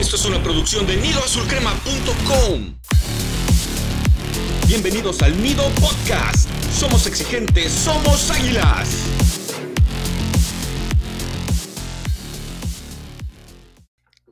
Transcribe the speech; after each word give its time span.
Esto 0.00 0.16
es 0.16 0.24
una 0.24 0.42
producción 0.42 0.86
de 0.86 0.96
nidoazulcrema.com. 0.96 2.74
Bienvenidos 4.66 5.20
al 5.20 5.42
Nido 5.42 5.62
Podcast. 5.78 6.48
Somos 6.72 7.06
exigentes, 7.06 7.70
somos 7.70 8.30
águilas. 8.30 8.96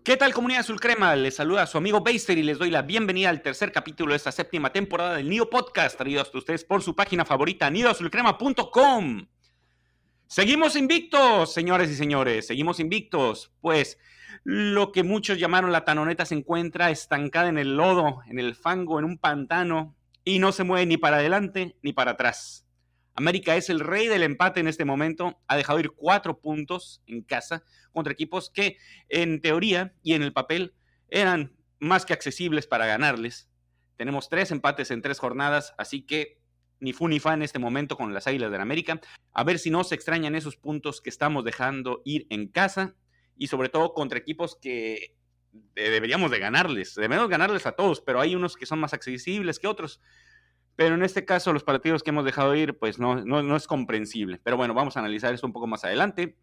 ¿Qué 0.02 0.16
tal 0.16 0.32
comunidad 0.32 0.60
azul 0.60 0.80
crema? 0.80 1.14
Les 1.14 1.36
saluda 1.36 1.64
a 1.64 1.66
su 1.66 1.76
amigo 1.76 2.00
Baster 2.00 2.38
y 2.38 2.44
les 2.44 2.56
doy 2.56 2.70
la 2.70 2.80
bienvenida 2.80 3.28
al 3.28 3.42
tercer 3.42 3.70
capítulo 3.70 4.12
de 4.12 4.16
esta 4.16 4.32
séptima 4.32 4.72
temporada 4.72 5.16
del 5.16 5.28
Nido 5.28 5.50
Podcast, 5.50 5.98
traído 5.98 6.22
hasta 6.22 6.38
ustedes 6.38 6.64
por 6.64 6.82
su 6.82 6.96
página 6.96 7.26
favorita, 7.26 7.68
nidoazulcrema.com. 7.68 9.26
Seguimos 10.28 10.76
invictos, 10.76 11.52
señores 11.52 11.90
y 11.90 11.94
señores, 11.94 12.46
seguimos 12.46 12.80
invictos, 12.80 13.52
pues 13.60 13.98
lo 14.44 14.92
que 14.92 15.02
muchos 15.02 15.38
llamaron 15.38 15.72
la 15.72 15.84
tanoneta 15.84 16.24
se 16.26 16.34
encuentra 16.34 16.90
estancada 16.90 17.48
en 17.48 17.58
el 17.58 17.76
lodo, 17.76 18.20
en 18.26 18.38
el 18.38 18.54
fango, 18.54 18.98
en 18.98 19.04
un 19.04 19.18
pantano 19.18 19.96
y 20.24 20.38
no 20.38 20.52
se 20.52 20.64
mueve 20.64 20.86
ni 20.86 20.96
para 20.96 21.16
adelante 21.16 21.76
ni 21.82 21.92
para 21.92 22.12
atrás. 22.12 22.66
América 23.14 23.56
es 23.56 23.68
el 23.68 23.80
rey 23.80 24.06
del 24.06 24.22
empate 24.22 24.60
en 24.60 24.68
este 24.68 24.84
momento. 24.84 25.40
Ha 25.48 25.56
dejado 25.56 25.80
ir 25.80 25.90
cuatro 25.90 26.38
puntos 26.38 27.02
en 27.06 27.22
casa 27.22 27.64
contra 27.92 28.12
equipos 28.12 28.48
que 28.48 28.78
en 29.08 29.40
teoría 29.40 29.92
y 30.02 30.14
en 30.14 30.22
el 30.22 30.32
papel 30.32 30.74
eran 31.08 31.56
más 31.80 32.06
que 32.06 32.12
accesibles 32.12 32.66
para 32.68 32.86
ganarles. 32.86 33.48
Tenemos 33.96 34.28
tres 34.28 34.52
empates 34.52 34.92
en 34.92 35.02
tres 35.02 35.18
jornadas, 35.18 35.74
así 35.78 36.02
que 36.02 36.38
ni 36.78 36.92
fu 36.92 37.08
ni 37.08 37.18
fa 37.18 37.34
en 37.34 37.42
este 37.42 37.58
momento 37.58 37.96
con 37.96 38.14
las 38.14 38.28
Águilas 38.28 38.52
del 38.52 38.60
América. 38.60 39.00
A 39.32 39.42
ver 39.42 39.58
si 39.58 39.70
no 39.70 39.82
se 39.82 39.96
extrañan 39.96 40.36
esos 40.36 40.56
puntos 40.56 41.00
que 41.00 41.10
estamos 41.10 41.44
dejando 41.44 42.02
ir 42.04 42.26
en 42.30 42.46
casa 42.46 42.94
y 43.38 43.46
sobre 43.46 43.68
todo 43.68 43.94
contra 43.94 44.18
equipos 44.18 44.56
que 44.60 45.16
deberíamos 45.74 46.30
de 46.30 46.38
ganarles. 46.38 46.94
Debemos 46.94 47.28
ganarles 47.28 47.66
a 47.66 47.72
todos, 47.72 48.00
pero 48.00 48.20
hay 48.20 48.34
unos 48.34 48.56
que 48.56 48.66
son 48.66 48.80
más 48.80 48.92
accesibles 48.92 49.58
que 49.58 49.66
otros. 49.66 50.00
Pero 50.76 50.94
en 50.94 51.02
este 51.02 51.24
caso, 51.24 51.52
los 51.52 51.64
partidos 51.64 52.02
que 52.02 52.10
hemos 52.10 52.24
dejado 52.24 52.54
ir, 52.54 52.78
pues 52.78 52.98
no, 52.98 53.16
no, 53.16 53.56
es 53.56 53.66
comprensible. 53.66 54.40
Pero 54.44 54.56
bueno, 54.56 54.74
vamos 54.74 54.96
a 54.96 55.00
analizar 55.00 55.34
esto 55.34 55.46
un 55.46 55.52
poco 55.52 55.66
más 55.66 55.84
adelante. 55.84 56.36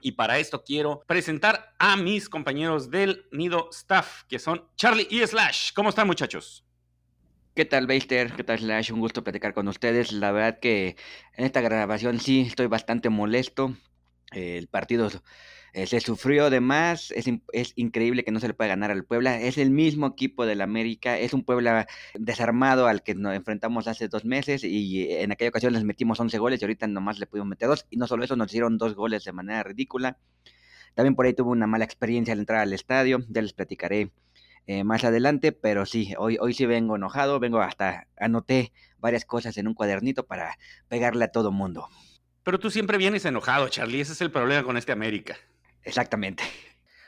Y 0.00 0.12
para 0.12 0.38
esto 0.38 0.62
quiero 0.64 1.02
presentar 1.06 1.74
a 1.78 1.96
mis 1.96 2.28
compañeros 2.28 2.90
del 2.90 3.26
Nido 3.30 3.68
Staff, 3.72 4.24
que 4.28 4.38
son 4.38 4.68
Charlie 4.76 5.08
y 5.10 5.24
Slash. 5.26 5.72
¿Cómo 5.74 5.90
están, 5.90 6.06
muchachos? 6.06 6.64
¿Qué 7.54 7.64
tal, 7.64 7.88
Baster? 7.88 8.32
¿Qué 8.32 8.44
tal, 8.44 8.58
Slash? 8.58 8.92
Un 8.92 9.00
gusto 9.00 9.24
platicar 9.24 9.54
con 9.54 9.66
ustedes. 9.66 10.12
La 10.12 10.30
verdad 10.30 10.60
que 10.60 10.96
en 11.34 11.44
esta 11.44 11.60
grabación 11.60 12.20
sí 12.20 12.42
estoy 12.42 12.66
bastante 12.66 13.08
molesto. 13.08 13.74
El 14.30 14.68
partido 14.68 15.08
eh, 15.72 15.86
se 15.86 16.00
sufrió 16.00 16.50
de 16.50 16.60
más, 16.60 17.10
es, 17.10 17.26
es, 17.52 17.72
increíble 17.76 18.24
que 18.24 18.30
no 18.30 18.40
se 18.40 18.48
le 18.48 18.54
pueda 18.54 18.68
ganar 18.68 18.90
al 18.90 19.04
Puebla, 19.04 19.40
es 19.40 19.58
el 19.58 19.70
mismo 19.70 20.06
equipo 20.06 20.46
del 20.46 20.60
América, 20.60 21.18
es 21.18 21.34
un 21.34 21.44
Puebla 21.44 21.86
desarmado 22.14 22.86
al 22.86 23.02
que 23.02 23.14
nos 23.14 23.34
enfrentamos 23.34 23.86
hace 23.88 24.08
dos 24.08 24.24
meses 24.24 24.64
y 24.64 25.10
en 25.10 25.32
aquella 25.32 25.50
ocasión 25.50 25.72
les 25.72 25.84
metimos 25.84 26.20
11 26.20 26.38
goles 26.38 26.60
y 26.60 26.64
ahorita 26.64 26.86
nomás 26.86 27.18
le 27.18 27.26
pudimos 27.26 27.48
meter 27.48 27.68
dos 27.68 27.86
y 27.90 27.96
no 27.96 28.06
solo 28.06 28.24
eso, 28.24 28.36
nos 28.36 28.48
hicieron 28.48 28.78
dos 28.78 28.94
goles 28.94 29.24
de 29.24 29.32
manera 29.32 29.62
ridícula. 29.62 30.18
También 30.94 31.14
por 31.14 31.26
ahí 31.26 31.34
tuve 31.34 31.50
una 31.50 31.66
mala 31.66 31.84
experiencia 31.84 32.32
al 32.32 32.40
entrar 32.40 32.60
al 32.60 32.72
estadio, 32.72 33.20
ya 33.28 33.42
les 33.42 33.52
platicaré 33.52 34.10
eh, 34.66 34.84
más 34.84 35.04
adelante, 35.04 35.52
pero 35.52 35.86
sí, 35.86 36.14
hoy, 36.18 36.38
hoy 36.40 36.54
sí 36.54 36.66
vengo 36.66 36.96
enojado, 36.96 37.40
vengo 37.40 37.60
hasta, 37.60 38.06
anoté 38.18 38.72
varias 38.98 39.24
cosas 39.24 39.56
en 39.58 39.68
un 39.68 39.74
cuadernito 39.74 40.26
para 40.26 40.58
pegarle 40.88 41.24
a 41.24 41.28
todo 41.28 41.52
mundo. 41.52 41.88
Pero 42.42 42.58
tú 42.58 42.70
siempre 42.70 42.98
vienes 42.98 43.24
enojado, 43.24 43.68
Charlie, 43.68 44.00
ese 44.00 44.12
es 44.12 44.20
el 44.20 44.30
problema 44.30 44.62
con 44.62 44.76
este 44.76 44.92
América. 44.92 45.36
Exactamente. 45.88 46.44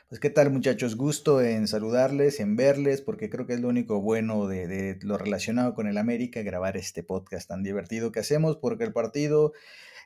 Pues 0.09 0.19
qué 0.19 0.29
tal 0.29 0.49
muchachos, 0.51 0.97
gusto 0.97 1.39
en 1.41 1.67
saludarles, 1.67 2.39
en 2.39 2.55
verles, 2.55 3.01
porque 3.01 3.29
creo 3.29 3.45
que 3.45 3.53
es 3.53 3.61
lo 3.61 3.69
único 3.69 4.01
bueno 4.01 4.47
de, 4.47 4.67
de, 4.67 4.97
lo 5.03 5.17
relacionado 5.17 5.73
con 5.73 5.87
el 5.87 5.97
América, 5.97 6.41
grabar 6.41 6.75
este 6.75 7.03
podcast 7.03 7.47
tan 7.47 7.63
divertido 7.63 8.11
que 8.11 8.19
hacemos, 8.19 8.57
porque 8.57 8.83
el 8.83 8.91
partido 8.91 9.53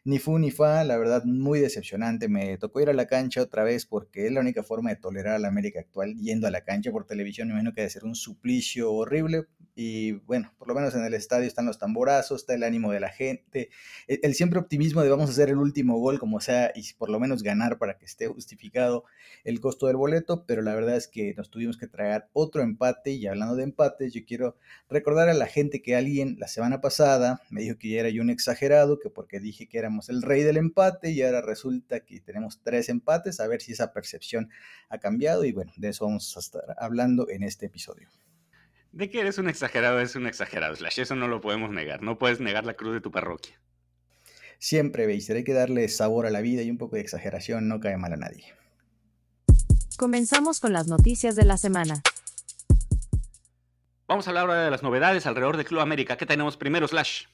ni 0.05 0.19
fu 0.19 0.37
ni 0.37 0.51
fa, 0.51 0.83
la 0.83 0.97
verdad 0.97 1.23
muy 1.25 1.59
decepcionante. 1.59 2.29
Me 2.29 2.57
tocó 2.59 2.79
ir 2.79 2.89
a 2.89 2.93
la 2.93 3.07
cancha 3.07 3.41
otra 3.41 3.63
vez 3.63 3.87
porque 3.87 4.27
es 4.27 4.31
la 4.31 4.39
única 4.39 4.61
forma 4.61 4.91
de 4.91 4.97
tolerar 4.97 5.33
a 5.35 5.39
la 5.39 5.47
América 5.47 5.79
actual 5.79 6.15
yendo 6.15 6.45
a 6.45 6.51
la 6.51 6.61
cancha 6.63 6.91
por 6.91 7.05
televisión. 7.07 7.47
Me 7.47 7.53
imagino 7.53 7.73
que 7.73 7.81
debe 7.81 7.89
ser 7.89 8.05
un 8.05 8.15
suplicio 8.15 8.93
horrible. 8.93 9.45
Y 9.73 10.11
bueno, 10.11 10.53
por 10.57 10.67
lo 10.69 10.75
menos 10.75 10.93
en 10.95 11.03
el 11.03 11.13
estadio 11.15 11.47
están 11.47 11.65
los 11.65 11.79
tamborazos, 11.79 12.41
está 12.41 12.53
el 12.53 12.63
ánimo 12.63 12.93
de 12.93 13.01
la 13.01 13.09
gente, 13.09 13.69
el, 14.07 14.19
el 14.23 14.33
siempre 14.33 14.57
optimismo 14.57 15.01
de 15.01 15.09
vamos 15.09 15.27
a 15.27 15.33
hacer 15.33 15.49
el 15.49 15.57
último 15.57 15.97
gol 15.99 16.17
como 16.17 16.39
sea 16.39 16.71
y 16.73 16.93
por 16.93 17.09
lo 17.09 17.19
menos 17.19 17.43
ganar 17.43 17.77
para 17.77 17.97
que 17.97 18.05
esté 18.05 18.27
justificado 18.27 19.03
el 19.43 19.59
costo 19.59 19.87
del 19.87 19.97
boleto. 19.97 20.45
Pero 20.45 20.61
la 20.61 20.75
verdad 20.75 20.95
es 20.95 21.07
que 21.07 21.33
nos 21.35 21.49
tuvimos 21.49 21.77
que 21.77 21.87
traer 21.87 22.25
otro 22.31 22.61
empate. 22.61 23.11
Y 23.11 23.25
hablando 23.25 23.55
de 23.55 23.63
empates, 23.63 24.13
yo 24.13 24.21
quiero 24.23 24.55
recordar 24.87 25.29
a 25.29 25.33
la 25.33 25.47
gente 25.47 25.81
que 25.81 25.95
alguien 25.95 26.37
la 26.39 26.47
semana 26.47 26.79
pasada 26.79 27.41
me 27.49 27.61
dijo 27.61 27.77
que 27.79 27.89
ya 27.89 28.01
era 28.01 28.09
yo 28.09 28.21
un 28.21 28.29
exagerado, 28.29 28.99
que 28.99 29.09
porque 29.09 29.39
dije 29.39 29.67
que 29.67 29.79
éramos 29.95 30.09
el 30.09 30.21
rey 30.21 30.43
del 30.43 30.57
empate 30.57 31.11
y 31.11 31.21
ahora 31.21 31.41
resulta 31.41 32.01
que 32.01 32.19
tenemos 32.19 32.59
tres 32.61 32.89
empates, 32.89 33.39
a 33.39 33.47
ver 33.47 33.61
si 33.61 33.71
esa 33.71 33.93
percepción 33.93 34.49
ha 34.89 34.97
cambiado 34.97 35.45
y 35.45 35.53
bueno, 35.53 35.71
de 35.77 35.87
eso 35.87 36.05
vamos 36.05 36.35
a 36.35 36.39
estar 36.41 36.75
hablando 36.77 37.29
en 37.29 37.43
este 37.43 37.67
episodio. 37.67 38.09
De 38.91 39.09
que 39.09 39.21
eres 39.21 39.37
un 39.37 39.47
exagerado, 39.47 40.01
es 40.01 40.15
un 40.17 40.27
exagerado, 40.27 40.75
Slash, 40.75 40.99
eso 40.99 41.15
no 41.15 41.29
lo 41.29 41.39
podemos 41.39 41.71
negar, 41.71 42.01
no 42.01 42.17
puedes 42.17 42.41
negar 42.41 42.65
la 42.65 42.73
cruz 42.73 42.93
de 42.93 42.99
tu 42.99 43.09
parroquia. 43.09 43.57
Siempre, 44.59 45.05
veis, 45.05 45.29
hay 45.29 45.45
que 45.45 45.53
darle 45.53 45.87
sabor 45.87 46.25
a 46.25 46.29
la 46.29 46.41
vida 46.41 46.61
y 46.61 46.69
un 46.69 46.77
poco 46.77 46.97
de 46.97 47.01
exageración 47.01 47.69
no 47.69 47.79
cae 47.79 47.95
mal 47.95 48.11
a 48.11 48.17
nadie. 48.17 48.53
Comenzamos 49.97 50.59
con 50.59 50.73
las 50.73 50.87
noticias 50.87 51.37
de 51.37 51.45
la 51.45 51.55
semana. 51.55 52.01
Vamos 54.07 54.27
a 54.27 54.31
hablar 54.31 54.41
ahora 54.43 54.65
de 54.65 54.71
las 54.71 54.83
novedades 54.83 55.25
alrededor 55.25 55.55
del 55.55 55.65
Club 55.65 55.79
América. 55.79 56.17
¿Qué 56.17 56.25
tenemos 56.25 56.57
primero, 56.57 56.85
Slash? 56.85 57.27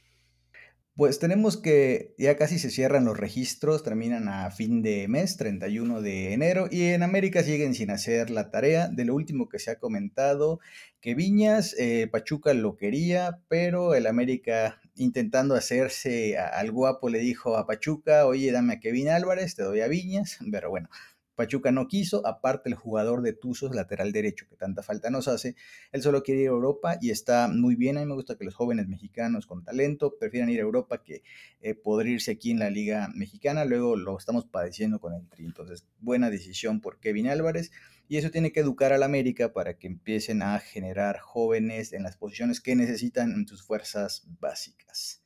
Pues 1.02 1.18
tenemos 1.18 1.58
que 1.58 2.14
ya 2.20 2.38
casi 2.38 2.60
se 2.60 2.70
cierran 2.70 3.06
los 3.06 3.18
registros, 3.18 3.82
terminan 3.82 4.30
a 4.30 4.52
fin 4.52 4.84
de 4.84 5.08
mes, 5.08 5.36
31 5.36 6.00
de 6.00 6.32
enero, 6.32 6.68
y 6.70 6.90
en 6.90 7.02
América 7.02 7.42
siguen 7.42 7.74
sin 7.74 7.90
hacer 7.90 8.30
la 8.30 8.52
tarea 8.52 8.88
de 8.88 9.06
lo 9.06 9.16
último 9.16 9.50
que 9.50 9.58
se 9.58 9.72
ha 9.72 9.80
comentado, 9.80 10.60
que 11.00 11.16
Viñas, 11.16 11.76
eh, 11.80 12.08
Pachuca 12.12 12.54
lo 12.54 12.78
quería, 12.78 13.40
pero 13.48 13.96
el 13.96 14.06
América 14.06 14.80
intentando 14.94 15.56
hacerse 15.56 16.38
al 16.38 16.72
guapo 16.72 17.10
le 17.10 17.18
dijo 17.18 17.58
a 17.58 17.66
Pachuca, 17.66 18.28
oye, 18.28 18.52
dame 18.52 18.74
a 18.74 18.80
Kevin 18.80 19.10
Álvarez, 19.10 19.56
te 19.56 19.64
doy 19.64 19.82
a 19.82 19.88
Viñas, 19.88 20.38
pero 20.52 20.70
bueno, 20.70 20.88
Pachuca 21.36 21.72
no 21.72 21.88
quiso, 21.88 22.26
aparte 22.26 22.70
el 22.70 22.76
jugador 22.76 23.22
de 23.22 23.34
Tuzos, 23.34 23.74
lateral 23.74 24.12
derecho, 24.12 24.48
que 24.50 24.56
tanta 24.56 24.84
falta 24.84 25.10
nos 25.10 25.28
hace, 25.28 25.56
él 25.92 26.02
solo 26.02 26.24
quiere 26.24 26.42
ir 26.42 26.48
a 26.48 26.52
Europa 26.52 26.98
y 27.02 27.10
está 27.10 27.48
muy 27.48 27.76
bien. 27.76 27.98
A 27.98 28.02
mí 28.02 28.06
me 28.06 28.14
gusta 28.14 28.38
que 28.38 28.46
los 28.46 28.56
jóvenes 28.56 28.88
mexicanos 28.88 29.46
con 29.46 29.64
talento 29.64 30.16
prefieran 30.20 30.50
ir 30.50 30.60
a 30.60 30.64
Europa 30.64 31.04
que 31.04 31.24
eh, 31.62 31.74
poder 31.74 32.08
irse 32.08 32.32
aquí 32.32 32.52
en 32.52 32.60
la 32.60 32.70
Liga 32.70 33.10
Mexicana. 33.16 33.66
Luego 33.66 33.96
lo 33.96 34.18
estamos 34.18 34.46
padeciendo 34.46 35.00
con 35.00 35.14
el 35.14 35.28
Tri. 35.28 35.46
Entonces, 35.46 35.86
buena 36.00 36.30
decisión 36.30 36.82
por 36.82 37.00
Kevin 37.00 37.28
Álvarez. 37.28 37.72
Y 38.08 38.18
eso 38.18 38.30
tiene 38.30 38.52
que 38.52 38.60
educar 38.60 38.92
al 38.92 39.04
América 39.04 39.54
para 39.54 39.78
que 39.78 39.88
empiecen 39.88 40.42
a 40.42 40.60
generar 40.60 41.20
jóvenes 41.20 41.94
en 41.94 42.04
las 42.04 42.18
posiciones 42.18 42.60
que 42.60 42.76
necesitan 42.76 43.32
en 43.32 43.48
sus 43.48 43.64
fuerzas 43.64 44.28
básicas. 44.40 45.24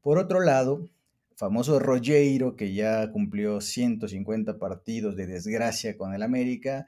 Por 0.00 0.18
otro 0.18 0.40
lado, 0.40 0.88
famoso 1.36 1.78
Rogero, 1.78 2.56
que 2.56 2.74
ya 2.74 3.10
cumplió 3.10 3.60
150 3.60 4.58
partidos 4.58 5.16
de 5.16 5.26
desgracia 5.26 5.96
con 5.96 6.14
el 6.14 6.22
América, 6.22 6.86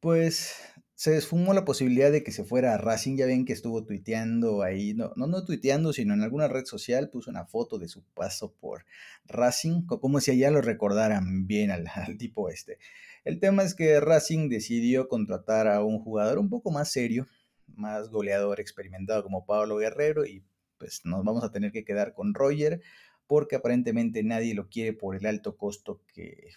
pues 0.00 0.54
se 0.94 1.16
esfumó 1.16 1.54
la 1.54 1.64
posibilidad 1.64 2.10
de 2.10 2.24
que 2.24 2.32
se 2.32 2.44
fuera 2.44 2.74
a 2.74 2.78
Racing. 2.78 3.16
Ya 3.16 3.26
ven 3.26 3.44
que 3.44 3.52
estuvo 3.52 3.84
tuiteando 3.84 4.62
ahí, 4.62 4.94
no, 4.94 5.12
no, 5.16 5.26
no 5.26 5.44
tuiteando, 5.44 5.92
sino 5.92 6.14
en 6.14 6.22
alguna 6.22 6.48
red 6.48 6.64
social, 6.64 7.08
puso 7.10 7.30
una 7.30 7.46
foto 7.46 7.78
de 7.78 7.88
su 7.88 8.02
paso 8.14 8.52
por 8.60 8.84
Racing, 9.26 9.86
como 9.86 10.20
si 10.20 10.32
allá 10.32 10.50
lo 10.50 10.60
recordaran 10.60 11.46
bien 11.46 11.70
al, 11.70 11.86
al 11.94 12.18
tipo 12.18 12.48
este. 12.50 12.78
El 13.24 13.40
tema 13.40 13.62
es 13.62 13.74
que 13.74 14.00
Racing 14.00 14.48
decidió 14.48 15.08
contratar 15.08 15.68
a 15.68 15.84
un 15.84 16.00
jugador 16.00 16.38
un 16.38 16.48
poco 16.48 16.70
más 16.70 16.90
serio, 16.90 17.26
más 17.66 18.08
goleador 18.08 18.58
experimentado 18.58 19.22
como 19.22 19.46
Pablo 19.46 19.76
Guerrero 19.76 20.24
y 20.26 20.42
pues 20.78 21.02
nos 21.04 21.24
vamos 21.24 21.44
a 21.44 21.50
tener 21.50 21.72
que 21.72 21.84
quedar 21.84 22.14
con 22.14 22.34
Roger 22.34 22.80
porque 23.28 23.56
aparentemente 23.56 24.24
nadie 24.24 24.54
lo 24.54 24.68
quiere 24.68 24.92
por 24.92 25.14
el 25.14 25.26
alto 25.26 25.56
costo 25.56 26.00
que 26.12 26.48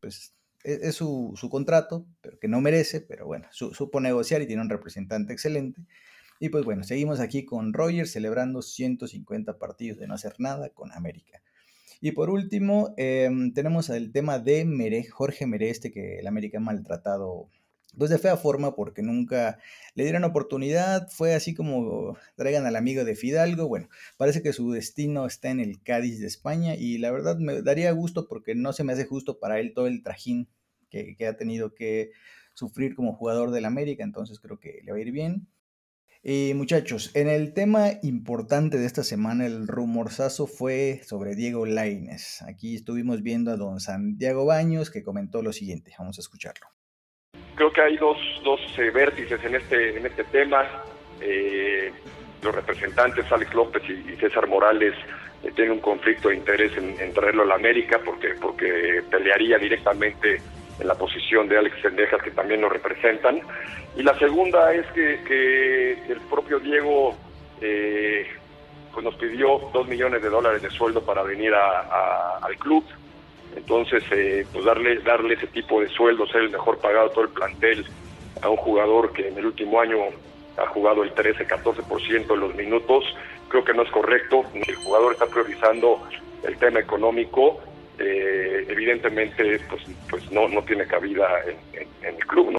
pues, 0.00 0.34
e-, 0.62 0.80
es, 0.82 0.94
su, 0.94 1.34
contrato, 1.50 2.06
pero 2.20 2.38
que 2.38 2.46
no 2.46 2.60
merece, 2.60 3.00
pero 3.00 3.26
bueno, 3.26 3.48
supo 3.50 4.00
negociar 4.00 4.42
y 4.42 4.46
tiene 4.46 4.62
un 4.62 4.70
representante 4.70 5.32
excelente. 5.32 5.82
Y 6.40 6.50
pues 6.50 6.64
bueno, 6.64 6.84
seguimos 6.84 7.18
aquí 7.18 7.44
con 7.44 7.72
Roger 7.72 8.06
celebrando 8.06 8.62
150 8.62 9.58
partidos 9.58 9.98
de 9.98 10.06
no 10.06 10.14
hacer 10.14 10.34
nada 10.38 10.68
con 10.70 10.92
América. 10.92 11.42
Y 12.00 12.12
por 12.12 12.30
último, 12.30 12.94
em, 12.96 13.52
tenemos 13.52 13.90
el 13.90 14.12
tema 14.12 14.38
de 14.38 14.64
Mere, 14.64 15.04
Jorge 15.08 15.46
Mere, 15.46 15.70
este 15.70 15.90
que 15.90 16.20
el 16.20 16.28
América 16.28 16.58
ha 16.58 16.60
maltratado 16.60 17.48
pues 17.98 18.10
de 18.10 18.18
fea 18.18 18.36
forma 18.36 18.74
porque 18.74 19.02
nunca 19.02 19.58
le 19.94 20.04
dieron 20.04 20.24
oportunidad, 20.24 21.08
fue 21.10 21.34
así 21.34 21.54
como 21.54 22.16
traigan 22.36 22.66
al 22.66 22.76
amigo 22.76 23.04
de 23.04 23.16
Fidalgo, 23.16 23.68
bueno, 23.68 23.88
parece 24.16 24.42
que 24.42 24.52
su 24.52 24.70
destino 24.70 25.26
está 25.26 25.50
en 25.50 25.60
el 25.60 25.82
Cádiz 25.82 26.20
de 26.20 26.26
España 26.26 26.74
y 26.76 26.98
la 26.98 27.10
verdad 27.10 27.38
me 27.38 27.62
daría 27.62 27.90
gusto 27.92 28.28
porque 28.28 28.54
no 28.54 28.72
se 28.72 28.84
me 28.84 28.92
hace 28.92 29.04
justo 29.04 29.38
para 29.38 29.60
él 29.60 29.72
todo 29.74 29.86
el 29.88 30.02
trajín 30.02 30.48
que, 30.88 31.16
ha 31.26 31.36
tenido 31.36 31.74
que 31.74 32.12
sufrir 32.54 32.94
como 32.94 33.14
jugador 33.14 33.50
del 33.50 33.64
América, 33.64 34.04
entonces 34.04 34.40
creo 34.40 34.58
que 34.58 34.80
le 34.84 34.92
va 34.92 34.98
a 34.98 35.00
ir 35.00 35.12
bien. 35.12 35.48
Y 36.22 36.52
muchachos, 36.54 37.12
en 37.14 37.28
el 37.28 37.54
tema 37.54 37.90
importante 38.02 38.78
de 38.78 38.86
esta 38.86 39.04
semana, 39.04 39.46
el 39.46 39.68
rumorzazo 39.68 40.46
fue 40.46 41.00
sobre 41.04 41.36
Diego 41.36 41.64
Laines. 41.64 42.42
Aquí 42.42 42.74
estuvimos 42.74 43.22
viendo 43.22 43.52
a 43.52 43.56
don 43.56 43.78
Santiago 43.78 44.44
Baños 44.44 44.90
que 44.90 45.04
comentó 45.04 45.42
lo 45.42 45.52
siguiente. 45.52 45.94
Vamos 45.96 46.18
a 46.18 46.20
escucharlo. 46.20 46.77
Creo 47.58 47.72
que 47.72 47.80
hay 47.82 47.96
dos, 47.96 48.16
dos 48.44 48.60
eh, 48.78 48.88
vértices 48.90 49.44
en 49.44 49.56
este, 49.56 49.98
en 49.98 50.06
este 50.06 50.22
tema. 50.22 50.64
Eh, 51.20 51.90
los 52.40 52.54
representantes, 52.54 53.30
Alex 53.32 53.52
López 53.52 53.82
y, 53.90 54.14
César 54.14 54.46
Morales, 54.46 54.94
eh, 55.42 55.50
tienen 55.56 55.72
un 55.72 55.80
conflicto 55.80 56.28
de 56.28 56.36
interés 56.36 56.70
en, 56.76 57.12
traerlo 57.12 57.42
a 57.42 57.46
la 57.46 57.54
América 57.56 58.00
porque, 58.04 58.34
porque 58.40 59.02
pelearía 59.10 59.58
directamente 59.58 60.40
en 60.78 60.86
la 60.86 60.94
posición 60.94 61.48
de 61.48 61.58
Alex 61.58 61.82
Sendejas, 61.82 62.22
que 62.22 62.30
también 62.30 62.60
lo 62.60 62.68
representan. 62.68 63.40
Y 63.96 64.04
la 64.04 64.16
segunda 64.20 64.72
es 64.72 64.86
que, 64.92 65.94
el 66.08 66.20
propio 66.30 66.60
Diego 66.60 67.16
eh, 67.60 68.24
pues 68.92 69.04
nos 69.04 69.16
pidió 69.16 69.68
dos 69.72 69.88
millones 69.88 70.22
de 70.22 70.30
dólares 70.30 70.62
de 70.62 70.70
sueldo 70.70 71.04
para 71.04 71.24
venir 71.24 71.52
al 71.52 72.56
club. 72.60 72.84
Entonces, 73.58 74.02
eh, 74.12 74.46
pues 74.52 74.64
darle, 74.64 75.00
darle 75.00 75.34
ese 75.34 75.48
tipo 75.48 75.80
de 75.80 75.88
sueldo, 75.88 76.26
ser 76.28 76.42
el 76.42 76.50
mejor 76.50 76.78
pagado 76.78 77.10
todo 77.10 77.24
el 77.24 77.30
plantel 77.30 77.84
a 78.40 78.48
un 78.48 78.56
jugador 78.56 79.12
que 79.12 79.28
en 79.28 79.36
el 79.36 79.46
último 79.46 79.80
año 79.80 79.98
ha 80.56 80.66
jugado 80.68 81.02
el 81.02 81.14
13-14% 81.14 82.26
de 82.26 82.36
los 82.36 82.54
minutos, 82.54 83.04
creo 83.48 83.64
que 83.64 83.74
no 83.74 83.82
es 83.82 83.90
correcto. 83.90 84.42
El 84.54 84.74
jugador 84.76 85.12
está 85.12 85.26
priorizando 85.26 86.00
el 86.44 86.56
tema 86.58 86.80
económico 86.80 87.60
eh, 87.98 88.64
evidentemente 88.68 89.58
pues, 89.68 89.82
pues 90.08 90.30
no, 90.30 90.48
no 90.48 90.62
tiene 90.64 90.86
cabida 90.86 91.26
en, 91.44 91.88
el 92.14 92.26
club. 92.26 92.52
¿no? 92.52 92.58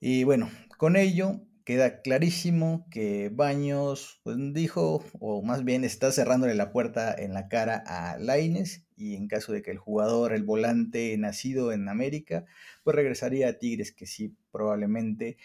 Y 0.00 0.24
bueno, 0.24 0.50
con 0.78 0.96
ello 0.96 1.40
queda 1.64 2.00
clarísimo 2.00 2.86
que 2.90 3.28
Baños 3.32 4.20
pues, 4.22 4.36
dijo, 4.52 5.04
o 5.18 5.42
más 5.42 5.64
bien 5.64 5.84
está 5.84 6.12
cerrándole 6.12 6.54
la 6.54 6.72
puerta 6.72 7.12
en 7.12 7.34
la 7.34 7.48
cara 7.48 7.82
a 7.86 8.18
Laines, 8.18 8.86
y 9.00 9.16
en 9.16 9.28
caso 9.28 9.52
de 9.52 9.62
que 9.62 9.70
el 9.70 9.78
jugador, 9.78 10.32
el 10.32 10.44
volante 10.44 11.16
nacido 11.18 11.72
en 11.72 11.88
América, 11.88 12.44
pues 12.84 12.94
regresaría 12.94 13.48
a 13.48 13.52
Tigres, 13.54 13.92
que 13.92 14.06
sí, 14.06 14.36
probablemente 14.52 15.36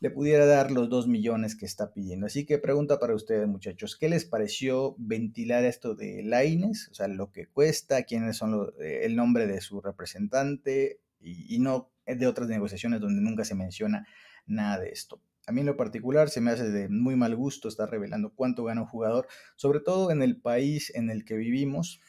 le 0.00 0.10
pudiera 0.10 0.46
dar 0.46 0.70
los 0.70 0.88
dos 0.88 1.08
millones 1.08 1.56
que 1.56 1.66
está 1.66 1.92
pidiendo. 1.92 2.26
Así 2.26 2.46
que 2.46 2.58
pregunta 2.58 3.00
para 3.00 3.14
ustedes, 3.14 3.48
muchachos, 3.48 3.96
¿qué 3.96 4.08
les 4.08 4.24
pareció 4.24 4.94
ventilar 4.98 5.64
esto 5.64 5.94
de 5.94 6.22
Laines? 6.22 6.88
O 6.90 6.94
sea, 6.94 7.08
lo 7.08 7.32
que 7.32 7.46
cuesta, 7.46 8.04
quiénes 8.04 8.36
son 8.36 8.70
eh, 8.80 9.00
el 9.02 9.16
nombre 9.16 9.46
de 9.46 9.60
su 9.60 9.80
representante 9.80 11.00
y, 11.20 11.54
y 11.54 11.58
no 11.58 11.90
de 12.06 12.26
otras 12.26 12.48
negociaciones 12.48 13.00
donde 13.00 13.20
nunca 13.20 13.44
se 13.44 13.54
menciona 13.54 14.06
nada 14.46 14.78
de 14.78 14.90
esto. 14.90 15.20
A 15.48 15.52
mí 15.52 15.60
en 15.60 15.66
lo 15.66 15.78
particular 15.78 16.28
se 16.28 16.42
me 16.42 16.50
hace 16.50 16.70
de 16.70 16.90
muy 16.90 17.16
mal 17.16 17.34
gusto 17.34 17.68
estar 17.68 17.90
revelando 17.90 18.34
cuánto 18.34 18.64
gana 18.64 18.82
un 18.82 18.86
jugador, 18.86 19.28
sobre 19.56 19.80
todo 19.80 20.10
en 20.10 20.22
el 20.22 20.36
país 20.36 20.92
en 20.94 21.08
el 21.08 21.24
que 21.24 21.36
vivimos. 21.36 22.02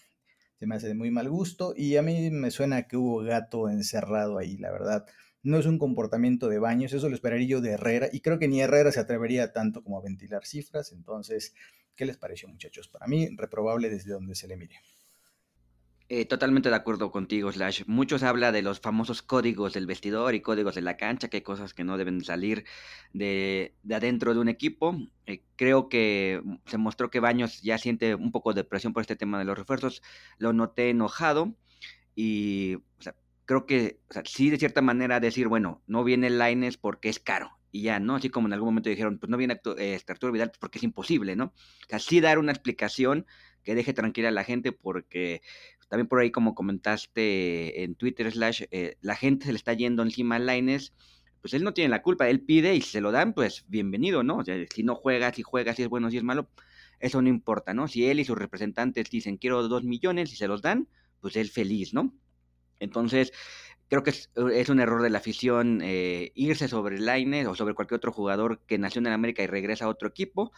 Se 0.60 0.68
me 0.68 0.76
hace 0.76 0.88
de 0.88 0.94
muy 0.94 1.10
mal 1.10 1.30
gusto 1.30 1.74
y 1.76 1.96
a 1.96 2.02
mí 2.02 2.30
me 2.32 2.52
suena 2.52 2.84
que 2.84 2.98
hubo 2.98 3.24
gato 3.24 3.70
encerrado 3.70 4.38
ahí, 4.38 4.58
la 4.58 4.72
verdad 4.72 5.06
no 5.42 5.58
es 5.58 5.66
un 5.66 5.78
comportamiento 5.78 6.50
de 6.50 6.60
baños, 6.60 6.94
eso 6.94 7.08
lo 7.08 7.16
esperaría 7.16 7.48
yo 7.48 7.62
de 7.62 7.72
Herrera, 7.72 8.10
y 8.12 8.20
creo 8.20 8.40
que 8.40 8.48
ni 8.48 8.62
Herrera 8.62 8.92
se 8.92 9.00
atrevería 9.00 9.54
tanto 9.54 9.84
como 9.84 9.98
a 9.98 10.02
ventilar 10.02 10.46
cifras, 10.46 10.92
entonces, 10.92 11.54
¿qué 11.96 12.06
les 12.06 12.18
pareció 12.18 12.50
muchachos? 12.50 12.88
Para 12.88 13.08
mí, 13.08 13.30
reprobable 13.36 13.90
desde 13.90 14.12
donde 14.12 14.36
se 14.36 14.48
le 14.48 14.58
mire. 14.58 14.76
Eh, 16.12 16.26
totalmente 16.26 16.70
de 16.70 16.76
acuerdo 16.76 17.12
contigo, 17.12 17.52
Slash. 17.52 17.84
Muchos 17.86 18.24
habla 18.24 18.52
de 18.52 18.64
los 18.64 18.80
famosos 18.80 19.22
códigos 19.22 19.74
del 19.74 19.86
vestidor 19.86 20.34
y 20.34 20.42
códigos 20.42 20.74
de 20.74 20.82
la 20.82 20.98
cancha, 20.98 21.28
que 21.28 21.38
hay 21.38 21.44
cosas 21.44 21.76
que 21.76 21.84
no 21.84 22.00
deben 22.00 22.24
salir 22.24 22.66
de, 23.14 23.76
adentro 23.94 24.34
de 24.34 24.40
un 24.40 24.50
equipo. 24.50 24.98
Eh, 25.28 25.44
creo 25.56 25.88
que 25.88 26.42
se 26.66 26.80
mostró 26.80 27.12
que 27.12 27.20
Baños 27.20 27.62
ya 27.62 27.78
siente 27.78 28.16
un 28.16 28.32
poco 28.32 28.54
de 28.54 28.64
presión 28.64 28.92
por 28.92 29.02
este 29.02 29.16
tema 29.16 29.38
de 29.38 29.46
los 29.46 29.56
refuerzos. 29.56 30.02
Lo 30.40 30.52
noté 30.52 30.90
enojado 30.90 31.54
y 32.16 32.78
creo 33.46 33.68
que 33.68 34.00
sí, 34.26 34.50
de 34.50 34.58
cierta 34.58 34.82
manera, 34.82 35.20
decir, 35.20 35.48
bueno, 35.48 35.84
no 35.86 36.04
viene 36.04 36.32
Laines 36.32 36.78
porque 36.78 37.10
es 37.10 37.20
caro. 37.20 37.52
Y 37.72 37.84
ya, 37.84 38.00
¿no? 38.00 38.16
Así 38.16 38.30
como 38.32 38.48
en 38.48 38.54
algún 38.54 38.70
momento 38.70 38.90
dijeron, 38.90 39.20
pues 39.20 39.30
no 39.30 39.38
viene 39.38 39.62
este, 39.78 40.12
Arturo 40.12 40.34
Vidal 40.34 40.52
porque 40.60 40.80
es 40.80 40.84
imposible, 40.84 41.36
¿no? 41.36 41.46
O 41.46 41.88
sea, 41.88 42.00
sí 42.00 42.20
dar 42.20 42.40
una 42.40 42.52
explicación 42.52 43.28
que 43.64 43.76
deje 43.76 43.94
tranquila 43.94 44.30
a 44.30 44.32
la 44.32 44.44
gente 44.44 44.72
porque 44.72 45.42
también 45.90 46.08
por 46.08 46.20
ahí 46.20 46.32
como 46.32 46.56
comentaste 46.56 47.84
en 47.84 47.96
Twitter 47.96 48.32
slash, 48.32 48.64
eh, 48.72 48.96
la 49.02 49.16
gente 49.16 49.48
se 49.48 49.52
le 49.52 49.58
está 49.58 49.74
yendo 49.74 50.04
encima 50.04 50.36
a 50.36 50.40
Laines, 50.40 50.94
pues 51.42 51.54
él 51.54 51.64
no 51.64 51.74
tiene 51.74 51.90
la 51.90 52.02
culpa, 52.02 52.30
él 52.30 52.42
pide 52.42 52.76
y 52.76 52.82
se 52.82 53.02
lo 53.02 53.12
dan, 53.12 53.34
pues 53.34 53.66
bienvenido, 53.68 54.24
¿no? 54.24 54.38
O 54.38 54.46
sea, 54.46 54.56
si 54.74 54.84
no 54.84 54.96
juega, 54.96 55.34
si 55.34 55.42
juega, 55.42 55.74
si 55.74 55.84
es 55.84 55.90
bueno, 55.90 56.12
si 56.12 56.18
es 56.18 56.24
malo, 56.24 56.50
eso 57.00 57.22
no 57.22 57.30
importa, 57.30 57.74
¿no? 57.74 57.88
Si 57.88 58.06
él 58.06 58.20
y 58.20 58.26
sus 58.26 58.38
representantes 58.38 59.10
dicen 59.10 59.38
quiero 59.38 59.68
dos 59.68 59.84
millones 59.84 60.32
y 60.32 60.36
se 60.36 60.48
los 60.48 60.62
dan, 60.62 60.88
pues 61.22 61.36
él 61.36 61.50
feliz, 61.50 61.94
¿no? 61.94 62.14
Entonces, 62.80 63.34
creo 63.90 64.04
que 64.04 64.12
es, 64.12 64.30
un 64.70 64.80
error 64.80 65.02
de 65.02 65.10
la 65.10 65.18
afición 65.18 65.82
eh, 65.84 66.32
irse 66.36 66.68
sobre 66.68 67.00
Laine 67.00 67.48
o 67.48 67.56
sobre 67.56 67.74
cualquier 67.74 67.98
otro 67.98 68.12
jugador 68.12 68.62
que 68.68 68.78
nació 68.78 69.00
en 69.00 69.08
América 69.08 69.44
y 69.44 69.48
regresa 69.48 69.86
a 69.86 69.90
otro 69.90 70.08
equipo. 70.08 70.52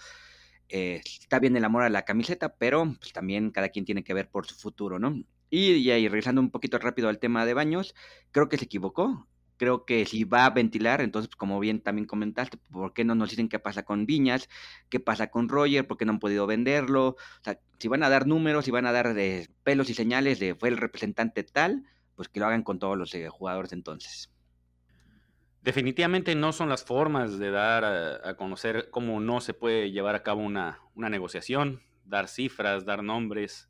Eh, 0.73 1.01
está 1.03 1.39
bien 1.39 1.57
el 1.57 1.65
amor 1.65 1.83
a 1.83 1.89
la 1.89 2.06
camiseta, 2.06 2.56
pero 2.56 2.95
pues, 2.97 3.12
también 3.12 3.51
cada 3.51 3.69
quien 3.69 3.83
tiene 3.83 4.06
que 4.06 4.13
ver 4.13 4.29
por 4.29 4.47
su 4.47 4.56
futuro, 4.56 5.00
¿no? 5.00 5.21
Y, 5.50 5.71
y, 5.71 6.07
regresando 6.07 6.39
un 6.39 6.50
poquito 6.50 6.79
rápido 6.79 7.09
al 7.09 7.19
tema 7.19 7.45
de 7.45 7.53
baños, 7.53 7.94
creo 8.31 8.47
que 8.47 8.57
se 8.57 8.65
equivocó. 8.65 9.27
Creo 9.57 9.85
que 9.85 10.06
si 10.06 10.23
va 10.23 10.45
a 10.45 10.50
ventilar, 10.50 11.01
entonces, 11.01 11.35
como 11.35 11.59
bien 11.59 11.81
también 11.81 12.07
comentaste, 12.07 12.57
¿por 12.57 12.94
qué 12.94 13.03
no 13.03 13.15
nos 13.15 13.29
dicen 13.29 13.50
qué 13.50 13.59
pasa 13.59 13.83
con 13.83 14.06
Viñas? 14.06 14.50
¿Qué 14.89 15.00
pasa 15.00 15.29
con 15.29 15.50
Roger? 15.50 15.85
¿Por 15.85 15.97
qué 15.97 16.06
no 16.06 16.13
han 16.13 16.19
podido 16.19 16.47
venderlo? 16.47 17.09
O 17.09 17.44
sea, 17.44 17.59
si 17.77 17.88
van 17.89 18.03
a 18.03 18.09
dar 18.09 18.25
números, 18.25 18.65
si 18.65 18.71
van 18.71 18.85
a 18.85 18.94
dar 18.94 19.13
de 19.13 19.50
pelos 19.63 19.89
y 19.89 19.94
señales 19.94 20.39
de 20.39 20.56
fue 20.56 20.69
el 20.69 20.77
representante 20.77 21.44
tal, 21.44 21.83
pues 22.15 22.29
que 22.29 22.39
lo 22.39 22.47
hagan 22.47 22.63
con 22.63 22.79
todos 22.79 22.97
los 22.97 23.13
eh, 23.13 23.27
jugadores 23.29 23.73
entonces. 23.73 24.31
Definitivamente 25.61 26.33
no 26.33 26.53
son 26.53 26.69
las 26.69 26.83
formas 26.83 27.37
de 27.37 27.51
dar 27.51 27.85
a, 27.85 28.35
conocer 28.35 28.89
cómo 28.89 29.19
no 29.19 29.41
se 29.41 29.53
puede 29.53 29.91
llevar 29.91 30.15
a 30.15 30.23
cabo 30.23 30.41
una, 30.41 30.79
negociación, 30.95 31.83
dar 32.03 32.27
cifras, 32.27 32.83
dar 32.83 33.03
nombres. 33.03 33.69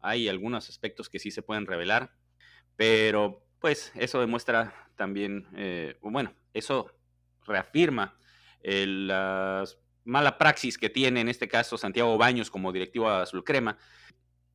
Hay 0.00 0.28
algunos 0.28 0.70
aspectos 0.70 1.10
que 1.10 1.18
sí 1.18 1.30
se 1.30 1.42
pueden 1.42 1.66
revelar, 1.66 2.14
pero 2.76 3.46
pues 3.60 3.92
eso 3.96 4.18
demuestra 4.18 4.72
también, 4.96 5.46
eh, 5.56 5.98
bueno, 6.00 6.32
eso 6.54 6.90
reafirma 7.46 8.16
la 8.62 9.64
mala 10.04 10.38
praxis 10.38 10.78
que 10.78 10.88
tiene 10.88 11.20
en 11.20 11.28
este 11.28 11.48
caso 11.48 11.76
Santiago 11.76 12.16
Baños 12.16 12.50
como 12.50 12.72
directivo 12.72 13.10
de 13.10 13.22
Azul 13.22 13.44
Crema, 13.44 13.76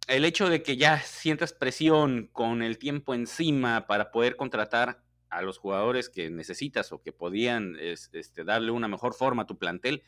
el 0.08 0.26
hecho 0.26 0.50
de 0.50 0.64
que 0.64 0.78
ya 0.78 1.00
sientas 1.00 1.54
presión 1.54 2.28
con 2.34 2.64
el 2.64 2.80
tiempo 2.80 3.14
encima 3.14 3.86
para 3.86 4.12
poder 4.12 4.36
contratar 4.36 5.04
a 5.32 5.42
los 5.42 5.58
jugadores 5.58 6.10
que 6.10 6.30
necesitas 6.30 6.92
o 6.92 7.02
que 7.02 7.14
podían 7.14 7.76
este, 7.80 8.44
darle 8.44 8.72
una 8.72 8.88
mejor 8.88 9.14
forma 9.14 9.44
a 9.44 9.48
tu 9.48 9.58
plantel, 9.58 10.04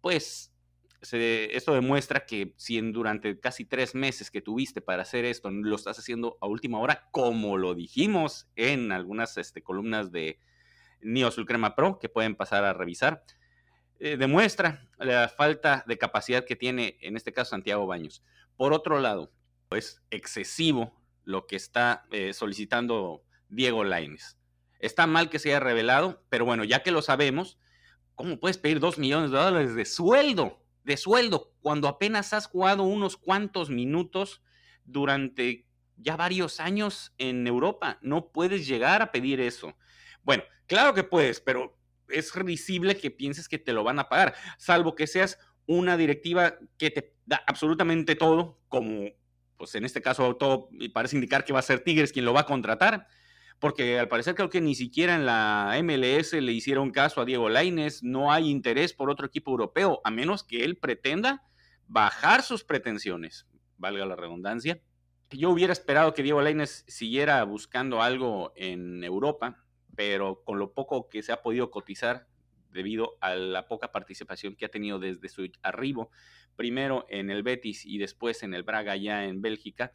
pues 0.00 0.52
esto 1.00 1.74
demuestra 1.74 2.26
que 2.26 2.54
si 2.56 2.80
durante 2.80 3.38
casi 3.38 3.64
tres 3.64 3.94
meses 3.94 4.30
que 4.30 4.40
tuviste 4.40 4.80
para 4.80 5.02
hacer 5.02 5.24
esto 5.24 5.50
lo 5.50 5.76
estás 5.76 5.98
haciendo 5.98 6.38
a 6.40 6.46
última 6.46 6.78
hora, 6.80 7.08
como 7.12 7.56
lo 7.56 7.74
dijimos 7.74 8.48
en 8.56 8.90
algunas 8.90 9.36
este, 9.36 9.62
columnas 9.62 10.10
de 10.10 10.38
Neo 11.00 11.30
Crema 11.46 11.76
Pro 11.76 11.98
que 11.98 12.08
pueden 12.08 12.34
pasar 12.34 12.64
a 12.64 12.72
revisar, 12.72 13.24
eh, 14.00 14.16
demuestra 14.16 14.88
la 14.98 15.28
falta 15.28 15.84
de 15.86 15.98
capacidad 15.98 16.44
que 16.44 16.56
tiene 16.56 16.98
en 17.00 17.16
este 17.16 17.32
caso 17.32 17.50
Santiago 17.50 17.86
Baños. 17.86 18.24
Por 18.56 18.72
otro 18.72 19.00
lado, 19.00 19.32
es 19.70 20.02
excesivo 20.10 21.00
lo 21.24 21.46
que 21.46 21.56
está 21.56 22.04
eh, 22.10 22.32
solicitando 22.32 23.22
Diego 23.48 23.84
Laines. 23.84 24.37
Está 24.78 25.06
mal 25.06 25.30
que 25.30 25.38
se 25.38 25.50
haya 25.50 25.60
revelado, 25.60 26.24
pero 26.28 26.44
bueno, 26.44 26.64
ya 26.64 26.82
que 26.82 26.90
lo 26.90 27.02
sabemos, 27.02 27.58
¿cómo 28.14 28.38
puedes 28.38 28.58
pedir 28.58 28.80
dos 28.80 28.98
millones 28.98 29.30
de 29.30 29.38
dólares 29.38 29.74
de 29.74 29.84
sueldo? 29.84 30.62
De 30.84 30.96
sueldo, 30.96 31.52
cuando 31.60 31.88
apenas 31.88 32.32
has 32.32 32.46
jugado 32.46 32.84
unos 32.84 33.16
cuantos 33.16 33.70
minutos 33.70 34.42
durante 34.84 35.66
ya 35.96 36.16
varios 36.16 36.60
años 36.60 37.12
en 37.18 37.46
Europa. 37.46 37.98
No 38.02 38.28
puedes 38.28 38.66
llegar 38.66 39.02
a 39.02 39.12
pedir 39.12 39.40
eso. 39.40 39.76
Bueno, 40.22 40.44
claro 40.66 40.94
que 40.94 41.04
puedes, 41.04 41.40
pero 41.40 41.76
es 42.08 42.34
risible 42.34 42.96
que 42.96 43.10
pienses 43.10 43.48
que 43.48 43.58
te 43.58 43.72
lo 43.72 43.84
van 43.84 43.98
a 43.98 44.08
pagar, 44.08 44.34
salvo 44.56 44.94
que 44.94 45.06
seas 45.06 45.38
una 45.66 45.96
directiva 45.96 46.58
que 46.78 46.90
te 46.90 47.14
da 47.26 47.42
absolutamente 47.46 48.14
todo, 48.14 48.58
como 48.68 49.10
pues 49.58 49.74
en 49.74 49.84
este 49.84 50.00
caso 50.00 50.36
todo 50.36 50.70
parece 50.94 51.16
indicar 51.16 51.44
que 51.44 51.52
va 51.52 51.58
a 51.58 51.62
ser 51.62 51.80
Tigres 51.80 52.12
quien 52.12 52.24
lo 52.24 52.32
va 52.32 52.40
a 52.40 52.46
contratar, 52.46 53.08
porque 53.58 53.98
al 53.98 54.08
parecer 54.08 54.34
creo 54.34 54.50
que 54.50 54.60
ni 54.60 54.74
siquiera 54.74 55.14
en 55.14 55.26
la 55.26 55.76
MLS 55.82 56.32
le 56.34 56.52
hicieron 56.52 56.90
caso 56.90 57.20
a 57.20 57.24
Diego 57.24 57.48
Laines, 57.48 58.02
no 58.02 58.32
hay 58.32 58.48
interés 58.48 58.92
por 58.92 59.10
otro 59.10 59.26
equipo 59.26 59.50
europeo, 59.50 60.00
a 60.04 60.10
menos 60.10 60.44
que 60.44 60.64
él 60.64 60.76
pretenda 60.76 61.42
bajar 61.88 62.42
sus 62.42 62.64
pretensiones, 62.64 63.46
valga 63.76 64.06
la 64.06 64.16
redundancia, 64.16 64.80
Yo 65.30 65.50
hubiera 65.50 65.74
esperado 65.74 66.14
que 66.14 66.22
Diego 66.22 66.40
Lainez 66.40 66.84
siguiera 66.88 67.44
buscando 67.44 68.00
algo 68.00 68.52
en 68.56 69.04
Europa, 69.04 69.62
pero 69.94 70.42
con 70.42 70.58
lo 70.58 70.72
poco 70.72 71.08
que 71.10 71.22
se 71.22 71.32
ha 71.32 71.42
podido 71.42 71.70
cotizar 71.70 72.28
debido 72.70 73.18
a 73.20 73.34
la 73.34 73.68
poca 73.68 73.92
participación 73.92 74.56
que 74.56 74.64
ha 74.64 74.70
tenido 74.70 74.98
desde 74.98 75.28
su 75.28 75.50
arribo, 75.62 76.10
primero 76.56 77.04
en 77.10 77.30
el 77.30 77.42
Betis 77.42 77.84
y 77.84 77.98
después 77.98 78.42
en 78.42 78.54
el 78.54 78.62
Braga 78.62 78.96
ya 78.96 79.24
en 79.24 79.42
Bélgica, 79.42 79.92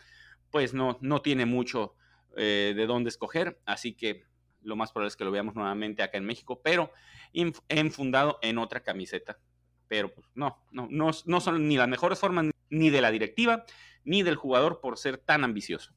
pues 0.52 0.74
no, 0.74 1.00
no 1.02 1.22
tiene 1.22 1.48
mucho 1.48 1.96
eh, 2.36 2.74
de 2.76 2.86
dónde 2.86 3.10
escoger, 3.10 3.60
así 3.66 3.94
que 3.94 4.24
lo 4.62 4.76
más 4.76 4.92
probable 4.92 5.10
es 5.10 5.16
que 5.16 5.26
lo 5.26 5.32
veamos 5.32 5.56
nuevamente 5.56 6.04
acá 6.04 6.18
en 6.18 6.26
México, 6.26 6.62
pero 6.64 6.92
enfundado 7.34 8.40
en 8.42 8.58
otra 8.58 8.82
camiseta. 8.82 9.40
Pero 9.88 10.14
pues, 10.14 10.28
no, 10.34 10.64
no, 10.72 10.88
no, 10.90 11.12
no 11.26 11.42
son 11.42 11.68
ni 11.68 11.78
las 11.78 11.88
mejores 11.88 12.20
formas 12.20 12.52
ni 12.70 12.90
de 12.90 13.02
la 13.02 13.12
directiva 13.12 13.66
ni 14.06 14.24
del 14.24 14.36
jugador 14.36 14.82
por 14.82 14.98
ser 14.98 15.18
tan 15.18 15.44
ambicioso. 15.44 15.94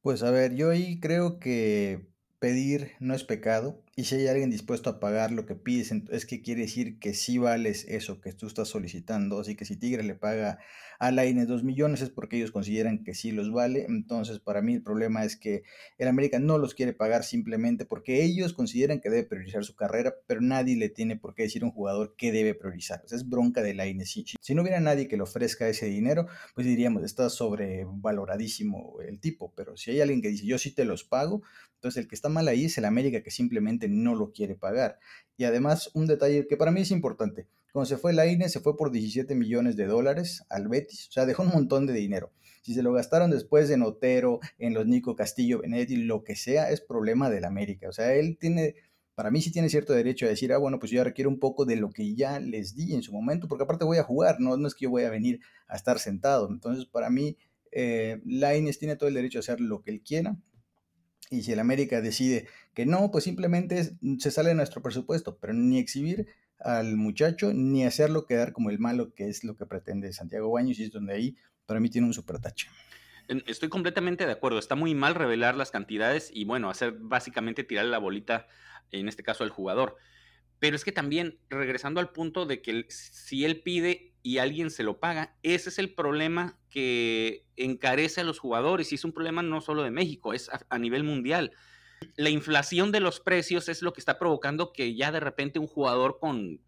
Pues 0.00 0.22
a 0.22 0.30
ver, 0.30 0.54
yo 0.54 0.70
ahí 0.70 1.00
creo 1.00 1.38
que 1.38 2.06
pedir 2.38 2.92
no 3.00 3.14
es 3.14 3.24
pecado. 3.24 3.82
Y 3.98 4.04
si 4.04 4.16
hay 4.16 4.26
alguien 4.26 4.50
dispuesto 4.50 4.90
a 4.90 5.00
pagar 5.00 5.32
lo 5.32 5.46
que 5.46 5.54
pides, 5.54 5.90
es 6.10 6.26
que 6.26 6.42
quiere 6.42 6.60
decir 6.60 6.98
que 6.98 7.14
sí 7.14 7.38
vales 7.38 7.86
eso 7.88 8.20
que 8.20 8.34
tú 8.34 8.46
estás 8.46 8.68
solicitando. 8.68 9.40
Así 9.40 9.56
que 9.56 9.64
si 9.64 9.76
Tigre 9.78 10.02
le 10.02 10.14
paga 10.14 10.58
a 10.98 11.10
Laine 11.10 11.46
2 11.46 11.64
millones 11.64 12.02
es 12.02 12.10
porque 12.10 12.36
ellos 12.36 12.50
consideran 12.50 13.04
que 13.04 13.14
sí 13.14 13.32
los 13.32 13.50
vale. 13.50 13.86
Entonces, 13.88 14.38
para 14.38 14.60
mí 14.60 14.74
el 14.74 14.82
problema 14.82 15.24
es 15.24 15.36
que 15.36 15.62
el 15.96 16.08
América 16.08 16.38
no 16.38 16.58
los 16.58 16.74
quiere 16.74 16.92
pagar 16.92 17.24
simplemente 17.24 17.86
porque 17.86 18.22
ellos 18.22 18.52
consideran 18.52 19.00
que 19.00 19.08
debe 19.08 19.24
priorizar 19.24 19.64
su 19.64 19.74
carrera, 19.74 20.14
pero 20.26 20.42
nadie 20.42 20.76
le 20.76 20.90
tiene 20.90 21.16
por 21.16 21.34
qué 21.34 21.44
decir 21.44 21.62
a 21.62 21.66
un 21.66 21.72
jugador 21.72 22.16
que 22.18 22.32
debe 22.32 22.54
priorizar. 22.54 23.02
Es 23.10 23.26
bronca 23.26 23.62
de 23.62 23.72
Laine. 23.72 24.04
Si, 24.04 24.26
si 24.38 24.54
no 24.54 24.60
hubiera 24.60 24.78
nadie 24.78 25.08
que 25.08 25.16
le 25.16 25.22
ofrezca 25.22 25.70
ese 25.70 25.86
dinero, 25.86 26.26
pues 26.54 26.66
diríamos, 26.66 27.02
está 27.02 27.30
sobrevaloradísimo 27.30 29.00
el 29.00 29.20
tipo. 29.20 29.54
Pero 29.56 29.78
si 29.78 29.92
hay 29.92 30.02
alguien 30.02 30.20
que 30.20 30.28
dice, 30.28 30.44
yo 30.44 30.58
sí 30.58 30.72
te 30.72 30.84
los 30.84 31.02
pago, 31.02 31.40
entonces 31.76 32.02
el 32.02 32.08
que 32.08 32.14
está 32.14 32.28
mal 32.28 32.48
ahí 32.48 32.64
es 32.64 32.78
el 32.78 32.84
América 32.84 33.22
que 33.22 33.30
simplemente 33.30 33.85
no 33.88 34.14
lo 34.14 34.32
quiere 34.32 34.54
pagar. 34.54 34.98
Y 35.36 35.44
además, 35.44 35.90
un 35.94 36.06
detalle 36.06 36.46
que 36.46 36.56
para 36.56 36.70
mí 36.70 36.80
es 36.82 36.90
importante. 36.90 37.46
Cuando 37.72 37.86
se 37.86 37.98
fue 37.98 38.14
la 38.14 38.26
INE, 38.26 38.48
se 38.48 38.60
fue 38.60 38.76
por 38.76 38.90
17 38.90 39.34
millones 39.34 39.76
de 39.76 39.86
dólares 39.86 40.44
al 40.48 40.66
Betis. 40.68 41.08
O 41.10 41.12
sea, 41.12 41.26
dejó 41.26 41.42
un 41.42 41.50
montón 41.50 41.86
de 41.86 41.92
dinero. 41.92 42.32
Si 42.62 42.72
se 42.72 42.82
lo 42.82 42.92
gastaron 42.92 43.30
después 43.30 43.68
en 43.70 43.82
Otero, 43.82 44.40
en 44.58 44.72
los 44.72 44.86
Nico 44.86 45.14
Castillo, 45.14 45.60
Benedetti, 45.60 45.96
lo 45.96 46.24
que 46.24 46.36
sea, 46.36 46.70
es 46.70 46.80
problema 46.80 47.28
del 47.28 47.44
América. 47.44 47.88
O 47.88 47.92
sea, 47.92 48.14
él 48.14 48.38
tiene, 48.40 48.76
para 49.14 49.30
mí 49.30 49.42
sí 49.42 49.52
tiene 49.52 49.68
cierto 49.68 49.92
derecho 49.92 50.26
a 50.26 50.30
decir, 50.30 50.52
ah, 50.52 50.58
bueno, 50.58 50.78
pues 50.78 50.90
yo 50.90 51.04
requiero 51.04 51.28
un 51.28 51.38
poco 51.38 51.64
de 51.64 51.76
lo 51.76 51.90
que 51.90 52.14
ya 52.14 52.40
les 52.40 52.74
di 52.74 52.94
en 52.94 53.02
su 53.02 53.12
momento, 53.12 53.46
porque 53.46 53.64
aparte 53.64 53.84
voy 53.84 53.98
a 53.98 54.04
jugar, 54.04 54.40
no, 54.40 54.56
no 54.56 54.66
es 54.66 54.74
que 54.74 54.84
yo 54.84 54.90
voy 54.90 55.04
a 55.04 55.10
venir 55.10 55.40
a 55.68 55.76
estar 55.76 55.98
sentado. 55.98 56.48
Entonces, 56.50 56.86
para 56.86 57.10
mí, 57.10 57.36
eh, 57.72 58.22
Laines 58.24 58.78
tiene 58.78 58.96
todo 58.96 59.08
el 59.08 59.14
derecho 59.14 59.38
a 59.38 59.40
hacer 59.40 59.60
lo 59.60 59.82
que 59.82 59.90
él 59.90 60.02
quiera. 60.02 60.36
Y 61.30 61.42
si 61.42 61.52
el 61.52 61.58
América 61.58 62.00
decide 62.00 62.46
que 62.74 62.86
no, 62.86 63.10
pues 63.10 63.24
simplemente 63.24 63.96
mm, 64.00 64.18
se 64.18 64.30
sale 64.30 64.50
de 64.50 64.54
nuestro 64.54 64.82
presupuesto, 64.82 65.38
pero 65.38 65.52
ni 65.52 65.78
exhibir 65.78 66.26
al 66.58 66.96
muchacho 66.96 67.52
ni 67.52 67.84
hacerlo 67.84 68.26
quedar 68.26 68.52
como 68.52 68.70
el 68.70 68.78
malo, 68.78 69.12
que 69.14 69.28
es 69.28 69.44
lo 69.44 69.56
que 69.56 69.66
pretende 69.66 70.12
Santiago 70.12 70.50
Baños, 70.50 70.78
y 70.78 70.84
es 70.84 70.92
donde 70.92 71.14
ahí 71.14 71.36
para 71.66 71.80
mí 71.80 71.90
tiene 71.90 72.06
un 72.06 72.14
super 72.14 72.38
tache. 72.38 72.68
Estoy 73.28 73.68
completamente 73.68 74.24
de 74.24 74.32
acuerdo. 74.32 74.58
Está 74.58 74.76
muy 74.76 74.94
mal 74.94 75.14
revelar 75.16 75.56
las 75.56 75.72
cantidades 75.72 76.30
y 76.32 76.44
bueno, 76.44 76.70
hacer 76.70 76.92
básicamente 76.92 77.64
tirarle 77.64 77.90
la 77.90 77.98
bolita, 77.98 78.46
en 78.92 79.08
este 79.08 79.24
caso 79.24 79.42
al 79.42 79.50
jugador. 79.50 79.96
Pero 80.58 80.76
es 80.76 80.84
que 80.84 80.92
también, 80.92 81.38
regresando 81.50 82.00
al 82.00 82.12
punto 82.12 82.46
de 82.46 82.62
que 82.62 82.86
si 82.88 83.44
él 83.44 83.62
pide 83.62 84.14
y 84.22 84.38
alguien 84.38 84.70
se 84.70 84.84
lo 84.84 85.00
paga, 85.00 85.36
ese 85.42 85.68
es 85.68 85.78
el 85.78 85.94
problema 85.94 86.58
que 86.76 87.46
encarece 87.56 88.20
a 88.20 88.24
los 88.24 88.38
jugadores 88.38 88.92
y 88.92 88.96
es 88.96 89.04
un 89.06 89.12
problema 89.12 89.40
no 89.40 89.62
solo 89.62 89.82
de 89.82 89.90
México, 89.90 90.34
es 90.34 90.50
a, 90.68 90.78
nivel 90.78 91.04
mundial. 91.04 91.52
La 92.16 92.28
inflación 92.28 92.92
de 92.92 93.00
los 93.00 93.18
precios 93.18 93.70
es 93.70 93.80
lo 93.80 93.94
que 93.94 94.00
está 94.02 94.18
provocando 94.18 94.74
que 94.74 94.94
ya 94.94 95.10
de 95.10 95.20
repente 95.20 95.58
un 95.58 95.68
jugador 95.68 96.18
con 96.20 96.60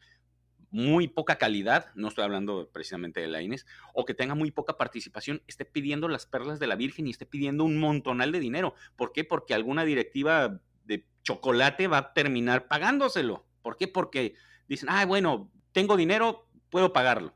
muy 0.70 1.08
poca 1.08 1.36
calidad, 1.36 1.90
no 1.94 2.08
estoy 2.08 2.24
hablando 2.24 2.70
precisamente 2.72 3.20
de 3.20 3.28
la 3.28 3.42
Inés, 3.42 3.66
o 3.92 4.06
que 4.06 4.14
tenga 4.14 4.34
muy 4.34 4.50
poca 4.50 4.78
participación, 4.78 5.42
esté 5.46 5.66
pidiendo 5.66 6.08
las 6.08 6.24
perlas 6.24 6.58
de 6.58 6.68
la 6.68 6.76
Virgen 6.76 7.06
y 7.06 7.10
esté 7.10 7.26
pidiendo 7.26 7.64
un 7.64 7.78
montonal 7.78 8.32
de 8.32 8.40
dinero. 8.40 8.74
¿Por 8.96 9.12
qué? 9.12 9.24
Porque 9.24 9.52
alguna 9.52 9.84
directiva 9.84 10.58
de 10.84 11.06
chocolate 11.22 11.86
va 11.86 11.98
a 11.98 12.12
terminar 12.14 12.66
pagándoselo. 12.66 13.46
¿Por 13.60 13.76
qué? 13.76 13.88
Porque 13.88 14.32
dicen, 14.68 14.88
ah, 14.90 15.04
bueno, 15.04 15.52
tengo 15.72 15.98
dinero, 15.98 16.48
puedo 16.70 16.94
pagarlo. 16.94 17.34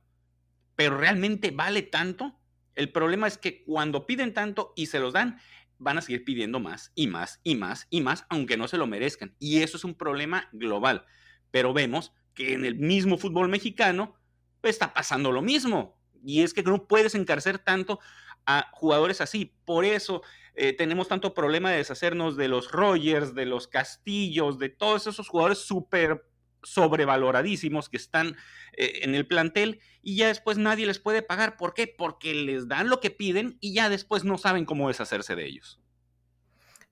Pero 0.75 0.97
realmente 0.97 1.51
vale 1.51 1.83
tanto. 1.83 2.39
El 2.75 2.91
problema 2.91 3.27
es 3.27 3.39
que 3.39 3.65
cuando 3.65 4.07
piden 4.07 4.33
tanto 4.33 4.73
y 4.77 4.87
se 4.87 4.99
los 4.99 5.13
dan, 5.13 5.39
van 5.79 5.99
a 5.99 6.03
seguir 6.03 6.25
pidiendo 6.25 6.61
más 6.61 6.93
y 6.95 7.07
más 7.07 7.41
y 7.43 7.57
más 7.57 7.87
y 7.91 8.01
más, 8.01 8.25
aunque 8.29 8.57
no 8.57 8.69
se 8.69 8.79
lo 8.79 8.87
merezcan. 8.87 9.35
Y 9.39 9.63
eso 9.63 9.77
es 9.77 9.85
un 9.85 9.95
problema 9.95 10.49
global. 10.53 11.05
Pero 11.51 11.73
vemos 11.73 12.13
que 12.35 12.55
en 12.55 12.65
el 12.65 12.77
mismo 12.77 13.19
fútbol 13.19 13.49
mexicano 13.49 14.15
pues, 14.61 14.77
está 14.77 14.95
pasando 14.95 15.33
lo 15.33 15.43
mismo. 15.43 15.99
Y 16.25 16.43
es 16.43 16.55
que 16.55 16.63
no 16.63 16.87
puedes 16.87 17.15
encarcer 17.15 17.59
tanto 17.59 17.99
a 18.47 18.69
jugadores 18.73 19.21
así. 19.21 19.55
Por 19.65 19.85
eso 19.85 20.23
eh, 20.55 20.73
tenemos 20.73 21.09
tanto 21.09 21.35
problema 21.35 21.71
de 21.71 21.79
deshacernos 21.79 22.37
de 22.37 22.49
los 22.49 22.71
Rogers, 22.71 23.35
de 23.35 23.47
los 23.47 23.69
Castillos, 23.69 24.59
de 24.59 24.69
todos 24.69 25.07
esos 25.07 25.29
jugadores 25.29 25.59
súper 25.59 26.25
sobrevaloradísimos 26.63 27.89
que 27.89 27.97
están 27.97 28.37
eh, 28.77 29.01
en 29.03 29.15
el 29.15 29.27
plantel 29.27 29.81
y 30.03 30.17
ya 30.17 30.29
después 30.29 30.59
nadie 30.59 30.87
les 30.87 30.99
puede 30.99 31.23
pagar. 31.23 31.57
¿Por 31.57 31.75
qué? 31.75 31.87
Porque 31.87 32.35
les 32.35 32.69
dan 32.69 32.89
lo 32.89 33.01
que 33.01 33.11
piden 33.11 33.59
y 33.61 33.75
ya 33.75 33.89
después 33.89 34.25
no 34.25 34.39
saben 34.39 34.65
cómo 34.65 34.89
deshacerse 34.89 35.37
de 35.37 35.47
ellos. 35.47 35.83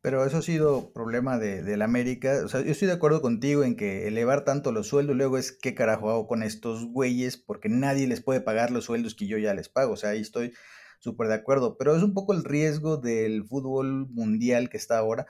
Pero 0.03 0.25
eso 0.25 0.39
ha 0.39 0.43
sido 0.43 0.93
problema 0.95 1.39
de, 1.39 1.77
la 1.77 1.85
América. 1.85 2.41
O 2.45 2.49
sea, 2.49 2.62
yo 2.62 2.73
estoy 2.73 2.89
de 2.89 2.95
acuerdo 2.95 3.21
contigo 3.21 3.65
en 3.65 3.77
que 3.77 4.09
elevar 4.09 4.45
tanto 4.45 4.73
los 4.73 4.89
sueldos 4.89 5.15
luego 5.15 5.37
es 5.37 5.53
qué 5.53 5.75
carajo 5.75 6.09
hago 6.09 6.27
con 6.27 6.43
estos 6.43 6.87
güeyes 6.87 7.37
porque 7.37 7.69
nadie 7.69 8.07
les 8.07 8.23
puede 8.23 8.41
pagar 8.41 8.71
los 8.71 8.87
sueldos 8.87 9.15
que 9.15 9.27
yo 9.27 9.37
ya 9.37 9.53
les 9.53 9.69
pago. 9.69 9.93
O 9.93 9.97
sea, 9.97 10.11
ahí 10.11 10.21
estoy 10.21 10.55
súper 11.00 11.29
de 11.29 11.35
acuerdo, 11.35 11.77
pero 11.77 11.95
es 11.97 12.03
un 12.03 12.15
poco 12.15 12.33
el 12.33 12.45
riesgo 12.45 12.97
del 12.97 13.45
fútbol 13.45 14.09
mundial 14.09 14.71
que 14.71 14.79
está 14.79 14.97
ahora. 14.97 15.27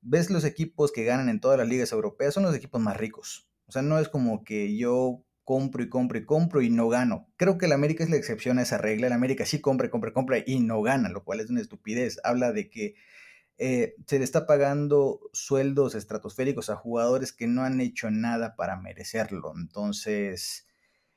Ves 0.00 0.30
los 0.30 0.44
equipos 0.44 0.90
que 0.90 1.04
ganan 1.04 1.28
en 1.28 1.40
todas 1.40 1.58
las 1.58 1.68
ligas 1.68 1.92
europeas, 1.92 2.32
son 2.34 2.44
los 2.44 2.54
equipos 2.54 2.80
más 2.80 2.96
ricos. 2.96 3.46
O 3.66 3.72
sea, 3.72 3.82
no 3.82 3.98
es 3.98 4.08
como 4.08 4.44
que 4.44 4.76
yo 4.76 5.24
compro 5.44 5.82
y 5.82 5.88
compro 5.88 6.18
y 6.18 6.24
compro 6.24 6.62
y 6.62 6.70
no 6.70 6.88
gano. 6.88 7.28
Creo 7.36 7.58
que 7.58 7.66
el 7.66 7.72
América 7.72 8.02
es 8.04 8.10
la 8.10 8.16
excepción 8.16 8.58
a 8.58 8.62
esa 8.62 8.78
regla. 8.78 9.06
El 9.06 9.12
América 9.12 9.46
sí 9.46 9.60
compra, 9.60 9.90
compra, 9.90 10.12
compra 10.12 10.38
y 10.44 10.60
no 10.60 10.82
gana, 10.82 11.08
lo 11.08 11.24
cual 11.24 11.40
es 11.40 11.50
una 11.50 11.60
estupidez. 11.60 12.18
Habla 12.24 12.52
de 12.52 12.70
que 12.70 12.94
eh, 13.58 13.94
se 14.06 14.18
le 14.18 14.24
está 14.24 14.46
pagando 14.46 15.20
sueldos 15.32 15.94
estratosféricos 15.94 16.70
a 16.70 16.76
jugadores 16.76 17.32
que 17.32 17.46
no 17.46 17.62
han 17.62 17.80
hecho 17.80 18.10
nada 18.10 18.56
para 18.56 18.76
merecerlo. 18.76 19.52
Entonces, 19.56 20.66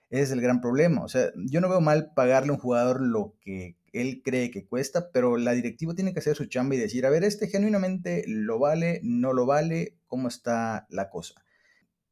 ese 0.09 0.23
es 0.23 0.31
el 0.31 0.41
gran 0.41 0.61
problema. 0.61 1.03
O 1.03 1.09
sea, 1.09 1.31
yo 1.35 1.61
no 1.61 1.69
veo 1.69 1.81
mal 1.81 2.11
pagarle 2.15 2.49
a 2.49 2.53
un 2.53 2.59
jugador 2.59 3.01
lo 3.01 3.35
que 3.41 3.77
él 3.93 4.21
cree 4.23 4.51
que 4.51 4.67
cuesta, 4.67 5.11
pero 5.11 5.37
la 5.37 5.53
directiva 5.53 5.95
tiene 5.95 6.13
que 6.13 6.19
hacer 6.19 6.35
su 6.35 6.45
chamba 6.45 6.75
y 6.75 6.79
decir, 6.79 7.05
a 7.05 7.09
ver, 7.09 7.23
este 7.23 7.47
genuinamente 7.47 8.23
lo 8.27 8.59
vale, 8.59 8.99
no 9.03 9.33
lo 9.33 9.45
vale, 9.45 9.97
¿cómo 10.07 10.27
está 10.27 10.85
la 10.89 11.09
cosa? 11.09 11.33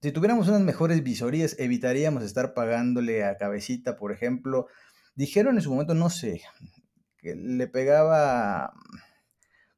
Si 0.06 0.12
tuviéramos 0.12 0.48
unas 0.48 0.62
mejores 0.62 1.02
visorías, 1.02 1.56
evitaríamos 1.58 2.22
estar 2.22 2.54
pagándole 2.54 3.24
a 3.24 3.38
Cabecita, 3.38 3.96
por 3.96 4.12
ejemplo. 4.12 4.68
Dijeron 5.16 5.56
en 5.56 5.64
su 5.64 5.72
momento, 5.72 5.96
no 5.96 6.12
sé, 6.12 6.44
que 7.18 7.34
le 7.34 7.66
pegaba 7.66 8.72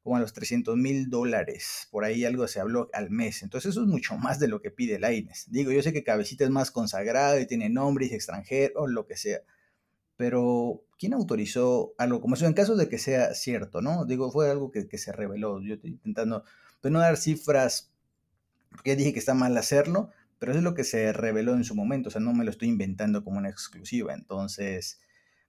como 0.03 0.17
a 0.17 0.19
los 0.19 0.33
300 0.33 0.75
mil 0.75 1.09
dólares, 1.09 1.87
por 1.91 2.03
ahí 2.03 2.25
algo 2.25 2.45
se 2.49 2.59
habló 2.59 2.89
al 2.91 3.09
mes. 3.09 3.41
Entonces 3.41 3.71
eso 3.71 3.83
es 3.83 3.87
mucho 3.87 4.17
más 4.17 4.37
de 4.37 4.49
lo 4.49 4.59
que 4.59 4.69
pide 4.69 4.99
Laines. 4.99 5.45
Digo, 5.49 5.71
yo 5.71 5.81
sé 5.81 5.93
que 5.93 6.03
Cabecita 6.03 6.43
es 6.43 6.49
más 6.49 6.71
consagrado 6.71 7.39
y 7.39 7.47
tiene 7.47 7.69
nombre 7.69 8.03
y 8.03 8.09
es 8.09 8.15
extranjero, 8.15 8.81
o 8.81 8.87
lo 8.87 9.07
que 9.07 9.15
sea. 9.15 9.39
Pero, 10.17 10.83
¿quién 10.99 11.13
autorizó 11.13 11.93
algo 11.97 12.19
como 12.19 12.35
eso? 12.35 12.45
En 12.45 12.53
caso 12.53 12.75
de 12.75 12.89
que 12.89 12.97
sea 12.97 13.33
cierto, 13.33 13.81
¿no? 13.81 14.03
Digo, 14.03 14.29
fue 14.29 14.51
algo 14.51 14.71
que, 14.71 14.89
se 14.97 15.13
reveló. 15.13 15.61
Yo 15.61 15.75
estoy 15.75 15.91
intentando 15.91 16.43
pues, 16.81 16.91
no 16.91 16.99
dar 16.99 17.15
cifras, 17.15 17.93
porque 18.77 18.95
dije 18.95 19.11
que 19.11 19.19
está 19.19 19.33
mal 19.33 19.57
hacerlo, 19.57 20.11
pero 20.39 20.53
eso 20.53 20.59
es 20.59 20.63
lo 20.63 20.75
que 20.75 20.83
se 20.83 21.11
reveló 21.11 21.55
en 21.55 21.63
su 21.63 21.75
momento. 21.75 22.07
O 22.09 22.11
sea, 22.11 22.21
no 22.21 22.31
me 22.33 22.45
lo 22.45 22.51
estoy 22.51 22.69
inventando 22.69 23.23
como 23.23 23.39
una 23.39 23.49
exclusiva. 23.49 24.13
Entonces, 24.13 25.01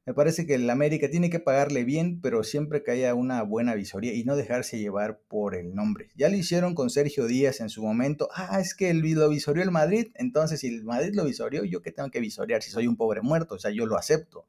me 0.06 0.14
parece 0.14 0.46
que 0.46 0.54
el 0.54 0.68
América 0.70 1.10
tiene 1.10 1.28
que 1.28 1.38
pagarle 1.38 1.84
bien, 1.84 2.22
pero 2.22 2.42
siempre 2.42 2.82
que 2.82 2.92
haya 2.92 3.14
una 3.14 3.42
buena 3.42 3.74
visoría 3.74 4.14
y 4.14 4.24
no 4.24 4.36
dejarse 4.36 4.78
llevar 4.78 5.20
por 5.28 5.54
el 5.54 5.74
nombre. 5.74 6.08
Ya 6.16 6.30
lo 6.30 6.36
hicieron 6.36 6.74
con 6.74 6.88
Sergio 6.88 7.26
Díaz 7.26 7.60
en 7.60 7.68
su 7.68 7.82
momento. 7.82 8.30
Ah, 8.34 8.58
es 8.58 8.74
que 8.74 8.94
lo 8.94 9.28
visorió 9.28 9.62
el 9.62 9.70
Madrid. 9.70 10.08
Entonces, 10.14 10.60
si 10.60 10.68
el 10.68 10.84
Madrid 10.84 11.14
lo 11.14 11.26
visorió, 11.26 11.62
¿yo 11.64 11.82
qué 11.82 11.92
tengo 11.92 12.10
que 12.10 12.20
visorear 12.20 12.62
si 12.62 12.70
soy 12.70 12.86
un 12.86 12.96
pobre 12.96 13.20
muerto? 13.20 13.56
O 13.56 13.58
sea, 13.58 13.70
yo 13.70 13.84
lo 13.84 13.98
acepto. 13.98 14.46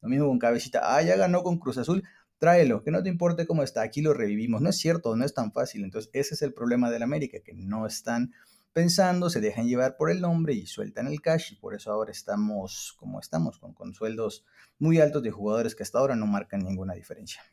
Lo 0.00 0.08
mismo 0.08 0.28
con 0.28 0.38
Cabecita. 0.38 0.80
Ah, 0.84 1.02
ya 1.02 1.16
ganó 1.16 1.42
con 1.42 1.58
Cruz 1.58 1.78
Azul. 1.78 2.04
Tráelo, 2.42 2.82
que 2.82 2.90
no 2.90 3.04
te 3.04 3.08
importe 3.08 3.46
cómo 3.46 3.62
está. 3.62 3.82
Aquí 3.82 4.02
lo 4.02 4.14
revivimos. 4.14 4.60
No 4.60 4.70
es 4.70 4.76
cierto, 4.76 5.14
no 5.14 5.24
es 5.24 5.32
tan 5.32 5.52
fácil. 5.52 5.84
Entonces, 5.84 6.10
ese 6.12 6.34
es 6.34 6.42
el 6.42 6.52
problema 6.52 6.90
del 6.90 7.04
América, 7.04 7.38
que 7.38 7.52
no 7.54 7.86
están 7.86 8.32
pensando, 8.72 9.30
se 9.30 9.40
dejan 9.40 9.68
llevar 9.68 9.96
por 9.96 10.10
el 10.10 10.20
nombre 10.20 10.52
y 10.52 10.66
sueltan 10.66 11.06
el 11.06 11.20
cash 11.20 11.52
y 11.52 11.54
por 11.54 11.72
eso 11.72 11.92
ahora 11.92 12.10
estamos 12.10 12.96
como 12.98 13.20
estamos, 13.20 13.60
con, 13.60 13.74
con 13.74 13.94
sueldos 13.94 14.44
muy 14.80 14.98
altos 14.98 15.22
de 15.22 15.30
jugadores 15.30 15.76
que 15.76 15.84
hasta 15.84 16.00
ahora 16.00 16.16
no 16.16 16.26
marcan 16.26 16.64
ninguna 16.64 16.94
diferencia. 16.94 17.44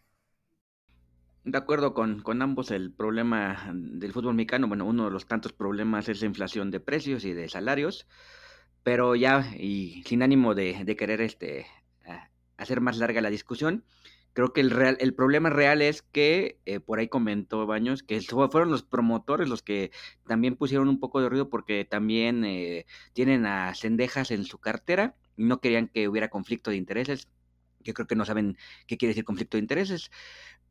De 1.44 1.60
acuerdo 1.60 1.94
con, 1.94 2.24
con, 2.24 2.42
ambos, 2.42 2.72
el 2.72 2.92
problema 2.92 3.72
del 3.72 4.12
fútbol 4.12 4.34
mexicano, 4.34 4.68
bueno, 4.68 4.88
uno 4.88 5.06
de 5.06 5.12
los 5.12 5.28
tantos 5.28 5.54
problemas 5.54 6.10
es 6.10 6.22
la 6.22 6.26
inflación 6.26 6.72
de 6.72 6.80
precios 6.80 7.26
y 7.26 7.34
de 7.34 7.48
salarios, 7.48 8.08
pero 8.82 9.16
ya, 9.16 9.54
y 9.56 10.02
sin 10.08 10.24
ánimo 10.24 10.56
de, 10.56 10.84
de 10.84 10.96
querer 10.96 11.22
este, 11.22 11.68
hacer 12.58 12.82
más 12.82 12.98
larga 12.98 13.22
la 13.22 13.30
discusión, 13.30 13.84
creo 14.34 14.54
que 14.54 14.62
el, 14.62 14.72
real, 14.72 14.98
el 15.00 15.14
problema 15.14 15.50
real 15.50 15.82
es 15.82 16.02
que, 16.02 16.60
eh, 16.66 16.80
por 16.80 17.00
ahí 17.00 17.08
comentó 17.08 17.66
Baños, 17.66 18.04
que 18.04 18.22
fueron 18.22 18.72
los 18.72 18.84
promotores 18.84 19.50
los 19.50 19.62
que 19.62 19.92
también 20.28 20.56
pusieron 20.56 20.88
un 20.88 21.00
poco 21.00 21.22
de 21.22 21.30
ruido 21.30 21.50
porque 21.50 21.86
también 21.86 22.46
eh, 22.46 22.86
tienen 23.14 23.46
a 23.46 23.74
cendejas 23.76 24.32
en 24.32 24.46
su 24.46 24.60
cartera 24.60 25.16
y 25.38 25.44
no 25.44 25.60
querían 25.62 25.88
que 25.88 26.08
hubiera 26.08 26.30
conflicto 26.30 26.72
de 26.72 26.78
intereses. 26.78 27.28
Yo 27.82 27.94
creo 27.94 28.08
que 28.08 28.16
no 28.16 28.26
saben 28.26 28.58
qué 28.88 28.98
quiere 28.98 29.12
decir 29.12 29.24
conflicto 29.24 29.58
de 29.58 29.62
intereses, 29.62 30.12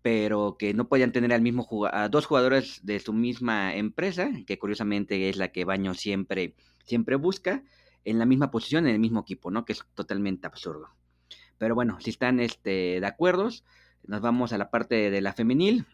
pero 0.03 0.57
que 0.59 0.75
no 0.75 0.88
podían 0.88 1.12
tener 1.12 1.33
al 1.33 1.43
mismo 1.43 1.67
a 1.91 2.09
dos 2.09 2.27
jugadores 2.27 2.81
de 2.85 3.00
su 3.00 3.12
misma 3.12 3.75
empresa, 3.75 4.31
que 4.47 4.59
curiosamente 4.59 5.29
es 5.29 5.37
la 5.37 5.49
que 5.49 5.65
Baño 5.65 5.95
siempre, 5.95 6.55
siempre 6.85 7.17
busca, 7.17 7.62
en 8.05 8.19
la 8.19 8.27
misma 8.27 8.50
posición, 8.50 8.87
en 8.87 8.95
el 8.95 9.00
mismo 9.00 9.21
equipo, 9.21 9.50
¿no? 9.50 9.65
Que 9.65 9.73
es 9.73 9.85
totalmente 9.95 10.47
absurdo. 10.47 10.88
Pero 11.59 11.75
bueno, 11.75 11.99
si 12.00 12.11
están 12.11 12.41
este, 12.41 13.00
de 13.00 13.07
acuerdo, 13.07 13.50
nos 14.07 14.21
vamos 14.21 14.53
a 14.53 14.59
la 14.59 14.71
parte 14.71 15.11
de 15.11 15.21
la 15.21 15.33
femenil. 15.33 15.87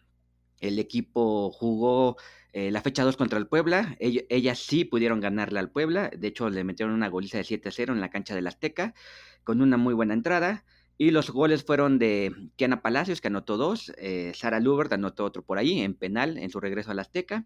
El 0.59 0.79
equipo 0.79 1.51
jugó 1.51 2.17
eh, 2.53 2.71
la 2.71 2.81
fecha 2.81 3.03
2 3.03 3.17
contra 3.17 3.37
el 3.37 3.47
Puebla. 3.47 3.97
ellas 3.99 4.59
sí 4.59 4.85
pudieron 4.85 5.19
ganarle 5.19 5.59
al 5.59 5.71
Puebla. 5.71 6.09
De 6.15 6.27
hecho, 6.27 6.49
le 6.49 6.63
metieron 6.63 6.93
una 6.93 7.09
goliza 7.09 7.37
de 7.37 7.43
7-0 7.43 7.91
en 7.91 7.99
la 7.99 8.09
cancha 8.09 8.35
del 8.35 8.47
Azteca, 8.47 8.93
con 9.43 9.61
una 9.61 9.77
muy 9.77 9.93
buena 9.93 10.13
entrada. 10.13 10.63
Y 10.97 11.11
los 11.11 11.29
goles 11.29 11.65
fueron 11.65 11.99
de 11.99 12.33
Kiana 12.55 12.81
Palacios, 12.81 13.19
que 13.19 13.27
anotó 13.27 13.57
dos, 13.57 13.91
eh, 13.97 14.31
Sara 14.33 14.61
Lubert 14.61 14.93
anotó 14.93 15.25
otro 15.25 15.43
por 15.43 15.57
ahí, 15.57 15.81
en 15.81 15.93
penal, 15.93 16.37
en 16.37 16.49
su 16.49 16.61
regreso 16.61 16.91
al 16.91 16.99
Azteca, 16.99 17.45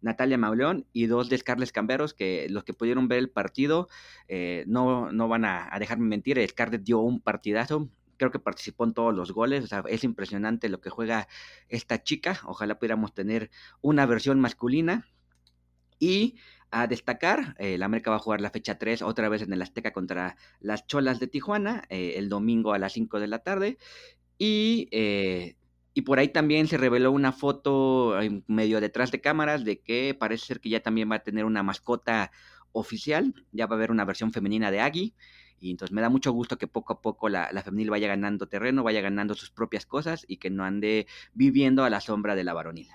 Natalia 0.00 0.38
Mauleón 0.38 0.86
y 0.92 1.06
dos 1.06 1.28
de 1.28 1.38
Scarlett 1.38 1.70
Camberos, 1.70 2.14
que 2.14 2.46
los 2.50 2.64
que 2.64 2.74
pudieron 2.74 3.08
ver 3.08 3.18
el 3.18 3.30
partido 3.30 3.88
eh, 4.28 4.64
no, 4.66 5.12
no 5.12 5.28
van 5.28 5.44
a, 5.44 5.70
dejarme 5.78 6.06
mentir, 6.06 6.44
Scarlett 6.48 6.82
dio 6.82 6.98
un 7.00 7.20
partidazo, 7.20 7.88
creo 8.16 8.30
que 8.30 8.38
participó 8.38 8.84
en 8.84 8.94
todos 8.94 9.14
los 9.14 9.32
goles, 9.32 9.64
o 9.64 9.66
sea, 9.66 9.84
es 9.88 10.04
impresionante 10.04 10.68
lo 10.68 10.80
que 10.80 10.90
juega 10.90 11.28
esta 11.68 12.02
chica, 12.02 12.40
ojalá 12.44 12.78
pudiéramos 12.78 13.14
tener 13.14 13.50
una 13.80 14.06
versión 14.06 14.40
masculina. 14.40 15.06
Y 16.00 16.36
a 16.70 16.86
destacar, 16.86 17.56
eh, 17.58 17.76
la 17.76 17.86
América 17.86 18.10
va 18.10 18.16
a 18.16 18.20
jugar 18.20 18.40
la 18.40 18.50
fecha 18.50 18.78
3 18.78 19.02
otra 19.02 19.28
vez 19.28 19.42
en 19.42 19.52
el 19.52 19.62
Azteca 19.62 19.92
contra 19.92 20.36
las 20.60 20.86
Cholas 20.86 21.18
de 21.18 21.26
Tijuana, 21.26 21.84
eh, 21.88 22.14
el 22.16 22.28
domingo 22.28 22.72
a 22.72 22.78
las 22.78 22.92
5 22.92 23.18
de 23.18 23.26
la 23.26 23.40
tarde. 23.40 23.78
Y, 24.38 24.88
y 25.98 26.02
por 26.02 26.20
ahí 26.20 26.28
también 26.28 26.68
se 26.68 26.76
reveló 26.76 27.10
una 27.10 27.32
foto 27.32 28.14
medio 28.46 28.80
detrás 28.80 29.10
de 29.10 29.20
cámaras 29.20 29.64
de 29.64 29.80
que 29.80 30.16
parece 30.16 30.46
ser 30.46 30.60
que 30.60 30.68
ya 30.68 30.78
también 30.78 31.10
va 31.10 31.16
a 31.16 31.24
tener 31.24 31.44
una 31.44 31.64
mascota 31.64 32.30
oficial, 32.70 33.34
ya 33.50 33.66
va 33.66 33.74
a 33.74 33.78
haber 33.78 33.90
una 33.90 34.04
versión 34.04 34.30
femenina 34.30 34.70
de 34.70 34.78
Agui. 34.78 35.16
Y 35.58 35.72
entonces 35.72 35.92
me 35.92 36.00
da 36.00 36.08
mucho 36.08 36.30
gusto 36.30 36.56
que 36.56 36.68
poco 36.68 36.92
a 36.92 37.00
poco 37.00 37.28
la, 37.28 37.50
la 37.50 37.64
femenil 37.64 37.90
vaya 37.90 38.06
ganando 38.06 38.46
terreno, 38.46 38.84
vaya 38.84 39.00
ganando 39.00 39.34
sus 39.34 39.50
propias 39.50 39.86
cosas 39.86 40.24
y 40.28 40.36
que 40.36 40.50
no 40.50 40.62
ande 40.62 41.08
viviendo 41.34 41.82
a 41.82 41.90
la 41.90 42.00
sombra 42.00 42.36
de 42.36 42.44
la 42.44 42.54
varonil 42.54 42.86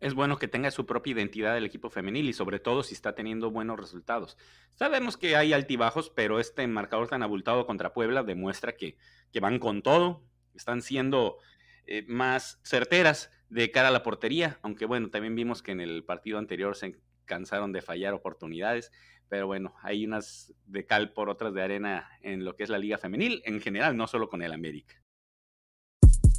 es 0.00 0.12
bueno 0.12 0.36
que 0.36 0.48
tenga 0.48 0.72
su 0.72 0.84
propia 0.84 1.12
identidad 1.12 1.56
el 1.56 1.64
equipo 1.64 1.90
femenil 1.90 2.28
y 2.28 2.32
sobre 2.32 2.58
todo 2.58 2.82
si 2.82 2.92
está 2.92 3.14
teniendo 3.14 3.50
buenos 3.50 3.78
resultados. 3.78 4.36
Sabemos 4.74 5.16
que 5.16 5.36
hay 5.36 5.54
altibajos, 5.54 6.10
pero 6.10 6.38
este 6.38 6.66
marcador 6.66 7.08
tan 7.08 7.22
abultado 7.22 7.66
contra 7.66 7.94
Puebla 7.94 8.22
demuestra 8.22 8.72
que, 8.72 8.98
que 9.32 9.40
van 9.40 9.58
con 9.58 9.80
todo, 9.80 10.22
están 10.54 10.82
siendo 10.82 11.38
eh, 11.86 12.04
más 12.08 12.58
certeras 12.62 13.30
de 13.48 13.70
cara 13.70 13.88
a 13.88 13.92
la 13.92 14.02
portería, 14.02 14.58
aunque 14.62 14.86
bueno, 14.86 15.10
también 15.10 15.34
vimos 15.34 15.62
que 15.62 15.72
en 15.72 15.80
el 15.80 16.04
partido 16.04 16.38
anterior 16.38 16.76
se 16.76 16.96
cansaron 17.24 17.72
de 17.72 17.82
fallar 17.82 18.14
oportunidades, 18.14 18.92
pero 19.28 19.46
bueno, 19.46 19.74
hay 19.82 20.04
unas 20.04 20.52
de 20.66 20.84
cal 20.84 21.12
por 21.12 21.28
otras 21.28 21.52
de 21.54 21.62
arena 21.62 22.08
en 22.22 22.44
lo 22.44 22.56
que 22.56 22.64
es 22.64 22.70
la 22.70 22.78
liga 22.78 22.98
femenil 22.98 23.42
en 23.44 23.60
general, 23.60 23.96
no 23.96 24.06
solo 24.06 24.28
con 24.28 24.42
el 24.42 24.52
América. 24.52 25.02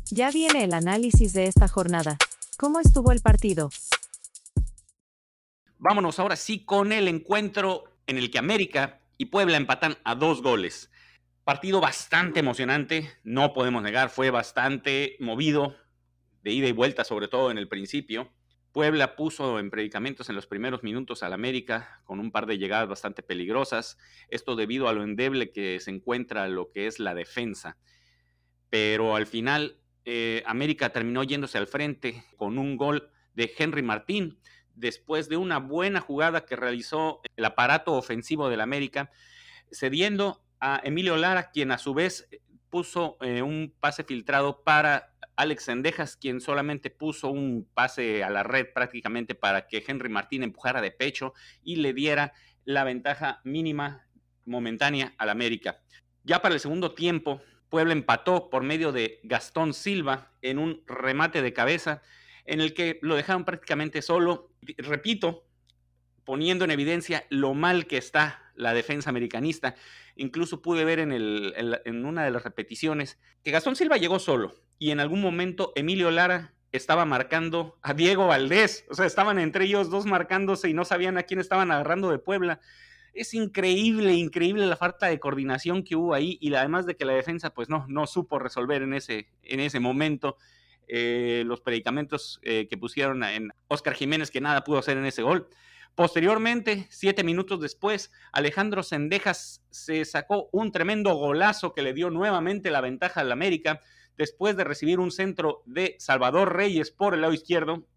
Ya 0.10 0.32
viene 0.32 0.64
el 0.64 0.74
análisis 0.74 1.34
de 1.34 1.46
esta 1.46 1.68
jornada. 1.68 2.18
¿Cómo 2.58 2.80
estuvo 2.80 3.12
el 3.12 3.22
partido? 3.22 3.70
Vámonos 5.80 6.18
ahora 6.20 6.36
sí 6.36 6.64
con 6.64 6.92
el 6.92 7.08
encuentro 7.08 7.84
en 8.08 8.18
el 8.18 8.32
que 8.32 8.40
América 8.40 9.02
y 9.18 9.26
Puebla 9.26 9.58
empatan 9.58 9.98
a 10.04 10.16
dos 10.16 10.42
goles. 10.42 10.90
Partido 11.48 11.80
bastante 11.80 12.42
emocionante, 12.42 13.10
no 13.24 13.54
podemos 13.54 13.82
negar, 13.82 14.10
fue 14.10 14.32
bastante 14.32 15.16
movido, 15.22 15.78
de 16.44 16.52
ida 16.52 16.68
y 16.68 16.74
vuelta, 16.74 17.06
sobre 17.06 17.30
todo 17.30 17.52
en 17.52 17.58
el 17.58 17.70
principio. 17.70 18.34
Puebla 18.74 19.16
puso 19.16 19.58
en 19.58 19.70
predicamentos 19.70 20.28
en 20.28 20.36
los 20.36 20.46
primeros 20.46 20.84
minutos 20.84 21.24
al 21.24 21.32
América 21.32 22.02
con 22.04 22.20
un 22.20 22.32
par 22.34 22.48
de 22.48 22.58
llegadas 22.58 22.90
bastante 22.90 23.24
peligrosas, 23.24 23.98
esto 24.28 24.58
debido 24.58 24.90
a 24.90 24.94
lo 24.94 25.04
endeble 25.04 25.54
que 25.54 25.80
se 25.80 25.90
encuentra 25.90 26.50
lo 26.50 26.70
que 26.70 26.86
es 26.86 27.00
la 27.00 27.16
defensa. 27.16 27.78
Pero 28.70 29.16
al 29.16 29.26
final 29.26 29.80
eh, 30.04 30.44
América 30.48 30.90
terminó 30.90 31.24
yéndose 31.24 31.58
al 31.58 31.68
frente 31.68 32.26
con 32.36 32.58
un 32.58 32.76
gol 32.76 33.10
de 33.36 33.54
Henry 33.58 33.84
Martín 33.84 34.38
después 34.76 35.30
de 35.30 35.38
una 35.38 35.60
buena 35.60 36.02
jugada 36.02 36.44
que 36.44 36.58
realizó 36.58 37.22
el 37.38 37.46
aparato 37.46 37.94
ofensivo 37.94 38.50
del 38.50 38.60
América, 38.60 39.12
cediendo 39.72 40.44
a 40.60 40.82
Emilio 40.84 41.18
Lara, 41.18 41.52
quien 41.52 41.72
a 41.72 41.78
su 41.78 41.94
vez 41.94 42.30
puso 42.70 43.18
eh, 43.22 43.42
un 43.42 43.74
pase 43.80 44.04
filtrado 44.04 44.64
para 44.64 45.14
Alex 45.36 45.64
Sendejas, 45.66 46.18
quien 46.18 46.42
solamente 46.42 46.90
puso 46.90 47.30
un 47.30 47.68
pase 47.74 48.24
a 48.24 48.30
la 48.30 48.44
red 48.44 48.68
prácticamente 48.74 49.36
para 49.36 49.68
que 49.68 49.84
Henry 49.88 50.10
Martín 50.10 50.44
empujara 50.44 50.82
de 50.82 50.92
pecho 50.92 51.34
y 51.64 51.78
le 51.78 51.94
diera 51.94 52.34
la 52.66 52.84
ventaja 52.84 53.40
mínima 53.44 54.08
momentánea 54.46 55.14
al 55.18 55.30
América. 55.30 55.80
Ya 56.24 56.42
para 56.42 56.56
el 56.56 56.60
segundo 56.60 56.94
tiempo, 56.94 57.42
Puebla 57.70 57.94
empató 57.94 58.50
por 58.50 58.64
medio 58.64 58.92
de 58.92 59.20
Gastón 59.24 59.74
Silva 59.74 60.32
en 60.42 60.58
un 60.58 60.84
remate 60.88 61.42
de 61.42 61.54
cabeza 61.54 62.02
en 62.46 62.62
el 62.62 62.74
que 62.74 63.00
lo 63.02 63.16
dejaron 63.16 63.46
prácticamente 63.46 64.02
solo. 64.02 64.52
Repito, 64.78 65.47
poniendo 66.28 66.66
en 66.66 66.72
evidencia 66.72 67.26
lo 67.30 67.56
mal 67.56 67.88
que 67.88 67.98
está 67.98 68.52
la 68.56 68.76
defensa 68.76 69.10
americanista. 69.10 69.74
Incluso 70.16 70.62
pude 70.62 70.86
ver 70.86 71.00
en, 71.00 71.12
en, 71.12 72.06
una 72.06 72.24
de 72.24 72.32
las 72.32 72.44
repeticiones 72.44 73.18
que 73.44 73.52
Gastón 73.52 73.76
Silva 73.76 73.98
llegó 73.98 74.20
solo 74.20 74.54
y 74.78 74.92
en 74.92 75.00
algún 75.00 75.22
momento 75.22 75.72
Emilio 75.76 76.12
Lara 76.12 76.54
estaba 76.72 77.06
marcando 77.06 77.80
a 77.82 77.94
Diego 77.94 78.28
Valdés. 78.28 78.86
O 78.90 78.94
sea, 78.94 79.06
estaban 79.06 79.40
entre 79.40 79.66
ellos 79.66 79.90
dos 79.90 80.06
marcándose 80.06 80.70
y 80.70 80.74
no 80.74 80.86
sabían 80.86 81.18
a 81.18 81.24
quién 81.24 81.40
estaban 81.40 81.72
agarrando 81.72 82.12
de 82.12 82.20
Puebla 82.20 82.60
es 83.18 83.34
increíble, 83.34 84.14
increíble 84.14 84.68
la 84.68 84.76
falta 84.76 85.08
de 85.08 85.20
coordinación 85.20 85.84
que 85.84 85.96
hubo 85.96 86.14
ahí 86.14 86.38
y 86.40 86.54
además 86.54 86.86
de 86.86 86.96
que 86.96 87.04
la 87.04 87.14
defensa 87.14 87.50
pues 87.50 87.68
no, 87.68 87.86
no 87.88 88.06
supo 88.06 88.38
resolver 88.38 88.84
en 88.84 88.94
ese, 88.94 89.28
en 89.42 89.60
ese 89.60 89.80
momento 89.80 90.38
eh, 90.88 91.44
los 91.46 91.60
predicamentos 91.62 92.40
eh, 92.44 92.68
que 92.70 92.78
pusieron 92.78 93.24
en 93.24 93.52
Oscar 93.68 93.96
Jiménez 93.96 94.32
que 94.32 94.40
nada 94.40 94.64
pudo 94.64 94.78
hacer 94.78 94.98
en 94.98 95.06
ese 95.06 95.24
gol. 95.24 95.50
Posteriormente, 95.98 96.86
siete 96.92 97.24
minutos 97.24 97.60
después, 97.60 98.12
Alejandro 98.32 98.84
Sendejas 98.84 99.64
se 99.72 100.06
sacó 100.06 100.48
un 100.52 100.72
tremendo 100.72 101.16
golazo 101.16 101.74
que 101.74 101.82
le 101.82 101.92
dio 101.92 102.12
nuevamente 102.12 102.70
la 102.70 102.82
ventaja 102.82 103.22
al 103.22 103.32
América 103.32 103.82
después 104.16 104.56
de 104.56 104.64
recibir 104.64 105.00
un 105.00 105.10
centro 105.10 105.64
de 105.66 105.96
Salvador 105.98 106.56
Reyes 106.56 106.92
por 106.92 107.16
el 107.16 107.22
lado 107.22 107.34
izquierdo 107.34 107.88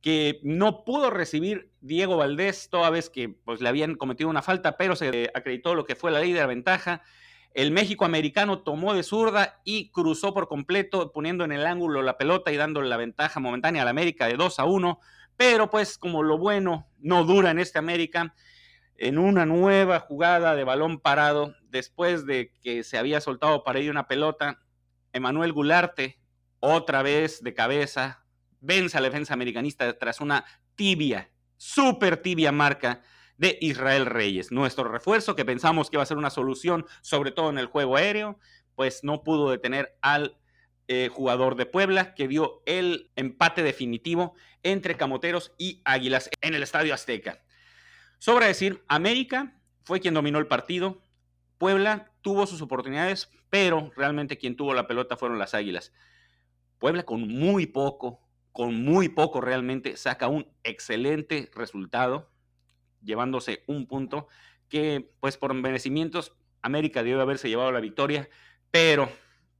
que 0.00 0.40
no 0.42 0.84
pudo 0.84 1.10
recibir 1.10 1.70
Diego 1.80 2.16
Valdés, 2.16 2.70
toda 2.70 2.90
vez 2.90 3.08
que 3.08 3.28
pues, 3.28 3.60
le 3.60 3.68
habían 3.68 3.94
cometido 3.94 4.28
una 4.28 4.42
falta, 4.42 4.76
pero 4.76 4.96
se 4.96 5.30
acreditó 5.32 5.76
lo 5.76 5.84
que 5.84 5.94
fue 5.94 6.10
la 6.10 6.18
ley 6.18 6.32
de 6.32 6.40
la 6.40 6.46
ventaja. 6.46 7.02
El 7.52 7.70
México 7.70 8.04
americano 8.04 8.64
tomó 8.64 8.94
de 8.94 9.04
zurda 9.04 9.60
y 9.62 9.92
cruzó 9.92 10.34
por 10.34 10.48
completo, 10.48 11.12
poniendo 11.12 11.44
en 11.44 11.52
el 11.52 11.66
ángulo 11.66 12.02
la 12.02 12.18
pelota 12.18 12.50
y 12.50 12.56
dándole 12.56 12.88
la 12.88 12.96
ventaja 12.96 13.38
momentánea 13.38 13.82
al 13.82 13.88
América 13.88 14.26
de 14.26 14.34
2 14.34 14.58
a 14.58 14.64
1. 14.64 14.98
Pero 15.36 15.70
pues 15.70 15.98
como 15.98 16.22
lo 16.22 16.38
bueno 16.38 16.88
no 16.98 17.24
dura 17.24 17.50
en 17.50 17.58
este 17.58 17.78
América, 17.78 18.34
en 18.96 19.18
una 19.18 19.46
nueva 19.46 20.00
jugada 20.00 20.54
de 20.54 20.64
balón 20.64 21.00
parado, 21.00 21.54
después 21.68 22.26
de 22.26 22.52
que 22.62 22.84
se 22.84 22.98
había 22.98 23.20
soltado 23.20 23.64
para 23.64 23.80
ir 23.80 23.90
una 23.90 24.06
pelota, 24.06 24.60
Emanuel 25.12 25.52
Gularte, 25.52 26.20
otra 26.60 27.02
vez 27.02 27.42
de 27.42 27.54
cabeza, 27.54 28.24
vence 28.60 28.96
a 28.96 29.00
la 29.00 29.08
defensa 29.08 29.34
americanista 29.34 29.98
tras 29.98 30.20
una 30.20 30.44
tibia, 30.76 31.30
súper 31.56 32.16
tibia 32.18 32.52
marca 32.52 33.02
de 33.36 33.58
Israel 33.60 34.06
Reyes. 34.06 34.52
Nuestro 34.52 34.84
refuerzo, 34.84 35.34
que 35.36 35.44
pensamos 35.44 35.90
que 35.90 35.96
iba 35.96 36.02
a 36.02 36.06
ser 36.06 36.16
una 36.16 36.30
solución, 36.30 36.86
sobre 37.02 37.32
todo 37.32 37.50
en 37.50 37.58
el 37.58 37.66
juego 37.66 37.96
aéreo, 37.96 38.38
pues 38.74 39.04
no 39.04 39.22
pudo 39.22 39.50
detener 39.50 39.96
al 40.00 40.36
eh, 40.88 41.08
jugador 41.10 41.56
de 41.56 41.66
Puebla, 41.66 42.14
que 42.14 42.28
dio 42.28 42.62
el 42.66 43.10
empate 43.16 43.62
definitivo 43.62 44.34
entre 44.62 44.96
Camoteros 44.96 45.52
y 45.58 45.80
Águilas 45.84 46.30
en 46.40 46.54
el 46.54 46.62
Estadio 46.62 46.92
Azteca. 46.92 47.42
Sobra 48.18 48.46
decir, 48.46 48.82
América 48.88 49.60
fue 49.84 50.00
quien 50.00 50.14
dominó 50.14 50.38
el 50.38 50.46
partido, 50.46 51.02
Puebla 51.58 52.12
tuvo 52.20 52.46
sus 52.46 52.60
oportunidades, 52.62 53.30
pero 53.50 53.92
realmente 53.96 54.38
quien 54.38 54.56
tuvo 54.56 54.74
la 54.74 54.86
pelota 54.86 55.16
fueron 55.16 55.38
las 55.38 55.54
Águilas. 55.54 55.92
Puebla 56.78 57.04
con 57.04 57.28
muy 57.28 57.66
poco, 57.66 58.20
con 58.52 58.84
muy 58.84 59.08
poco 59.08 59.40
realmente, 59.40 59.96
saca 59.96 60.28
un 60.28 60.46
excelente 60.64 61.50
resultado, 61.54 62.30
llevándose 63.02 63.62
un 63.66 63.86
punto 63.86 64.28
que, 64.68 65.10
pues 65.20 65.36
por 65.36 65.54
merecimientos, 65.54 66.34
América 66.62 67.02
debe 67.02 67.20
haberse 67.20 67.48
llevado 67.48 67.72
la 67.72 67.80
victoria, 67.80 68.28
pero 68.70 69.08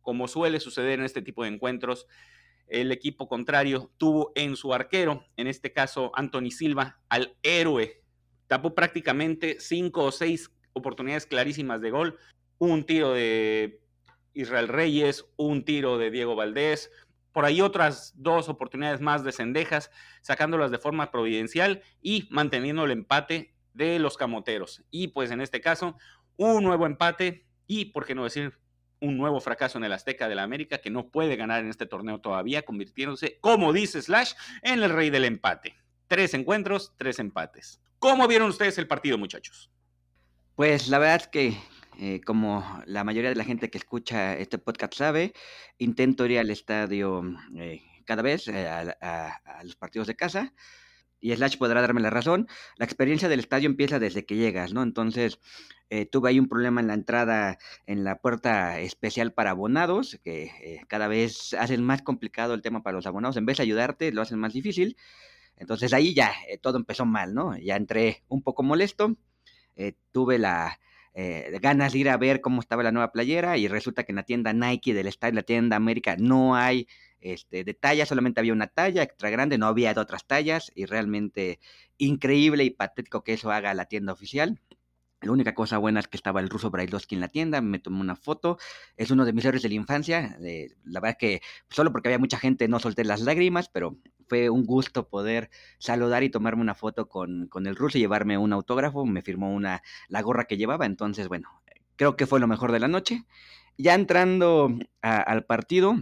como 0.05 0.29
suele 0.29 0.61
suceder 0.61 1.01
en 1.01 1.05
este 1.05 1.23
tipo 1.23 1.43
de 1.43 1.49
encuentros, 1.49 2.07
el 2.69 2.93
equipo 2.93 3.27
contrario 3.27 3.91
tuvo 3.99 4.31
en 4.37 4.55
su 4.55 4.73
arquero, 4.73 5.25
en 5.37 5.49
este 5.49 5.73
caso 5.73 6.13
Anthony 6.15 6.51
Silva, 6.51 7.01
al 7.09 7.37
héroe. 7.43 8.03
Tapó 8.47 8.75
prácticamente 8.75 9.57
cinco 9.59 10.05
o 10.05 10.13
seis 10.13 10.53
oportunidades 10.75 11.27
clarísimas 11.27 11.81
de 11.81 11.91
gol. 11.91 12.19
Un 12.59 12.85
tiro 12.85 13.13
de 13.13 13.81
Israel 14.35 14.69
Reyes, 14.69 15.25
un 15.37 15.65
tiro 15.65 15.99
de 15.99 16.11
Diego 16.11 16.37
Valdés, 16.37 16.91
por 17.33 17.45
ahí 17.45 17.61
otras 17.61 18.13
dos 18.17 18.49
oportunidades 18.49 19.01
más 19.01 19.25
de 19.25 19.33
Cendejas, 19.33 19.91
sacándolas 20.21 20.71
de 20.71 20.79
forma 20.79 21.11
providencial 21.11 21.83
y 22.01 22.29
manteniendo 22.31 22.85
el 22.85 22.93
empate 22.93 23.55
de 23.73 23.99
los 23.99 24.17
camoteros. 24.17 24.85
Y 24.91 25.09
pues 25.09 25.31
en 25.31 25.41
este 25.41 25.61
caso, 25.61 25.97
un 26.37 26.63
nuevo 26.63 26.87
empate 26.87 27.47
y, 27.67 27.87
por 27.87 28.07
qué 28.07 28.15
no 28.15 28.25
decir, 28.25 28.59
un 29.05 29.19
nuevo 29.19 29.41
fracaso 29.41 29.79
en 29.79 29.85
el 29.85 29.93
Azteca 29.93 30.29
de 30.29 30.35
la 30.35 30.43
América 30.43 30.79
que 30.79 30.91
no 30.91 31.09
puede 31.09 31.37
ganar 31.37 31.63
en 31.63 31.71
este 31.71 31.87
torneo 31.87 32.21
todavía, 32.21 32.63
convirtiéndose, 32.63 33.39
como 33.41 33.73
dice 33.73 34.01
Slash, 34.01 34.33
en 34.63 34.83
el 34.83 34.91
rey 34.91 35.11
del 35.11 35.25
empate. 35.25 35.75
Tres 36.09 36.35
encuentros, 36.35 36.93
tres 36.97 37.19
empates. 37.19 37.81
¿Cómo 37.99 38.27
vieron 38.27 38.49
ustedes 38.49 38.79
el 38.79 38.89
partido, 38.89 39.19
muchachos? 39.19 39.71
Pues 40.57 40.89
la 40.89 40.99
verdad 40.99 41.17
es 41.17 41.29
que, 41.29 41.57
eh, 41.99 42.21
como 42.25 42.83
la 42.87 43.05
mayoría 43.05 43.31
de 43.31 43.37
la 43.37 43.45
gente 43.45 43.71
que 43.71 43.79
escucha 43.79 44.37
este 44.37 44.59
podcast 44.59 44.95
sabe, 44.95 45.33
intento 45.79 46.27
ir 46.27 46.39
al 46.39 46.51
estadio 46.51 47.23
eh, 47.57 47.83
cada 48.05 48.23
vez 48.23 48.49
eh, 48.49 48.69
a, 48.69 49.41
a 49.45 49.65
los 49.65 49.77
partidos 49.77 50.07
de 50.07 50.17
casa 50.17 50.53
y 51.25 51.35
Slash 51.35 51.57
podrá 51.57 51.81
darme 51.81 52.03
la 52.03 52.11
razón, 52.11 52.49
la 52.77 52.85
experiencia 52.85 53.31
del 53.31 53.41
estadio 53.41 53.67
empieza 53.67 53.99
desde 53.99 54.27
que 54.27 54.37
llegas, 54.37 54.75
¿no? 54.75 54.83
Entonces, 54.83 55.41
eh, 55.89 56.05
tuve 56.05 56.29
ahí 56.29 56.39
un 56.39 56.49
problema 56.49 56.83
en 56.83 56.87
la 56.87 56.93
entrada 56.93 57.57
en 57.87 58.05
la 58.05 58.19
puerta 58.19 58.79
especial 58.81 59.33
para 59.33 59.53
abonados, 59.53 60.21
que 60.23 60.51
eh, 60.63 60.83
cada 60.87 61.09
vez 61.09 61.55
hacen 61.55 61.83
más 61.83 62.03
complicado 62.03 62.53
el 62.53 62.61
tema 62.61 62.83
para 62.83 62.97
los 62.97 63.07
abonados, 63.07 63.39
en 63.39 63.47
vez 63.47 63.57
de 63.57 63.63
ayudarte, 63.63 64.13
lo 64.13 64.21
hacen 64.21 64.39
más 64.39 64.53
difícil. 64.53 64.99
Entonces 65.57 65.95
ahí 65.95 66.13
ya 66.13 66.31
eh, 66.47 66.59
todo 66.59 66.77
empezó 66.77 67.07
mal, 67.07 67.33
¿no? 67.33 67.57
Ya 67.57 67.77
entré 67.77 68.23
un 68.29 68.43
poco 68.43 68.63
molesto, 68.63 69.17
tuve 70.13 70.39
la... 70.39 70.79
ganas 71.63 71.95
de 71.95 72.01
ir 72.01 72.11
a 72.11 72.19
ver 72.19 72.43
cómo 72.43 72.61
estaba 72.61 72.83
la 72.83 72.93
nueva 72.93 73.13
playera 73.13 73.57
y 73.57 73.67
resulta 73.67 74.05
que 74.05 74.13
en 74.13 74.17
la 74.17 74.25
tienda 74.25 74.53
Nike 74.53 74.93
del 74.93 75.07
estadio, 75.07 75.31
en 75.31 75.37
la 75.37 75.43
tienda 75.43 75.77
América, 75.77 76.17
no 76.19 76.55
hay 76.55 76.87
este, 77.25 77.65
de 77.65 77.73
talla, 77.73 78.05
solamente 78.05 78.39
había 78.39 78.53
una 78.53 78.67
talla 78.67 79.03
extra 79.03 79.31
grande, 79.31 79.57
no 79.57 79.67
había 79.67 79.95
de 79.95 80.01
otras 80.01 80.27
tallas 80.27 80.71
y 80.75 80.85
realmente 80.85 81.59
increíble 81.97 82.65
y 82.65 82.71
patético 82.71 83.25
que 83.25 83.33
eso 83.33 83.51
haga 83.51 83.73
la 83.73 83.87
tienda 83.87 84.13
oficial. 84.13 84.61
La 85.23 85.33
única 85.33 85.55
cosa 85.55 85.79
buena 85.79 86.01
es 86.01 86.07
que 86.07 86.19
estaba 86.19 86.41
el 86.41 86.51
ruso 86.51 86.71
Brailovsky 86.71 87.15
en 87.15 87.23
la 87.23 87.29
tienda, 87.29 87.63
me 87.63 87.79
tomé 87.79 88.01
una 88.01 88.15
foto, 88.15 88.59
es 88.99 89.11
uno 89.11 89.25
de 89.25 89.33
mis 89.33 89.47
héroes 89.47 89.63
de 89.63 89.71
la 89.71 89.75
infancia, 89.75 90.37
la 90.85 91.01
verdad 91.01 91.17
que 91.19 91.41
solo 91.71 91.93
porque 91.93 92.09
había 92.09 92.19
mucha 92.19 92.39
gente 92.39 92.69
no 92.69 92.79
solté 92.79 93.05
las 93.05 93.23
lágrimas, 93.23 93.71
pero 93.71 93.97
fue 94.29 94.51
un 94.51 94.67
gusto 94.67 95.09
poder 95.09 95.49
saludar 95.79 96.25
y 96.25 96.31
tomarme 96.31 96.61
una 96.61 96.75
foto 96.75 97.09
con, 97.09 97.49
el 97.55 97.77
ruso 97.77 97.97
y 97.97 98.03
llevarme 98.03 98.37
un 98.37 98.53
autógrafo, 98.53 99.07
me 99.07 99.23
firmó 99.23 99.55
una, 99.55 99.83
la 100.09 100.21
gorra 100.21 100.45
que 100.45 100.59
llevaba, 100.59 100.85
entonces 100.85 101.29
bueno, 101.29 101.49
creo 101.97 102.17
que 102.17 102.27
fue 102.27 102.39
lo 102.39 102.47
mejor 102.47 102.71
de 102.71 102.81
la 102.81 102.89
noche. 102.89 103.25
Ya 103.79 103.95
entrando 103.95 104.79
al 105.01 105.47
partido, 105.47 105.97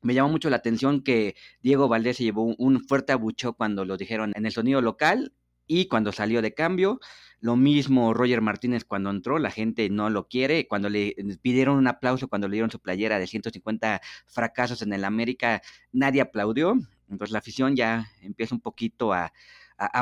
me 0.00 0.14
llamó 0.14 0.28
mucho 0.30 0.50
la 0.50 0.56
atención 0.56 1.02
que 1.02 1.34
Diego 1.62 1.88
Valdés 1.88 2.18
se 2.18 2.24
llevó 2.24 2.44
un 2.44 2.80
fuerte 2.84 3.12
abucheo 3.12 3.54
cuando 3.54 3.84
lo 3.84 3.96
dijeron 3.96 4.32
en 4.36 4.46
el 4.46 4.52
sonido 4.52 4.80
local 4.80 5.32
y 5.66 5.86
cuando 5.86 6.12
salió 6.12 6.42
de 6.42 6.54
cambio. 6.54 6.98
Lo 7.40 7.54
mismo 7.54 8.14
Roger 8.14 8.40
Martínez 8.40 8.84
cuando 8.84 9.10
entró, 9.10 9.38
la 9.38 9.52
gente 9.52 9.88
no 9.90 10.10
lo 10.10 10.26
quiere. 10.26 10.66
Cuando 10.66 10.88
le 10.88 11.14
pidieron 11.40 11.76
un 11.76 11.86
aplauso, 11.86 12.26
cuando 12.26 12.48
le 12.48 12.54
dieron 12.54 12.70
su 12.70 12.80
playera 12.80 13.18
de 13.20 13.28
150 13.28 14.00
fracasos 14.26 14.82
en 14.82 14.92
el 14.92 15.04
América, 15.04 15.62
nadie 15.92 16.20
aplaudió. 16.20 16.76
Entonces 17.08 17.32
la 17.32 17.38
afición 17.38 17.76
ya 17.76 18.10
empieza 18.22 18.54
un 18.54 18.60
poquito 18.60 19.12
a, 19.12 19.32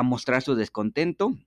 mostrar 0.03 0.41
su 0.41 0.55
descontento. 0.55 1.37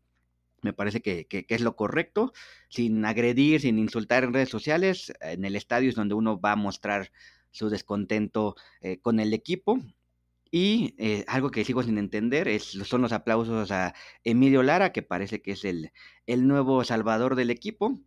Me 0.62 0.72
parece 0.72 1.00
que, 1.00 1.26
es 1.48 1.60
lo 1.62 1.74
correcto, 1.74 2.32
sin 2.68 3.04
agredir, 3.04 3.60
sin 3.60 3.78
insultar 3.78 4.22
en 4.22 4.34
redes 4.34 4.50
sociales. 4.50 5.12
En 5.20 5.44
el 5.44 5.56
estadio 5.56 5.88
es 5.88 5.96
donde 5.96 6.14
uno 6.14 6.38
va 6.38 6.52
a 6.52 6.56
mostrar 6.56 7.10
su 7.50 7.68
descontento 7.68 8.56
eh, 8.80 9.00
con 9.00 9.20
el 9.20 9.34
equipo. 9.34 9.78
Y 10.52 10.94
eh, 10.98 11.24
algo 11.28 11.50
que 11.50 11.64
sigo 11.64 11.82
sin 11.82 11.98
entender 11.98 12.48
es, 12.48 12.64
son 12.64 13.02
los 13.02 13.12
aplausos 13.12 13.70
a 13.70 13.94
Emilio 14.24 14.62
Lara, 14.62 14.92
que 14.92 15.02
parece 15.02 15.42
que 15.42 15.52
es 15.52 15.64
el, 15.64 15.92
el 16.26 16.48
nuevo 16.48 16.82
salvador 16.84 17.36
del 17.36 17.50
equipo. 17.50 18.00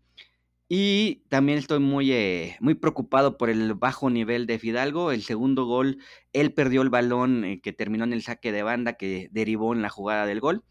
Y 0.67 1.25
también 1.29 1.57
estoy 1.59 1.79
muy, 1.79 2.11
eh, 2.11 2.57
muy 2.59 2.73
preocupado 2.73 3.37
por 3.37 3.49
el 3.49 3.75
bajo 3.75 4.09
nivel 4.09 4.47
de 4.47 4.59
Fidalgo. 4.59 5.11
El 5.11 5.23
segundo 5.23 5.65
gol, 5.65 5.99
él 6.33 6.53
perdió 6.53 6.81
el 6.81 6.89
balón 6.89 7.59
que 7.61 7.73
terminó 7.73 8.03
en 8.05 8.13
el 8.13 8.23
saque 8.23 8.51
de 8.51 8.63
banda 8.63 8.93
que 8.93 9.29
derivó 9.31 9.73
en 9.73 9.81
la 9.81 9.89
jugada 9.89 10.25
del 10.25 10.39
gol. 10.39 10.63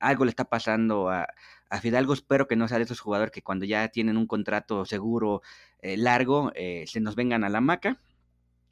algo 0.00 0.24
le 0.24 0.30
está 0.30 0.44
pasando 0.46 1.08
a, 1.10 1.26
a 1.72 1.80
Fidalgo. 1.80 2.12
Espero 2.12 2.46
que 2.46 2.54
no 2.54 2.68
sea 2.68 2.76
de 2.76 2.84
esos 2.84 3.00
jugadores 3.00 3.32
que 3.32 3.42
cuando 3.42 3.64
ya 3.64 3.88
tienen 3.88 4.18
un 4.18 4.26
contrato 4.26 4.84
seguro 4.84 5.40
eh, 5.78 5.96
largo 5.96 6.52
eh, 6.54 6.84
se 6.86 7.00
nos 7.00 7.16
vengan 7.16 7.44
a 7.44 7.48
la 7.48 7.62
maca. 7.62 7.98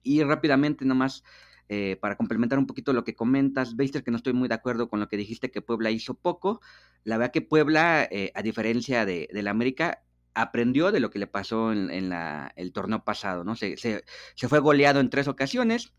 Y 0.02 0.22
rápidamente 0.22 0.84
nomás 0.84 1.24
eh, 1.70 1.96
para 1.98 2.16
complementar 2.16 2.58
un 2.58 2.66
poquito 2.66 2.92
lo 2.92 3.02
que 3.02 3.14
comentas, 3.14 3.74
Beister, 3.74 4.04
que 4.04 4.10
no 4.10 4.18
estoy 4.18 4.34
muy 4.34 4.48
de 4.48 4.54
acuerdo 4.54 4.90
con 4.90 5.00
lo 5.00 5.08
que 5.08 5.16
dijiste 5.16 5.50
que 5.50 5.62
Puebla 5.62 5.90
hizo 5.90 6.14
poco. 6.14 6.60
La 7.02 7.16
verdad 7.16 7.32
que 7.32 7.40
Puebla, 7.40 8.08
a 8.34 8.42
diferencia 8.42 9.06
de, 9.06 9.28
la 9.32 9.50
América, 9.50 10.02
aprendió 10.34 10.92
de 10.92 11.00
lo 11.00 11.10
que 11.10 11.18
le 11.18 11.26
pasó 11.26 11.72
en, 11.72 12.12
el 12.56 12.72
torneo 12.72 13.02
pasado, 13.02 13.44
¿no? 13.44 13.56
Se, 13.56 13.78
se, 13.78 14.04
se, 14.34 14.48
fue 14.48 14.58
goleado 14.58 15.00
en 15.00 15.08
tres 15.08 15.26
ocasiones 15.26 15.94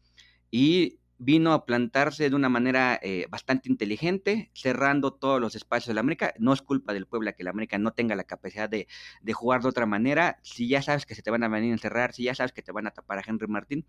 y 0.51 0.99
vino 1.23 1.53
a 1.53 1.67
plantarse 1.67 2.31
de 2.31 2.35
una 2.35 2.49
manera 2.49 2.99
eh, 3.03 3.27
bastante 3.29 3.69
inteligente, 3.69 4.49
cerrando 4.55 5.13
todos 5.13 5.39
los 5.39 5.55
espacios 5.55 5.89
de 5.89 5.93
la 5.93 5.99
América. 5.99 6.33
No 6.39 6.51
es 6.51 6.63
culpa 6.63 6.93
del 6.93 7.05
Puebla 7.05 7.33
que 7.33 7.43
la 7.43 7.51
América 7.51 7.77
no 7.77 7.91
tenga 7.91 8.15
la 8.15 8.23
capacidad 8.23 8.67
de, 8.67 8.87
jugar 9.31 9.61
de 9.61 9.69
otra 9.69 9.85
manera. 9.85 10.39
Si 10.41 10.67
ya 10.67 10.81
sabes 10.81 11.05
que 11.05 11.13
se 11.13 11.21
te 11.21 11.29
van 11.29 11.43
a 11.43 11.47
venir 11.47 11.69
a 11.69 11.73
encerrar, 11.73 12.11
si 12.13 12.23
ya 12.23 12.33
sabes 12.33 12.53
que 12.53 12.63
te 12.63 12.71
van 12.71 12.87
a 12.87 12.91
tapar 12.91 13.19
a 13.19 13.23
Henry 13.23 13.45
Martín, 13.45 13.85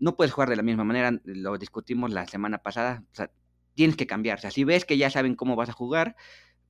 no 0.00 0.16
puedes 0.16 0.32
jugar 0.32 0.48
de 0.48 0.56
la 0.56 0.64
misma 0.64 0.82
manera. 0.82 1.20
Lo 1.22 1.56
discutimos 1.58 2.10
la 2.12 2.26
semana 2.26 2.58
pasada. 2.58 3.04
O 3.12 3.14
sea, 3.14 3.30
tienes 3.74 3.94
que 3.94 4.08
cambiar. 4.08 4.38
O 4.38 4.40
sea, 4.40 4.50
si 4.50 4.64
ves 4.64 4.84
que 4.84 4.98
ya 4.98 5.10
saben 5.10 5.36
cómo 5.36 5.54
vas 5.54 5.68
a 5.68 5.72
jugar, 5.72 6.16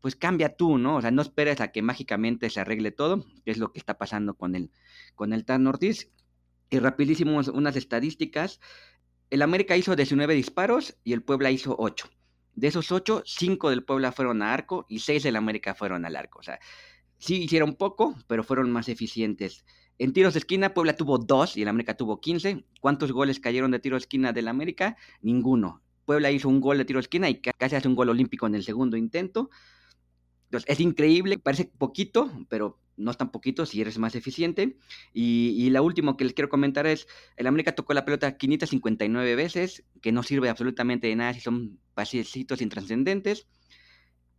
pues 0.03 0.17
cambia 0.17 0.55
tú, 0.55 0.77
¿no? 0.77 0.97
O 0.97 1.01
sea, 1.01 1.13
no 1.13 1.23
esperes 1.23 1.63
a 1.63 1.69
que 1.69 1.81
mágicamente 1.81 2.51
se 2.51 2.61
arregle 2.61 2.91
todo, 2.91 3.25
que 3.47 3.53
es 3.53 3.57
lo 3.57 3.73
que 3.73 3.79
está 3.79 3.97
pasando 3.97 4.35
con 4.35 4.55
el, 4.55 4.71
con 5.15 5.33
el 5.33 5.47
Tan 5.47 5.67
Ortiz. 5.67 6.11
Y 6.69 6.79
rapidísimo 6.79 7.41
unas 7.55 7.77
estadísticas. 7.77 8.61
El 9.31 9.43
América 9.43 9.77
hizo 9.77 9.95
19 9.95 10.35
disparos 10.35 10.97
y 11.05 11.13
el 11.13 11.23
Puebla 11.23 11.51
hizo 11.51 11.77
8. 11.79 12.09
De 12.55 12.69
esos 12.69 12.91
8, 12.91 13.23
5 13.27 13.71
del 13.71 13.85
Puebla 13.85 14.11
fueron 14.11 14.43
a 14.43 14.53
arco 14.53 14.87
y 14.89 15.01
6 15.01 15.23
del 15.23 15.37
América 15.37 15.75
fueron 15.75 16.05
al 16.05 16.17
arco. 16.17 16.39
O 16.39 16.43
sea, 16.43 16.59
sí 17.19 17.43
hicieron 17.43 17.75
poco, 17.75 18.17
pero 18.27 18.43
fueron 18.43 18.71
más 18.71 18.89
eficientes. 18.89 19.65
En 19.99 20.13
tiros 20.13 20.35
de 20.35 20.39
esquina, 20.39 20.73
Puebla 20.75 20.97
tuvo 20.97 21.19
2 21.19 21.57
y 21.57 21.63
el 21.63 21.69
América 21.69 21.97
tuvo 21.97 22.21
15. 22.21 22.65
¿Cuántos 22.81 23.13
goles 23.13 23.39
cayeron 23.39 23.71
de 23.71 23.81
tiro 23.81 23.97
de 23.97 24.01
esquina 24.01 24.33
del 24.33 24.49
América? 24.49 24.97
Ninguno. 25.21 25.83
Puebla 26.05 26.31
hizo 26.31 26.49
un 26.49 26.61
gol 26.61 26.79
de 26.79 26.85
tiro 26.85 26.99
de 26.99 27.03
esquina 27.03 27.29
y 27.29 27.41
casi 27.41 27.77
hace 27.77 27.87
un 27.87 27.97
gol 27.97 28.09
olímpico 28.09 28.47
en 28.47 28.55
el 28.55 28.65
segundo 28.65 28.97
intento. 28.97 29.51
Entonces, 30.45 30.71
es 30.71 30.81
increíble, 30.81 31.39
parece 31.39 31.67
poquito, 31.67 32.31
pero 32.49 32.81
no 32.99 33.15
tan 33.15 33.31
poquito 33.31 33.65
si 33.65 33.81
eres 33.81 33.99
más 33.99 34.15
eficiente. 34.15 34.77
Y, 35.13 35.55
y 35.57 35.71
la 35.71 35.83
última 35.83 36.17
que 36.17 36.25
les 36.25 36.35
quiero 36.35 36.49
comentar 36.49 36.87
es, 36.87 37.07
el 37.37 37.47
América 37.47 37.75
tocó 37.75 37.95
la 37.95 38.05
pelota 38.05 38.37
559 38.37 39.35
veces, 39.37 39.85
que 40.03 40.13
no 40.13 40.23
sirve 40.23 40.49
absolutamente 40.49 41.07
de 41.07 41.17
nada 41.17 41.35
si 41.35 41.41
son 41.41 41.79
pasecitos 41.95 42.61
intrascendentes. 42.61 43.47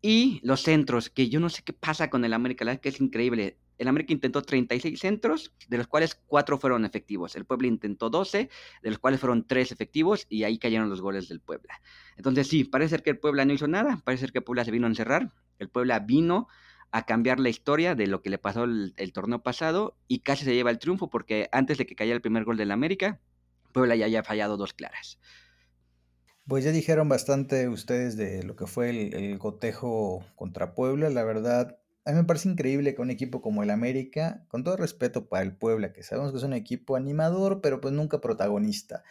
Y 0.02 0.40
los 0.44 0.62
centros, 0.62 1.10
que 1.10 1.30
yo 1.30 1.40
no 1.40 1.50
sé 1.50 1.62
qué 1.64 1.74
pasa 1.74 2.10
con 2.10 2.24
el 2.24 2.34
América, 2.34 2.64
la 2.64 2.72
verdad 2.72 2.80
es 2.80 2.82
que 2.84 2.96
es 2.96 3.02
increíble. 3.02 3.58
El 3.78 3.88
América 3.88 4.14
intentó 4.14 4.42
36 4.42 5.00
centros, 5.00 5.54
de 5.68 5.78
los 5.78 5.88
cuales 5.88 6.16
4 6.28 6.58
fueron 6.58 6.86
efectivos. 6.86 7.36
El 7.36 7.46
Puebla 7.46 7.68
intentó 7.68 8.10
12, 8.10 8.50
de 8.82 8.90
los 8.90 9.00
cuales 9.00 9.20
fueron 9.20 9.46
3 9.46 9.72
efectivos, 9.72 10.26
y 10.30 10.44
ahí 10.44 10.58
cayeron 10.58 10.90
los 10.90 11.02
goles 11.02 11.30
del 11.30 11.40
Puebla. 11.40 11.82
Entonces 12.18 12.48
sí, 12.48 12.66
parece 12.66 12.90
ser 12.90 13.04
que 13.04 13.12
el 13.12 13.20
Puebla 13.20 13.46
no 13.46 13.54
hizo 13.54 13.68
nada, 13.68 14.02
parece 14.04 14.22
ser 14.22 14.32
que 14.32 14.40
el 14.40 14.44
Puebla 14.44 14.66
se 14.66 14.72
vino 14.72 14.86
a 14.86 14.90
encerrar. 14.90 15.34
El 15.60 15.70
Puebla 15.70 16.00
vino 16.00 16.48
a 16.92 17.06
cambiar 17.06 17.40
la 17.40 17.50
historia 17.50 17.96
de 17.96 18.08
lo 18.08 18.22
que 18.22 18.30
le 18.30 18.38
pasó 18.38 18.64
el, 18.64 19.12
torneo 19.14 19.42
pasado 19.42 19.98
y 20.08 20.20
casi 20.20 20.46
se 20.46 20.54
lleva 20.54 20.72
el 20.72 20.80
triunfo 20.80 21.10
porque 21.10 21.50
antes 21.52 21.78
de 21.78 21.86
que 21.86 21.96
cayera 21.96 22.16
el 22.16 22.22
primer 22.22 22.44
gol 22.46 22.58
del 22.58 22.72
América, 22.72 23.20
Puebla 23.72 23.96
ya 23.96 24.06
haya 24.06 24.24
fallado 24.24 24.58
dos 24.58 24.74
claras. 24.74 25.20
Pues 26.48 26.64
ya 26.64 26.72
dijeron 26.72 27.08
bastante 27.10 27.68
ustedes 27.68 28.18
de 28.18 28.42
lo 28.44 28.56
que 28.56 28.66
fue 28.66 28.90
el, 28.90 29.14
el 29.14 29.38
gotejo 29.38 30.26
contra 30.36 30.74
Puebla. 30.74 31.12
La 31.12 31.24
verdad, 31.24 31.80
a 32.06 32.12
mí 32.12 32.18
me 32.18 32.24
parece 32.24 32.50
increíble 32.50 32.96
que 32.96 33.04
un 33.04 33.12
equipo 33.12 33.42
como 33.42 33.62
el 33.62 33.70
América, 33.70 34.44
con 34.48 34.64
todo 34.64 34.76
respeto 34.76 35.30
para 35.30 35.44
el 35.44 35.56
Puebla, 35.56 35.94
que 35.94 36.02
sabemos 36.02 36.32
que 36.32 36.38
es 36.38 36.44
un 36.44 36.54
equipo 36.54 36.96
animador, 36.96 37.62
pero 37.62 37.82
pues 37.82 37.94
nunca 37.94 38.20
protagonista, 38.20 39.04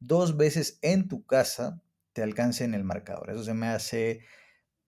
dos 0.00 0.38
veces 0.38 0.78
en 0.80 1.08
tu 1.08 1.26
casa 1.26 1.82
te 2.14 2.22
alcance 2.22 2.64
en 2.64 2.72
el 2.72 2.84
marcador. 2.84 3.30
Eso 3.30 3.44
se 3.44 3.54
me 3.54 3.66
hace 3.66 4.20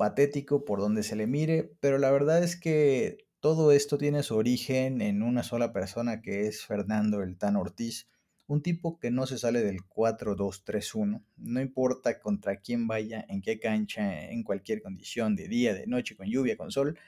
patético 0.01 0.65
por 0.65 0.81
donde 0.81 1.03
se 1.03 1.15
le 1.15 1.27
mire, 1.27 1.75
pero 1.79 1.99
la 1.99 2.11
verdad 2.11 2.43
es 2.43 2.57
que 2.57 3.27
todo 3.39 3.71
esto 3.71 3.99
tiene 3.99 4.23
su 4.23 4.35
origen 4.35 5.03
en 5.03 5.23
una 5.23 5.43
sola 5.43 5.75
persona 5.75 6.23
que 6.23 6.47
es 6.47 6.65
Fernando 6.65 7.23
el 7.23 7.37
Tan 7.37 7.55
Ortiz, 7.55 8.09
un 8.47 8.63
tipo 8.63 8.99
que 8.99 9.11
no 9.11 9.27
se 9.27 9.37
sale 9.37 9.61
del 9.61 9.83
4-2-3-1, 9.87 11.23
no 11.37 11.61
importa 11.61 12.19
contra 12.19 12.61
quién 12.61 12.87
vaya, 12.87 13.27
en 13.29 13.43
qué 13.43 13.61
cancha, 13.61 14.31
en 14.31 14.43
cualquier 14.43 14.81
condición, 14.81 15.37
de 15.37 15.49
día, 15.49 15.75
de 15.75 15.87
noche, 15.87 16.17
con 16.17 16.29
lluvia, 16.29 16.57
con 16.57 16.71
sol, 16.71 16.99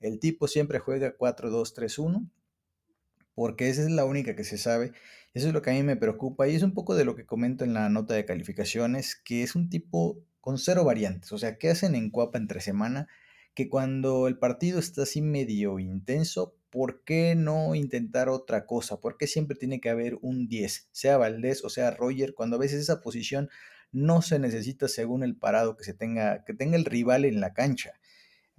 el 0.00 0.18
tipo 0.18 0.48
siempre 0.48 0.78
juega 0.78 1.18
4-2-3-1, 1.18 2.26
porque 3.34 3.68
esa 3.68 3.82
es 3.82 3.90
la 3.90 4.06
única 4.06 4.34
que 4.34 4.44
se 4.44 4.56
sabe. 4.56 4.92
Eso 5.34 5.48
es 5.48 5.52
lo 5.52 5.60
que 5.60 5.68
a 5.68 5.74
mí 5.74 5.82
me 5.82 5.96
preocupa 5.96 6.48
y 6.48 6.54
es 6.54 6.62
un 6.62 6.72
poco 6.72 6.94
de 6.94 7.04
lo 7.04 7.14
que 7.16 7.26
comento 7.26 7.64
en 7.64 7.74
la 7.74 7.90
nota 7.90 8.14
de 8.14 8.24
calificaciones, 8.24 9.14
que 9.14 9.42
es 9.42 9.54
un 9.54 9.68
tipo 9.68 10.24
con 10.40 10.58
cero 10.58 10.84
variantes, 10.84 11.32
o 11.32 11.38
sea, 11.38 11.58
¿qué 11.58 11.70
hacen 11.70 11.94
en 11.94 12.10
Cuapa 12.10 12.38
entre 12.38 12.60
semana? 12.60 13.08
Que 13.54 13.68
cuando 13.68 14.28
el 14.28 14.38
partido 14.38 14.78
está 14.78 15.02
así 15.02 15.22
medio 15.22 15.78
intenso, 15.78 16.56
¿por 16.70 17.02
qué 17.04 17.34
no 17.34 17.74
intentar 17.74 18.28
otra 18.28 18.64
cosa? 18.66 19.00
¿Por 19.00 19.16
qué 19.16 19.26
siempre 19.26 19.56
tiene 19.56 19.80
que 19.80 19.90
haber 19.90 20.18
un 20.22 20.48
10? 20.48 20.88
Sea 20.92 21.18
Valdés 21.18 21.64
o 21.64 21.68
sea 21.68 21.90
Roger, 21.90 22.34
cuando 22.34 22.56
a 22.56 22.60
veces 22.60 22.80
esa 22.80 23.00
posición 23.00 23.50
no 23.92 24.22
se 24.22 24.38
necesita 24.38 24.88
según 24.88 25.22
el 25.22 25.36
parado 25.36 25.76
que 25.76 25.84
se 25.84 25.94
tenga, 25.94 26.44
que 26.44 26.54
tenga 26.54 26.76
el 26.76 26.84
rival 26.84 27.24
en 27.24 27.40
la 27.40 27.52
cancha. 27.52 27.94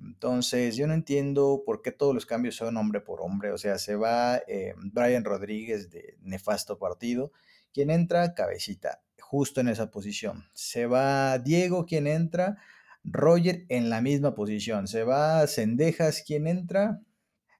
Entonces, 0.03 0.75
yo 0.75 0.87
no 0.87 0.93
entiendo 0.93 1.63
por 1.65 1.81
qué 1.81 1.91
todos 1.91 2.13
los 2.13 2.25
cambios 2.25 2.55
son 2.55 2.75
hombre 2.77 3.01
por 3.01 3.21
hombre. 3.21 3.51
O 3.51 3.57
sea, 3.57 3.77
se 3.77 3.95
va 3.95 4.41
eh, 4.47 4.73
Brian 4.77 5.23
Rodríguez 5.23 5.89
de 5.91 6.17
nefasto 6.21 6.79
partido. 6.79 7.31
Quien 7.71 7.89
entra, 7.91 8.33
cabecita, 8.33 9.01
justo 9.31 9.61
en 9.61 9.69
esa 9.69 9.89
posición. 9.91 10.43
Se 10.51 10.87
va 10.87 11.39
Diego, 11.39 11.85
quien 11.85 12.05
entra, 12.05 12.57
Roger 13.05 13.63
en 13.69 13.89
la 13.89 14.01
misma 14.01 14.35
posición. 14.35 14.89
Se 14.89 15.05
va 15.05 15.47
Cendejas, 15.47 16.21
quien 16.27 16.47
entra, 16.47 16.99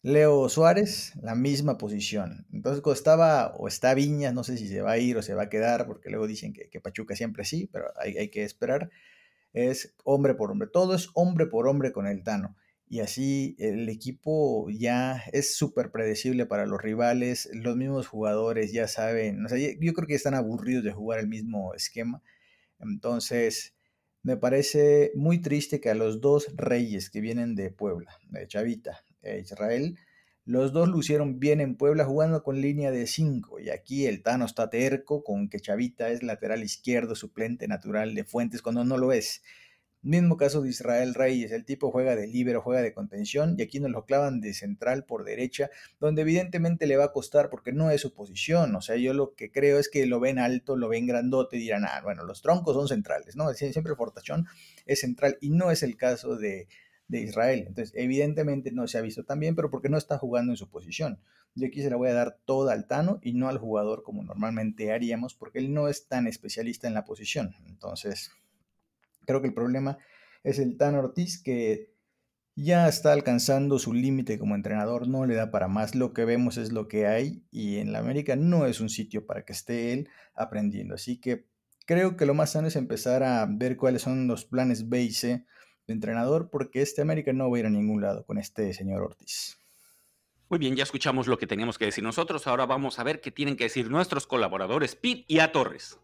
Leo 0.02 0.50
Suárez, 0.50 1.14
la 1.22 1.34
misma 1.34 1.78
posición. 1.78 2.46
Entonces, 2.52 2.82
cuando 2.82 2.98
estaba 2.98 3.54
o 3.56 3.70
está 3.70 3.94
Viñas, 3.94 4.34
no 4.34 4.44
sé 4.44 4.58
si 4.58 4.68
se 4.68 4.82
va 4.82 4.92
a 4.92 4.98
ir 4.98 5.16
o 5.16 5.22
se 5.22 5.34
va 5.34 5.44
a 5.44 5.50
quedar, 5.50 5.88
porque 5.88 6.10
luego 6.10 6.28
dicen 6.28 6.52
que, 6.52 6.82
Pachuca 6.82 7.16
siempre 7.16 7.46
sí, 7.46 7.70
pero 7.72 7.86
hay, 7.96 8.18
hay, 8.18 8.28
que 8.28 8.44
esperar. 8.44 8.90
Es 9.54 9.96
hombre 10.04 10.34
por 10.36 10.52
hombre, 10.52 10.68
todo 10.68 10.94
es 10.94 11.08
hombre 11.14 11.46
por 11.46 11.70
hombre 11.70 11.94
con 11.94 12.06
el 12.06 12.22
Tano. 12.22 12.58
Y 12.92 13.00
así 13.00 13.56
el 13.58 13.88
equipo 13.88 14.70
ya 14.70 15.24
es 15.32 15.56
súper 15.56 15.92
predecible 15.92 16.46
para 16.46 16.66
los 16.66 16.82
rivales, 16.82 17.50
los 17.54 17.78
mismos 17.78 18.10
jugadores 18.10 18.74
ya 18.74 18.90
saben, 18.90 19.46
o 19.46 19.48
sea, 19.48 19.58
yo 19.58 19.94
creo 19.94 20.06
que 20.06 20.14
están 20.14 20.34
aburridos 20.34 20.84
de 20.84 20.92
jugar 20.92 21.20
el 21.20 21.30
mismo 21.30 21.74
esquema. 21.74 22.22
Entonces, 22.82 23.76
me 24.24 24.36
parece 24.36 25.14
muy 25.16 25.40
triste 25.42 25.80
que 25.80 25.90
a 25.90 25.96
los 25.96 26.20
dos 26.20 26.48
reyes 26.58 27.10
que 27.10 27.22
vienen 27.22 27.56
de 27.56 27.70
Puebla, 27.70 28.12
de 28.28 28.46
Chavita, 28.46 29.06
Israel. 29.42 29.98
Los 30.44 30.74
dos 30.74 30.90
lucieron 30.90 31.40
bien 31.40 31.62
en 31.62 31.78
Puebla 31.78 32.04
jugando 32.04 32.44
con 32.44 32.60
línea 32.60 32.92
de 32.92 33.08
5 33.08 33.62
y 33.62 33.70
aquí 33.70 34.06
el 34.06 34.22
Tano 34.22 34.44
está 34.44 34.70
terco 34.70 35.24
con 35.24 35.48
que 35.48 35.62
Chavita 35.62 36.10
es 36.10 36.24
lateral 36.24 36.62
izquierdo 36.62 37.16
suplente 37.16 37.70
natural 37.70 38.16
de 38.16 38.26
Fuentes 38.26 38.62
cuando 38.62 38.84
no 38.84 38.98
lo 38.98 39.14
es. 39.14 39.44
Mismo 40.04 40.36
caso 40.36 40.64
de 40.64 40.70
Israel 40.70 41.14
Reyes, 41.14 41.52
el 41.52 41.64
tipo 41.64 41.92
juega 41.92 42.16
de 42.16 42.26
líbero, 42.26 42.62
juega 42.62 42.82
de 42.82 42.92
contención 42.92 43.56
y 43.58 43.62
aquí 43.62 43.80
nos 43.80 43.92
lo 43.92 44.06
clavan 44.06 44.42
de 44.42 44.56
central 44.56 45.06
por 45.06 45.24
derecha, 45.24 45.70
donde 46.00 46.24
evidentemente 46.24 46.88
le 46.88 46.98
va 46.98 47.06
a 47.06 47.12
costar 47.12 47.52
porque 47.52 47.72
no 47.72 47.92
es 47.92 48.02
su 48.02 48.12
posición. 48.12 48.76
O 48.76 48.82
sea, 48.82 48.96
yo 48.96 49.14
lo 49.14 49.36
que 49.36 49.52
creo 49.52 49.78
es 49.78 49.90
que 49.90 50.08
lo 50.08 50.20
ven 50.20 50.40
alto, 50.40 50.76
lo 50.76 50.90
ven 50.90 51.06
grandote 51.06 51.58
y 51.58 51.60
dirán, 51.60 51.86
ah, 51.86 52.02
bueno, 52.04 52.24
los 52.24 52.42
troncos 52.42 52.76
son 52.76 52.88
centrales, 52.88 53.36
¿no? 53.36 53.54
Siempre 53.54 53.96
Fortachón 53.96 54.48
es 54.88 55.02
central 55.02 55.38
y 55.40 55.52
no 55.52 55.70
es 55.70 55.84
el 55.84 55.96
caso 55.98 56.36
de, 56.36 56.68
de 57.08 57.22
Israel. 57.22 57.66
Entonces, 57.68 57.94
evidentemente 57.96 58.72
no 58.72 58.88
se 58.88 58.98
ha 58.98 59.02
visto 59.02 59.24
tan 59.24 59.40
bien, 59.40 59.54
pero 59.54 59.70
porque 59.70 59.90
no 59.90 59.98
está 59.98 60.18
jugando 60.18 60.54
en 60.54 60.58
su 60.58 60.70
posición. 60.70 61.20
Yo 61.54 61.68
aquí 61.68 61.82
se 61.82 61.90
la 61.90 61.98
voy 61.98 62.10
a 62.10 62.14
dar 62.14 62.40
toda 62.46 62.74
al 62.74 62.88
Tano 62.88 63.20
y 63.22 63.34
no 63.34 63.50
al 63.50 63.58
jugador 63.58 64.02
como 64.02 64.24
normalmente 64.24 64.92
haríamos, 64.94 65.36
porque 65.36 65.60
él 65.60 65.74
no 65.74 65.90
es 65.90 66.08
tan 66.08 66.26
especialista 66.26 66.88
en 66.88 66.94
la 66.94 67.04
posición. 67.04 67.54
Entonces, 67.68 68.32
creo 69.26 69.42
que 69.42 69.48
el 69.48 69.54
problema 69.54 69.98
es 70.44 70.60
el 70.60 70.78
Tano 70.78 71.00
Ortiz 71.00 71.42
que 71.42 71.92
ya 72.56 72.88
está 72.88 73.14
alcanzando 73.14 73.80
su 73.80 73.94
límite 73.94 74.38
como 74.38 74.56
entrenador, 74.56 75.08
no 75.08 75.26
le 75.26 75.36
da 75.36 75.52
para 75.52 75.68
más, 75.68 75.96
lo 75.96 76.14
que 76.14 76.26
vemos 76.26 76.58
es 76.58 76.72
lo 76.72 76.88
que 76.88 77.08
hay 77.08 77.46
y 77.50 77.78
en 77.78 77.94
la 77.94 78.00
América 78.00 78.36
no 78.36 78.66
es 78.66 78.82
un 78.82 78.90
sitio 78.90 79.26
para 79.26 79.46
que 79.46 79.54
esté 79.54 79.94
él 79.94 80.10
aprendiendo. 80.36 80.96
Así 80.96 81.20
que 81.20 81.48
creo 81.86 82.18
que 82.18 82.26
lo 82.26 82.34
más 82.34 82.52
sano 82.52 82.68
es 82.68 82.76
empezar 82.76 83.24
a 83.24 83.48
ver 83.50 83.78
cuáles 83.78 84.02
son 84.02 84.28
los 84.28 84.46
planes 84.46 84.90
B 84.90 85.10
C 85.12 85.46
entrenador 85.88 86.50
porque 86.52 86.82
este 86.82 87.02
América 87.02 87.34
no 87.34 87.50
va 87.50 87.58
a 87.58 87.60
ir 87.60 87.66
a 87.66 87.70
ningún 87.70 88.02
lado 88.02 88.26
con 88.26 88.38
este 88.38 88.74
señor 88.74 89.02
Ortiz. 89.02 89.58
Muy 90.50 90.60
bien, 90.60 90.76
ya 90.76 90.84
escuchamos 90.84 91.28
lo 91.28 91.38
que 91.38 91.48
teníamos 91.48 91.78
que 91.78 91.86
decir 91.86 92.04
nosotros. 92.04 92.48
Ahora 92.48 92.66
vamos 92.66 93.00
a 93.00 93.04
ver 93.04 93.22
qué 93.22 93.32
tienen 93.32 93.56
que 93.56 93.64
decir 93.64 93.90
nuestros 93.90 94.28
colaboradores, 94.28 94.96
Pete 94.96 95.24
y 95.28 95.40
A 95.40 95.54
Torres. 95.54 95.98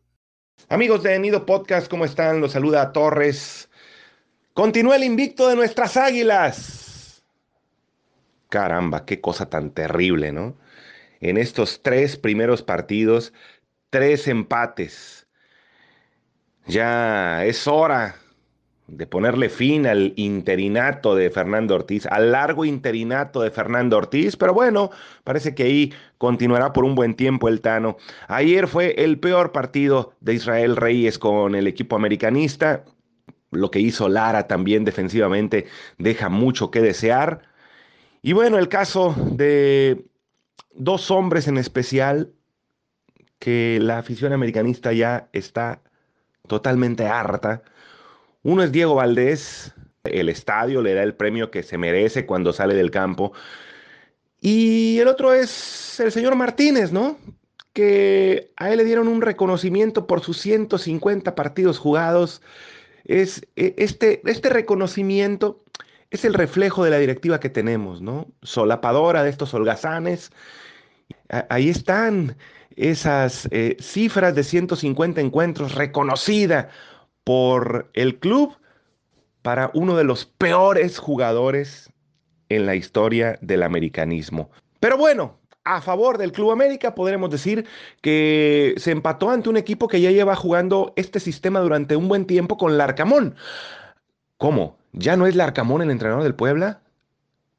Amigos 0.69 1.01
de 1.03 1.17
Nido 1.17 1.45
Podcast, 1.45 1.89
¿cómo 1.89 2.03
están? 2.03 2.41
Los 2.41 2.51
saluda 2.51 2.81
a 2.81 2.91
Torres. 2.91 3.69
Continúa 4.53 4.97
el 4.97 5.05
invicto 5.05 5.47
de 5.47 5.55
nuestras 5.55 5.95
águilas. 5.95 7.23
Caramba, 8.49 9.05
qué 9.05 9.21
cosa 9.21 9.49
tan 9.49 9.71
terrible, 9.71 10.33
¿no? 10.33 10.57
En 11.21 11.37
estos 11.37 11.81
tres 11.83 12.17
primeros 12.17 12.63
partidos, 12.63 13.31
tres 13.89 14.27
empates. 14.27 15.27
Ya 16.65 17.45
es 17.45 17.65
hora 17.65 18.15
de 18.87 19.05
ponerle 19.05 19.49
fin 19.49 19.85
al 19.85 20.13
interinato 20.15 21.13
de 21.13 21.29
Fernando 21.29 21.75
Ortiz, 21.75 22.05
al 22.05 22.31
largo 22.31 22.63
interinato 22.63 23.41
de 23.41 23.51
Fernando 23.51 23.97
Ortiz, 23.97 24.37
pero 24.37 24.53
bueno, 24.53 24.91
parece 25.25 25.53
que 25.53 25.63
ahí 25.63 25.93
continuará 26.17 26.71
por 26.71 26.85
un 26.85 26.95
buen 26.95 27.15
tiempo 27.15 27.49
el 27.49 27.59
Tano. 27.59 27.97
Ayer 28.29 28.67
fue 28.67 29.03
el 29.03 29.19
peor 29.19 29.51
partido 29.51 30.13
de 30.21 30.35
Israel 30.35 30.77
Reyes 30.77 31.19
con 31.19 31.55
el 31.55 31.67
equipo 31.67 31.97
americanista. 31.97 32.85
Lo 33.51 33.71
que 33.71 33.79
hizo 33.79 34.07
Lara 34.07 34.47
también 34.47 34.85
defensivamente 34.85 35.67
deja 35.97 36.29
mucho 36.29 36.71
que 36.71 36.81
desear. 36.81 37.41
Y 38.21 38.33
bueno, 38.33 38.57
el 38.57 38.69
caso 38.69 39.15
de 39.31 40.05
dos 40.73 41.11
hombres 41.11 41.47
en 41.47 41.57
especial 41.57 42.31
que 43.39 43.79
la 43.81 43.99
afición 43.99 44.31
americanista 44.31 44.93
ya 44.93 45.29
está 45.33 45.81
totalmente 46.47 47.05
harta 47.05 47.63
uno 48.43 48.63
es 48.63 48.71
Diego 48.71 48.95
Valdés, 48.95 49.73
el 50.03 50.29
estadio 50.29 50.81
le 50.81 50.93
da 50.93 51.03
el 51.03 51.15
premio 51.15 51.51
que 51.51 51.63
se 51.63 51.77
merece 51.77 52.25
cuando 52.25 52.53
sale 52.53 52.75
del 52.75 52.91
campo. 52.91 53.33
Y 54.39 54.99
el 54.99 55.07
otro 55.07 55.33
es 55.33 55.99
el 55.99 56.11
señor 56.11 56.35
Martínez, 56.35 56.91
¿no? 56.91 57.17
Que 57.73 58.51
a 58.55 58.71
él 58.71 58.77
le 58.77 58.85
dieron 58.85 59.07
un 59.07 59.21
reconocimiento 59.21 60.07
por 60.07 60.21
sus 60.21 60.37
150 60.39 61.35
partidos 61.35 61.79
jugados. 61.79 62.41
Es, 63.05 63.45
e, 63.55 63.75
este, 63.77 64.21
este 64.25 64.49
reconocimiento 64.49 65.63
es 66.11 66.23
el 66.23 66.33
reflejo 66.33 66.83
de 66.83 66.91
la 66.91 66.99
directiva 66.99 67.39
que 67.39 67.49
tenemos, 67.49 68.01
¿no? 68.01 68.27
Solapadora 68.43 69.23
de 69.23 69.29
estos 69.29 69.53
holgazanes. 69.53 70.31
Ahí 71.49 71.69
están 71.69 72.37
esas 72.75 73.47
eh, 73.51 73.75
cifras 73.79 74.35
de 74.35 74.43
150 74.43 75.19
encuentros, 75.19 75.75
reconocida 75.75 76.69
por 77.27 77.89
el 77.93 78.19
club 78.19 78.55
para 79.41 79.69
uno 79.73 79.97
de 79.97 80.05
los 80.05 80.25
peores 80.25 80.97
jugadores 80.97 81.91
en 82.47 82.65
la 82.65 82.75
historia 82.75 83.37
del 83.41 83.63
americanismo. 83.63 84.49
Pero 84.79 84.97
bueno, 84.97 85.37
a 85.65 85.81
favor 85.81 86.17
del 86.17 86.31
Club 86.31 86.51
América 86.51 86.95
podremos 86.95 87.29
decir 87.29 87.65
que 87.99 88.75
se 88.77 88.91
empató 88.91 89.29
ante 89.29 89.49
un 89.49 89.57
equipo 89.57 89.89
que 89.89 89.99
ya 89.99 90.09
lleva 90.09 90.37
jugando 90.37 90.93
este 90.95 91.19
sistema 91.19 91.59
durante 91.59 91.97
un 91.97 92.07
buen 92.07 92.27
tiempo 92.27 92.55
con 92.55 92.77
Larcamón. 92.77 93.35
¿Cómo? 94.37 94.77
¿Ya 94.93 95.17
no 95.17 95.27
es 95.27 95.35
Larcamón 95.35 95.81
el 95.81 95.91
entrenador 95.91 96.23
del 96.23 96.33
Puebla? 96.33 96.79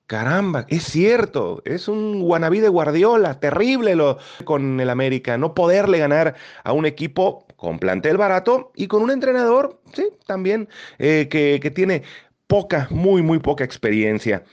Caramba, 0.07 0.65
es 0.69 0.85
cierto, 0.85 1.61
es 1.67 1.89
un 1.89 2.23
guanabí 2.23 2.61
de 2.61 2.71
Guardiola, 2.71 3.39
terrible 3.39 3.95
lo 3.97 4.17
con 4.45 4.81
el 4.81 4.89
América, 4.89 5.37
no 5.37 5.53
poderle 5.53 5.99
ganar 5.99 6.37
a 6.65 6.73
un 6.73 6.87
equipo 6.87 7.45
con 7.59 7.81
plantel 7.81 8.17
barato 8.17 8.71
y 8.77 8.87
con 8.87 9.03
un 9.03 9.11
entrenador, 9.11 9.81
sí, 9.93 10.09
también 10.27 10.69
eh, 10.99 11.27
que, 11.29 11.59
que 11.61 11.73
tiene 11.73 12.05
poca, 12.47 12.87
muy, 12.91 13.21
muy 13.21 13.41
poca 13.41 13.65
experiencia. 13.65 14.45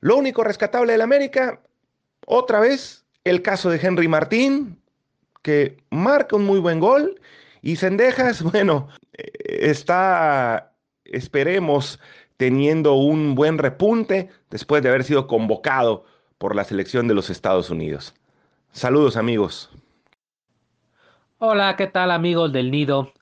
Lo 0.00 0.16
único 0.16 0.42
rescatable 0.42 0.92
del 0.92 1.02
América, 1.02 1.60
otra 2.26 2.58
vez, 2.58 3.04
el 3.24 3.42
caso 3.42 3.68
de 3.68 3.78
Henry 3.80 4.08
Martín, 4.08 4.80
que 5.42 5.76
marca 5.90 6.34
un 6.34 6.46
muy 6.46 6.60
buen 6.60 6.80
gol. 6.80 7.20
Y 7.60 7.76
Sendejas, 7.76 8.42
bueno, 8.52 8.88
eh, 9.12 9.30
está, 9.60 10.72
esperemos, 11.04 12.00
teniendo 12.38 12.94
un 12.94 13.34
buen 13.34 13.58
repunte 13.58 14.30
después 14.48 14.82
de 14.82 14.88
haber 14.88 15.04
sido 15.04 15.26
convocado 15.26 16.06
por 16.38 16.56
la 16.56 16.64
selección 16.64 17.06
de 17.06 17.12
los 17.12 17.28
Estados 17.28 17.68
Unidos. 17.68 18.14
Saludos 18.72 19.18
amigos. 19.18 19.70
Hola, 21.42 21.74
¿qué 21.76 21.86
tal 21.86 22.10
amigos 22.10 22.52
del 22.52 22.70
Nido? 22.70 23.14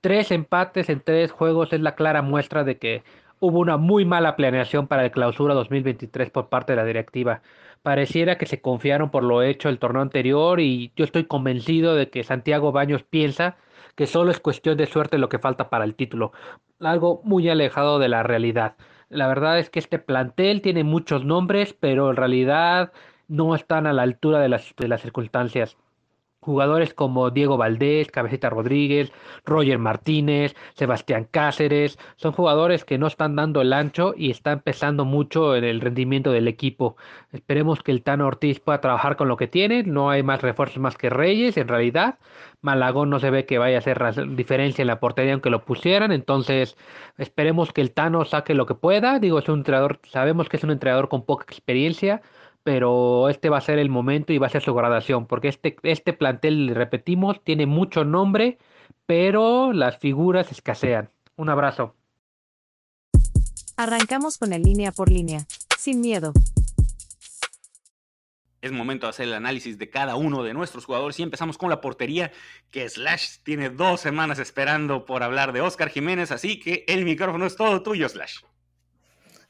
Tres 0.00 0.30
empates 0.30 0.88
en 0.88 1.00
tres 1.00 1.32
juegos 1.32 1.72
es 1.72 1.80
la 1.80 1.96
clara 1.96 2.22
muestra 2.22 2.62
de 2.62 2.78
que 2.78 3.02
hubo 3.40 3.58
una 3.58 3.76
muy 3.78 4.04
mala 4.04 4.36
planeación 4.36 4.86
para 4.86 5.04
el 5.04 5.10
clausura 5.10 5.54
2023 5.54 6.30
por 6.30 6.48
parte 6.48 6.72
de 6.72 6.76
la 6.76 6.84
directiva. 6.84 7.42
Pareciera 7.82 8.38
que 8.38 8.46
se 8.46 8.60
confiaron 8.60 9.10
por 9.10 9.24
lo 9.24 9.42
hecho 9.42 9.68
el 9.68 9.80
torneo 9.80 10.02
anterior 10.02 10.60
y 10.60 10.92
yo 10.94 11.04
estoy 11.04 11.24
convencido 11.24 11.96
de 11.96 12.10
que 12.10 12.22
Santiago 12.22 12.70
Baños 12.70 13.02
piensa 13.02 13.56
que 13.96 14.06
solo 14.06 14.30
es 14.30 14.38
cuestión 14.38 14.76
de 14.76 14.86
suerte 14.86 15.18
lo 15.18 15.28
que 15.28 15.40
falta 15.40 15.68
para 15.68 15.84
el 15.84 15.96
título, 15.96 16.32
algo 16.78 17.22
muy 17.24 17.48
alejado 17.48 17.98
de 17.98 18.08
la 18.08 18.22
realidad. 18.22 18.76
La 19.08 19.26
verdad 19.26 19.58
es 19.58 19.68
que 19.68 19.80
este 19.80 19.98
plantel 19.98 20.62
tiene 20.62 20.84
muchos 20.84 21.24
nombres, 21.24 21.74
pero 21.74 22.10
en 22.10 22.16
realidad 22.16 22.92
no 23.26 23.54
están 23.56 23.88
a 23.88 23.92
la 23.92 24.02
altura 24.02 24.38
de 24.38 24.48
las, 24.48 24.74
de 24.78 24.86
las 24.86 25.02
circunstancias. 25.02 25.76
Jugadores 26.44 26.92
como 26.92 27.30
Diego 27.30 27.56
Valdés, 27.56 28.10
Cabecita 28.10 28.50
Rodríguez, 28.50 29.10
Roger 29.46 29.78
Martínez, 29.78 30.54
Sebastián 30.74 31.26
Cáceres, 31.30 31.98
son 32.16 32.32
jugadores 32.32 32.84
que 32.84 32.98
no 32.98 33.06
están 33.06 33.34
dando 33.34 33.62
el 33.62 33.72
ancho 33.72 34.12
y 34.14 34.30
están 34.30 34.60
pesando 34.60 35.06
mucho 35.06 35.56
en 35.56 35.64
el 35.64 35.80
rendimiento 35.80 36.32
del 36.32 36.46
equipo. 36.46 36.96
Esperemos 37.32 37.82
que 37.82 37.92
el 37.92 38.02
Tano 38.02 38.26
Ortiz 38.26 38.60
pueda 38.60 38.82
trabajar 38.82 39.16
con 39.16 39.26
lo 39.26 39.38
que 39.38 39.48
tiene, 39.48 39.84
no 39.84 40.10
hay 40.10 40.22
más 40.22 40.42
refuerzos 40.42 40.80
más 40.80 40.98
que 40.98 41.08
Reyes 41.08 41.56
en 41.56 41.66
realidad. 41.68 42.18
Malagón 42.60 43.08
no 43.08 43.20
se 43.20 43.30
ve 43.30 43.46
que 43.46 43.56
vaya 43.56 43.76
a 43.76 43.78
hacer 43.78 43.98
diferencia 44.36 44.82
en 44.82 44.88
la 44.88 45.00
portería 45.00 45.32
aunque 45.32 45.48
lo 45.48 45.64
pusieran, 45.64 46.12
entonces 46.12 46.76
esperemos 47.16 47.72
que 47.72 47.80
el 47.80 47.92
Tano 47.92 48.26
saque 48.26 48.52
lo 48.52 48.66
que 48.66 48.74
pueda. 48.74 49.18
Digo, 49.18 49.38
es 49.38 49.48
un 49.48 49.60
entrenador, 49.60 49.98
sabemos 50.04 50.50
que 50.50 50.58
es 50.58 50.64
un 50.64 50.72
entrenador 50.72 51.08
con 51.08 51.24
poca 51.24 51.44
experiencia, 51.48 52.20
pero 52.64 53.28
este 53.28 53.50
va 53.50 53.58
a 53.58 53.60
ser 53.60 53.78
el 53.78 53.90
momento 53.90 54.32
y 54.32 54.38
va 54.38 54.48
a 54.48 54.50
ser 54.50 54.62
su 54.62 54.74
gradación, 54.74 55.26
porque 55.26 55.48
este, 55.48 55.76
este 55.82 56.14
plantel, 56.14 56.74
repetimos, 56.74 57.44
tiene 57.44 57.66
mucho 57.66 58.04
nombre, 58.04 58.58
pero 59.06 59.72
las 59.72 59.98
figuras 59.98 60.50
escasean. 60.50 61.10
Un 61.36 61.50
abrazo. 61.50 61.94
Arrancamos 63.76 64.38
con 64.38 64.52
el 64.52 64.62
línea 64.62 64.92
por 64.92 65.10
línea, 65.10 65.46
sin 65.78 66.00
miedo. 66.00 66.32
Es 68.62 68.72
momento 68.72 69.06
de 69.06 69.10
hacer 69.10 69.26
el 69.26 69.34
análisis 69.34 69.76
de 69.76 69.90
cada 69.90 70.16
uno 70.16 70.42
de 70.42 70.54
nuestros 70.54 70.86
jugadores 70.86 71.20
y 71.20 71.22
empezamos 71.22 71.58
con 71.58 71.68
la 71.68 71.82
portería 71.82 72.32
que 72.70 72.88
Slash 72.88 73.40
tiene 73.42 73.68
dos 73.68 74.00
semanas 74.00 74.38
esperando 74.38 75.04
por 75.04 75.22
hablar 75.22 75.52
de 75.52 75.60
Oscar 75.60 75.90
Jiménez, 75.90 76.30
así 76.30 76.58
que 76.58 76.84
el 76.88 77.04
micrófono 77.04 77.44
es 77.44 77.56
todo 77.56 77.82
tuyo, 77.82 78.08
Slash. 78.08 78.38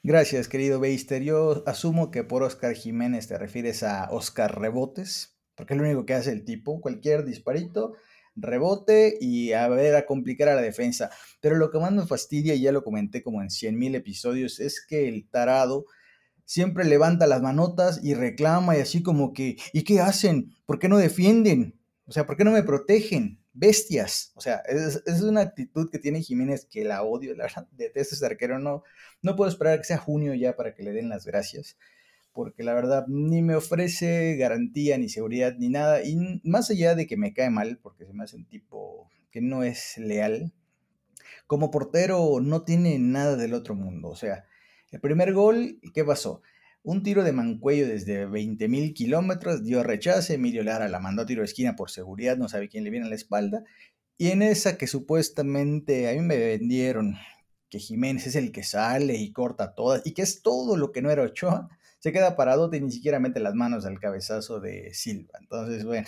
Gracias, 0.07 0.47
querido 0.47 0.79
Beister. 0.79 1.23
Yo 1.23 1.63
asumo 1.65 2.11
que 2.11 2.23
por 2.23 2.43
Oscar 2.43 2.75
Jiménez 2.75 3.27
te 3.27 3.39
refieres 3.39 3.81
a 3.81 4.07
Oscar 4.11 4.61
Rebotes, 4.61 5.39
porque 5.55 5.73
es 5.73 5.79
lo 5.79 5.83
único 5.83 6.05
que 6.05 6.13
hace 6.13 6.31
el 6.31 6.45
tipo. 6.45 6.79
Cualquier 6.79 7.25
disparito, 7.25 7.93
rebote 8.35 9.17
y 9.19 9.53
a 9.53 9.67
ver 9.67 9.95
a 9.95 10.05
complicar 10.05 10.47
a 10.47 10.53
la 10.53 10.61
defensa. 10.61 11.09
Pero 11.41 11.55
lo 11.55 11.71
que 11.71 11.79
más 11.79 11.91
me 11.91 12.05
fastidia, 12.05 12.53
y 12.53 12.61
ya 12.61 12.71
lo 12.71 12.83
comenté 12.83 13.23
como 13.23 13.41
en 13.41 13.49
100 13.49 13.79
mil 13.79 13.95
episodios, 13.95 14.59
es 14.59 14.85
que 14.85 15.07
el 15.07 15.27
tarado 15.27 15.87
siempre 16.43 16.85
levanta 16.85 17.25
las 17.25 17.41
manotas 17.41 17.99
y 18.03 18.13
reclama 18.13 18.77
y 18.77 18.81
así 18.81 19.01
como 19.01 19.33
que, 19.33 19.57
¿y 19.73 19.83
qué 19.85 20.01
hacen? 20.01 20.51
¿Por 20.67 20.77
qué 20.77 20.87
no 20.87 20.99
defienden? 20.99 21.79
O 22.05 22.11
sea, 22.11 22.27
¿por 22.27 22.37
qué 22.37 22.43
no 22.43 22.51
me 22.51 22.61
protegen? 22.61 23.43
Bestias. 23.55 24.31
O 24.35 24.41
sea, 24.41 24.61
es, 24.67 25.21
una 25.21 25.41
actitud 25.41 25.89
que 25.89 25.97
tiene 25.97 26.21
Jiménez 26.21 26.67
que 26.69 26.83
la 26.83 27.01
odio, 27.01 27.33
la 27.35 27.45
verdad, 27.45 27.67
detesto 27.71 28.15
ese 28.15 28.25
arquero. 28.25 28.59
No, 28.59 28.83
no 29.23 29.35
puedo 29.35 29.49
esperar 29.49 29.79
que 29.79 29.85
sea 29.85 29.97
junio 29.97 30.35
ya 30.35 30.55
para 30.55 30.75
que 30.75 30.83
le 30.83 30.91
den 30.91 31.09
las 31.09 31.25
gracias, 31.25 31.77
porque 32.33 32.63
la 32.63 32.73
verdad 32.73 33.05
ni 33.07 33.41
me 33.41 33.55
ofrece 33.55 34.35
garantía, 34.35 34.97
ni 34.97 35.09
seguridad, 35.09 35.55
ni 35.57 35.69
nada. 35.69 36.03
Y 36.03 36.41
más 36.43 36.69
allá 36.69 36.93
de 36.93 37.07
que 37.07 37.17
me 37.17 37.33
cae 37.33 37.49
mal, 37.49 37.79
porque 37.81 38.05
se 38.05 38.13
me 38.13 38.23
hace 38.23 38.35
un 38.35 38.45
tipo 38.45 39.09
que 39.31 39.41
no 39.41 39.63
es 39.63 39.97
leal, 39.97 40.53
como 41.47 41.71
portero 41.71 42.39
no 42.41 42.63
tiene 42.63 42.99
nada 42.99 43.35
del 43.35 43.53
otro 43.53 43.75
mundo. 43.75 44.09
O 44.09 44.15
sea, 44.15 44.45
el 44.91 44.99
primer 44.99 45.33
gol, 45.33 45.79
¿qué 45.93 46.03
pasó? 46.03 46.41
Un 46.87 47.01
tiro 47.01 47.23
de 47.23 47.31
Mancuello 47.31 47.87
desde 47.87 48.27
20.000 48.27 48.93
kilómetros 48.93 49.63
dio 49.63 49.81
rechace, 49.81 50.35
Emilio 50.35 50.63
Lara 50.63 50.87
la 50.87 50.99
mandó 50.99 51.23
a 51.23 51.25
tiro 51.25 51.41
de 51.41 51.45
esquina 51.45 51.75
por 51.75 51.89
seguridad, 51.89 52.37
no 52.37 52.47
sabe 52.47 52.69
quién 52.69 52.83
le 52.83 52.91
viene 52.91 53.07
a 53.07 53.09
la 53.09 53.15
espalda. 53.15 53.63
Y 54.19 54.27
en 54.27 54.43
esa 54.43 54.77
que 54.77 54.85
supuestamente 54.85 56.07
a 56.07 56.13
mí 56.13 56.19
me 56.19 56.37
vendieron 56.37 57.15
que 57.71 57.79
Jiménez 57.79 58.27
es 58.27 58.35
el 58.35 58.51
que 58.51 58.61
sale 58.61 59.15
y 59.15 59.33
corta 59.33 59.73
todas 59.73 60.05
y 60.05 60.13
que 60.13 60.21
es 60.21 60.43
todo 60.43 60.77
lo 60.77 60.91
que 60.91 61.01
no 61.01 61.09
era 61.09 61.23
Ochoa, 61.23 61.69
se 61.97 62.11
queda 62.11 62.35
parado 62.35 62.69
y 62.71 62.79
ni 62.79 62.91
siquiera 62.91 63.19
mete 63.19 63.39
las 63.39 63.55
manos 63.55 63.87
al 63.87 63.99
cabezazo 63.99 64.59
de 64.59 64.93
Silva. 64.93 65.39
Entonces, 65.41 65.85
bueno. 65.85 66.07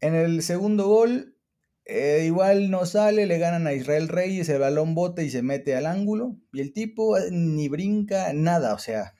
En 0.00 0.16
el 0.16 0.42
segundo 0.42 0.88
gol, 0.88 1.36
eh, 1.84 2.24
igual 2.26 2.68
no 2.68 2.84
sale, 2.84 3.26
le 3.26 3.38
ganan 3.38 3.68
a 3.68 3.74
Israel 3.74 4.08
Reyes, 4.08 4.48
el 4.48 4.58
balón 4.58 4.96
bote 4.96 5.24
y 5.24 5.30
se 5.30 5.42
mete 5.42 5.76
al 5.76 5.86
ángulo. 5.86 6.36
Y 6.52 6.62
el 6.62 6.72
tipo 6.72 7.16
eh, 7.16 7.28
ni 7.30 7.68
brinca, 7.68 8.32
nada, 8.32 8.74
o 8.74 8.78
sea, 8.78 9.15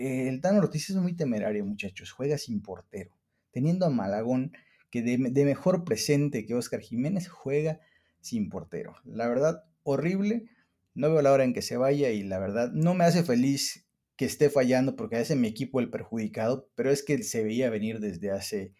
el 0.00 0.40
Tano 0.40 0.58
Ortiz 0.58 0.90
es 0.90 0.96
muy 0.96 1.14
temerario, 1.14 1.64
muchachos. 1.64 2.10
Juega 2.12 2.38
sin 2.38 2.62
portero. 2.62 3.16
Teniendo 3.50 3.86
a 3.86 3.90
Malagón, 3.90 4.52
que 4.90 5.02
de, 5.02 5.44
mejor 5.44 5.84
presente 5.84 6.46
que 6.46 6.54
Oscar 6.54 6.80
Jiménez, 6.80 7.28
juega 7.28 7.80
sin 8.20 8.48
portero. 8.48 8.96
La 9.04 9.28
verdad, 9.28 9.64
horrible. 9.82 10.48
No 10.94 11.10
veo 11.10 11.22
la 11.22 11.32
hora 11.32 11.44
en 11.44 11.52
que 11.52 11.62
se 11.62 11.76
vaya 11.76 12.10
y 12.10 12.22
la 12.22 12.38
verdad, 12.38 12.72
no 12.72 12.94
me 12.94 13.04
hace 13.04 13.22
feliz 13.22 13.86
que 14.16 14.24
esté 14.24 14.50
fallando 14.50 14.96
porque 14.96 15.16
hace 15.16 15.36
mi 15.36 15.48
equipo 15.48 15.80
el 15.80 15.90
perjudicado, 15.90 16.68
pero 16.74 16.90
es 16.90 17.02
que 17.02 17.22
se 17.22 17.44
veía 17.44 17.70
venir 17.70 18.00
desde 18.00 18.30
hace 18.30 18.74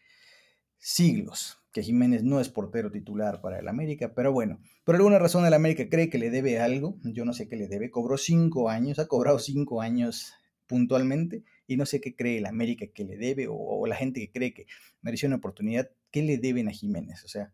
siglos 0.78 1.61
que 1.72 1.83
Jiménez 1.83 2.24
no 2.24 2.40
es 2.40 2.48
portero 2.48 2.90
titular 2.90 3.40
para 3.40 3.59
el 3.59 3.68
América, 3.68 4.12
pero 4.14 4.33
bueno, 4.33 4.61
por 4.85 4.96
alguna 4.96 5.18
razón 5.18 5.46
el 5.46 5.54
América 5.54 5.88
cree 5.88 6.11
que 6.11 6.18
le 6.18 6.30
debe 6.30 6.59
algo, 6.59 6.98
yo 7.04 7.24
no 7.24 7.33
sé 7.33 7.48
qué 7.48 7.56
le 7.56 7.68
debe, 7.68 7.90
cobró 7.90 8.16
cinco 8.16 8.68
años, 8.68 8.98
ha 8.98 9.06
cobrado 9.06 9.38
cinco 9.38 9.80
años 9.80 10.33
puntualmente 10.70 11.42
y 11.66 11.76
no 11.76 11.85
sé 11.85 12.00
qué 12.00 12.14
cree 12.14 12.38
el 12.38 12.46
América 12.46 12.87
que 12.94 13.02
le 13.02 13.16
debe 13.16 13.48
o, 13.50 13.85
la 13.88 13.96
gente 13.96 14.20
que 14.20 14.30
cree 14.30 14.54
que 14.54 14.66
mereció 15.02 15.26
una 15.26 15.38
oportunidad, 15.38 15.90
¿qué 16.12 16.22
le 16.22 16.38
deben 16.38 16.68
a 16.68 16.70
Jiménez? 16.70 17.24
O 17.24 17.28
sea, 17.28 17.52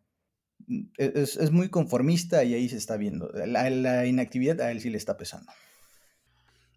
mm, 0.66 0.82
e, 0.98 1.12
es, 1.14 1.50
muy 1.50 1.70
conformista 1.70 2.44
y 2.44 2.52
ahí 2.52 2.68
se 2.68 2.76
está 2.76 2.98
viendo. 2.98 3.30
La, 3.32 3.70
la, 3.70 4.04
inactividad 4.04 4.60
a 4.60 4.70
él 4.70 4.82
sí 4.82 4.90
le 4.90 4.98
está 4.98 5.16
pesando. 5.16 5.50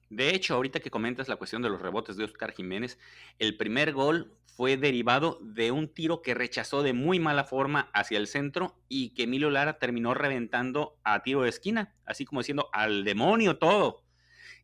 De 0.09 0.33
hecho, 0.33 0.55
ahorita 0.55 0.79
que 0.79 0.89
comentas 0.89 1.27
la 1.27 1.35
cuestión 1.35 1.61
de 1.61 1.69
los 1.69 1.81
rebotes 1.81 2.15
de 2.15 2.23
Oscar 2.23 2.53
Jiménez, 2.53 2.97
el 3.37 3.57
primer 3.57 3.91
gol 3.91 4.37
fue 4.45 4.77
derivado 4.77 5.39
de 5.41 5.71
un 5.71 5.93
tiro 5.93 6.21
que 6.21 6.33
rechazó 6.33 6.83
de 6.83 6.93
muy 6.93 7.19
mala 7.19 7.43
forma 7.43 7.89
hacia 7.93 8.17
el 8.17 8.27
centro 8.27 8.79
y 8.87 9.09
que 9.09 9.23
Emilio 9.23 9.49
Lara 9.49 9.77
terminó 9.77 10.13
reventando 10.13 10.97
a 11.03 11.21
tiro 11.21 11.41
de 11.41 11.49
esquina, 11.49 11.95
así 12.05 12.23
como 12.23 12.39
diciendo 12.39 12.69
al 12.71 13.03
demonio 13.03 13.57
todo 13.57 14.08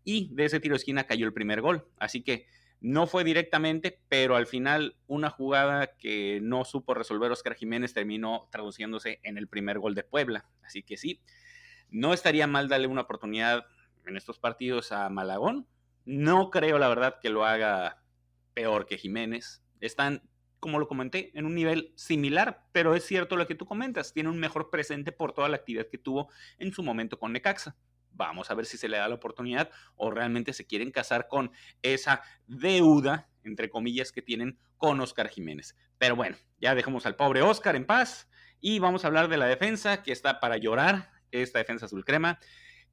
y 0.05 0.33
de 0.33 0.45
ese 0.45 0.61
tiro 0.61 0.73
de 0.73 0.77
esquina 0.77 1.05
cayó 1.05 1.25
el 1.25 1.33
primer 1.33 1.59
gol. 1.59 1.85
Así 1.97 2.21
que 2.21 2.45
no 2.79 3.07
fue 3.07 3.23
directamente, 3.23 3.99
pero 4.07 4.35
al 4.35 4.45
final 4.45 4.95
una 5.07 5.29
jugada 5.29 5.97
que 5.97 6.39
no 6.41 6.63
supo 6.63 6.93
resolver 6.93 7.31
Oscar 7.31 7.55
Jiménez 7.55 7.93
terminó 7.93 8.47
traduciéndose 8.51 9.19
en 9.23 9.37
el 9.37 9.47
primer 9.47 9.79
gol 9.79 9.95
de 9.95 10.03
Puebla. 10.03 10.45
Así 10.63 10.83
que 10.83 10.95
sí, 10.95 11.19
no 11.89 12.13
estaría 12.13 12.47
mal 12.47 12.69
darle 12.69 12.87
una 12.87 13.01
oportunidad 13.01 13.65
en 14.05 14.15
estos 14.15 14.37
partidos 14.37 14.91
a 14.91 15.09
Malagón. 15.09 15.67
No 16.05 16.51
creo, 16.51 16.77
la 16.77 16.87
verdad, 16.87 17.15
que 17.19 17.29
lo 17.29 17.45
haga 17.45 18.03
peor 18.53 18.85
que 18.85 18.97
Jiménez. 18.97 19.63
Están, 19.81 20.21
como 20.59 20.77
lo 20.77 20.87
comenté, 20.87 21.31
en 21.33 21.45
un 21.45 21.55
nivel 21.55 21.91
similar, 21.95 22.65
pero 22.71 22.93
es 22.93 23.03
cierto 23.03 23.35
lo 23.35 23.47
que 23.47 23.55
tú 23.55 23.65
comentas. 23.65 24.13
Tiene 24.13 24.29
un 24.29 24.39
mejor 24.39 24.69
presente 24.69 25.11
por 25.11 25.33
toda 25.33 25.49
la 25.49 25.57
actividad 25.57 25.87
que 25.89 25.97
tuvo 25.97 26.29
en 26.59 26.71
su 26.71 26.83
momento 26.83 27.17
con 27.17 27.33
Necaxa. 27.33 27.75
Vamos 28.15 28.49
a 28.49 28.56
ver 28.56 28.65
si 28.65 28.78
se 28.78 28.88
le 28.88 28.97
da 28.97 29.08
la 29.08 29.15
oportunidad 29.15 29.69
o 29.95 30.12
realmente 30.12 30.54
se 30.54 30.65
quieren 30.65 30.91
casar 30.91 31.28
con 31.28 31.51
esa 31.82 32.21
deuda, 32.47 33.30
entre 33.43 33.69
comillas, 33.69 34.12
que 34.12 34.21
tienen 34.21 34.58
con 34.78 34.99
Oscar 35.01 35.30
Jiménez. 35.30 35.75
Pero 35.97 36.15
bueno, 36.15 36.38
ya 36.60 36.75
dejamos 36.75 37.06
al 37.06 37.15
pobre 37.15 37.42
Oscar 37.42 37.75
en 37.75 37.85
paz 37.85 38.29
y 38.60 38.79
vamos 38.79 39.04
a 39.04 39.08
hablar 39.08 39.27
de 39.27 39.37
la 39.37 39.46
defensa 39.46 40.02
que 40.04 40.12
está 40.12 40.39
para 40.39 40.58
llorar, 40.58 41.12
esta 41.31 41.60
defensa 41.60 41.85
azul 41.85 42.06
crema, 42.06 42.39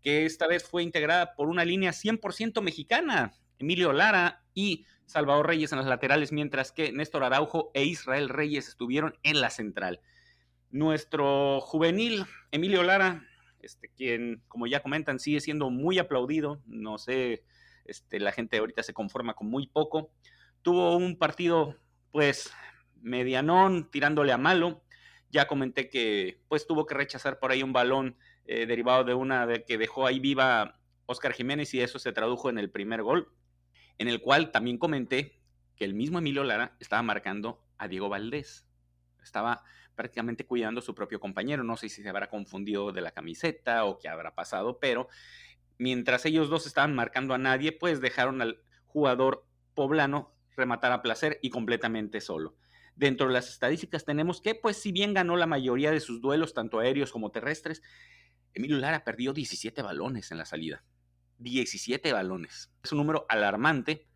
que 0.01 0.27
esta 0.27 0.47
vez 0.47 0.65
fue 0.65 0.83
integrada 0.83 1.35
por 1.35 1.49
una 1.49 1.65
línea 1.65 1.93
100% 1.93 2.61
mexicana, 2.61 3.33
Emilio 3.59 3.93
Lara 3.93 4.43
y 4.55 4.85
Salvador 5.07 5.47
Reyes 5.47 5.73
en 5.73 5.79
las 5.79 5.87
laterales, 5.87 6.33
mientras 6.33 6.73
que 6.73 6.91
Néstor 6.93 7.23
Araujo 7.23 7.71
e 7.75 7.85
Israel 7.85 8.29
Reyes 8.29 8.69
estuvieron 8.69 9.15
en 9.23 9.41
la 9.41 9.51
central. 9.51 10.01
Nuestro 10.71 11.61
juvenil 11.61 12.25
Emilio 12.51 12.83
Lara 12.83 13.25
este, 13.63 13.89
quien, 13.89 14.43
como 14.49 14.67
ya 14.67 14.83
comentan, 14.83 15.19
sigue 15.19 15.41
siendo 15.41 15.71
muy 15.71 15.99
aplaudido. 15.99 16.61
No 16.67 16.99
sé, 16.99 17.45
este, 17.85 18.21
la 18.21 18.33
gente 18.33 18.59
ahorita 18.59 18.83
se 18.83 18.93
conforma 18.93 19.35
con 19.35 19.49
muy 19.49 19.67
poco. 19.67 20.11
Tuvo 20.63 20.97
un 20.97 21.17
partido, 21.17 21.77
pues, 22.11 22.53
medianón, 23.01 23.91
tirándole 23.91 24.33
a 24.33 24.39
malo. 24.39 24.83
Ya 25.31 25.47
comenté 25.47 25.89
que, 25.89 26.41
pues, 26.49 26.67
tuvo 26.67 26.87
que 26.87 26.95
rechazar 26.95 27.39
por 27.39 27.53
ahí 27.53 27.63
un 27.63 27.73
balón 27.73 28.17
eh, 28.45 28.67
derivado 28.67 29.05
de 29.05 29.15
una 29.15 29.47
de 29.47 29.65
que 29.65 29.79
dejó 29.79 30.07
ahí 30.07 30.19
viva 30.19 30.81
Oscar 31.07 31.33
Jiménez 31.33 31.73
y 31.75 31.81
eso 31.81 31.99
se 31.99 32.13
tradujo 32.13 32.51
en 32.51 32.59
el 32.59 32.71
primer 32.71 33.03
gol, 33.03 33.33
en 33.99 34.09
el 34.09 34.21
cual 34.21 34.51
también 34.51 34.79
comenté 34.79 35.41
que 35.77 35.85
el 35.85 35.95
mismo 35.95 36.19
Emilio 36.19 36.45
Lara 36.45 36.77
estaba 36.81 37.03
marcando 37.03 37.65
a 37.79 37.89
Diego 37.89 38.09
Valdés. 38.09 38.67
Estaba 39.23 39.63
prácticamente 40.03 40.45
cuidando 40.45 40.81
a 40.81 40.83
su 40.83 40.97
propio 40.97 41.21
compañero. 41.21 41.63
No 41.63 41.77
sé 41.77 41.89
si 41.89 42.03
se 42.03 42.09
habrá 42.09 42.29
confundido 42.29 42.91
de 42.91 43.03
la 43.03 43.13
camiseta 43.13 43.85
o 43.85 44.01
qué 44.01 44.09
habrá 44.09 44.35
pasado, 44.35 44.81
pero 44.81 45.07
mientras 45.79 46.27
ellos 46.27 46.51
dos 46.51 46.67
estaban 46.67 46.93
marcando 46.93 47.35
a 47.35 47.39
nadie, 47.39 47.71
pues 47.71 48.01
dejaron 48.01 48.43
al 48.43 48.61
jugador 48.87 49.47
poblano 49.75 50.35
rematar 50.57 50.91
a 50.91 51.03
placer 51.03 51.39
y 51.41 51.51
completamente 51.51 52.21
solo. 52.21 52.57
Dentro 52.97 53.29
de 53.29 53.33
las 53.33 53.49
estadísticas 53.49 54.05
tenemos 54.05 54.41
que, 54.41 54.57
pues 54.57 54.77
si 54.77 54.91
bien 54.91 55.15
ganó 55.15 55.37
la 55.37 55.47
mayoría 55.47 55.93
de 55.93 56.01
sus 56.01 56.21
duelos, 56.21 56.53
tanto 56.53 56.81
aéreos 56.81 57.13
como 57.13 57.31
terrestres, 57.31 57.81
Emilio 58.53 58.79
Lara 58.79 59.05
perdió 59.05 59.33
17 59.33 59.83
balones 59.83 60.33
en 60.33 60.39
la 60.39 60.47
salida. 60.47 60.83
17 61.39 62.13
balones. 62.13 62.73
Es 62.83 62.91
un 62.91 62.99
número 62.99 63.25
alarmante 63.29 64.09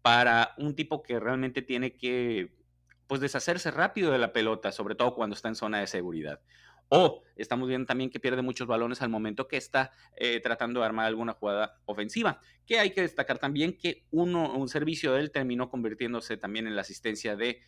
para 0.00 0.54
un 0.56 0.74
tipo 0.74 1.02
que 1.02 1.20
realmente 1.20 1.60
tiene 1.60 1.94
que 1.94 2.55
pues 3.06 3.20
deshacerse 3.20 3.70
rápido 3.70 4.12
de 4.12 4.18
la 4.18 4.32
pelota, 4.32 4.72
sobre 4.72 4.94
todo 4.94 5.14
cuando 5.14 5.34
está 5.34 5.48
en 5.48 5.54
zona 5.54 5.80
de 5.80 5.86
seguridad. 5.86 6.40
O 6.88 7.24
estamos 7.34 7.68
viendo 7.68 7.86
también 7.86 8.10
que 8.10 8.20
pierde 8.20 8.42
muchos 8.42 8.68
balones 8.68 9.02
al 9.02 9.08
momento 9.08 9.48
que 9.48 9.56
está 9.56 9.90
eh, 10.16 10.40
tratando 10.40 10.80
de 10.80 10.86
armar 10.86 11.06
alguna 11.06 11.32
jugada 11.32 11.80
ofensiva. 11.84 12.40
Que 12.64 12.78
hay 12.78 12.90
que 12.90 13.02
destacar 13.02 13.38
también 13.38 13.76
que 13.76 14.06
uno, 14.10 14.54
un 14.54 14.68
servicio 14.68 15.12
de 15.12 15.20
él 15.20 15.30
terminó 15.32 15.68
convirtiéndose 15.68 16.36
también 16.36 16.66
en 16.68 16.76
la 16.76 16.82
asistencia 16.82 17.34
de 17.34 17.60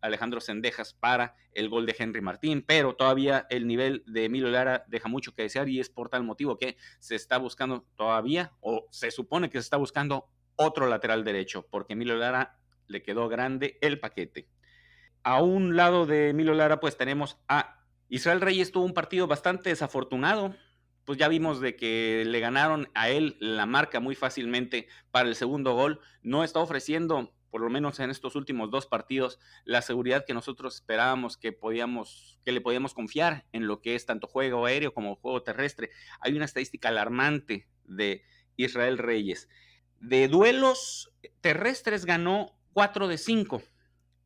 Alejandro 0.00 0.40
Sendejas 0.40 0.94
para 0.94 1.36
el 1.52 1.68
gol 1.68 1.86
de 1.86 1.94
Henry 1.98 2.20
Martín, 2.20 2.64
pero 2.66 2.96
todavía 2.96 3.46
el 3.50 3.66
nivel 3.66 4.02
de 4.06 4.24
Emilio 4.24 4.48
Lara 4.48 4.84
deja 4.88 5.08
mucho 5.08 5.34
que 5.34 5.42
desear 5.42 5.68
y 5.68 5.80
es 5.80 5.88
por 5.88 6.08
tal 6.08 6.24
motivo 6.24 6.58
que 6.58 6.76
se 6.98 7.14
está 7.14 7.38
buscando 7.38 7.86
todavía, 7.96 8.52
o 8.60 8.86
se 8.90 9.10
supone 9.10 9.50
que 9.50 9.58
se 9.58 9.64
está 9.64 9.76
buscando 9.76 10.28
otro 10.56 10.88
lateral 10.88 11.24
derecho, 11.24 11.66
porque 11.70 11.94
Emilio 11.94 12.16
Lara 12.16 12.58
le 12.86 13.02
quedó 13.02 13.28
grande 13.28 13.78
el 13.80 14.00
paquete. 14.00 14.48
A 15.24 15.42
un 15.42 15.74
lado 15.74 16.04
de 16.04 16.28
Emilio 16.28 16.52
Lara, 16.52 16.80
pues 16.80 16.98
tenemos 16.98 17.38
a 17.48 17.80
Israel 18.10 18.42
Reyes 18.42 18.70
tuvo 18.72 18.84
un 18.84 18.92
partido 18.92 19.26
bastante 19.26 19.70
desafortunado. 19.70 20.54
Pues 21.06 21.18
ya 21.18 21.28
vimos 21.28 21.60
de 21.60 21.76
que 21.76 22.24
le 22.26 22.40
ganaron 22.40 22.90
a 22.94 23.08
él 23.08 23.36
la 23.40 23.66
marca 23.66 24.00
muy 24.00 24.14
fácilmente 24.14 24.86
para 25.10 25.28
el 25.28 25.34
segundo 25.34 25.74
gol. 25.74 26.00
No 26.22 26.44
está 26.44 26.60
ofreciendo, 26.60 27.34
por 27.50 27.62
lo 27.62 27.70
menos 27.70 28.00
en 28.00 28.10
estos 28.10 28.36
últimos 28.36 28.70
dos 28.70 28.86
partidos, 28.86 29.40
la 29.64 29.82
seguridad 29.82 30.24
que 30.26 30.34
nosotros 30.34 30.76
esperábamos 30.76 31.36
que 31.36 31.52
podíamos, 31.52 32.38
que 32.44 32.52
le 32.52 32.60
podíamos 32.60 32.94
confiar 32.94 33.46
en 33.52 33.66
lo 33.66 33.80
que 33.80 33.94
es 33.94 34.06
tanto 34.06 34.26
juego 34.26 34.66
aéreo 34.66 34.94
como 34.94 35.16
juego 35.16 35.42
terrestre. 35.42 35.90
Hay 36.20 36.34
una 36.36 36.44
estadística 36.44 36.90
alarmante 36.90 37.66
de 37.84 38.22
Israel 38.56 38.98
Reyes. 38.98 39.48
De 40.00 40.28
duelos 40.28 41.12
terrestres 41.40 42.04
ganó 42.04 42.56
4 42.74 43.08
de 43.08 43.18
5, 43.18 43.62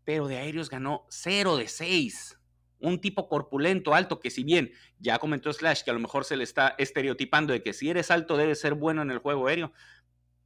pero 0.09 0.27
de 0.27 0.39
aéreos 0.39 0.71
ganó 0.71 1.05
0 1.11 1.59
de 1.59 1.69
6 1.69 2.39
un 2.79 2.99
tipo 2.99 3.29
corpulento, 3.29 3.93
alto, 3.93 4.21
que 4.21 4.31
si 4.31 4.43
bien 4.43 4.73
ya 4.99 5.19
comentó 5.19 5.53
Slash 5.53 5.83
que 5.83 5.91
a 5.91 5.93
lo 5.93 6.01
mejor 6.01 6.25
se 6.25 6.39
le 6.39 6.45
está 6.45 6.75
estereotipando 6.79 7.53
de 7.53 7.63
que 7.63 7.75
si 7.75 7.91
eres 7.91 8.11
alto 8.11 8.39
debes 8.39 8.59
ser 8.59 8.73
bueno 8.73 9.03
en 9.03 9.11
el 9.11 9.19
juego 9.19 9.49
aéreo, 9.49 9.71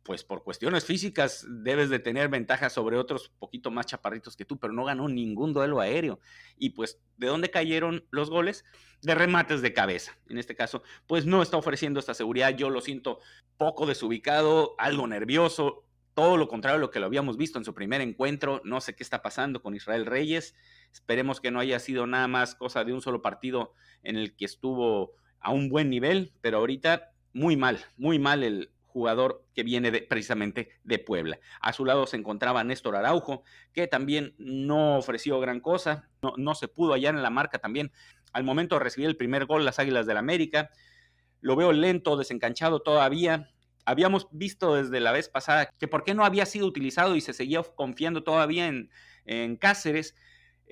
pues 0.02 0.24
por 0.24 0.42
cuestiones 0.42 0.84
físicas 0.84 1.46
debes 1.48 1.90
de 1.90 2.00
tener 2.00 2.28
ventajas 2.28 2.72
sobre 2.72 2.96
otros 2.96 3.28
poquito 3.38 3.70
más 3.70 3.86
chaparritos 3.86 4.34
que 4.34 4.44
tú, 4.44 4.58
pero 4.58 4.72
no 4.72 4.84
ganó 4.84 5.08
ningún 5.08 5.52
duelo 5.52 5.78
aéreo. 5.78 6.18
Y 6.58 6.70
pues, 6.70 7.00
¿de 7.16 7.28
dónde 7.28 7.52
cayeron 7.52 8.04
los 8.10 8.30
goles? 8.30 8.64
De 9.00 9.14
remates 9.14 9.62
de 9.62 9.72
cabeza. 9.72 10.18
En 10.28 10.38
este 10.38 10.56
caso, 10.56 10.82
pues 11.06 11.24
no 11.24 11.40
está 11.40 11.56
ofreciendo 11.56 12.00
esta 12.00 12.14
seguridad. 12.14 12.50
Yo 12.50 12.68
lo 12.68 12.80
siento 12.80 13.20
poco 13.58 13.86
desubicado, 13.86 14.74
algo 14.78 15.06
nervioso, 15.06 15.84
todo 16.14 16.36
lo 16.36 16.48
contrario 16.48 16.76
a 16.76 16.80
lo 16.80 16.90
que 16.90 17.00
lo 17.00 17.06
habíamos 17.06 17.36
visto 17.36 17.58
en 17.58 17.64
su 17.64 17.74
primer 17.74 18.00
encuentro. 18.00 18.60
No 18.64 18.80
sé 18.80 18.94
qué 18.94 19.02
está 19.02 19.22
pasando 19.22 19.62
con 19.62 19.74
Israel 19.74 20.06
Reyes. 20.06 20.54
Esperemos 20.92 21.40
que 21.40 21.50
no 21.50 21.60
haya 21.60 21.78
sido 21.78 22.06
nada 22.06 22.28
más 22.28 22.54
cosa 22.54 22.84
de 22.84 22.92
un 22.92 23.00
solo 23.00 23.22
partido 23.22 23.74
en 24.02 24.16
el 24.16 24.36
que 24.36 24.44
estuvo 24.44 25.14
a 25.40 25.50
un 25.50 25.68
buen 25.68 25.90
nivel, 25.90 26.32
pero 26.40 26.58
ahorita 26.58 27.12
muy 27.32 27.56
mal, 27.56 27.80
muy 27.96 28.18
mal 28.18 28.42
el 28.42 28.70
jugador 28.92 29.46
que 29.54 29.62
viene 29.62 29.90
precisamente 30.02 30.68
de 30.84 30.98
Puebla. 30.98 31.38
A 31.60 31.72
su 31.72 31.84
lado 31.84 32.06
se 32.06 32.16
encontraba 32.18 32.62
Néstor 32.62 32.94
Araujo, 32.94 33.42
que 33.72 33.86
también 33.86 34.34
no 34.38 34.98
ofreció 34.98 35.40
gran 35.40 35.60
cosa, 35.60 36.10
no, 36.36 36.54
se 36.54 36.68
pudo 36.68 36.92
hallar 36.92 37.14
en 37.14 37.22
la 37.22 37.30
marca 37.30 37.58
también. 37.58 37.90
Al 38.32 38.44
momento 38.44 38.76
de 38.76 38.84
recibir 38.84 39.08
el 39.08 39.16
primer 39.16 39.46
gol, 39.46 39.64
las 39.64 39.78
Águilas 39.78 40.06
del 40.06 40.18
América, 40.18 40.70
lo 41.40 41.56
veo 41.56 41.72
lento, 41.72 42.16
desencanchado 42.16 42.82
todavía. 42.82 43.50
Habíamos 43.85 44.28
visto 44.30 44.74
desde 44.74 45.01
la 45.01 45.12
vez 45.12 45.28
pasada 45.28 45.66
que 45.78 45.89
por 45.89 46.05
qué 46.05 46.14
no 46.14 46.24
había 46.24 46.47
sido 46.47 46.66
utilizado 46.66 47.16
y 47.16 47.20
se 47.20 47.33
seguía 47.33 47.62
confiando 47.62 48.22
todavía 48.22 48.68
en, 48.68 48.91
en 49.24 49.57
Cáceres 49.57 50.14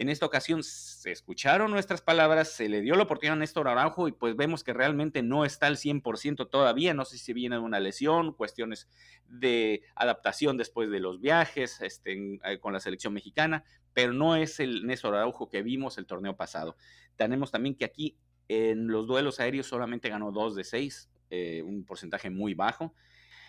en 0.01 0.09
esta 0.09 0.25
ocasión 0.25 0.63
se 0.63 1.13
escucharon 1.13 1.71
nuestras 1.71 2.01
palabras, 2.01 2.49
se 2.53 2.71
le 2.71 2.81
dio 2.81 2.95
la 2.95 3.03
oportunidad 3.03 3.35
a 3.35 3.41
Néstor 3.41 3.69
Araujo 3.69 4.09
y 4.09 4.13
pues 4.13 4.35
vemos 4.35 4.65
que 4.65 4.73
realmente 4.73 5.23
no 5.23 5.45
está 5.45 5.67
al 5.67 5.77
100% 5.77 6.49
todavía. 6.49 6.95
No 6.95 7.05
sé 7.05 7.19
si 7.19 7.35
viene 7.35 7.57
de 7.57 7.61
una 7.61 7.81
lesión, 7.81 8.33
cuestiones 8.33 8.89
de 9.27 9.83
adaptación 9.95 10.57
después 10.57 10.91
de 10.91 11.01
los 11.01 11.21
viajes 11.21 11.83
este, 11.83 12.41
eh, 12.45 12.59
con 12.61 12.73
la 12.73 12.81
selección 12.81 13.13
mexicana, 13.13 13.65
pero 13.93 14.15
no 14.15 14.37
es 14.37 14.59
el 14.61 14.87
Néstor 14.87 15.15
Araujo 15.15 15.51
que 15.51 15.63
vimos 15.63 15.99
el 15.99 16.07
torneo 16.07 16.35
pasado. 16.35 16.77
Tenemos 17.17 17.51
también 17.51 17.75
que 17.75 17.85
aquí 17.85 18.17
en 18.49 18.89
los 18.89 19.07
duelos 19.07 19.39
aéreos 19.39 19.67
solamente 19.67 20.09
ganó 20.09 20.33
2 20.33 20.55
de 20.55 20.65
6, 20.65 21.11
eh, 21.31 21.63
un 21.63 21.85
porcentaje 21.85 22.31
muy 22.31 22.55
bajo. 22.55 22.95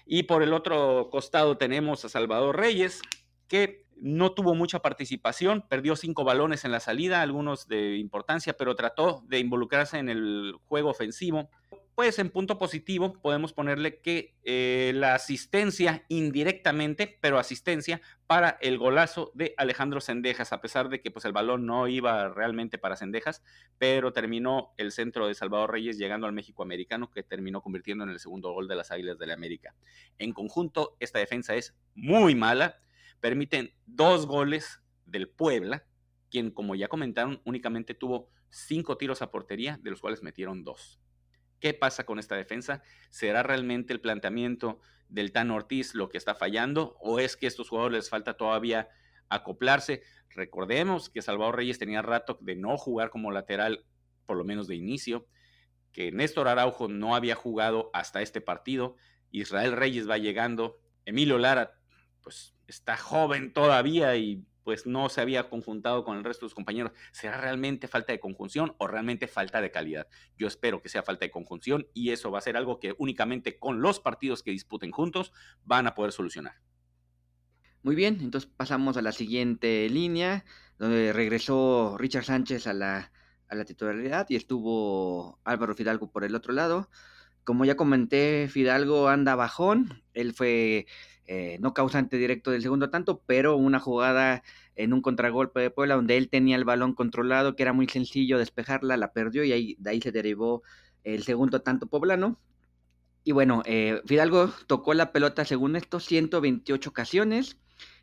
Y 0.05 0.23
por 0.23 0.43
el 0.43 0.53
otro 0.53 1.09
costado 1.11 1.57
tenemos 1.57 2.05
a 2.05 2.09
Salvador 2.09 2.57
Reyes, 2.57 3.01
que 3.47 3.85
no 3.97 4.33
tuvo 4.33 4.55
mucha 4.55 4.79
participación, 4.81 5.63
perdió 5.67 5.95
cinco 5.95 6.23
balones 6.23 6.65
en 6.65 6.71
la 6.71 6.79
salida, 6.79 7.21
algunos 7.21 7.67
de 7.67 7.97
importancia, 7.97 8.53
pero 8.53 8.75
trató 8.75 9.23
de 9.27 9.39
involucrarse 9.39 9.99
en 9.99 10.09
el 10.09 10.55
juego 10.67 10.89
ofensivo. 10.89 11.49
Pues 11.95 12.19
en 12.19 12.29
punto 12.29 12.57
positivo 12.57 13.13
podemos 13.13 13.53
ponerle 13.53 13.99
que 13.99 14.33
eh, 14.43 14.91
la 14.95 15.13
asistencia 15.13 16.05
indirectamente, 16.07 17.17
pero 17.21 17.37
asistencia 17.37 18.01
para 18.27 18.57
el 18.61 18.77
golazo 18.77 19.31
de 19.35 19.53
Alejandro 19.57 20.01
Sendejas, 20.01 20.53
a 20.53 20.61
pesar 20.61 20.89
de 20.89 21.01
que 21.01 21.11
pues, 21.11 21.25
el 21.25 21.33
balón 21.33 21.65
no 21.65 21.87
iba 21.87 22.29
realmente 22.29 22.77
para 22.77 22.95
Sendejas, 22.95 23.43
pero 23.77 24.13
terminó 24.13 24.73
el 24.77 24.91
centro 24.91 25.27
de 25.27 25.35
Salvador 25.35 25.71
Reyes 25.71 25.97
llegando 25.97 26.27
al 26.27 26.33
México 26.33 26.63
americano, 26.63 27.11
que 27.11 27.23
terminó 27.23 27.61
convirtiendo 27.61 28.03
en 28.03 28.09
el 28.09 28.19
segundo 28.19 28.51
gol 28.51 28.67
de 28.67 28.75
las 28.75 28.91
Águilas 28.91 29.17
de 29.19 29.27
la 29.27 29.33
América. 29.33 29.75
En 30.17 30.33
conjunto, 30.33 30.95
esta 30.99 31.19
defensa 31.19 31.55
es 31.55 31.75
muy 31.93 32.35
mala 32.35 32.79
permiten 33.21 33.71
dos 33.85 34.25
goles 34.25 34.81
del 35.05 35.29
Puebla, 35.29 35.85
quien, 36.29 36.51
como 36.51 36.75
ya 36.75 36.89
comentaron, 36.89 37.39
únicamente 37.45 37.93
tuvo 37.93 38.29
cinco 38.49 38.97
tiros 38.97 39.21
a 39.21 39.31
portería, 39.31 39.79
de 39.81 39.91
los 39.91 40.01
cuales 40.01 40.23
metieron 40.23 40.63
dos. 40.63 40.99
¿Qué 41.61 41.75
pasa 41.75 42.05
con 42.05 42.17
esta 42.17 42.35
defensa? 42.35 42.81
¿Será 43.11 43.43
realmente 43.43 43.93
el 43.93 44.01
planteamiento 44.01 44.79
del 45.09 45.31
Tan 45.31 45.51
Ortiz 45.51 45.93
lo 45.93 46.09
que 46.09 46.17
está 46.17 46.33
fallando? 46.33 46.97
¿O 46.99 47.19
es 47.19 47.37
que 47.37 47.45
a 47.45 47.49
estos 47.49 47.69
jugadores 47.69 47.95
les 47.95 48.09
falta 48.09 48.35
todavía 48.35 48.89
acoplarse? 49.29 50.01
Recordemos 50.31 51.11
que 51.11 51.21
Salvador 51.21 51.57
Reyes 51.57 51.77
tenía 51.77 52.01
rato 52.01 52.39
de 52.41 52.55
no 52.55 52.77
jugar 52.77 53.11
como 53.11 53.31
lateral, 53.31 53.85
por 54.25 54.37
lo 54.37 54.43
menos 54.43 54.67
de 54.67 54.75
inicio, 54.75 55.27
que 55.91 56.11
Néstor 56.11 56.47
Araujo 56.47 56.87
no 56.87 57.15
había 57.15 57.35
jugado 57.35 57.91
hasta 57.93 58.23
este 58.23 58.41
partido, 58.41 58.95
Israel 59.29 59.73
Reyes 59.73 60.09
va 60.09 60.17
llegando, 60.17 60.79
Emilio 61.05 61.37
Lara, 61.37 61.79
pues 62.23 62.55
está 62.65 62.97
joven 62.97 63.53
todavía 63.53 64.15
y 64.15 64.43
pues 64.63 64.85
no 64.85 65.09
se 65.09 65.21
había 65.21 65.49
conjuntado 65.49 66.03
con 66.03 66.17
el 66.17 66.23
resto 66.23 66.45
de 66.45 66.49
sus 66.49 66.55
compañeros. 66.55 66.91
¿Será 67.11 67.39
realmente 67.39 67.87
falta 67.87 68.13
de 68.13 68.19
conjunción 68.19 68.75
o 68.77 68.87
realmente 68.87 69.27
falta 69.27 69.61
de 69.61 69.71
calidad? 69.71 70.07
Yo 70.37 70.47
espero 70.47 70.81
que 70.81 70.89
sea 70.89 71.03
falta 71.03 71.25
de 71.25 71.31
conjunción 71.31 71.87
y 71.93 72.11
eso 72.11 72.31
va 72.31 72.39
a 72.39 72.41
ser 72.41 72.57
algo 72.57 72.79
que 72.79 72.95
únicamente 72.97 73.57
con 73.57 73.81
los 73.81 73.99
partidos 73.99 74.43
que 74.43 74.51
disputen 74.51 74.91
juntos 74.91 75.31
van 75.63 75.87
a 75.87 75.95
poder 75.95 76.11
solucionar. 76.11 76.55
Muy 77.83 77.95
bien, 77.95 78.19
entonces 78.21 78.49
pasamos 78.55 78.95
a 78.97 79.01
la 79.01 79.11
siguiente 79.11 79.89
línea, 79.89 80.45
donde 80.77 81.13
regresó 81.13 81.97
Richard 81.97 82.25
Sánchez 82.25 82.67
a 82.67 82.73
la, 82.73 83.11
a 83.47 83.55
la 83.55 83.65
titularidad 83.65 84.27
y 84.29 84.35
estuvo 84.35 85.39
Álvaro 85.43 85.75
Fidalgo 85.75 86.11
por 86.11 86.23
el 86.23 86.35
otro 86.35 86.53
lado. 86.53 86.89
Como 87.43 87.65
ya 87.65 87.75
comenté, 87.75 88.47
Fidalgo 88.49 89.09
anda 89.09 89.33
bajón, 89.33 90.03
él 90.13 90.33
fue 90.33 90.85
eh, 91.33 91.57
no 91.61 91.73
causante 91.73 92.17
directo 92.17 92.51
del 92.51 92.61
segundo 92.61 92.89
tanto, 92.89 93.21
pero 93.25 93.55
una 93.55 93.79
jugada 93.79 94.43
en 94.75 94.91
un 94.91 95.01
contragolpe 95.01 95.61
de 95.61 95.69
Puebla 95.69 95.95
donde 95.95 96.17
él 96.17 96.27
tenía 96.27 96.57
el 96.57 96.65
balón 96.65 96.93
controlado, 96.93 97.55
que 97.55 97.63
era 97.63 97.71
muy 97.71 97.87
sencillo 97.87 98.37
despejarla, 98.37 98.97
la 98.97 99.13
perdió 99.13 99.45
y 99.45 99.53
ahí, 99.53 99.77
de 99.79 99.91
ahí 99.91 100.01
se 100.01 100.11
derivó 100.11 100.61
el 101.05 101.23
segundo 101.23 101.61
tanto 101.61 101.87
poblano. 101.87 102.37
Y 103.23 103.31
bueno, 103.31 103.63
eh, 103.65 104.01
Fidalgo 104.05 104.51
tocó 104.67 104.93
la 104.93 105.13
pelota 105.13 105.45
según 105.45 105.77
esto 105.77 106.01
128 106.01 106.89
ocasiones 106.89 107.57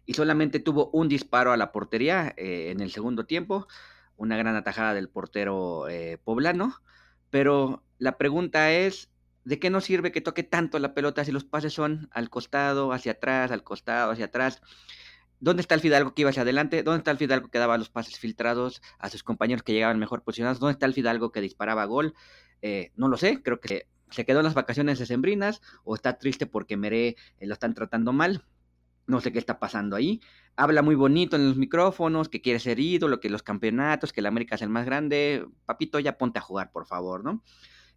y 0.06 0.14
solamente 0.14 0.58
tuvo 0.58 0.88
un 0.94 1.10
disparo 1.10 1.52
a 1.52 1.58
la 1.58 1.70
portería 1.70 2.32
eh, 2.38 2.70
en 2.70 2.80
el 2.80 2.90
segundo 2.90 3.26
tiempo, 3.26 3.68
una 4.16 4.38
gran 4.38 4.56
atajada 4.56 4.94
del 4.94 5.10
portero 5.10 5.84
poblano. 6.24 6.80
Pero 7.28 7.82
la 7.98 8.16
pregunta 8.16 8.72
es, 8.72 9.10
¿De 9.48 9.58
qué 9.58 9.70
nos 9.70 9.84
sirve 9.84 10.12
que 10.12 10.20
toque 10.20 10.42
tanto 10.42 10.78
la 10.78 10.92
pelota 10.92 11.24
si 11.24 11.32
los 11.32 11.42
pases 11.42 11.72
son 11.72 12.10
al 12.12 12.28
costado, 12.28 12.92
hacia 12.92 13.12
atrás, 13.12 13.50
al 13.50 13.64
costado, 13.64 14.10
hacia 14.10 14.26
atrás? 14.26 14.60
¿Dónde 15.40 15.62
está 15.62 15.74
el 15.74 15.80
Fidalgo 15.80 16.12
que 16.12 16.20
iba 16.20 16.28
hacia 16.28 16.42
adelante? 16.42 16.82
¿Dónde 16.82 16.98
está 16.98 17.12
el 17.12 17.16
Fidalgo 17.16 17.48
que 17.48 17.58
daba 17.58 17.78
los 17.78 17.88
pases 17.88 18.18
filtrados 18.18 18.82
a 18.98 19.08
sus 19.08 19.22
compañeros 19.22 19.62
que 19.62 19.72
llegaban 19.72 19.98
mejor 19.98 20.22
posicionados? 20.22 20.58
¿Dónde 20.58 20.72
está 20.72 20.84
el 20.84 20.92
Fidalgo 20.92 21.32
que 21.32 21.40
disparaba 21.40 21.86
gol? 21.86 22.12
Eh, 22.60 22.92
no 22.94 23.08
lo 23.08 23.16
sé, 23.16 23.42
creo 23.42 23.58
que 23.58 23.86
se 24.10 24.26
quedó 24.26 24.40
en 24.40 24.44
las 24.44 24.52
vacaciones 24.52 24.98
de 24.98 25.06
Sembrinas 25.06 25.62
o 25.82 25.94
está 25.94 26.18
triste 26.18 26.44
porque 26.44 26.76
Meré 26.76 27.16
eh, 27.38 27.46
lo 27.46 27.54
están 27.54 27.72
tratando 27.72 28.12
mal. 28.12 28.44
No 29.06 29.22
sé 29.22 29.32
qué 29.32 29.38
está 29.38 29.58
pasando 29.58 29.96
ahí. 29.96 30.20
Habla 30.56 30.82
muy 30.82 30.94
bonito 30.94 31.36
en 31.36 31.48
los 31.48 31.56
micrófonos, 31.56 32.28
que 32.28 32.42
quiere 32.42 32.60
ser 32.60 32.80
ídolo, 32.80 33.18
que 33.18 33.30
los 33.30 33.42
campeonatos, 33.42 34.12
que 34.12 34.20
el 34.20 34.26
América 34.26 34.56
es 34.56 34.60
el 34.60 34.68
más 34.68 34.84
grande. 34.84 35.46
Papito, 35.64 35.98
ya 36.00 36.18
ponte 36.18 36.38
a 36.38 36.42
jugar, 36.42 36.70
por 36.70 36.84
favor, 36.84 37.24
¿no? 37.24 37.42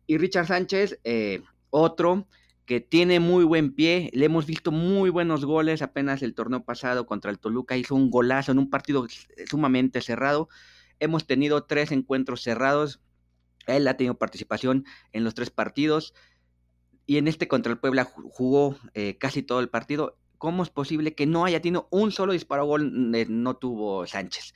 Y 0.07 0.17
Richard 0.17 0.47
Sánchez, 0.47 0.99
eh, 1.03 1.41
otro 1.69 2.27
que 2.65 2.79
tiene 2.79 3.19
muy 3.19 3.43
buen 3.43 3.73
pie, 3.73 4.09
le 4.13 4.25
hemos 4.25 4.45
visto 4.45 4.71
muy 4.71 5.09
buenos 5.09 5.43
goles, 5.45 5.81
apenas 5.81 6.21
el 6.21 6.33
torneo 6.33 6.63
pasado 6.63 7.05
contra 7.05 7.31
el 7.31 7.39
Toluca 7.39 7.75
hizo 7.75 7.95
un 7.95 8.09
golazo 8.09 8.51
en 8.51 8.59
un 8.59 8.69
partido 8.69 9.07
sumamente 9.49 10.01
cerrado. 10.01 10.47
Hemos 10.99 11.25
tenido 11.25 11.63
tres 11.63 11.91
encuentros 11.91 12.41
cerrados, 12.41 13.01
él 13.67 13.87
ha 13.87 13.97
tenido 13.97 14.17
participación 14.17 14.85
en 15.11 15.23
los 15.23 15.33
tres 15.33 15.49
partidos 15.49 16.13
y 17.05 17.17
en 17.17 17.27
este 17.27 17.47
contra 17.47 17.73
el 17.73 17.79
Puebla 17.79 18.05
jugó 18.05 18.77
eh, 18.93 19.17
casi 19.17 19.43
todo 19.43 19.59
el 19.59 19.69
partido. 19.69 20.17
¿Cómo 20.37 20.63
es 20.63 20.69
posible 20.69 21.13
que 21.13 21.25
no 21.25 21.45
haya 21.45 21.61
tenido 21.61 21.87
un 21.91 22.11
solo 22.11 22.33
disparo 22.33 22.65
gol? 22.65 23.11
No 23.29 23.57
tuvo 23.57 24.07
Sánchez. 24.07 24.53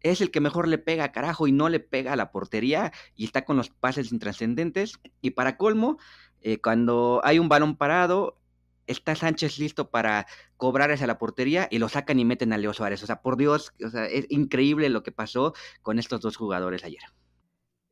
Es 0.00 0.20
el 0.20 0.30
que 0.30 0.40
mejor 0.40 0.68
le 0.68 0.78
pega, 0.78 1.12
carajo, 1.12 1.46
y 1.46 1.52
no 1.52 1.68
le 1.68 1.80
pega 1.80 2.12
a 2.12 2.16
la 2.16 2.30
portería 2.30 2.92
y 3.14 3.24
está 3.24 3.44
con 3.44 3.56
los 3.56 3.70
pases 3.70 4.12
intrascendentes. 4.12 4.94
Y 5.20 5.30
para 5.30 5.56
colmo, 5.56 5.98
eh, 6.40 6.58
cuando 6.58 7.20
hay 7.24 7.38
un 7.38 7.48
balón 7.48 7.76
parado, 7.76 8.38
está 8.86 9.14
Sánchez 9.14 9.58
listo 9.58 9.90
para 9.90 10.26
cobrar 10.56 10.90
hacia 10.90 11.06
la 11.06 11.18
portería 11.18 11.68
y 11.70 11.78
lo 11.78 11.88
sacan 11.88 12.18
y 12.18 12.24
meten 12.24 12.52
a 12.52 12.58
Leo 12.58 12.72
Suárez. 12.72 13.02
O 13.02 13.06
sea, 13.06 13.22
por 13.22 13.36
Dios, 13.36 13.72
o 13.84 13.90
sea, 13.90 14.06
es 14.06 14.26
increíble 14.28 14.88
lo 14.88 15.02
que 15.02 15.12
pasó 15.12 15.54
con 15.82 15.98
estos 15.98 16.20
dos 16.20 16.36
jugadores 16.36 16.84
ayer. 16.84 17.02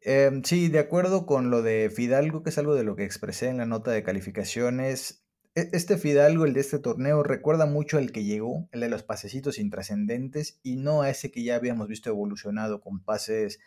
Em, 0.01 0.43
sí, 0.45 0.69
de 0.69 0.81
acuerdo 0.81 1.25
con 1.25 1.51
lo 1.51 1.63
de 1.63 1.91
Fidalgo, 1.91 2.43
que 2.43 2.51
es 2.51 2.59
algo 2.59 2.75
de 2.75 2.85
lo 2.85 2.95
que 2.95 3.05
expresé 3.05 3.49
en 3.49 3.57
la 3.57 3.67
nota 3.67 3.91
de 3.91 4.03
calificaciones. 4.03 5.24
E, 5.57 5.69
este 5.73 5.99
Fidalgo, 5.99 6.45
el 6.47 6.53
de 6.53 6.61
este 6.61 6.79
torneo, 6.81 7.23
recuerda 7.23 7.67
mucho 7.67 7.99
al 7.99 8.11
que 8.13 8.25
llegó, 8.25 8.69
el 8.73 8.81
de 8.81 8.89
los 8.89 9.03
pasecitos 9.05 9.59
intrascendentes, 9.59 10.59
y 10.63 10.77
no 10.77 11.03
a 11.03 11.11
ese 11.11 11.31
que 11.31 11.45
ya 11.45 11.57
habíamos 11.57 11.89
visto 11.89 12.11
evolucionado 12.11 12.81
con 12.81 13.01
pases 13.01 13.61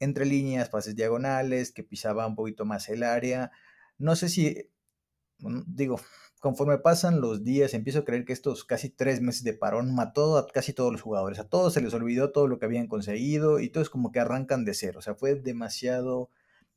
entre 0.00 0.24
líneas, 0.26 0.70
pases 0.70 0.96
diagonales, 0.96 1.72
que 1.72 1.84
pisaba 1.84 2.26
un 2.26 2.34
poquito 2.34 2.64
más 2.64 2.88
el 2.88 3.02
área. 3.02 3.52
No 3.98 4.16
sé 4.16 4.28
si, 4.28 4.70
digo, 5.38 6.00
conforme 6.40 6.78
pasan 6.78 7.20
los 7.20 7.44
días, 7.44 7.74
empiezo 7.74 8.00
a 8.00 8.04
creer 8.04 8.24
que 8.24 8.32
estos 8.32 8.64
casi 8.64 8.90
tres 8.90 9.20
meses 9.20 9.44
de 9.44 9.54
parón 9.54 9.94
mató 9.94 10.38
a 10.38 10.46
casi 10.48 10.72
todos 10.72 10.92
los 10.92 11.02
jugadores. 11.02 11.38
A 11.38 11.48
todos 11.48 11.74
se 11.74 11.82
les 11.82 11.94
olvidó 11.94 12.32
todo 12.32 12.48
lo 12.48 12.58
que 12.58 12.66
habían 12.66 12.88
conseguido 12.88 13.60
y 13.60 13.70
todos 13.70 13.90
como 13.90 14.12
que 14.12 14.20
arrancan 14.20 14.64
de 14.64 14.74
cero. 14.74 14.98
O 15.00 15.02
sea, 15.02 15.14
fue 15.14 15.34
demasiado 15.36 16.30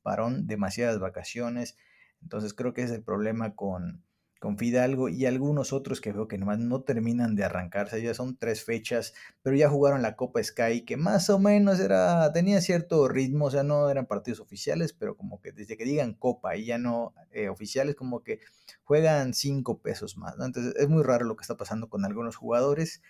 parón, 0.04 0.48
demasiadas 0.48 1.00
vacaciones. 1.00 1.78
Entonces 2.22 2.54
creo 2.54 2.74
que 2.74 2.84
es 2.84 2.92
el 2.92 3.04
problema 3.04 3.56
con, 3.56 4.04
con 4.40 4.58
Fidalgo 4.58 5.10
y 5.10 5.26
algunos 5.26 5.74
otros 5.74 6.02
que 6.02 6.12
veo 6.12 6.28
que 6.28 6.38
nomás 6.38 6.60
no 6.60 6.82
terminan 6.82 7.36
de 7.36 7.44
arrancarse. 7.44 8.02
Ya 8.02 8.14
son 8.14 8.38
tres 8.38 8.64
fechas, 8.64 9.14
pero 9.42 9.56
ya 9.56 9.70
jugaron 9.70 10.02
la 10.02 10.16
Copa 10.16 10.44
Sky, 10.44 10.82
que 10.82 10.98
más 10.98 11.30
o 11.30 11.40
menos 11.40 11.80
era, 11.80 12.32
tenía 12.34 12.62
cierto 12.62 13.08
ritmo, 13.08 13.46
o 13.46 13.52
sea, 13.52 13.64
no 13.64 13.90
eran 13.90 14.06
partidos 14.06 14.40
oficiales, 14.40 14.94
pero 14.94 15.18
como 15.18 15.42
que 15.42 15.52
desde 15.52 15.78
que 15.78 15.86
digan 15.86 16.14
Copa 16.14 16.56
y 16.56 16.66
ya 16.66 16.78
no 16.78 17.14
eh, 17.32 17.50
oficiales, 17.50 17.96
como 17.96 18.24
que 18.24 18.40
juegan 18.84 19.34
cinco 19.34 19.80
pesos 19.82 20.18
más. 20.18 20.36
Entonces 20.40 20.76
es 20.78 20.90
muy 20.90 21.04
raro 21.04 21.26
lo 21.26 21.36
que 21.36 21.42
está 21.42 21.58
pasando 21.58 21.90
con 21.90 22.06
algunos 22.06 22.36
jugadores. 22.36 23.02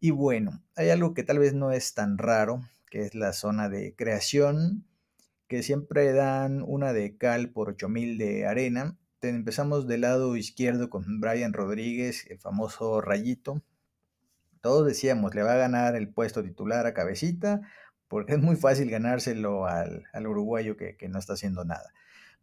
Y 0.00 0.10
bueno, 0.10 0.62
hay 0.76 0.90
algo 0.90 1.14
que 1.14 1.24
tal 1.24 1.38
vez 1.38 1.54
no 1.54 1.72
es 1.72 1.94
tan 1.94 2.18
raro, 2.18 2.62
que 2.90 3.02
es 3.02 3.14
la 3.14 3.32
zona 3.32 3.68
de 3.68 3.94
creación, 3.96 4.86
que 5.48 5.62
siempre 5.62 6.12
dan 6.12 6.62
una 6.66 6.92
de 6.92 7.16
cal 7.16 7.50
por 7.50 7.70
8000 7.70 8.18
de 8.18 8.46
arena 8.46 8.96
empezamos 9.22 9.86
del 9.88 10.02
lado 10.02 10.36
izquierdo 10.36 10.90
con 10.90 11.20
Brian 11.20 11.52
Rodríguez, 11.52 12.26
el 12.28 12.38
famoso 12.38 13.00
rayito. 13.00 13.62
Todos 14.60 14.86
decíamos, 14.86 15.34
le 15.34 15.42
va 15.42 15.54
a 15.54 15.58
ganar 15.58 15.96
el 15.96 16.08
puesto 16.08 16.42
titular 16.42 16.86
a 16.86 16.94
cabecita, 16.94 17.60
porque 18.08 18.34
es 18.34 18.38
muy 18.38 18.56
fácil 18.56 18.90
ganárselo 18.90 19.66
al, 19.66 20.04
uruguayo 20.26 20.76
que, 20.76 20.96
no 21.08 21.18
está 21.18 21.34
haciendo 21.34 21.64
nada. 21.64 21.92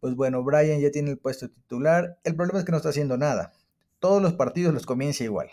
Pues 0.00 0.14
bueno, 0.14 0.42
Brian 0.44 0.80
ya 0.80 0.90
tiene 0.90 1.10
el 1.10 1.18
puesto 1.18 1.48
titular. 1.48 2.18
El 2.24 2.36
problema 2.36 2.58
es 2.58 2.64
que 2.64 2.72
no 2.72 2.78
está 2.78 2.90
haciendo 2.90 3.16
nada. 3.16 3.52
Todos 3.98 4.20
los 4.20 4.34
partidos 4.34 4.74
los 4.74 4.86
comienza 4.86 5.24
igual. 5.24 5.48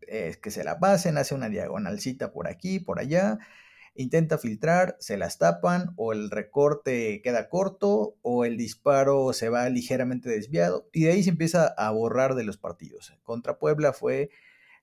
Es 0.00 0.36
que 0.36 0.50
se 0.50 0.64
la 0.64 0.78
pasen, 0.78 1.18
hace 1.18 1.34
una 1.34 1.48
diagonalcita 1.48 2.32
por 2.32 2.48
aquí, 2.48 2.78
por 2.78 2.98
allá 2.98 3.38
intenta 3.98 4.38
filtrar, 4.38 4.96
se 5.00 5.16
las 5.16 5.38
tapan 5.38 5.92
o 5.96 6.12
el 6.12 6.30
recorte 6.30 7.20
queda 7.20 7.48
corto 7.48 8.16
o 8.22 8.44
el 8.44 8.56
disparo 8.56 9.32
se 9.32 9.48
va 9.48 9.68
ligeramente 9.68 10.30
desviado 10.30 10.88
y 10.92 11.02
de 11.02 11.10
ahí 11.10 11.22
se 11.24 11.30
empieza 11.30 11.66
a 11.66 11.90
borrar 11.90 12.36
de 12.36 12.44
los 12.44 12.58
partidos. 12.58 13.12
Contra 13.24 13.58
Puebla 13.58 13.92
fue 13.92 14.30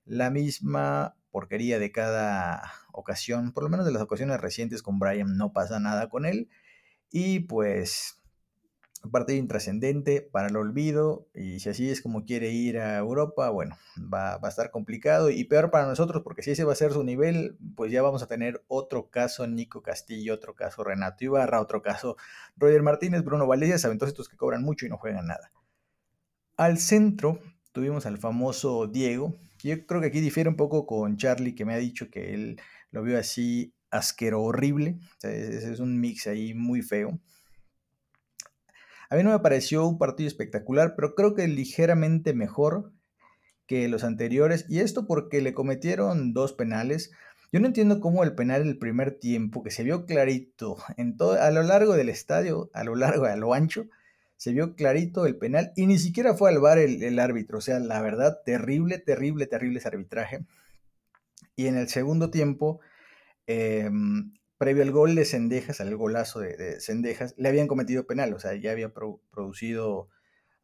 la 0.04 0.28
misma 0.30 1.16
porquería 1.30 1.78
de 1.78 1.90
cada 1.92 2.70
ocasión, 2.92 3.52
por 3.52 3.62
lo 3.62 3.70
menos 3.70 3.86
de 3.86 3.92
las 3.92 4.02
ocasiones 4.02 4.38
recientes 4.38 4.82
con 4.82 4.98
Brian 4.98 5.38
no 5.38 5.50
pasa 5.54 5.80
nada 5.80 6.10
con 6.10 6.26
él 6.26 6.50
y 7.10 7.40
pues 7.40 8.22
un 9.04 9.10
partido 9.10 9.38
intrascendente 9.38 10.20
para 10.20 10.48
el 10.48 10.56
olvido 10.56 11.28
y 11.34 11.60
si 11.60 11.68
así 11.68 11.90
es 11.90 12.00
como 12.00 12.24
quiere 12.24 12.50
ir 12.50 12.78
a 12.78 12.96
Europa, 12.98 13.50
bueno, 13.50 13.76
va, 14.12 14.34
a 14.34 14.48
estar 14.48 14.70
complicado 14.70 15.30
y 15.30 15.44
peor 15.44 15.70
para 15.70 15.86
nosotros 15.86 16.22
porque 16.22 16.42
si 16.42 16.52
ese 16.52 16.64
va 16.64 16.72
a 16.72 16.76
ser 16.76 16.92
su 16.92 17.04
nivel, 17.04 17.56
pues 17.74 17.92
ya 17.92 18.02
vamos 18.02 18.22
a 18.22 18.26
tener 18.26 18.64
otro 18.68 19.10
caso 19.10 19.46
Nico 19.46 19.82
Castillo, 19.82 20.34
otro 20.34 20.54
caso 20.54 20.84
Renato 20.84 21.24
Ibarra, 21.24 21.60
otro 21.60 21.82
caso 21.82 22.16
Roger 22.56 22.82
Martínez, 22.82 23.24
Bruno 23.24 23.46
Valdés, 23.46 23.80
saben 23.80 23.98
todos 23.98 24.12
estos 24.12 24.28
que 24.28 24.36
cobran 24.36 24.62
mucho 24.62 24.86
y 24.86 24.88
no 24.88 24.98
juegan 24.98 25.26
nada. 25.26 25.52
Al 26.56 26.78
centro 26.78 27.40
tuvimos 27.72 28.06
al 28.06 28.18
famoso 28.18 28.86
Diego, 28.86 29.34
yo 29.62 29.86
creo 29.86 30.00
que 30.00 30.08
aquí 30.08 30.20
difiere 30.20 30.48
un 30.48 30.56
poco 30.56 30.86
con 30.86 31.16
Charlie 31.16 31.54
que 31.54 31.64
me 31.64 31.74
ha 31.74 31.78
dicho 31.78 32.10
que 32.10 32.34
él 32.34 32.60
lo 32.90 33.02
vio 33.02 33.18
así 33.18 33.74
asquero 33.90 34.42
horrible, 34.42 34.98
es 35.22 35.80
un 35.80 36.00
mix 36.00 36.26
ahí 36.26 36.54
muy 36.54 36.82
feo. 36.82 37.20
A 39.10 39.16
mí 39.16 39.22
no 39.22 39.30
me 39.30 39.38
pareció 39.38 39.86
un 39.86 39.98
partido 39.98 40.28
espectacular, 40.28 40.94
pero 40.96 41.14
creo 41.14 41.34
que 41.34 41.46
ligeramente 41.48 42.34
mejor 42.34 42.92
que 43.66 43.88
los 43.88 44.04
anteriores. 44.04 44.66
Y 44.68 44.80
esto 44.80 45.06
porque 45.06 45.40
le 45.40 45.54
cometieron 45.54 46.32
dos 46.32 46.52
penales. 46.52 47.12
Yo 47.52 47.60
no 47.60 47.66
entiendo 47.66 48.00
cómo 48.00 48.24
el 48.24 48.34
penal 48.34 48.64
del 48.64 48.78
primer 48.78 49.18
tiempo, 49.18 49.62
que 49.62 49.70
se 49.70 49.84
vio 49.84 50.06
clarito 50.06 50.76
en 50.96 51.16
todo, 51.16 51.40
a 51.40 51.50
lo 51.50 51.62
largo 51.62 51.94
del 51.94 52.08
estadio, 52.08 52.70
a 52.74 52.84
lo 52.84 52.96
largo, 52.96 53.26
a 53.26 53.36
lo 53.36 53.54
ancho, 53.54 53.86
se 54.36 54.52
vio 54.52 54.74
clarito 54.74 55.26
el 55.26 55.36
penal 55.36 55.72
y 55.76 55.86
ni 55.86 55.98
siquiera 55.98 56.34
fue 56.34 56.50
al 56.50 56.58
bar 56.58 56.78
el, 56.78 57.18
árbitro. 57.18 57.58
O 57.58 57.60
sea, 57.60 57.78
la 57.78 58.00
verdad, 58.02 58.40
terrible, 58.44 58.98
terrible, 58.98 59.46
terrible 59.46 59.78
ese 59.78 59.88
arbitraje. 59.88 60.44
Y 61.54 61.66
en 61.68 61.76
el 61.76 61.88
segundo 61.88 62.30
tiempo, 62.30 62.80
em, 63.46 64.34
previo 64.58 64.82
al 64.82 64.90
gol 64.90 65.14
de 65.14 65.24
Cendejas, 65.24 65.80
al 65.80 65.94
golazo 65.96 66.40
de, 66.40 66.80
Cendejas, 66.80 67.34
le 67.36 67.48
habían 67.48 67.66
cometido 67.68 68.06
penal, 68.06 68.32
o 68.34 68.38
sea, 68.38 68.54
ya 68.54 68.70
había 68.70 68.92
producido 68.92 70.08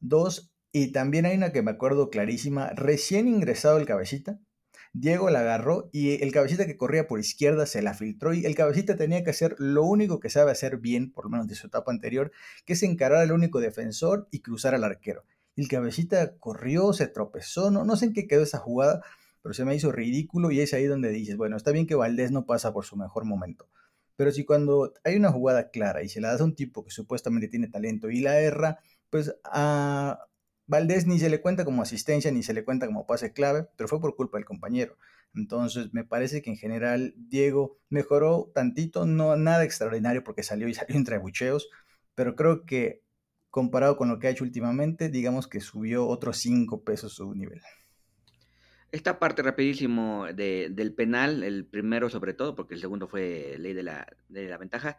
dos. 0.00 0.52
Y 0.72 0.92
también 0.92 1.26
hay 1.26 1.36
una 1.36 1.52
que 1.52 1.62
me 1.62 1.70
acuerdo 1.70 2.10
clarísima, 2.10 2.70
recién 2.70 3.28
ingresado 3.28 3.78
el 3.78 3.86
cabecita, 3.86 4.40
Diego 4.94 5.30
la 5.30 5.40
agarró 5.40 5.88
y 5.90 6.22
el 6.22 6.32
cabecita 6.32 6.66
que 6.66 6.76
corría 6.76 7.06
por 7.06 7.18
izquierda 7.18 7.64
se 7.64 7.80
la 7.80 7.94
filtró 7.94 8.34
y 8.34 8.44
el 8.44 8.54
cabecita 8.54 8.94
tenía 8.94 9.24
que 9.24 9.30
hacer 9.30 9.56
lo 9.58 9.84
único 9.84 10.20
que 10.20 10.28
sabe 10.28 10.50
hacer 10.50 10.76
bien, 10.76 11.12
por 11.12 11.24
lo 11.24 11.30
menos 11.30 11.48
de 11.48 11.54
su 11.54 11.68
etapa 11.68 11.90
anterior, 11.90 12.30
que 12.66 12.74
es 12.74 12.82
encarar 12.82 13.20
al 13.20 13.32
único 13.32 13.60
defensor 13.60 14.28
y 14.30 14.40
cruzar 14.40 14.74
al 14.74 14.84
arquero. 14.84 15.24
El 15.56 15.68
cabecita 15.68 16.36
corrió, 16.36 16.92
se 16.92 17.06
tropezó, 17.06 17.70
no, 17.70 17.84
no 17.86 17.96
sé 17.96 18.06
en 18.06 18.12
qué 18.12 18.26
quedó 18.26 18.42
esa 18.42 18.58
jugada, 18.58 19.02
pero 19.42 19.54
se 19.54 19.64
me 19.64 19.74
hizo 19.74 19.92
ridículo 19.92 20.50
y 20.50 20.60
es 20.60 20.74
ahí 20.74 20.84
donde 20.84 21.08
dices, 21.08 21.38
bueno, 21.38 21.56
está 21.56 21.72
bien 21.72 21.86
que 21.86 21.94
Valdés 21.94 22.30
no 22.30 22.44
pasa 22.44 22.74
por 22.74 22.84
su 22.84 22.96
mejor 22.96 23.24
momento, 23.24 23.68
pero 24.16 24.32
si 24.32 24.44
cuando 24.44 24.92
hay 25.04 25.16
una 25.16 25.32
jugada 25.32 25.70
clara 25.70 26.02
y 26.02 26.08
se 26.08 26.20
la 26.20 26.28
das 26.32 26.40
a 26.40 26.44
un 26.44 26.54
tipo 26.54 26.84
que 26.84 26.90
supuestamente 26.90 27.48
tiene 27.48 27.68
talento 27.68 28.10
y 28.10 28.20
la 28.20 28.38
erra, 28.40 28.78
pues 29.10 29.34
a 29.44 30.26
Valdés 30.66 31.06
ni 31.06 31.18
se 31.18 31.30
le 31.30 31.40
cuenta 31.40 31.64
como 31.64 31.82
asistencia 31.82 32.30
ni 32.30 32.42
se 32.42 32.54
le 32.54 32.64
cuenta 32.64 32.86
como 32.86 33.06
pase 33.06 33.32
clave, 33.32 33.68
pero 33.76 33.88
fue 33.88 34.00
por 34.00 34.16
culpa 34.16 34.38
del 34.38 34.44
compañero. 34.44 34.96
Entonces 35.34 35.92
me 35.92 36.04
parece 36.04 36.42
que 36.42 36.50
en 36.50 36.56
general 36.56 37.14
Diego 37.16 37.78
mejoró 37.88 38.50
tantito, 38.54 39.06
no 39.06 39.36
nada 39.36 39.64
extraordinario 39.64 40.24
porque 40.24 40.42
salió 40.42 40.68
y 40.68 40.74
salió 40.74 40.96
entre 40.96 41.18
bucheos, 41.18 41.68
pero 42.14 42.36
creo 42.36 42.64
que 42.64 43.02
comparado 43.50 43.96
con 43.96 44.08
lo 44.08 44.18
que 44.18 44.28
ha 44.28 44.30
hecho 44.30 44.44
últimamente, 44.44 45.10
digamos 45.10 45.46
que 45.46 45.60
subió 45.60 46.06
otros 46.08 46.38
5 46.38 46.84
pesos 46.84 47.14
su 47.14 47.34
nivel. 47.34 47.60
Esta 48.92 49.18
parte 49.18 49.42
rapidísimo 49.42 50.26
de, 50.32 50.68
del 50.70 50.94
penal, 50.94 51.42
el 51.42 51.64
primero 51.64 52.10
sobre 52.10 52.34
todo, 52.34 52.54
porque 52.54 52.74
el 52.74 52.80
segundo 52.80 53.08
fue 53.08 53.56
ley 53.58 53.72
de 53.72 53.82
la, 53.82 54.06
de 54.28 54.48
la 54.48 54.58
ventaja. 54.58 54.96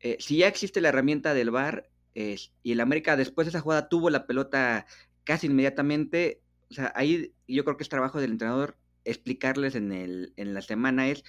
Eh, 0.00 0.16
si 0.20 0.36
ya 0.38 0.46
existe 0.46 0.80
la 0.80 0.90
herramienta 0.90 1.34
del 1.34 1.50
VAR 1.50 1.88
y 2.14 2.72
el 2.72 2.80
América 2.80 3.16
después 3.16 3.46
de 3.46 3.50
esa 3.50 3.60
jugada 3.60 3.88
tuvo 3.88 4.08
la 4.08 4.26
pelota 4.26 4.86
casi 5.24 5.48
inmediatamente, 5.48 6.42
o 6.70 6.74
sea, 6.74 6.92
ahí 6.94 7.32
yo 7.48 7.64
creo 7.64 7.76
que 7.76 7.82
es 7.82 7.88
trabajo 7.88 8.20
del 8.20 8.32
entrenador 8.32 8.76
explicarles 9.04 9.74
en, 9.74 9.92
el, 9.92 10.32
en 10.36 10.54
la 10.54 10.62
semana 10.62 11.08
es 11.08 11.24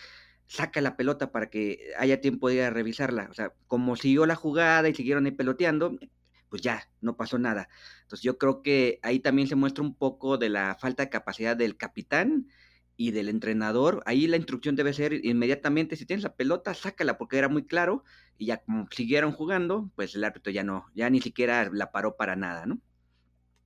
saca 0.48 0.82
la 0.82 0.96
pelota 0.96 1.32
para 1.32 1.50
que 1.50 1.92
haya 1.98 2.22
tiempo 2.22 2.50
de 2.50 2.56
ir 2.56 2.62
a 2.62 2.70
revisarla. 2.70 3.28
O 3.32 3.34
sea, 3.34 3.54
como 3.68 3.96
siguió 3.96 4.26
la 4.26 4.36
jugada 4.36 4.90
y 4.90 4.94
siguieron 4.94 5.26
ahí 5.26 5.32
peloteando, 5.32 5.98
pues 6.50 6.62
ya, 6.62 6.90
no 7.02 7.18
pasó 7.18 7.38
nada. 7.38 7.68
Entonces 8.04 8.24
yo 8.24 8.38
creo 8.38 8.62
que 8.62 9.00
ahí 9.04 9.20
también 9.20 9.48
se 9.48 9.56
muestra 9.56 9.84
un 9.84 9.96
poco 9.96 10.38
de 10.38 10.50
la 10.50 10.76
falta 10.80 11.04
de 11.04 11.10
capacidad 11.10 11.56
del 11.56 11.78
capitán 11.78 12.48
y 12.98 13.12
del 13.12 13.30
entrenador. 13.30 14.02
Ahí 14.06 14.28
la 14.28 14.38
instrucción 14.38 14.76
debe 14.76 14.94
ser 14.94 15.14
inmediatamente, 15.26 15.96
si 15.96 16.06
tienes 16.06 16.24
la 16.24 16.36
pelota, 16.36 16.74
sácala, 16.74 17.18
porque 17.18 17.38
era 17.38 17.50
muy 17.50 17.66
claro, 17.66 18.04
y 18.38 18.48
ya 18.48 18.58
como 18.58 18.88
siguieron 18.92 19.32
jugando, 19.32 19.92
pues 19.96 20.16
el 20.16 20.24
árbitro 20.24 20.52
ya 20.52 20.64
no, 20.64 20.86
ya 20.96 21.10
ni 21.10 21.22
siquiera 21.22 21.70
la 21.72 21.92
paró 21.92 22.16
para 22.16 22.36
nada, 22.36 22.66
¿no? 22.66 22.80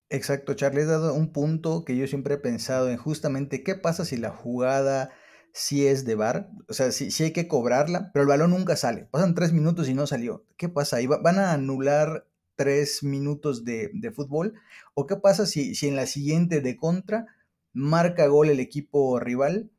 Exacto, 0.10 0.56
Charlie, 0.56 0.82
has 0.82 0.88
dado 0.88 1.14
un 1.14 1.32
punto 1.32 1.86
que 1.86 1.96
yo 1.96 2.08
siempre 2.08 2.36
he 2.36 2.40
pensado 2.40 2.90
en 2.90 2.98
justamente 2.98 3.64
qué 3.64 3.76
pasa 3.76 4.06
si 4.06 4.18
la 4.18 4.32
jugada 4.32 5.12
sí 5.54 5.86
es 5.86 6.06
de 6.06 6.16
bar, 6.16 6.50
o 6.68 6.74
sea, 6.74 6.92
sí, 6.92 7.12
hay 7.24 7.34
que 7.34 7.48
cobrarla, 7.48 8.12
pero 8.14 8.24
el 8.24 8.30
balón 8.30 8.52
nunca 8.52 8.76
sale. 8.76 9.08
Pasan 9.12 9.36
tres 9.36 9.54
minutos 9.54 9.90
y 9.90 9.94
no 9.94 10.08
salió. 10.08 10.46
¿Qué 10.58 10.70
pasa 10.70 10.98
ahí? 10.98 11.08
¿Van 11.08 11.38
a 11.38 11.54
anular 11.54 12.28
tres 12.60 13.04
minutos 13.04 13.64
de, 13.64 14.12
fútbol? 14.14 14.54
¿O 14.94 15.08
qué 15.08 15.16
pasa 15.16 15.46
si, 15.46 15.76
si 15.76 15.88
en 15.88 15.96
la 15.96 16.06
siguiente 16.06 16.60
de 16.60 16.76
contra 16.76 17.26
marca 17.72 18.28
gol 18.28 18.50
el 18.50 18.60
equipo 18.60 19.18
rival, 19.18 19.72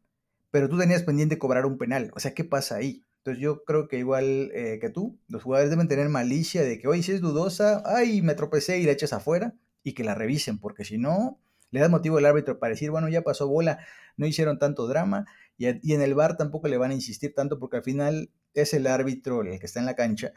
pero 0.50 0.70
tú 0.70 0.78
tenías 0.78 1.02
pendiente 1.02 1.36
cobrar 1.36 1.66
un 1.66 1.76
penal? 1.76 2.10
O 2.14 2.20
sea, 2.20 2.32
¿qué 2.32 2.42
pasa 2.42 2.76
ahí? 2.76 3.04
Entonces 3.18 3.42
yo 3.42 3.64
creo 3.64 3.86
que 3.86 3.98
igual 3.98 4.50
eh, 4.54 4.78
que 4.80 4.88
tú, 4.88 5.18
los 5.28 5.42
jugadores 5.42 5.68
deben 5.68 5.88
tener 5.88 6.08
malicia 6.08 6.62
de 6.62 6.78
que, 6.78 6.88
oye, 6.88 7.02
si 7.02 7.12
es 7.12 7.20
dudosa, 7.20 7.82
ay, 7.84 8.22
me 8.22 8.34
tropecé 8.34 8.78
y 8.78 8.84
la 8.84 8.92
echas 8.92 9.12
afuera 9.12 9.54
y 9.82 9.92
que 9.92 10.02
la 10.02 10.14
revisen, 10.14 10.58
porque 10.58 10.86
si 10.86 10.96
no, 10.96 11.38
le 11.70 11.80
das 11.80 11.90
motivo 11.90 12.16
al 12.16 12.24
árbitro 12.24 12.58
para 12.58 12.70
decir, 12.70 12.90
bueno, 12.90 13.10
ya 13.10 13.20
pasó 13.20 13.46
bola, 13.46 13.84
no 14.16 14.26
hicieron 14.26 14.58
tanto 14.58 14.86
drama, 14.86 15.26
y, 15.58 15.66
en 15.66 16.00
el 16.00 16.14
bar 16.14 16.38
tampoco 16.38 16.68
le 16.68 16.78
van 16.78 16.92
a 16.92 16.94
insistir 16.94 17.34
tanto, 17.34 17.58
porque 17.58 17.76
al 17.76 17.82
final 17.82 18.30
es 18.54 18.72
el 18.72 18.86
árbitro, 18.86 19.42
el 19.42 19.60
que 19.60 19.66
está 19.66 19.80
en 19.80 19.86
la 19.86 19.96
cancha, 19.96 20.32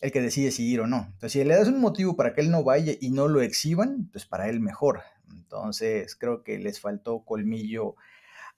el 0.00 0.12
que 0.12 0.20
decide 0.20 0.50
si 0.50 0.66
ir 0.66 0.80
o 0.80 0.86
no. 0.86 1.08
Entonces, 1.12 1.32
si 1.32 1.44
le 1.44 1.54
das 1.54 1.68
un 1.68 1.80
motivo 1.80 2.16
para 2.16 2.34
que 2.34 2.40
él 2.40 2.50
no 2.50 2.64
vaya 2.64 2.94
y 3.00 3.10
no 3.10 3.28
lo 3.28 3.42
exhiban, 3.42 4.08
pues 4.12 4.26
para 4.26 4.48
él 4.48 4.60
mejor. 4.60 5.02
Entonces, 5.30 6.16
creo 6.16 6.42
que 6.42 6.58
les 6.58 6.80
faltó 6.80 7.24
colmillo 7.24 7.96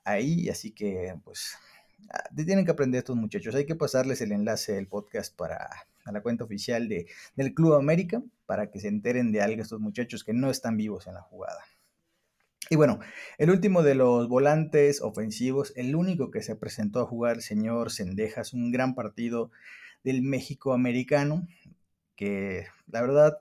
ahí, 0.05 0.49
así 0.49 0.73
que, 0.73 1.15
pues, 1.25 1.57
ah, 2.11 2.29
tienen 2.35 2.65
que 2.65 2.71
aprender 2.71 2.99
estos 2.99 3.17
muchachos. 3.17 3.55
Hay 3.55 3.67
que 3.67 3.75
pasarles 3.75 4.21
el 4.21 4.33
enlace 4.33 4.73
del 4.73 4.89
podcast 4.89 5.37
para 5.37 5.69
a 6.05 6.13
la 6.13 6.21
cuenta 6.21 6.45
oficial 6.45 6.89
de, 6.89 7.07
del 7.37 7.55
Club 7.55 7.75
América 7.75 8.23
para 8.47 8.71
que 8.71 8.81
se 8.81 8.89
enteren 8.89 9.33
de 9.33 9.41
algo 9.41 9.63
estos 9.63 9.81
muchachos 9.81 10.25
que 10.25 10.33
no 10.33 10.51
están 10.51 10.77
vivos 10.77 11.07
en 11.07 11.15
la 11.15 11.23
jugada. 11.23 11.61
Y 12.71 12.77
bueno, 12.77 13.01
el 13.39 13.51
último 13.51 13.83
de 13.83 13.95
los 13.95 14.29
volantes 14.29 15.01
ofensivos, 15.03 15.73
el 15.77 15.95
único 15.95 16.31
que 16.31 16.43
se 16.43 16.57
presentó 16.57 17.01
a 17.01 17.07
jugar, 17.07 17.37
el 17.37 17.43
señor 17.43 17.91
Sendejas, 17.91 18.53
un 18.53 18.73
gran 18.73 18.95
partido 18.95 19.51
del 20.05 20.23
México 20.23 20.73
americano, 20.73 21.47
que 22.17 22.67
la 22.87 23.01
verdad 23.01 23.39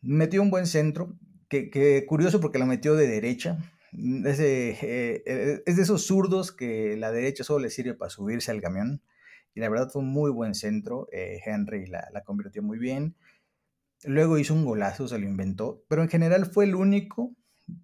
metió 0.00 0.42
un 0.42 0.50
buen 0.50 0.66
centro, 0.66 1.18
que, 1.48 2.04
curioso 2.06 2.40
porque 2.40 2.58
lo 2.58 2.66
metió 2.66 2.94
de 2.94 3.06
derecha. 3.06 3.58
Es 3.92 4.38
de, 4.38 4.76
eh, 4.82 5.62
es 5.64 5.76
de 5.76 5.82
esos 5.82 6.06
zurdos 6.06 6.52
que 6.52 6.96
la 6.96 7.10
derecha 7.10 7.42
solo 7.42 7.60
le 7.60 7.70
sirve 7.70 7.94
para 7.94 8.10
subirse 8.10 8.50
al 8.50 8.60
camión 8.60 9.02
y 9.58 9.60
la 9.60 9.68
verdad 9.68 9.90
fue 9.90 10.02
un 10.02 10.08
muy 10.10 10.30
buen 10.30 10.54
centro. 10.54 11.08
Eh, 11.10 11.40
Henry 11.44 11.86
la, 11.86 12.22
convirtió 12.24 12.62
muy 12.62 12.78
bien. 12.78 13.16
Luego 14.04 14.38
hizo 14.38 14.54
un 14.54 14.64
golazo, 14.64 15.08
se 15.08 15.18
lo 15.18 15.26
inventó, 15.26 15.84
pero 15.88 16.02
en 16.02 16.08
general 16.08 16.46
fue 16.46 16.64
el 16.64 16.76
único 16.76 17.34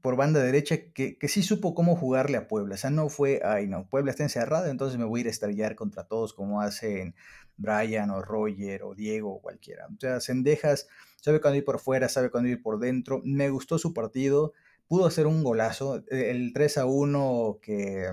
por 0.01 0.17
banda 0.17 0.43
derecha 0.43 0.77
que, 0.93 1.17
sí 1.29 1.43
supo 1.43 1.75
cómo 1.75 1.97
jugarle 1.97 2.37
a 2.37 2.49
Puebla. 2.49 2.75
O 2.75 2.79
sea, 2.79 2.91
no 2.91 3.09
fue, 3.09 3.41
ay 3.45 3.67
no, 3.67 3.89
Puebla 3.89 4.11
está 4.11 4.23
encerrado, 4.23 4.67
entonces 4.67 4.99
me 4.99 5.05
voy 5.05 5.21
a 5.21 5.23
ir 5.23 5.27
a 5.27 5.31
estrellar 5.31 5.75
contra 5.77 6.05
todos 6.05 6.33
como 6.33 6.61
hacen 6.61 7.15
Brian 7.57 8.11
o 8.11 8.23
Roger 8.23 8.83
o 8.83 8.95
Diego 8.95 9.35
o 9.35 9.41
cualquiera. 9.41 9.87
O 9.87 10.01
sea, 10.01 10.21
Sendejas 10.21 10.89
sabe 11.21 11.41
cuándo 11.41 11.59
ir 11.59 11.65
por 11.65 11.79
fuera, 11.81 12.09
sabe 12.09 12.31
cuándo 12.31 12.49
ir 12.49 12.63
por 12.63 12.79
dentro. 12.79 13.21
Me 13.25 13.51
gustó 13.51 13.79
su 13.79 13.93
partido, 13.93 14.53
pudo 14.89 15.07
hacer 15.07 15.27
un 15.27 15.43
golazo. 15.43 16.03
El 16.09 16.53
3 16.53 16.79
a 16.79 16.87
1 16.87 17.59
que 17.63 18.11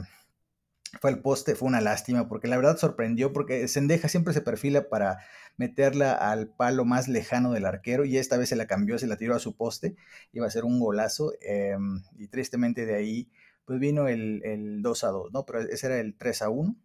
fue 0.99 1.11
el 1.11 1.19
poste, 1.19 1.55
fue 1.55 1.67
una 1.67 1.81
lástima, 1.81 2.27
porque 2.27 2.47
la 2.47 2.57
verdad 2.57 2.77
sorprendió, 2.77 3.31
porque 3.31 3.67
Sendeja 3.67 4.09
siempre 4.09 4.33
se 4.33 4.41
perfila 4.41 4.89
para 4.89 5.19
meterla 5.57 6.13
al 6.13 6.49
palo 6.49 6.85
más 6.85 7.07
lejano 7.07 7.53
del 7.53 7.65
arquero, 7.65 8.03
y 8.03 8.17
esta 8.17 8.37
vez 8.37 8.49
se 8.49 8.55
la 8.55 8.67
cambió, 8.67 8.97
se 8.97 9.07
la 9.07 9.17
tiró 9.17 9.35
a 9.35 9.39
su 9.39 9.55
poste, 9.55 9.95
iba 10.33 10.45
a 10.45 10.51
ser 10.51 10.65
un 10.65 10.79
golazo, 10.79 11.33
em, 11.41 12.03
y 12.17 12.27
tristemente 12.27 12.85
de 12.85 12.95
ahí, 12.95 13.31
pues 13.65 13.79
vino 13.79 14.07
el, 14.07 14.81
2 14.81 15.03
a 15.03 15.07
2, 15.07 15.31
¿no? 15.31 15.45
Pero 15.45 15.61
ese 15.61 15.87
era 15.87 15.99
el 15.99 16.17
3 16.17 16.41
a 16.41 16.49
1. 16.49 16.75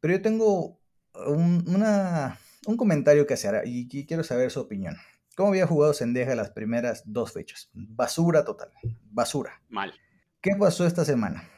Pero 0.00 0.14
yo 0.14 0.22
tengo 0.22 0.78
un, 1.26 1.64
una, 1.66 2.38
un 2.66 2.76
comentario 2.76 3.26
que 3.26 3.34
hacer, 3.34 3.62
y, 3.66 3.88
y 3.90 4.06
quiero 4.06 4.22
saber 4.22 4.50
su 4.50 4.60
opinión. 4.60 4.96
¿Cómo 5.36 5.50
había 5.50 5.66
jugado 5.66 5.94
Sendeja 5.94 6.34
las 6.34 6.50
primeras 6.50 7.02
dos 7.06 7.32
fechas? 7.32 7.70
Basura 7.72 8.44
total, 8.44 8.70
basura. 9.10 9.60
Mal. 9.68 9.92
¿Qué 10.40 10.52
pasó 10.58 10.86
esta 10.86 11.04
semana? 11.04 11.48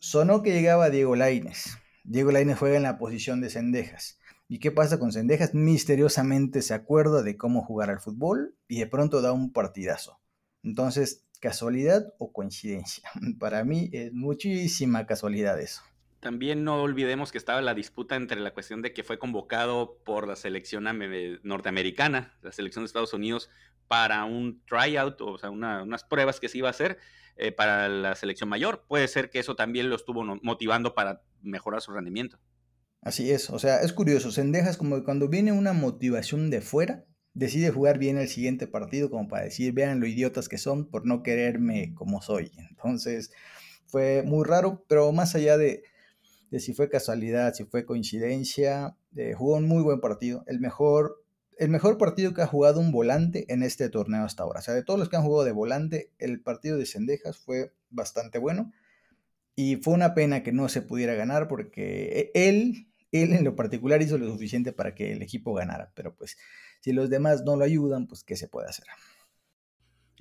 Sonó 0.00 0.42
que 0.42 0.52
llegaba 0.52 0.90
Diego 0.90 1.16
Laines. 1.16 1.76
Diego 2.04 2.30
Laines 2.30 2.58
juega 2.58 2.76
en 2.76 2.84
la 2.84 2.98
posición 2.98 3.40
de 3.40 3.50
Cendejas. 3.50 4.18
¿Y 4.46 4.60
qué 4.60 4.70
pasa 4.70 4.98
con 4.98 5.12
Cendejas? 5.12 5.54
Misteriosamente 5.54 6.62
se 6.62 6.72
acuerda 6.72 7.22
de 7.22 7.36
cómo 7.36 7.62
jugar 7.62 7.90
al 7.90 8.00
fútbol 8.00 8.56
y 8.68 8.78
de 8.78 8.86
pronto 8.86 9.20
da 9.20 9.32
un 9.32 9.52
partidazo. 9.52 10.20
Entonces, 10.62 11.26
¿casualidad 11.40 12.14
o 12.18 12.32
coincidencia? 12.32 13.10
Para 13.38 13.64
mí 13.64 13.90
es 13.92 14.12
muchísima 14.12 15.06
casualidad 15.06 15.60
eso. 15.60 15.82
También 16.20 16.64
no 16.64 16.82
olvidemos 16.82 17.30
que 17.30 17.38
estaba 17.38 17.60
la 17.60 17.74
disputa 17.74 18.16
entre 18.16 18.40
la 18.40 18.52
cuestión 18.52 18.82
de 18.82 18.92
que 18.92 19.04
fue 19.04 19.18
convocado 19.18 19.98
por 20.04 20.26
la 20.26 20.34
selección 20.34 20.84
norteamericana, 21.42 22.36
la 22.42 22.50
selección 22.50 22.84
de 22.84 22.86
Estados 22.86 23.14
Unidos, 23.14 23.50
para 23.88 24.24
un 24.24 24.62
tryout, 24.66 25.20
o 25.20 25.38
sea, 25.38 25.50
unas 25.50 26.04
pruebas 26.04 26.38
que 26.38 26.48
se 26.48 26.58
iba 26.58 26.68
a 26.68 26.70
hacer 26.70 26.98
eh, 27.36 27.52
para 27.52 27.88
la 27.88 28.14
selección 28.14 28.48
mayor. 28.48 28.84
Puede 28.86 29.08
ser 29.08 29.30
que 29.30 29.38
eso 29.38 29.56
también 29.56 29.90
lo 29.90 29.96
estuvo 29.96 30.22
motivando 30.42 30.94
para 30.94 31.22
mejorar 31.42 31.80
su 31.80 31.92
rendimiento. 31.92 32.38
Así 33.00 33.30
es, 33.30 33.48
o 33.50 33.58
sea, 33.58 33.80
es 33.80 33.92
curioso, 33.92 34.32
Sendejas 34.32 34.76
como 34.76 35.04
cuando 35.04 35.28
viene 35.28 35.52
una 35.52 35.72
motivación 35.72 36.50
de 36.50 36.60
fuera, 36.60 37.04
decide 37.32 37.70
jugar 37.70 37.98
bien 37.98 38.18
el 38.18 38.28
siguiente 38.28 38.66
partido 38.66 39.08
como 39.08 39.28
para 39.28 39.44
decir, 39.44 39.72
vean 39.72 40.00
lo 40.00 40.06
idiotas 40.06 40.48
que 40.48 40.58
son 40.58 40.90
por 40.90 41.06
no 41.06 41.22
quererme 41.22 41.94
como 41.94 42.20
soy. 42.20 42.50
Entonces, 42.70 43.30
fue 43.86 44.22
muy 44.24 44.44
raro, 44.44 44.84
pero 44.88 45.12
más 45.12 45.36
allá 45.36 45.56
de, 45.56 45.84
si 46.58 46.74
fue 46.74 46.90
casualidad, 46.90 47.54
si 47.54 47.64
fue 47.64 47.86
coincidencia, 47.86 48.96
eh, 49.16 49.34
jugó 49.34 49.56
un 49.56 49.68
muy 49.68 49.82
buen 49.82 50.00
partido, 50.00 50.42
el 50.48 50.58
mejor 50.58 51.24
el 51.58 51.68
mejor 51.70 51.98
partido 51.98 52.32
que 52.32 52.42
ha 52.42 52.46
jugado 52.46 52.80
un 52.80 52.92
volante 52.92 53.44
en 53.52 53.62
este 53.62 53.88
torneo 53.90 54.24
hasta 54.24 54.44
ahora. 54.44 54.60
O 54.60 54.62
sea, 54.62 54.74
de 54.74 54.84
todos 54.84 54.98
los 54.98 55.08
que 55.08 55.16
han 55.16 55.24
jugado 55.24 55.44
de 55.44 55.52
volante, 55.52 56.12
el 56.18 56.40
partido 56.40 56.78
de 56.78 56.86
Cendejas 56.86 57.36
fue 57.36 57.72
bastante 57.90 58.38
bueno. 58.38 58.72
Y 59.56 59.76
fue 59.76 59.94
una 59.94 60.14
pena 60.14 60.44
que 60.44 60.52
no 60.52 60.68
se 60.68 60.82
pudiera 60.82 61.14
ganar 61.14 61.48
porque 61.48 62.30
e, 62.32 62.48
él, 62.48 62.86
él 63.10 63.32
en 63.32 63.42
lo 63.42 63.56
particular 63.56 64.00
hizo 64.00 64.16
lo 64.16 64.30
suficiente 64.30 64.72
para 64.72 64.94
que 64.94 65.12
el 65.12 65.20
equipo 65.20 65.52
ganara. 65.52 65.90
Pero 65.96 66.14
pues 66.14 66.38
si 66.80 66.92
los 66.92 67.10
demás 67.10 67.42
no 67.44 67.56
lo 67.56 67.64
ayudan, 67.64 68.06
pues 68.06 68.22
¿qué 68.22 68.36
se 68.36 68.46
puede 68.46 68.68
hacer? 68.68 68.86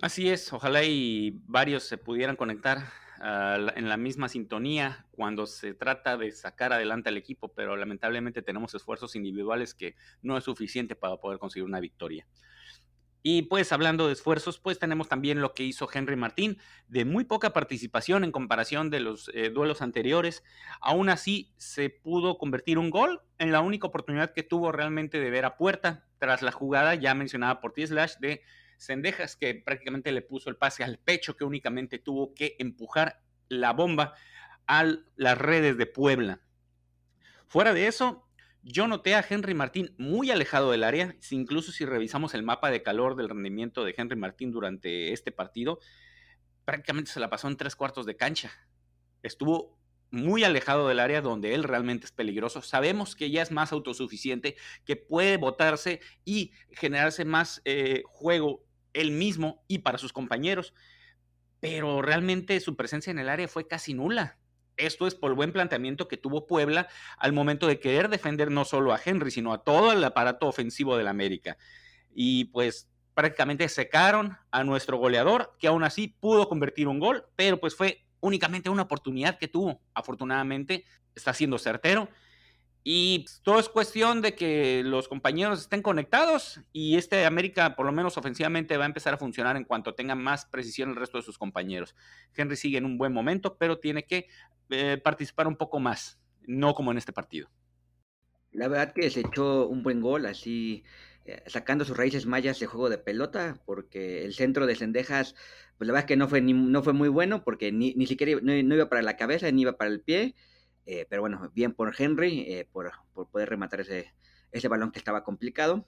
Así 0.02 0.30
es, 0.30 0.52
ojalá 0.54 0.84
y 0.84 1.40
varios 1.46 1.84
se 1.84 1.98
pudieran 1.98 2.36
conectar 2.36 2.84
en 3.20 3.89
la 3.89 3.97
misma 3.97 4.30
sintonía 4.30 5.05
cuando 5.11 5.45
se 5.45 5.74
trata 5.74 6.18
de 6.18 6.32
sacar 6.32 6.74
adelante 6.74 7.09
al 7.09 7.18
equipo, 7.18 7.53
pero 7.53 7.76
lamentablemente 7.76 8.41
tenemos 8.41 8.74
esfuerzos 8.76 9.15
individuales 9.15 9.74
que 9.74 9.95
no 10.22 10.38
es 10.38 10.43
suficiente 10.43 10.95
para 10.95 11.18
poder 11.18 11.39
conseguir 11.39 11.65
una 11.65 11.80
victoria. 11.80 12.28
Y 13.30 13.41
pues 13.41 13.74
hablando 13.74 14.07
de 14.07 14.13
esfuerzos, 14.13 14.57
pues 14.57 14.80
tenemos 14.80 15.09
también 15.09 15.41
lo 15.41 15.53
que 15.53 15.63
hizo 15.63 15.89
Henry 15.91 16.15
Martín, 16.15 16.59
de 16.88 17.03
muy 17.03 17.26
poca 17.26 17.51
participación 17.51 18.24
en 18.24 18.32
comparación 18.32 18.89
de 18.89 19.01
los 19.01 19.30
eh, 19.34 19.49
duelos 19.49 19.82
anteriores. 19.82 20.45
Aún 20.80 21.09
así, 21.09 21.51
se 21.57 21.89
pudo 21.89 22.38
convertir 22.38 22.78
un 22.78 22.89
gol 22.89 23.22
en 23.38 23.51
la 23.51 23.59
única 23.59 23.88
oportunidad 23.88 24.34
que 24.34 24.43
tuvo 24.43 24.72
realmente 24.72 25.20
de 25.20 25.30
ver 25.30 25.43
a 25.43 25.57
puerta 25.57 26.05
tras 26.20 26.41
la 26.41 26.53
jugada 26.53 26.95
ya 26.95 27.13
mencionada 27.15 27.59
por 27.59 27.74
T-Slash 27.74 28.15
de 28.20 28.43
Sendejas, 28.78 29.36
que 29.36 29.56
prácticamente 29.56 30.12
le 30.12 30.22
puso 30.22 30.50
el 30.50 30.56
pase 30.56 30.84
al 30.84 31.00
pecho, 31.00 31.36
que 31.36 31.44
únicamente 31.44 32.00
tuvo 32.00 32.34
que 32.34 32.56
empujar 32.60 33.22
la 33.50 33.74
bomba 33.74 34.14
a 34.68 34.86
las 35.16 35.38
redes 35.38 35.78
de 35.78 35.86
Puebla. 35.86 36.42
Fuera 37.48 37.74
de 37.74 37.88
eso, 37.88 38.28
yo 38.62 38.88
noté 38.88 39.16
a 39.16 39.26
Henry 39.28 39.54
Martín 39.54 39.96
muy 39.98 40.30
alejado 40.30 40.72
del 40.72 40.84
área, 40.84 41.16
incluso 41.32 41.72
si 41.72 41.86
revisamos 41.86 42.34
el 42.34 42.44
mapa 42.44 42.70
de 42.70 42.84
calor 42.84 43.16
del 43.16 43.30
rendimiento 43.30 43.86
de 43.86 43.96
Henry 43.98 44.18
Martín 44.18 44.52
durante 44.52 45.14
este 45.14 45.32
partido, 45.32 45.80
prácticamente 46.66 47.12
se 47.12 47.22
la 47.22 47.30
pasó 47.30 47.48
en 47.48 47.56
tres 47.56 47.78
cuartos 47.78 48.06
de 48.06 48.18
cancha. 48.18 48.52
Estuvo 49.24 49.78
muy 50.12 50.44
alejado 50.44 50.88
del 50.88 51.00
área 51.00 51.22
donde 51.22 51.54
él 51.54 51.64
realmente 51.64 52.06
es 52.06 52.12
peligroso. 52.12 52.62
Sabemos 52.62 53.16
que 53.16 53.32
ya 53.32 53.42
es 53.42 53.52
más 53.52 53.72
autosuficiente, 53.72 54.58
que 54.86 54.98
puede 54.98 55.38
botarse 55.38 56.02
y 56.26 56.52
generarse 56.72 57.24
más 57.24 57.62
eh, 57.64 58.04
juego 58.06 58.66
él 59.02 59.12
mismo 59.12 59.64
y 59.68 59.80
para 59.80 59.98
sus 59.98 60.14
compañeros, 60.14 60.74
pero 61.60 62.02
realmente 62.02 62.60
su 62.60 62.76
presencia 62.76 63.12
en 63.12 63.20
el 63.20 63.30
área 63.30 63.48
fue 63.48 63.68
casi 63.68 63.93
nula. 63.93 64.38
Esto 64.76 65.08
es 65.08 65.16
por 65.16 65.32
el 65.32 65.36
buen 65.36 65.52
planteamiento 65.52 66.08
que 66.08 66.18
tuvo 66.18 66.45
Puebla 66.45 66.88
al 67.18 67.34
momento 67.34 67.68
de 67.68 67.80
querer 67.80 68.10
defender 68.10 68.52
no 68.52 68.64
solo 68.64 68.93
a 68.93 69.00
Henry, 69.04 69.32
sino 69.32 69.52
a 69.54 69.64
todo 69.64 69.91
el 69.91 70.04
aparato 70.04 70.48
ofensivo 70.48 70.98
del 70.98 71.08
América. 71.08 71.58
Y 72.14 72.45
pues 72.45 72.89
prácticamente 73.16 73.68
secaron 73.70 74.38
a 74.52 74.64
nuestro 74.64 74.98
goleador, 74.98 75.56
que 75.60 75.68
aún 75.68 75.84
así 75.84 76.16
pudo 76.20 76.48
convertir 76.48 76.88
un 76.88 77.00
gol, 77.00 77.26
pero 77.36 77.60
pues 77.60 77.76
fue 77.76 78.06
únicamente 78.20 78.70
una 78.70 78.84
oportunidad 78.84 79.39
que 79.39 79.48
tuvo. 79.48 79.82
Afortunadamente 79.95 80.86
está 81.16 81.34
siendo 81.34 81.58
certero. 81.58 82.10
Y 82.90 83.26
todo 83.44 83.60
es 83.60 83.68
cuestión 83.68 84.22
de 84.22 84.34
que 84.34 84.82
los 84.82 85.10
compañeros 85.10 85.60
estén 85.60 85.82
conectados 85.82 86.62
y 86.72 86.96
este 86.96 87.26
América, 87.26 87.76
por 87.76 87.86
lo 87.86 87.92
menos 87.92 88.18
ofensivamente, 88.18 88.78
va 88.78 88.86
a 88.86 88.88
empezar 88.88 89.14
a 89.14 89.18
funcionar 89.18 89.58
en 89.58 89.66
cuanto 89.66 89.94
tenga 89.94 90.16
más 90.16 90.46
precisión 90.46 90.92
el 90.92 90.96
resto 90.96 91.18
de 91.18 91.24
sus 91.26 91.38
compañeros. 91.38 91.98
Henry 92.34 92.56
sigue 92.56 92.78
en 92.78 92.86
un 92.86 92.98
buen 92.98 93.12
momento, 93.12 93.58
pero 93.58 93.80
tiene 93.80 94.06
que 94.06 94.30
eh, 94.70 95.02
participar 95.04 95.50
un 95.50 95.58
poco 95.58 95.82
más, 95.82 96.18
no 96.44 96.74
como 96.76 96.94
en 96.94 96.98
este 96.98 97.12
partido. 97.12 97.50
La 98.54 98.70
verdad 98.70 98.94
que 98.94 99.10
se 99.10 99.20
echó 99.20 99.68
un 99.68 99.84
buen 99.84 100.00
gol, 100.00 100.26
así 100.26 100.86
eh, 101.26 101.44
sacando 101.46 101.84
sus 101.84 101.98
raíces 101.98 102.26
mayas 102.26 102.58
de 102.58 102.68
juego 102.68 102.90
de 102.90 103.00
pelota, 103.00 103.62
porque 103.66 104.24
el 104.24 104.34
centro 104.34 104.66
de 104.66 104.78
Cendejas, 104.78 105.36
pues 105.78 105.90
la 105.90 105.94
verdad 105.94 106.08
que 106.08 106.16
no 106.16 106.30
fue, 106.30 106.40
no 106.40 106.82
fue 106.82 106.94
muy 106.94 107.10
bueno, 107.10 107.44
porque 107.44 107.70
ni, 107.74 107.94
ni 107.96 108.08
siquiera 108.08 108.40
no, 108.42 108.54
iba 108.54 108.88
para 108.88 109.02
la 109.02 109.18
cabeza, 109.18 109.52
ni 109.52 109.64
iba 109.64 109.74
para 109.74 109.92
el 109.92 110.00
pie. 110.00 110.36
Eh, 110.88 111.06
pero 111.10 111.22
bueno, 111.22 111.52
bien 111.54 111.74
por 111.74 111.94
Henry, 112.00 112.46
eh, 112.48 112.68
por, 112.72 112.92
por, 113.14 113.30
poder 113.30 113.50
rematar 113.50 113.82
ese, 113.82 114.14
ese 114.54 114.70
balón 114.70 114.92
que 114.92 115.00
estaba 115.00 115.26
complicado. 115.26 115.86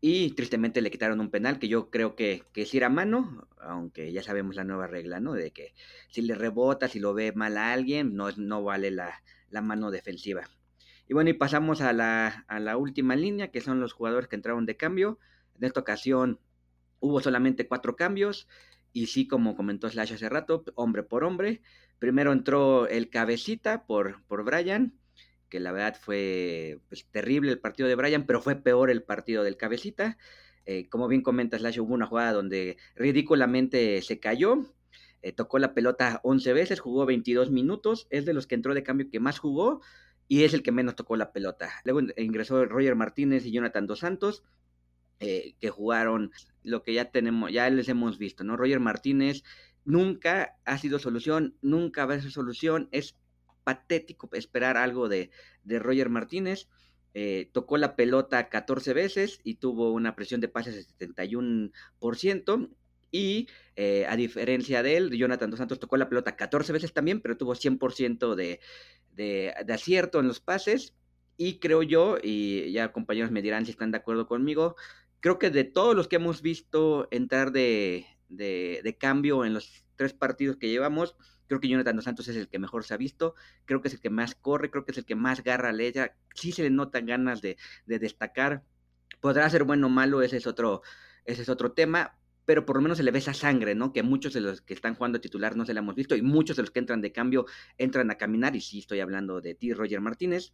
Y 0.00 0.30
tristemente 0.32 0.82
le 0.82 0.90
quitaron 0.90 1.18
un 1.20 1.30
penal 1.30 1.58
que 1.58 1.66
yo 1.66 1.90
creo 1.90 2.14
que, 2.14 2.44
que 2.52 2.64
sí 2.64 2.76
era 2.76 2.88
mano, 2.88 3.48
aunque 3.58 4.12
ya 4.12 4.22
sabemos 4.22 4.54
la 4.54 4.62
nueva 4.62 4.86
regla, 4.86 5.18
¿no? 5.18 5.32
De 5.32 5.50
que 5.50 5.74
si 6.10 6.22
le 6.22 6.36
rebota, 6.36 6.88
si 6.88 7.00
lo 7.00 7.12
ve 7.12 7.32
mal 7.32 7.56
a 7.56 7.72
alguien, 7.72 8.14
no, 8.14 8.30
no 8.36 8.62
vale 8.62 8.92
la, 8.92 9.22
la 9.50 9.62
mano 9.62 9.90
defensiva. 9.90 10.48
Y 11.08 11.14
bueno, 11.14 11.30
y 11.30 11.32
pasamos 11.34 11.80
a 11.80 11.92
la, 11.92 12.44
a 12.46 12.60
la 12.60 12.76
última 12.76 13.16
línea, 13.16 13.50
que 13.50 13.60
son 13.60 13.80
los 13.80 13.92
jugadores 13.92 14.28
que 14.28 14.36
entraron 14.36 14.64
de 14.64 14.76
cambio. 14.76 15.18
En 15.56 15.64
esta 15.64 15.80
ocasión 15.80 16.38
hubo 17.00 17.20
solamente 17.20 17.66
cuatro 17.66 17.96
cambios. 17.96 18.46
Y 18.94 19.08
sí, 19.08 19.26
como 19.26 19.56
comentó 19.56 19.90
Slash 19.90 20.14
hace 20.14 20.28
rato, 20.28 20.64
hombre 20.76 21.02
por 21.02 21.24
hombre. 21.24 21.60
Primero 21.98 22.32
entró 22.32 22.86
el 22.86 23.10
cabecita 23.10 23.86
por, 23.86 24.24
por 24.26 24.44
Brian, 24.44 24.94
que 25.48 25.58
la 25.58 25.72
verdad 25.72 25.98
fue 26.00 26.80
pues, 26.88 27.04
terrible 27.10 27.50
el 27.50 27.58
partido 27.58 27.88
de 27.88 27.96
Brian, 27.96 28.24
pero 28.24 28.40
fue 28.40 28.54
peor 28.54 28.90
el 28.90 29.02
partido 29.02 29.42
del 29.42 29.56
cabecita. 29.56 30.16
Eh, 30.64 30.88
como 30.88 31.08
bien 31.08 31.22
comenta 31.22 31.58
Slash, 31.58 31.80
hubo 31.80 31.92
una 31.92 32.06
jugada 32.06 32.32
donde 32.32 32.76
ridículamente 32.94 34.00
se 34.00 34.20
cayó. 34.20 34.64
Eh, 35.22 35.32
tocó 35.32 35.58
la 35.58 35.74
pelota 35.74 36.20
11 36.22 36.52
veces, 36.52 36.78
jugó 36.78 37.04
22 37.04 37.50
minutos. 37.50 38.06
Es 38.10 38.24
de 38.24 38.32
los 38.32 38.46
que 38.46 38.54
entró 38.54 38.74
de 38.74 38.84
cambio 38.84 39.10
que 39.10 39.18
más 39.18 39.40
jugó 39.40 39.80
y 40.28 40.44
es 40.44 40.54
el 40.54 40.62
que 40.62 40.70
menos 40.70 40.94
tocó 40.94 41.16
la 41.16 41.32
pelota. 41.32 41.72
Luego 41.82 42.00
ingresó 42.16 42.64
Roger 42.64 42.94
Martínez 42.94 43.44
y 43.44 43.50
Jonathan 43.50 43.88
Dos 43.88 43.98
Santos. 43.98 44.44
Eh, 45.20 45.54
que 45.60 45.70
jugaron 45.70 46.32
lo 46.64 46.82
que 46.82 46.94
ya 46.94 47.10
tenemos, 47.10 47.52
ya 47.52 47.70
les 47.70 47.88
hemos 47.88 48.18
visto, 48.18 48.42
¿no? 48.42 48.56
Roger 48.56 48.80
Martínez 48.80 49.44
nunca 49.84 50.56
ha 50.64 50.78
sido 50.78 50.98
solución, 50.98 51.56
nunca 51.62 52.06
va 52.06 52.14
a 52.14 52.20
ser 52.20 52.32
solución, 52.32 52.88
es 52.90 53.16
patético 53.62 54.28
esperar 54.32 54.76
algo 54.76 55.08
de, 55.08 55.30
de 55.62 55.78
Roger 55.78 56.08
Martínez. 56.10 56.68
Eh, 57.16 57.48
tocó 57.52 57.76
la 57.76 57.94
pelota 57.94 58.48
14 58.48 58.92
veces 58.92 59.40
y 59.44 59.54
tuvo 59.54 59.92
una 59.92 60.16
presión 60.16 60.40
de 60.40 60.48
pases 60.48 60.74
de 60.98 61.08
71%. 61.08 62.70
Y 63.10 63.48
eh, 63.76 64.06
a 64.08 64.16
diferencia 64.16 64.82
de 64.82 64.96
él, 64.96 65.10
Jonathan 65.16 65.48
Dos 65.48 65.58
Santos 65.58 65.78
tocó 65.78 65.96
la 65.96 66.08
pelota 66.08 66.34
14 66.34 66.72
veces 66.72 66.92
también, 66.92 67.20
pero 67.20 67.36
tuvo 67.36 67.54
100% 67.54 68.34
de, 68.34 68.58
de, 69.12 69.54
de 69.64 69.72
acierto 69.72 70.18
en 70.18 70.26
los 70.26 70.40
pases. 70.40 70.94
Y 71.36 71.58
creo 71.58 71.82
yo, 71.82 72.16
y 72.22 72.72
ya 72.72 72.92
compañeros 72.92 73.30
me 73.30 73.42
dirán 73.42 73.64
si 73.64 73.72
están 73.72 73.92
de 73.92 73.98
acuerdo 73.98 74.26
conmigo, 74.26 74.76
creo 75.24 75.38
que 75.38 75.48
de 75.48 75.64
todos 75.64 75.96
los 75.96 76.06
que 76.06 76.16
hemos 76.16 76.42
visto 76.42 77.08
entrar 77.10 77.50
de, 77.50 78.04
de, 78.28 78.96
cambio 79.00 79.46
en 79.46 79.54
los 79.54 79.86
tres 79.96 80.12
partidos 80.12 80.58
que 80.58 80.68
llevamos, 80.68 81.16
creo 81.46 81.60
que 81.60 81.68
Jonathan 81.68 82.02
Santos 82.02 82.28
es 82.28 82.36
el 82.36 82.50
que 82.50 82.58
mejor 82.58 82.84
se 82.84 82.92
ha 82.92 82.98
visto, 82.98 83.34
creo 83.64 83.80
que 83.80 83.88
es 83.88 83.94
el 83.94 84.00
que 84.00 84.10
más 84.10 84.34
corre, 84.34 84.70
creo 84.70 84.84
que 84.84 84.92
es 84.92 84.98
el 84.98 85.06
que 85.06 85.14
más 85.14 85.42
garra 85.42 85.72
le 85.72 85.86
ella, 85.86 86.14
sí 86.34 86.52
se 86.52 86.62
le 86.62 86.68
notan 86.68 87.06
ganas 87.06 87.40
de, 87.40 87.56
de 87.86 87.98
destacar, 87.98 88.64
podrá 89.22 89.48
ser 89.48 89.64
bueno 89.64 89.86
o 89.86 89.88
malo, 89.88 90.20
ese 90.20 90.36
es 90.36 90.46
otro, 90.46 90.82
ese 91.24 91.40
es 91.40 91.48
otro 91.48 91.72
tema, 91.72 92.18
pero 92.44 92.66
por 92.66 92.76
lo 92.76 92.82
menos 92.82 92.98
se 92.98 93.02
le 93.02 93.10
ve 93.10 93.20
esa 93.20 93.32
sangre, 93.32 93.74
¿no? 93.74 93.94
Que 93.94 94.02
muchos 94.02 94.34
de 94.34 94.42
los 94.42 94.60
que 94.60 94.74
están 94.74 94.94
jugando 94.94 95.22
titular 95.22 95.56
no 95.56 95.64
se 95.64 95.72
le 95.72 95.78
hemos 95.78 95.94
visto 95.94 96.16
y 96.16 96.20
muchos 96.20 96.56
de 96.56 96.64
los 96.64 96.70
que 96.70 96.80
entran 96.80 97.00
de 97.00 97.12
cambio 97.12 97.46
entran 97.78 98.10
a 98.10 98.18
caminar 98.18 98.56
y 98.56 98.60
sí 98.60 98.80
estoy 98.80 99.00
hablando 99.00 99.40
de 99.40 99.54
ti, 99.54 99.72
Roger 99.72 100.02
Martínez. 100.02 100.52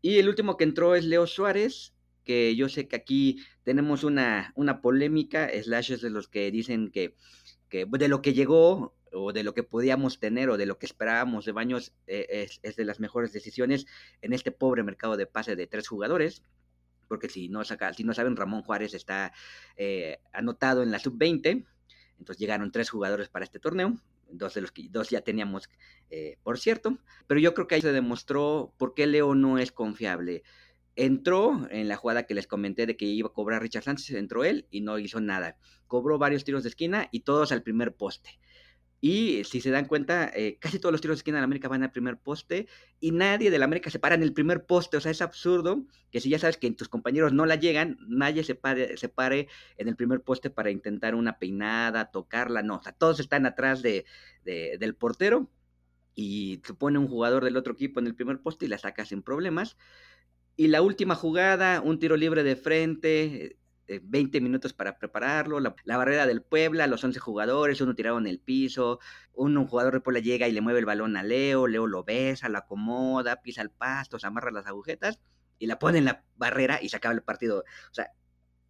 Y 0.00 0.18
el 0.18 0.28
último 0.28 0.56
que 0.56 0.62
entró 0.62 0.94
es 0.94 1.04
Leo 1.04 1.26
Suárez, 1.26 1.93
que 2.24 2.56
yo 2.56 2.68
sé 2.68 2.88
que 2.88 2.96
aquí 2.96 3.44
tenemos 3.62 4.04
una, 4.04 4.52
una 4.56 4.80
polémica, 4.80 5.50
slashes 5.62 6.00
de 6.00 6.10
los 6.10 6.28
que 6.28 6.50
dicen 6.50 6.90
que, 6.90 7.16
que, 7.68 7.86
de 7.86 8.08
lo 8.08 8.22
que 8.22 8.34
llegó 8.34 8.94
o 9.12 9.32
de 9.32 9.44
lo 9.44 9.54
que 9.54 9.62
podíamos 9.62 10.18
tener 10.18 10.50
o 10.50 10.56
de 10.56 10.66
lo 10.66 10.78
que 10.78 10.86
esperábamos 10.86 11.44
de 11.44 11.52
Baños 11.52 11.92
eh, 12.06 12.26
es, 12.30 12.60
es, 12.62 12.76
de 12.76 12.84
las 12.84 12.98
mejores 12.98 13.32
decisiones 13.32 13.86
en 14.22 14.32
este 14.32 14.50
pobre 14.50 14.82
mercado 14.82 15.16
de 15.16 15.26
pase 15.26 15.54
de 15.54 15.66
tres 15.66 15.86
jugadores. 15.86 16.42
Porque 17.06 17.28
si 17.28 17.48
no, 17.48 17.64
saca, 17.64 17.92
si 17.92 18.02
no 18.02 18.14
saben, 18.14 18.34
Ramón 18.34 18.62
Juárez 18.62 18.94
está 18.94 19.32
eh, 19.76 20.18
anotado 20.32 20.82
en 20.82 20.90
la 20.90 20.98
sub-20. 20.98 21.66
Entonces 22.18 22.40
llegaron 22.40 22.72
tres 22.72 22.90
jugadores 22.90 23.28
para 23.28 23.44
este 23.44 23.60
torneo 23.60 23.96
dos 24.38 24.54
de 24.54 24.60
los 24.60 24.72
que 24.72 24.88
dos 24.88 25.10
ya 25.10 25.20
teníamos, 25.20 25.68
eh, 26.10 26.38
por 26.42 26.58
cierto, 26.58 26.98
pero 27.26 27.40
yo 27.40 27.54
creo 27.54 27.66
que 27.66 27.76
ahí 27.76 27.80
se 27.80 27.92
demostró 27.92 28.72
por 28.78 28.94
qué 28.94 29.06
Leo 29.06 29.34
no 29.34 29.58
es 29.58 29.72
confiable 29.72 30.42
entró 30.96 31.66
en 31.70 31.88
la 31.88 31.96
jugada 31.96 32.24
que 32.24 32.34
les 32.34 32.46
comenté 32.46 32.86
de 32.86 32.96
que 32.96 33.06
iba 33.06 33.28
a 33.28 33.32
cobrar 33.32 33.62
Richard 33.62 33.84
Sánchez, 33.84 34.16
entró 34.16 34.44
él 34.44 34.66
y 34.70 34.80
no 34.80 34.98
hizo 34.98 35.20
nada. 35.20 35.56
Cobró 35.86 36.18
varios 36.18 36.44
tiros 36.44 36.62
de 36.62 36.68
esquina 36.68 37.08
y 37.10 37.20
todos 37.20 37.52
al 37.52 37.62
primer 37.62 37.94
poste. 37.94 38.38
Y 39.06 39.44
si 39.44 39.60
se 39.60 39.70
dan 39.70 39.84
cuenta, 39.84 40.30
eh, 40.34 40.56
casi 40.58 40.78
todos 40.78 40.90
los 40.90 41.02
tiros 41.02 41.18
de 41.18 41.20
esquina 41.20 41.36
de 41.36 41.42
la 41.42 41.44
América 41.44 41.68
van 41.68 41.82
al 41.82 41.90
primer 41.90 42.16
poste 42.16 42.68
y 43.00 43.10
nadie 43.10 43.50
de 43.50 43.58
la 43.58 43.66
América 43.66 43.90
se 43.90 43.98
para 43.98 44.14
en 44.14 44.22
el 44.22 44.32
primer 44.32 44.64
poste. 44.64 44.96
O 44.96 45.00
sea, 45.02 45.10
es 45.10 45.20
absurdo 45.20 45.84
que 46.10 46.20
si 46.20 46.30
ya 46.30 46.38
sabes 46.38 46.56
que 46.56 46.70
tus 46.70 46.88
compañeros 46.88 47.34
no 47.34 47.44
la 47.44 47.56
llegan, 47.56 47.98
nadie 48.08 48.44
se 48.44 48.54
pare, 48.54 48.96
se 48.96 49.10
pare 49.10 49.48
en 49.76 49.88
el 49.88 49.96
primer 49.96 50.22
poste 50.22 50.48
para 50.48 50.70
intentar 50.70 51.14
una 51.14 51.38
peinada, 51.38 52.10
tocarla. 52.10 52.62
No, 52.62 52.76
o 52.76 52.82
sea, 52.82 52.92
todos 52.92 53.20
están 53.20 53.44
atrás 53.44 53.82
de, 53.82 54.06
del 54.42 54.94
portero 54.94 55.50
y 56.14 56.62
se 56.64 56.72
pone 56.72 56.98
un 56.98 57.08
jugador 57.08 57.44
del 57.44 57.58
otro 57.58 57.74
equipo 57.74 58.00
en 58.00 58.06
el 58.06 58.14
primer 58.14 58.40
poste 58.40 58.64
y 58.64 58.68
la 58.68 58.78
saca 58.78 59.04
sin 59.04 59.20
problemas. 59.20 59.76
Y 60.56 60.68
la 60.68 60.82
última 60.82 61.14
jugada, 61.14 61.80
un 61.80 61.98
tiro 61.98 62.16
libre 62.16 62.44
de 62.44 62.54
frente, 62.54 63.58
20 63.88 64.38
eh, 64.38 64.40
minutos 64.40 64.72
para 64.72 64.98
prepararlo, 64.98 65.60
la, 65.60 65.74
barrera 65.96 66.26
del 66.26 66.42
Puebla, 66.42 66.86
los 66.86 67.02
11 67.02 67.18
jugadores, 67.18 67.80
uno 67.80 67.94
tirado 67.94 68.18
en 68.18 68.26
el 68.26 68.38
piso, 68.38 69.00
un, 69.32 69.66
jugador 69.66 69.94
de 69.94 70.00
Puebla 70.00 70.20
llega 70.20 70.48
y 70.48 70.52
le 70.52 70.60
mueve 70.60 70.78
el 70.78 70.86
balón 70.86 71.16
a 71.16 71.22
Leo, 71.22 71.66
Leo 71.66 71.86
lo 71.86 72.04
besa, 72.04 72.48
lo 72.48 72.58
acomoda, 72.58 73.42
pisa 73.42 73.62
el 73.62 73.70
pasto, 73.70 74.18
se 74.18 74.26
amarra 74.26 74.50
las 74.52 74.66
agujetas 74.66 75.18
y 75.58 75.66
la 75.66 75.78
pone 75.78 75.98
en 75.98 76.04
la 76.04 76.24
barrera 76.36 76.78
y 76.80 76.88
se 76.88 76.96
acaba 76.96 77.14
el 77.14 77.22
partido. 77.22 77.64
O 77.90 77.94
sea, 77.94 78.12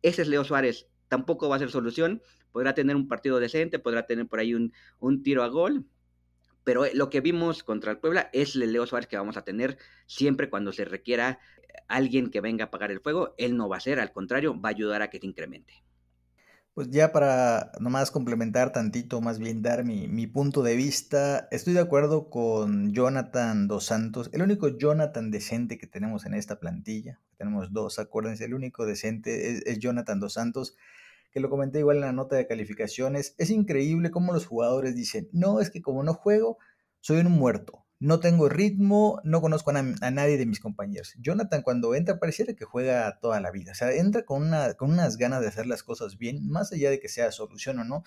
ese 0.02 0.22
es 0.22 0.28
Leo 0.28 0.44
Suárez, 0.44 0.88
tampoco 1.08 1.48
va 1.48 1.56
a 1.56 1.58
ser 1.60 1.70
solución, 1.70 2.22
podrá 2.50 2.74
tener 2.74 2.96
un 2.96 3.08
partido 3.08 3.40
decente, 3.40 3.78
podrá 3.78 4.06
tener 4.06 4.26
por 4.26 4.40
ahí 4.40 4.54
un, 4.54 4.72
un 4.98 5.22
tiro 5.22 5.42
a 5.42 5.48
gol, 5.48 5.86
pero 6.64 6.84
lo 6.94 7.10
que 7.10 7.20
vimos 7.20 7.62
contra 7.62 7.92
el 7.92 7.98
Puebla 7.98 8.30
es 8.32 8.56
el 8.56 8.72
Leo 8.72 8.86
Suárez 8.86 9.08
que 9.08 9.16
vamos 9.16 9.36
a 9.36 9.44
tener 9.44 9.78
siempre 10.06 10.50
cuando 10.50 10.72
se 10.72 10.84
requiera 10.84 11.38
alguien 11.88 12.30
que 12.30 12.40
venga 12.40 12.64
a 12.64 12.68
apagar 12.68 12.90
el 12.90 13.00
fuego, 13.00 13.34
él 13.38 13.56
no 13.56 13.68
va 13.68 13.76
a 13.76 13.80
ser, 13.80 14.00
al 14.00 14.12
contrario, 14.12 14.60
va 14.60 14.70
a 14.70 14.72
ayudar 14.72 15.02
a 15.02 15.10
que 15.10 15.18
se 15.18 15.26
incremente. 15.26 15.84
Pues 16.72 16.90
ya 16.90 17.12
para 17.12 17.70
nomás 17.78 18.10
complementar 18.10 18.72
tantito, 18.72 19.20
más 19.20 19.38
bien 19.38 19.62
dar 19.62 19.84
mi, 19.84 20.08
mi, 20.08 20.26
punto 20.26 20.64
de 20.64 20.74
vista, 20.74 21.46
estoy 21.52 21.72
de 21.72 21.80
acuerdo 21.80 22.30
con 22.30 22.92
Jonathan 22.92 23.68
Dos 23.68 23.84
Santos, 23.84 24.28
el 24.32 24.42
único 24.42 24.66
Jonathan 24.76 25.30
decente 25.30 25.78
que 25.78 25.86
tenemos 25.86 26.26
en 26.26 26.34
esta 26.34 26.58
plantilla, 26.58 27.20
tenemos 27.38 27.72
dos, 27.72 28.00
acuérdense, 28.00 28.46
el 28.46 28.54
único 28.54 28.86
decente 28.86 29.70
es 29.70 29.78
Jonathan 29.78 30.18
Dos 30.18 30.32
Santos, 30.32 30.76
que 31.34 31.40
lo 31.40 31.50
comenté 31.50 31.80
igual 31.80 31.96
en 31.96 32.02
la 32.02 32.12
nota 32.12 32.36
de 32.36 32.46
calificaciones, 32.46 33.34
es 33.38 33.50
increíble 33.50 34.12
cómo 34.12 34.32
los 34.32 34.46
jugadores 34.46 34.94
dicen, 34.94 35.28
no, 35.32 35.60
es 35.60 35.68
que 35.68 35.82
como 35.82 36.04
no 36.04 36.14
juego, 36.14 36.58
soy 37.00 37.18
un 37.18 37.32
muerto, 37.32 37.84
no 37.98 38.20
tengo 38.20 38.48
ritmo, 38.48 39.20
no 39.24 39.40
conozco 39.40 39.72
a, 39.72 39.82
nadie 39.82 40.38
de 40.38 40.46
mis 40.46 40.60
compañeros. 40.60 41.12
Jonathan 41.18 41.62
cuando 41.62 41.96
entra 41.96 42.20
pareciera 42.20 42.54
que 42.54 42.64
juega 42.64 43.18
toda 43.18 43.40
la 43.40 43.50
vida, 43.50 43.72
o 43.72 43.74
sea, 43.74 43.90
entra 43.92 44.24
con, 44.24 44.42
una, 44.42 44.74
con 44.74 44.92
unas 44.92 45.16
ganas 45.16 45.40
de 45.40 45.48
hacer 45.48 45.66
las 45.66 45.82
cosas 45.82 46.18
bien, 46.18 46.48
más 46.48 46.72
allá 46.72 46.90
de 46.90 47.00
que 47.00 47.08
sea 47.08 47.32
solución 47.32 47.80
o 47.80 47.84
no, 47.84 48.04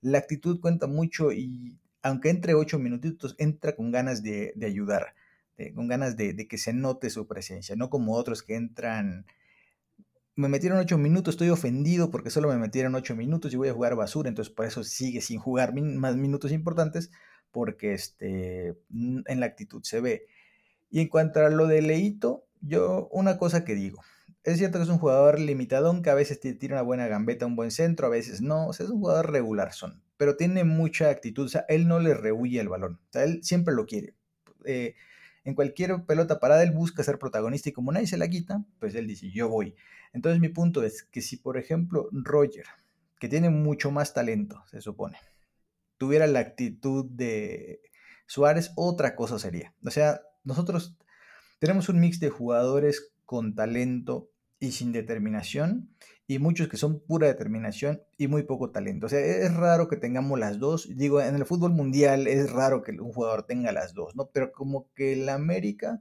la 0.00 0.18
actitud 0.18 0.60
cuenta 0.60 0.86
mucho 0.86 1.32
y 1.32 1.76
aunque 2.02 2.30
entre 2.30 2.54
ocho 2.54 2.78
minutitos, 2.78 3.34
entra 3.38 3.74
con 3.74 3.90
ganas 3.90 4.22
de, 4.22 4.54
ayudar, 4.64 5.14
con 5.74 5.88
ganas 5.88 6.16
de, 6.16 6.32
de, 6.32 6.46
que 6.46 6.58
se 6.58 6.72
note 6.72 7.10
su 7.10 7.26
presencia, 7.26 7.74
no 7.74 7.90
como 7.90 8.14
otros 8.14 8.44
que 8.44 8.54
entran, 8.54 9.26
me 10.38 10.48
metieron 10.48 10.78
ocho 10.78 10.98
minutos, 10.98 11.34
estoy 11.34 11.50
ofendido 11.50 12.12
porque 12.12 12.30
solo 12.30 12.48
me 12.48 12.56
metieron 12.56 12.94
ocho 12.94 13.16
minutos 13.16 13.52
y 13.52 13.56
voy 13.56 13.70
a 13.70 13.72
jugar 13.72 13.96
basura, 13.96 14.28
entonces 14.28 14.54
por 14.54 14.66
eso 14.66 14.84
sigue 14.84 15.20
sin 15.20 15.40
jugar 15.40 15.74
más 15.74 16.14
minutos 16.14 16.52
importantes 16.52 17.10
porque 17.50 17.92
este, 17.92 18.76
en 18.88 19.40
la 19.40 19.46
actitud 19.46 19.82
se 19.82 20.00
ve. 20.00 20.26
Y 20.90 21.00
en 21.00 21.08
cuanto 21.08 21.44
a 21.44 21.48
lo 21.50 21.66
de 21.66 21.82
Leito, 21.82 22.44
yo 22.60 23.08
una 23.10 23.36
cosa 23.36 23.64
que 23.64 23.74
digo, 23.74 24.00
es 24.44 24.58
cierto 24.58 24.78
que 24.78 24.84
es 24.84 24.90
un 24.90 24.98
jugador 24.98 25.40
limitadón, 25.40 26.02
que 26.02 26.10
a 26.10 26.14
veces 26.14 26.38
tira 26.38 26.76
una 26.76 26.82
buena 26.82 27.08
gambeta, 27.08 27.44
un 27.44 27.56
buen 27.56 27.72
centro, 27.72 28.06
a 28.06 28.10
veces 28.10 28.40
no, 28.40 28.68
o 28.68 28.72
sea, 28.72 28.86
es 28.86 28.92
un 28.92 29.00
jugador 29.00 29.32
regular 29.32 29.72
son, 29.72 30.04
pero 30.16 30.36
tiene 30.36 30.62
mucha 30.62 31.10
actitud, 31.10 31.46
o 31.46 31.48
sea, 31.48 31.64
él 31.68 31.88
no 31.88 31.98
le 31.98 32.14
rehuye 32.14 32.60
el 32.60 32.68
balón, 32.68 33.00
o 33.08 33.12
sea, 33.12 33.24
él 33.24 33.40
siempre 33.42 33.74
lo 33.74 33.86
quiere. 33.86 34.14
Eh, 34.64 34.94
en 35.48 35.54
cualquier 35.54 36.04
pelota 36.04 36.40
parada 36.40 36.62
él 36.62 36.72
busca 36.72 37.02
ser 37.02 37.18
protagonista 37.18 37.70
y 37.70 37.72
como 37.72 37.90
nadie 37.90 38.06
se 38.06 38.18
la 38.18 38.28
quita, 38.28 38.66
pues 38.80 38.94
él 38.94 39.06
dice, 39.06 39.30
yo 39.30 39.48
voy. 39.48 39.74
Entonces 40.12 40.40
mi 40.42 40.50
punto 40.50 40.82
es 40.82 41.04
que 41.04 41.22
si, 41.22 41.38
por 41.38 41.56
ejemplo, 41.56 42.10
Roger, 42.12 42.66
que 43.18 43.30
tiene 43.30 43.48
mucho 43.48 43.90
más 43.90 44.12
talento, 44.12 44.62
se 44.70 44.82
supone, 44.82 45.16
tuviera 45.96 46.26
la 46.26 46.40
actitud 46.40 47.06
de 47.06 47.80
Suárez, 48.26 48.72
otra 48.76 49.16
cosa 49.16 49.38
sería. 49.38 49.72
O 49.86 49.90
sea, 49.90 50.20
nosotros 50.44 50.98
tenemos 51.60 51.88
un 51.88 51.98
mix 51.98 52.20
de 52.20 52.28
jugadores 52.28 53.14
con 53.24 53.54
talento 53.54 54.28
y 54.60 54.72
sin 54.72 54.92
determinación, 54.92 55.88
y 56.30 56.38
muchos 56.38 56.68
que 56.68 56.76
son 56.76 57.00
pura 57.00 57.26
determinación 57.26 58.02
y 58.18 58.28
muy 58.28 58.42
poco 58.42 58.70
talento. 58.70 59.06
O 59.06 59.08
sea, 59.08 59.18
es 59.18 59.52
raro 59.54 59.88
que 59.88 59.96
tengamos 59.96 60.38
las 60.38 60.58
dos. 60.58 60.86
Digo, 60.94 61.22
en 61.22 61.34
el 61.34 61.46
fútbol 61.46 61.72
mundial 61.72 62.26
es 62.26 62.52
raro 62.52 62.82
que 62.82 62.92
un 62.92 63.12
jugador 63.14 63.44
tenga 63.44 63.72
las 63.72 63.94
dos, 63.94 64.14
¿no? 64.14 64.28
Pero 64.30 64.52
como 64.52 64.92
que 64.94 65.14
el 65.14 65.30
América 65.30 66.00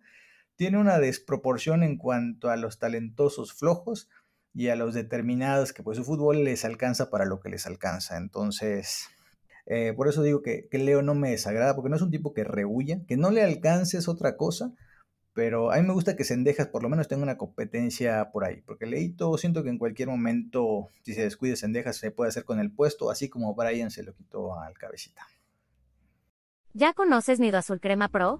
tiene 0.57 0.79
una 0.79 0.99
desproporción 0.99 1.81
en 1.81 1.97
cuanto 1.97 2.49
a 2.49 2.57
los 2.57 2.77
talentosos 2.77 3.53
flojos 3.53 4.09
y 4.53 4.67
a 4.67 4.75
los 4.75 4.93
determinados 4.93 5.71
que 5.71 5.81
pues 5.81 5.97
su 5.97 6.03
fútbol 6.03 6.43
les 6.43 6.65
alcanza 6.65 7.09
para 7.09 7.23
lo 7.23 7.39
que 7.39 7.49
les 7.49 7.65
alcanza. 7.65 8.17
Entonces, 8.17 9.07
eh, 9.65 9.93
por 9.95 10.09
eso 10.09 10.23
digo 10.23 10.41
que, 10.41 10.67
que, 10.69 10.77
Leo 10.77 11.01
no 11.03 11.15
me 11.15 11.31
desagrada, 11.31 11.73
porque 11.73 11.89
no 11.89 11.95
es 11.95 12.01
un 12.01 12.11
tipo 12.11 12.33
que 12.33 12.43
rehuya, 12.43 12.99
que 13.07 13.15
no 13.15 13.31
le 13.31 13.43
alcances 13.43 14.09
otra 14.09 14.35
cosa, 14.35 14.73
pero 15.37 15.71
a 15.71 15.75
mí 15.75 15.83
me 15.83 15.93
gusta 15.93 16.15
que 16.15 16.23
Sendejas 16.23 16.65
por 16.65 16.81
lo 16.81 16.89
menos 16.89 17.07
tenga 17.07 17.21
una 17.21 17.37
competencia 17.37 18.31
por 18.31 18.43
ahí, 18.43 18.63
porque 18.65 18.87
Leito 18.87 19.37
siento 19.37 19.61
que 19.61 19.69
en 19.69 19.77
cualquier 19.77 20.07
momento, 20.07 20.89
si 21.03 21.13
se 21.13 21.21
descuide 21.21 21.55
Sendejas, 21.55 21.97
se 21.97 22.09
puede 22.09 22.29
hacer 22.29 22.43
con 22.43 22.59
el 22.59 22.71
puesto, 22.71 23.11
así 23.11 23.29
como 23.29 23.53
Brian 23.53 23.91
se 23.91 24.01
lo 24.01 24.15
quitó 24.15 24.59
al 24.59 24.73
cabecita. 24.73 25.27
¿Ya 26.73 26.93
conoces 26.93 27.39
Nido 27.39 27.59
Azul 27.59 27.79
Crema 27.79 28.07
Pro? 28.07 28.39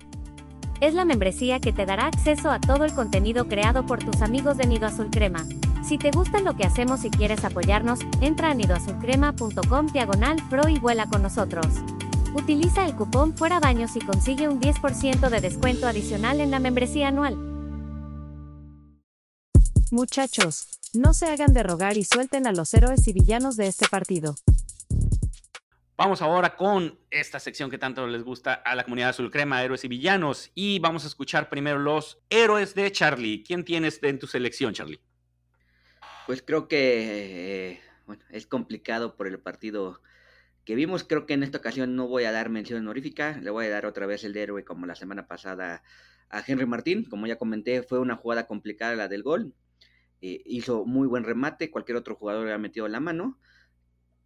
Es 0.82 0.95
la 0.95 1.06
membresía 1.06 1.60
que 1.60 1.72
te 1.72 1.86
dará 1.86 2.08
acceso 2.08 2.50
a 2.50 2.60
todo 2.60 2.84
el 2.84 2.93
contenido 2.93 3.48
creado 3.48 3.86
por 3.86 4.04
tus 4.04 4.24
amigos 4.24 4.58
de 4.58 4.66
Nido 4.66 4.88
Azul 4.88 5.12
Crema. 5.12 5.45
Si 5.88 6.00
te 6.00 6.10
gusta 6.10 6.41
lo 6.41 6.58
que 6.58 6.64
hacemos 6.64 7.06
y 7.06 7.12
quieres 7.12 7.45
apoyarnos, 7.45 8.00
entra 8.22 8.50
a 8.50 8.54
nidoazulcrema.com 8.56 9.86
diagonal 9.93 10.38
pro 10.50 10.68
y 10.68 10.80
vuela 10.80 11.06
con 11.06 11.22
nosotros. 11.22 11.68
Utiliza 12.34 12.86
el 12.86 12.96
cupón 12.96 13.36
Fuera 13.36 13.60
Baños 13.60 13.96
y 13.96 14.00
consigue 14.00 14.48
un 14.48 14.60
10% 14.60 15.30
de 15.30 15.42
descuento 15.42 15.88
adicional 15.88 16.42
en 16.42 16.52
la 16.52 16.60
membresía 16.60 17.08
anual. 17.08 17.36
Muchachos, 19.92 20.80
no 20.94 21.14
se 21.14 21.28
hagan 21.28 21.54
de 21.54 21.64
rogar 21.64 21.98
y 21.98 22.04
suelten 22.04 22.46
a 22.46 22.52
los 22.52 22.74
héroes 22.74 23.08
y 23.08 23.14
villanos 23.14 23.56
de 23.56 23.68
este 23.68 23.88
partido. 23.88 24.36
Vamos 25.96 26.22
ahora 26.22 26.56
con 26.56 27.00
esta 27.10 27.40
sección 27.40 27.72
que 27.72 27.78
tanto 27.78 28.06
les 28.06 28.24
gusta 28.24 28.54
a 28.54 28.76
la 28.76 28.84
comunidad 28.84 29.10
azul 29.10 29.32
crema, 29.32 29.64
héroes 29.64 29.84
y 29.84 29.88
villanos. 29.88 30.52
Y 30.54 30.78
vamos 30.80 31.06
a 31.06 31.08
escuchar 31.08 31.50
primero 31.50 31.80
los 31.80 32.20
héroes 32.30 32.76
de 32.76 32.92
Charlie. 32.92 33.44
¿Quién 33.44 33.64
tienes 33.64 34.00
en 34.04 34.20
tu 34.20 34.28
selección, 34.28 34.74
Charlie? 34.74 35.00
Pues 36.28 36.44
creo 36.44 36.68
que 36.68 37.72
eh, 37.72 37.82
bueno, 38.06 38.24
es 38.30 38.46
complicado 38.46 39.16
por 39.16 39.28
el 39.28 39.40
partido 39.40 40.02
que 40.68 40.76
vimos. 40.76 41.05
Creo 41.05 41.26
que 41.26 41.34
en 41.34 41.43
esta 41.43 41.59
ocasión 41.59 41.95
no 41.95 42.09
voy 42.09 42.26
a 42.26 42.34
dar 42.34 42.49
mención 42.49 42.82
honorífica, 42.82 43.39
le 43.41 43.49
voy 43.51 43.68
a 43.68 43.70
dar 43.70 43.86
otra 43.86 44.05
vez 44.05 44.26
el 44.26 44.34
de 44.34 44.43
héroe 44.43 44.65
como 44.65 44.86
la 44.86 44.95
semana 44.95 45.26
pasada 45.26 45.82
a 46.30 46.43
Henry 46.45 46.65
Martín. 46.65 47.05
Como 47.05 47.26
ya 47.26 47.38
comenté, 47.38 47.84
fue 47.84 47.99
una 47.99 48.18
jugada 48.18 48.47
complicada 48.47 48.93
la 48.97 49.07
del 49.07 49.24
gol. 49.24 49.53
Eh, 50.20 50.41
hizo 50.45 50.84
muy 50.86 51.07
buen 51.07 51.24
remate, 51.24 51.72
cualquier 51.72 51.95
otro 51.95 52.15
jugador 52.15 52.47
le 52.47 52.51
ha 52.51 52.57
metido 52.57 52.89
la 52.89 52.99
mano. 52.99 53.39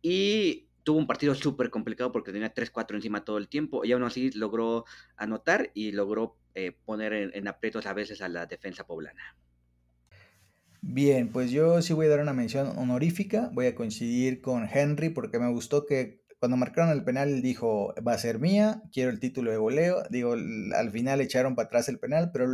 Y 0.02 0.68
tuvo 0.82 0.98
un 0.98 1.06
partido 1.06 1.36
súper 1.36 1.70
complicado 1.70 2.12
porque 2.12 2.32
tenía 2.32 2.56
3-4 2.56 2.96
encima 2.96 3.24
todo 3.24 3.38
el 3.38 3.48
tiempo. 3.48 3.86
Y 3.86 3.92
aún 3.92 4.02
así 4.02 4.32
logró 4.32 4.86
anotar 5.18 5.70
y 5.76 5.92
logró 5.92 6.40
eh, 6.56 6.72
poner 6.86 7.14
en, 7.14 7.32
en 7.36 7.48
aprietos 7.50 7.86
a 7.86 7.94
veces 7.94 8.20
a 8.20 8.30
la 8.30 8.48
defensa 8.48 8.84
poblana. 8.88 9.38
Bien, 10.82 11.32
pues 11.32 11.52
yo 11.52 11.80
sí 11.84 11.94
voy 11.94 12.08
a 12.08 12.10
dar 12.10 12.22
una 12.22 12.34
mención 12.34 12.76
honorífica. 12.80 13.52
Voy 13.54 13.68
a 13.68 13.76
coincidir 13.76 14.42
con 14.42 14.68
Henry 14.68 15.10
porque 15.10 15.38
me 15.38 15.52
gustó 15.52 15.86
que 15.86 16.21
cuando 16.42 16.58
marcaron 16.58 16.90
el 16.90 17.04
penal 17.04 17.44
dijo, 17.44 17.94
va 18.06 18.14
a 18.14 18.18
ser 18.18 18.40
mía, 18.40 18.82
quiero 18.92 19.12
el 19.12 19.20
título 19.20 19.52
de 19.52 19.58
goleo. 19.58 20.02
Digo, 20.10 20.34
al 20.34 20.90
final 20.90 21.22
echaron 21.22 21.54
para 21.54 21.68
atrás 21.68 21.88
el 21.88 22.00
penal, 22.00 22.32
pero 22.34 22.48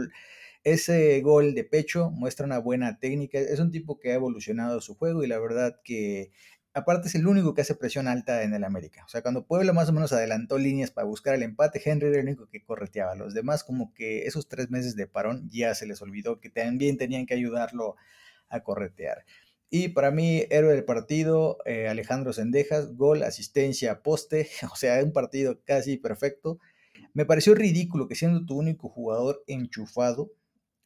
ese 0.65 1.21
gol 1.21 1.55
de 1.55 1.63
pecho 1.63 2.11
muestra 2.11 2.45
una 2.45 2.57
buena 2.57 2.99
técnica. 2.99 3.39
Es 3.39 3.61
un 3.61 3.71
tipo 3.71 3.97
que 3.97 4.11
ha 4.11 4.15
evolucionado 4.15 4.81
su 4.81 4.95
juego 4.95 5.23
y 5.23 5.27
la 5.27 5.39
verdad 5.39 5.79
que 5.85 6.33
aparte 6.73 7.07
es 7.07 7.15
el 7.15 7.27
único 7.27 7.53
que 7.53 7.61
hace 7.61 7.75
presión 7.75 8.09
alta 8.09 8.43
en 8.43 8.53
el 8.53 8.65
América. 8.65 9.05
O 9.05 9.07
sea, 9.07 9.21
cuando 9.21 9.47
Puebla 9.47 9.71
más 9.71 9.87
o 9.87 9.93
menos 9.93 10.11
adelantó 10.11 10.57
líneas 10.57 10.91
para 10.91 11.07
buscar 11.07 11.35
el 11.35 11.43
empate, 11.43 11.81
Henry 11.85 12.09
era 12.09 12.17
el 12.17 12.25
único 12.25 12.49
que 12.49 12.65
correteaba. 12.65 13.15
Los 13.15 13.33
demás 13.33 13.63
como 13.63 13.93
que 13.93 14.25
esos 14.25 14.49
tres 14.49 14.69
meses 14.69 14.97
de 14.97 15.07
parón 15.07 15.49
ya 15.49 15.73
se 15.75 15.87
les 15.87 16.01
olvidó 16.01 16.41
que 16.41 16.49
también 16.49 16.97
tenían 16.97 17.25
que 17.25 17.35
ayudarlo 17.35 17.95
a 18.49 18.59
corretear. 18.63 19.23
Y 19.69 19.89
para 19.89 20.11
mí, 20.11 20.43
héroe 20.49 20.73
del 20.73 20.85
partido, 20.85 21.57
eh, 21.65 21.87
Alejandro 21.87 22.31
Sendejas, 22.33 22.95
gol, 22.95 23.23
asistencia, 23.23 24.01
poste, 24.01 24.49
o 24.71 24.75
sea, 24.75 25.03
un 25.03 25.11
partido 25.11 25.59
casi 25.65 25.97
perfecto. 25.97 26.59
Me 27.13 27.25
pareció 27.25 27.55
ridículo 27.55 28.07
que 28.07 28.15
siendo 28.15 28.45
tu 28.45 28.57
único 28.57 28.89
jugador 28.89 29.43
enchufado, 29.47 30.31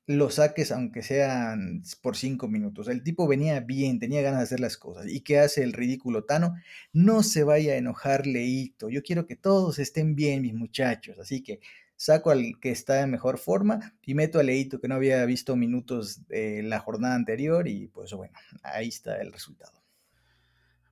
lo 0.07 0.29
saques 0.29 0.71
aunque 0.71 1.03
sean 1.03 1.83
por 2.01 2.17
cinco 2.17 2.47
minutos. 2.47 2.87
El 2.87 3.03
tipo 3.03 3.27
venía 3.27 3.59
bien, 3.59 3.99
tenía 3.99 4.21
ganas 4.21 4.39
de 4.39 4.43
hacer 4.45 4.59
las 4.59 4.77
cosas. 4.77 5.07
¿Y 5.07 5.21
qué 5.21 5.39
hace 5.39 5.63
el 5.63 5.73
ridículo 5.73 6.25
Tano? 6.25 6.55
No 6.91 7.23
se 7.23 7.43
vaya 7.43 7.73
a 7.73 7.77
enojar 7.77 8.27
Leito. 8.27 8.89
Yo 8.89 9.03
quiero 9.03 9.25
que 9.27 9.35
todos 9.35 9.79
estén 9.79 10.15
bien, 10.15 10.41
mis 10.41 10.53
muchachos. 10.53 11.19
Así 11.19 11.41
que 11.43 11.59
saco 12.01 12.31
al 12.31 12.59
que 12.59 12.71
está 12.71 13.01
en 13.01 13.11
mejor 13.11 13.37
forma 13.37 13.93
y 14.01 14.15
meto 14.15 14.39
a 14.39 14.43
Leito 14.43 14.81
que 14.81 14.87
no 14.87 14.95
había 14.95 15.23
visto 15.25 15.55
minutos 15.55 16.27
de 16.27 16.63
la 16.63 16.79
jornada 16.79 17.13
anterior 17.13 17.67
y 17.67 17.89
pues 17.89 18.11
bueno, 18.13 18.33
ahí 18.63 18.87
está 18.87 19.21
el 19.21 19.31
resultado. 19.31 19.71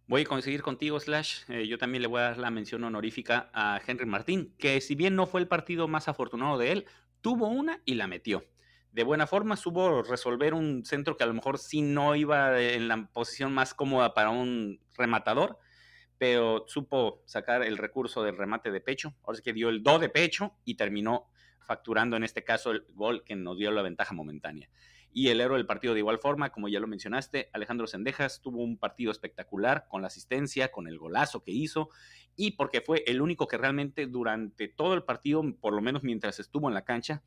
Voy 0.05 0.21
a 0.21 0.25
conseguir 0.25 0.61
contigo, 0.61 0.99
Slash. 0.99 1.49
Eh, 1.49 1.67
yo 1.67 1.79
también 1.79 2.03
le 2.03 2.07
voy 2.07 2.19
a 2.19 2.25
dar 2.25 2.37
la 2.37 2.51
mención 2.51 2.83
honorífica 2.83 3.49
a 3.53 3.81
Henry 3.85 4.05
Martín, 4.05 4.53
que 4.59 4.81
si 4.81 4.93
bien 4.93 5.15
no 5.15 5.25
fue 5.25 5.41
el 5.41 5.47
partido 5.47 5.87
más 5.87 6.07
afortunado 6.07 6.59
de 6.59 6.73
él, 6.73 6.85
tuvo 7.21 7.47
una 7.47 7.81
y 7.85 7.95
la 7.95 8.05
metió. 8.05 8.43
De 8.91 9.03
buena 9.03 9.25
forma, 9.25 9.55
supo 9.55 10.03
resolver 10.03 10.53
un 10.53 10.85
centro 10.85 11.17
que 11.17 11.23
a 11.23 11.27
lo 11.27 11.33
mejor 11.33 11.57
sí 11.57 11.81
no 11.81 12.15
iba 12.15 12.61
en 12.61 12.87
la 12.87 13.09
posición 13.11 13.51
más 13.51 13.73
cómoda 13.73 14.13
para 14.13 14.29
un 14.29 14.79
rematador, 14.95 15.57
pero 16.19 16.65
supo 16.67 17.23
sacar 17.25 17.63
el 17.63 17.77
recurso 17.77 18.21
del 18.21 18.37
remate 18.37 18.71
de 18.71 18.81
pecho. 18.81 19.15
Ahora 19.23 19.37
sí 19.37 19.41
que 19.41 19.53
dio 19.53 19.69
el 19.69 19.81
do 19.81 19.97
de 19.97 20.09
pecho 20.09 20.53
y 20.65 20.75
terminó 20.75 21.29
facturando 21.65 22.17
en 22.17 22.23
este 22.23 22.43
caso 22.43 22.71
el 22.71 22.85
gol 22.89 23.23
que 23.23 23.35
nos 23.35 23.57
dio 23.57 23.71
la 23.71 23.81
ventaja 23.81 24.13
momentánea. 24.13 24.69
Y 25.11 25.29
el 25.29 25.41
héroe 25.41 25.57
del 25.57 25.65
partido 25.65 25.93
de 25.93 26.01
igual 26.01 26.19
forma, 26.19 26.51
como 26.51 26.67
ya 26.67 26.79
lo 26.79 26.87
mencionaste, 26.87 27.49
Alejandro 27.53 27.87
Sendejas 27.87 28.41
tuvo 28.41 28.61
un 28.61 28.77
partido 28.77 29.11
espectacular 29.11 29.87
con 29.89 30.01
la 30.01 30.07
asistencia, 30.07 30.71
con 30.71 30.87
el 30.87 30.99
golazo 30.99 31.41
que 31.41 31.51
hizo 31.51 31.89
y 32.35 32.51
porque 32.51 32.81
fue 32.81 33.03
el 33.07 33.21
único 33.21 33.47
que 33.47 33.57
realmente 33.57 34.05
durante 34.05 34.67
todo 34.67 34.93
el 34.93 35.03
partido, 35.03 35.41
por 35.59 35.73
lo 35.73 35.81
menos 35.81 36.03
mientras 36.03 36.39
estuvo 36.39 36.67
en 36.67 36.75
la 36.75 36.83
cancha, 36.83 37.23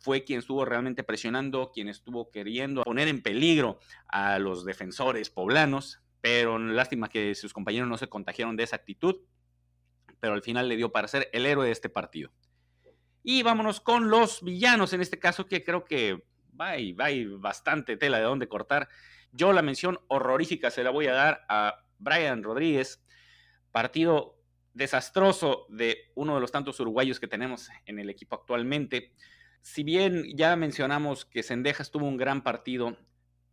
fue 0.00 0.22
quien 0.24 0.38
estuvo 0.38 0.64
realmente 0.64 1.02
presionando, 1.02 1.72
quien 1.72 1.88
estuvo 1.88 2.30
queriendo 2.30 2.84
poner 2.84 3.08
en 3.08 3.22
peligro 3.22 3.80
a 4.06 4.38
los 4.38 4.64
defensores 4.64 5.30
poblanos, 5.30 6.03
pero 6.24 6.58
lástima 6.58 7.10
que 7.10 7.34
sus 7.34 7.52
compañeros 7.52 7.86
no 7.86 7.98
se 7.98 8.08
contagiaron 8.08 8.56
de 8.56 8.62
esa 8.62 8.76
actitud, 8.76 9.16
pero 10.20 10.32
al 10.32 10.40
final 10.40 10.70
le 10.70 10.76
dio 10.76 10.90
para 10.90 11.06
ser 11.06 11.28
el 11.34 11.44
héroe 11.44 11.66
de 11.66 11.72
este 11.72 11.90
partido. 11.90 12.32
Y 13.22 13.42
vámonos 13.42 13.82
con 13.82 14.08
los 14.08 14.42
villanos, 14.42 14.94
en 14.94 15.02
este 15.02 15.18
caso 15.18 15.46
que 15.46 15.62
creo 15.62 15.84
que 15.84 16.24
va 16.58 16.78
y 16.78 16.92
va 16.94 17.08
bastante 17.38 17.98
tela 17.98 18.16
de 18.16 18.24
dónde 18.24 18.48
cortar. 18.48 18.88
Yo 19.32 19.52
la 19.52 19.60
mención 19.60 20.00
horrorífica 20.08 20.70
se 20.70 20.82
la 20.82 20.88
voy 20.88 21.08
a 21.08 21.12
dar 21.12 21.44
a 21.50 21.84
Brian 21.98 22.42
Rodríguez, 22.42 23.04
partido 23.70 24.40
desastroso 24.72 25.66
de 25.68 26.10
uno 26.14 26.36
de 26.36 26.40
los 26.40 26.52
tantos 26.52 26.80
uruguayos 26.80 27.20
que 27.20 27.28
tenemos 27.28 27.68
en 27.84 27.98
el 27.98 28.08
equipo 28.08 28.36
actualmente. 28.36 29.12
Si 29.60 29.82
bien 29.82 30.24
ya 30.34 30.56
mencionamos 30.56 31.26
que 31.26 31.42
Sendejas 31.42 31.90
tuvo 31.90 32.06
un 32.06 32.16
gran 32.16 32.42
partido, 32.42 32.96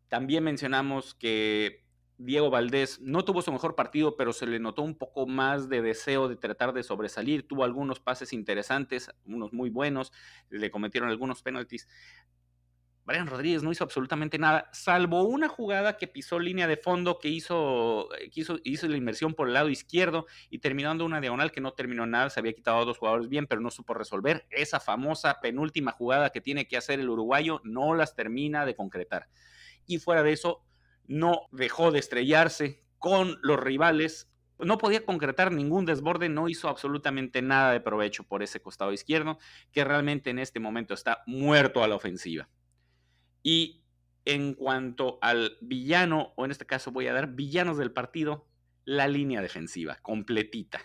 también 0.07 0.45
mencionamos 0.45 1.15
que 1.15 1.80
Diego 2.23 2.51
Valdés 2.51 2.99
no 3.01 3.25
tuvo 3.25 3.41
su 3.41 3.51
mejor 3.51 3.75
partido, 3.75 4.15
pero 4.15 4.31
se 4.31 4.45
le 4.45 4.59
notó 4.59 4.83
un 4.83 4.95
poco 4.95 5.25
más 5.25 5.69
de 5.69 5.81
deseo 5.81 6.27
de 6.27 6.35
tratar 6.35 6.71
de 6.71 6.83
sobresalir. 6.83 7.47
Tuvo 7.47 7.63
algunos 7.63 7.99
pases 7.99 8.31
interesantes, 8.31 9.09
unos 9.25 9.53
muy 9.53 9.71
buenos, 9.71 10.11
le 10.49 10.69
cometieron 10.69 11.09
algunos 11.09 11.41
penaltis. 11.41 11.87
Brian 13.05 13.25
Rodríguez 13.25 13.63
no 13.63 13.71
hizo 13.71 13.83
absolutamente 13.83 14.37
nada, 14.37 14.69
salvo 14.71 15.23
una 15.23 15.49
jugada 15.49 15.97
que 15.97 16.07
pisó 16.07 16.37
línea 16.37 16.67
de 16.67 16.77
fondo, 16.77 17.17
que 17.17 17.29
hizo, 17.29 18.07
que 18.31 18.39
hizo, 18.39 18.59
hizo 18.63 18.87
la 18.87 18.97
inversión 18.97 19.33
por 19.33 19.47
el 19.47 19.55
lado 19.55 19.69
izquierdo 19.69 20.27
y 20.51 20.59
terminando 20.59 21.03
una 21.03 21.19
diagonal 21.19 21.51
que 21.51 21.59
no 21.59 21.73
terminó 21.73 22.05
nada, 22.05 22.29
se 22.29 22.39
había 22.39 22.53
quitado 22.53 22.77
a 22.77 22.85
dos 22.85 22.99
jugadores 22.99 23.27
bien, 23.27 23.47
pero 23.47 23.59
no 23.59 23.71
supo 23.71 23.95
resolver. 23.95 24.45
Esa 24.51 24.79
famosa 24.79 25.39
penúltima 25.41 25.91
jugada 25.91 26.29
que 26.29 26.41
tiene 26.41 26.67
que 26.67 26.77
hacer 26.77 26.99
el 26.99 27.09
uruguayo 27.09 27.59
no 27.63 27.95
las 27.95 28.15
termina 28.15 28.67
de 28.67 28.75
concretar. 28.75 29.27
Y 29.87 29.97
fuera 29.97 30.21
de 30.21 30.33
eso, 30.33 30.63
no 31.11 31.47
dejó 31.51 31.91
de 31.91 31.99
estrellarse 31.99 32.83
con 32.97 33.37
los 33.41 33.59
rivales 33.59 34.31
no 34.65 34.77
podía 34.77 35.05
concretar 35.05 35.51
ningún 35.51 35.85
desborde, 35.85 36.29
no 36.29 36.47
hizo 36.47 36.69
absolutamente 36.69 37.41
nada 37.41 37.71
de 37.71 37.81
provecho 37.81 38.23
por 38.23 38.43
ese 38.43 38.61
costado 38.61 38.93
izquierdo, 38.93 39.37
que 39.71 39.83
realmente 39.83 40.29
en 40.29 40.39
este 40.39 40.59
momento 40.59 40.93
está 40.93 41.23
muerto 41.25 41.83
a 41.83 41.87
la 41.87 41.95
ofensiva. 41.95 42.49
Y 43.43 43.83
en 44.25 44.53
cuanto 44.53 45.17
al 45.21 45.57
villano, 45.61 46.33
o 46.35 46.45
en 46.45 46.51
este 46.51 46.65
caso 46.65 46.91
voy 46.91 47.07
a 47.07 47.13
dar 47.13 47.29
villanos 47.29 47.77
del 47.77 47.91
partido, 47.91 48.47
la 48.85 49.07
línea 49.07 49.41
defensiva, 49.41 49.97
completita. 50.01 50.81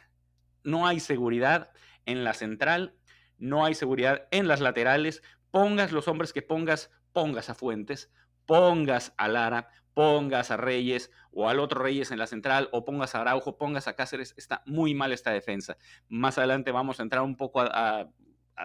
No 0.64 0.86
hay 0.86 1.00
seguridad 1.00 1.70
en 2.06 2.24
la 2.24 2.34
central, 2.34 2.96
no 3.38 3.64
hay 3.64 3.74
seguridad 3.74 4.26
en 4.30 4.48
las 4.48 4.60
laterales, 4.60 5.22
pongas 5.50 5.92
los 5.92 6.08
hombres 6.08 6.32
que 6.32 6.42
pongas, 6.42 6.90
pongas 7.12 7.50
a 7.50 7.54
Fuentes, 7.54 8.10
pongas 8.46 9.12
a 9.18 9.28
Lara, 9.28 9.70
pongas 9.96 10.50
a 10.50 10.58
Reyes 10.58 11.10
o 11.32 11.48
al 11.48 11.58
otro 11.58 11.82
Reyes 11.82 12.10
en 12.10 12.18
la 12.18 12.26
central 12.26 12.68
o 12.70 12.84
pongas 12.84 13.14
a 13.14 13.22
Araujo, 13.22 13.56
pongas 13.56 13.88
a 13.88 13.94
Cáceres, 13.96 14.34
está 14.36 14.62
muy 14.66 14.92
mal 14.92 15.10
esta 15.10 15.30
defensa. 15.30 15.78
Más 16.10 16.36
adelante 16.36 16.70
vamos 16.70 17.00
a 17.00 17.02
entrar 17.02 17.22
un 17.22 17.34
poco 17.34 17.62
a, 17.62 18.06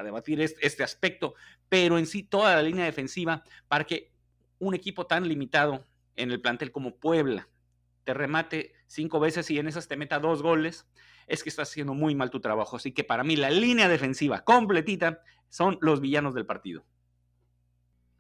debatir 0.04 0.42
este, 0.42 0.84
aspecto, 0.84 1.36
pero 1.70 1.98
en 1.98 2.06
sí 2.06 2.24
toda 2.24 2.54
la 2.54 2.62
línea 2.62 2.84
defensiva 2.84 3.46
para 3.70 3.86
que 3.86 4.12
un 4.60 4.74
equipo 4.74 5.08
tan 5.08 5.26
limitado 5.26 5.86
en 6.18 6.32
el 6.32 6.42
plantel 6.42 6.74
como 6.74 6.98
Puebla 6.98 7.48
te 8.04 8.14
remate 8.14 8.74
cinco 8.88 9.22
veces 9.22 9.50
y 9.52 9.58
en 9.58 9.70
esas 9.70 9.88
te 9.88 9.96
meta 9.96 10.20
dos 10.20 10.42
goles, 10.44 10.86
es 11.28 11.44
que 11.44 11.50
estás 11.50 11.70
haciendo 11.70 11.94
muy 11.94 12.14
mal 12.14 12.30
tu 12.30 12.42
trabajo. 12.42 12.76
Así 12.76 12.92
que 12.92 13.06
para 13.06 13.24
mí 13.24 13.38
la 13.38 13.52
línea 13.52 13.88
defensiva 13.88 14.44
completita 14.44 15.22
son 15.48 15.78
los 15.80 16.02
villanos 16.02 16.34
del 16.34 16.46
partido. 16.46 16.84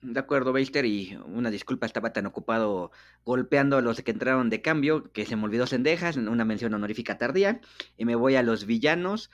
De 0.02 0.20
acuerdo, 0.20 0.52
Beister, 0.52 0.86
y 0.86 1.16
una 1.28 1.52
disculpa, 1.52 1.86
estaba 1.86 2.12
tan 2.12 2.26
ocupado 2.26 2.92
golpeando 3.24 3.78
a 3.78 3.82
los 3.82 4.02
que 4.02 4.10
entraron 4.10 4.50
de 4.50 4.62
cambio 4.62 5.12
que 5.12 5.28
se 5.28 5.36
me 5.36 5.44
olvidó 5.44 5.68
Sendejas, 5.68 6.18
una 6.18 6.44
mención 6.44 6.74
honorífica 6.74 7.20
tardía, 7.20 7.62
y 7.98 8.06
me 8.06 8.16
voy 8.16 8.36
a 8.36 8.42
los 8.42 8.66
villanos. 8.66 9.30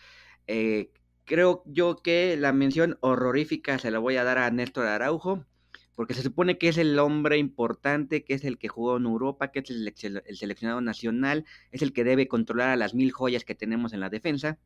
Eh, 0.45 0.91
creo 1.23 1.63
yo 1.65 1.95
que 2.03 2.35
la 2.37 2.51
mención 2.51 2.97
horrorífica 2.99 3.79
se 3.79 3.91
la 3.91 3.99
voy 3.99 4.17
a 4.17 4.25
dar 4.25 4.39
a 4.39 4.51
Néstor 4.51 4.87
Araujo, 4.87 5.45
porque 5.95 6.13
se 6.13 6.21
supone 6.21 6.57
que 6.57 6.67
es 6.67 6.77
el 6.77 6.99
hombre 6.99 7.37
importante, 7.37 8.25
que 8.25 8.33
es 8.33 8.43
el 8.43 8.57
que 8.57 8.67
jugó 8.67 8.97
en 8.97 9.05
Europa, 9.05 9.51
que 9.51 9.59
es 9.59 9.69
el 9.69 9.93
seleccionado 10.35 10.81
nacional, 10.81 11.45
es 11.71 11.81
el 11.81 11.93
que 11.93 12.03
debe 12.03 12.27
controlar 12.27 12.69
a 12.69 12.75
las 12.75 12.93
mil 12.93 13.13
joyas 13.13 13.45
que 13.45 13.55
tenemos 13.55 13.93
en 13.93 14.01
la 14.01 14.09
defensa 14.09 14.59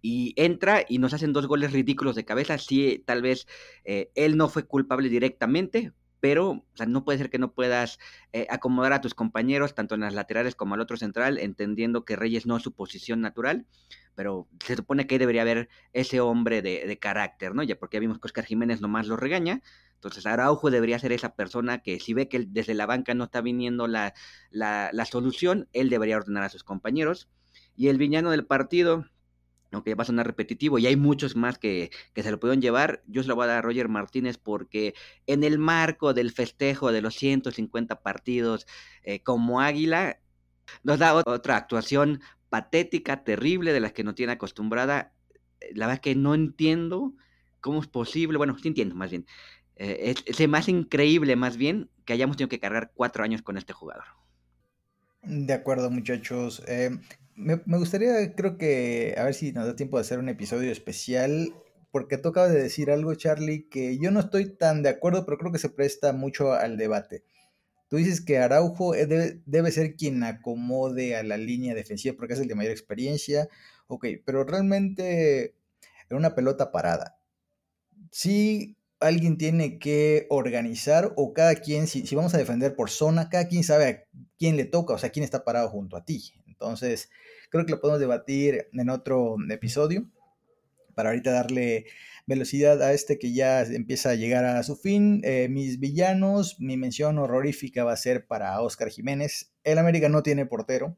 y 0.00 0.34
entra 0.36 0.84
y 0.88 0.98
nos 0.98 1.14
hacen 1.14 1.32
dos 1.32 1.46
goles 1.46 1.72
ridículos 1.72 2.14
de 2.16 2.24
cabeza. 2.24 2.58
Sí, 2.58 3.02
tal 3.06 3.22
vez 3.22 3.46
eh, 3.84 4.10
él 4.14 4.36
no 4.36 4.48
fue 4.48 4.64
culpable 4.64 5.08
directamente, 5.08 5.92
pero 6.20 6.64
no 6.86 7.04
puede 7.04 7.18
ser 7.18 7.30
que 7.30 7.38
no 7.38 7.52
puedas 7.52 7.98
eh, 8.32 8.46
acomodar 8.50 8.92
a 8.92 9.00
tus 9.00 9.14
compañeros, 9.14 9.74
tanto 9.74 9.94
en 9.94 10.00
las 10.02 10.14
laterales 10.14 10.54
como 10.54 10.74
al 10.74 10.80
otro 10.80 10.96
central, 10.96 11.38
entendiendo 11.38 12.04
que 12.04 12.16
Reyes 12.16 12.46
no 12.46 12.56
es 12.56 12.62
su 12.62 12.72
posición 12.72 13.20
natural, 13.20 13.66
pero 14.14 14.48
se 14.64 14.74
supone 14.74 15.06
que 15.06 15.18
debería 15.18 15.42
haber 15.42 15.68
ese 15.92 16.20
hombre 16.20 16.60
de, 16.60 16.98
carácter, 16.98 17.54
¿no? 17.54 17.62
Ya 17.62 17.78
porque 17.78 17.96
ya 17.96 18.00
vimos 18.00 18.18
que 18.18 18.26
Oscar 18.26 18.44
Jiménez 18.44 18.80
nomás 18.80 19.06
lo 19.06 19.16
regaña, 19.16 19.62
entonces 19.94 20.26
Araujo 20.26 20.70
debería 20.70 20.98
ser 20.98 21.12
esa 21.12 21.34
persona 21.34 21.78
que 21.78 22.00
si 22.00 22.14
ve 22.14 22.28
que 22.28 22.44
desde 22.48 22.74
la 22.74 22.86
banca 22.86 23.14
no 23.14 23.24
está 23.24 23.40
viniendo 23.40 23.86
la, 23.86 24.14
la, 24.50 24.90
la 24.92 25.04
solución, 25.04 25.68
él 25.72 25.88
debería 25.88 26.16
ordenar 26.16 26.44
a 26.44 26.48
sus 26.48 26.64
compañeros. 26.64 27.28
Y 27.76 27.88
el 27.88 27.98
villano 27.98 28.32
del 28.32 28.44
partido, 28.44 29.04
aunque 29.72 29.94
va 29.94 30.02
a 30.02 30.06
sonar 30.06 30.26
repetitivo, 30.26 30.78
y 30.78 30.86
hay 30.86 30.96
muchos 30.96 31.36
más 31.36 31.58
que, 31.58 31.90
se 32.14 32.30
lo 32.30 32.40
pudieron 32.40 32.62
llevar, 32.62 33.02
yo 33.06 33.22
se 33.22 33.28
lo 33.28 33.36
voy 33.36 33.44
a 33.44 33.48
dar 33.48 33.58
a 33.58 33.62
Roger 33.62 33.88
Martínez 33.88 34.38
porque 34.38 34.94
en 35.26 35.44
el 35.44 35.58
marco 35.58 36.14
del 36.14 36.32
festejo 36.32 36.92
de 36.92 37.02
los 37.02 37.14
150 37.16 38.00
partidos 38.00 38.66
eh, 39.02 39.22
como 39.22 39.60
Águila, 39.60 40.20
nos 40.82 40.98
da 40.98 41.14
otra 41.14 41.56
actuación 41.56 42.20
patética, 42.50 43.24
terrible, 43.24 43.72
de 43.72 43.80
las 43.80 43.92
que 43.92 44.04
no 44.04 44.14
tiene 44.14 44.32
acostumbrada. 44.32 45.12
La 45.72 45.86
verdad 45.86 46.02
que 46.02 46.14
no 46.14 46.34
entiendo 46.34 47.14
cómo 47.60 47.80
es 47.80 47.88
posible, 47.88 48.38
bueno, 48.38 48.56
sí 48.58 48.68
entiendo 48.68 48.94
más 48.94 49.10
bien, 49.10 49.26
eh, 49.76 50.14
es, 50.26 50.40
es 50.40 50.48
más 50.48 50.68
increíble 50.68 51.36
más 51.36 51.56
bien 51.56 51.90
que 52.04 52.12
hayamos 52.12 52.36
tenido 52.36 52.48
que 52.48 52.60
cargar 52.60 52.92
cuatro 52.94 53.24
años 53.24 53.42
con 53.42 53.56
este 53.56 53.72
jugador. 53.72 54.04
De 55.22 55.52
acuerdo, 55.52 55.90
muchachos. 55.90 56.62
Eh, 56.66 56.90
me, 57.38 57.78
gustaría, 57.78 58.34
creo 58.34 58.58
que, 58.58 59.14
a 59.16 59.24
ver 59.24 59.34
si 59.34 59.52
nos 59.52 59.66
da 59.66 59.76
tiempo 59.76 59.96
de 59.96 60.02
hacer 60.02 60.18
un 60.18 60.28
episodio 60.28 60.72
especial, 60.72 61.54
porque 61.90 62.18
tú 62.18 62.30
acabas 62.30 62.52
de 62.52 62.62
decir 62.62 62.90
algo, 62.90 63.14
Charlie, 63.14 63.68
que 63.68 63.98
yo 63.98 64.10
no 64.10 64.20
estoy 64.20 64.56
tan 64.56 64.82
de 64.82 64.90
acuerdo, 64.90 65.24
pero 65.24 65.38
creo 65.38 65.52
que 65.52 65.58
se 65.58 65.70
presta 65.70 66.12
mucho 66.12 66.52
al 66.52 66.76
debate. 66.76 67.24
Tú 67.88 67.96
dices 67.96 68.20
que 68.20 68.38
Araujo 68.38 68.92
debe, 68.92 69.40
debe 69.46 69.70
ser 69.70 69.96
quien 69.96 70.22
acomode 70.22 71.16
a 71.16 71.22
la 71.22 71.38
línea 71.38 71.74
defensiva 71.74 72.16
porque 72.16 72.34
es 72.34 72.40
el 72.40 72.48
de 72.48 72.54
mayor 72.54 72.72
experiencia. 72.72 73.48
Ok, 73.86 74.06
pero 74.26 74.44
realmente 74.44 75.54
en 76.10 76.16
una 76.16 76.34
pelota 76.34 76.70
parada. 76.70 77.18
Sí, 78.10 78.76
alguien 79.00 79.38
tiene 79.38 79.78
que 79.78 80.26
organizar 80.28 81.14
o 81.16 81.32
cada 81.32 81.54
quien, 81.54 81.86
si, 81.86 82.06
si, 82.06 82.14
vamos 82.14 82.34
a 82.34 82.38
defender 82.38 82.74
por 82.76 82.90
zona, 82.90 83.30
cada 83.30 83.48
quien 83.48 83.64
sabe 83.64 83.86
a 83.86 84.04
quién 84.38 84.56
le 84.56 84.64
toca, 84.64 84.94
o 84.94 84.98
sea, 84.98 85.10
quién 85.10 85.24
está 85.24 85.44
parado 85.44 85.70
junto 85.70 85.96
a 85.96 86.04
ti. 86.04 86.32
Entonces, 86.60 87.10
creo 87.50 87.64
que 87.64 87.70
lo 87.72 87.80
podemos 87.80 88.00
debatir 88.00 88.66
en 88.72 88.90
otro 88.90 89.36
episodio 89.48 90.10
para 90.94 91.10
ahorita 91.10 91.30
darle 91.30 91.86
velocidad 92.26 92.82
a 92.82 92.92
este 92.92 93.20
que 93.20 93.32
ya 93.32 93.62
empieza 93.62 94.10
a 94.10 94.14
llegar 94.16 94.44
a 94.44 94.60
su 94.64 94.74
fin. 94.74 95.20
Eh, 95.22 95.48
mis 95.48 95.78
villanos, 95.78 96.58
mi 96.58 96.76
mención 96.76 97.18
horrorífica 97.18 97.84
va 97.84 97.92
a 97.92 97.96
ser 97.96 98.26
para 98.26 98.60
Oscar 98.60 98.90
Jiménez. 98.90 99.52
El 99.62 99.78
América 99.78 100.08
no 100.08 100.24
tiene 100.24 100.44
portero, 100.44 100.96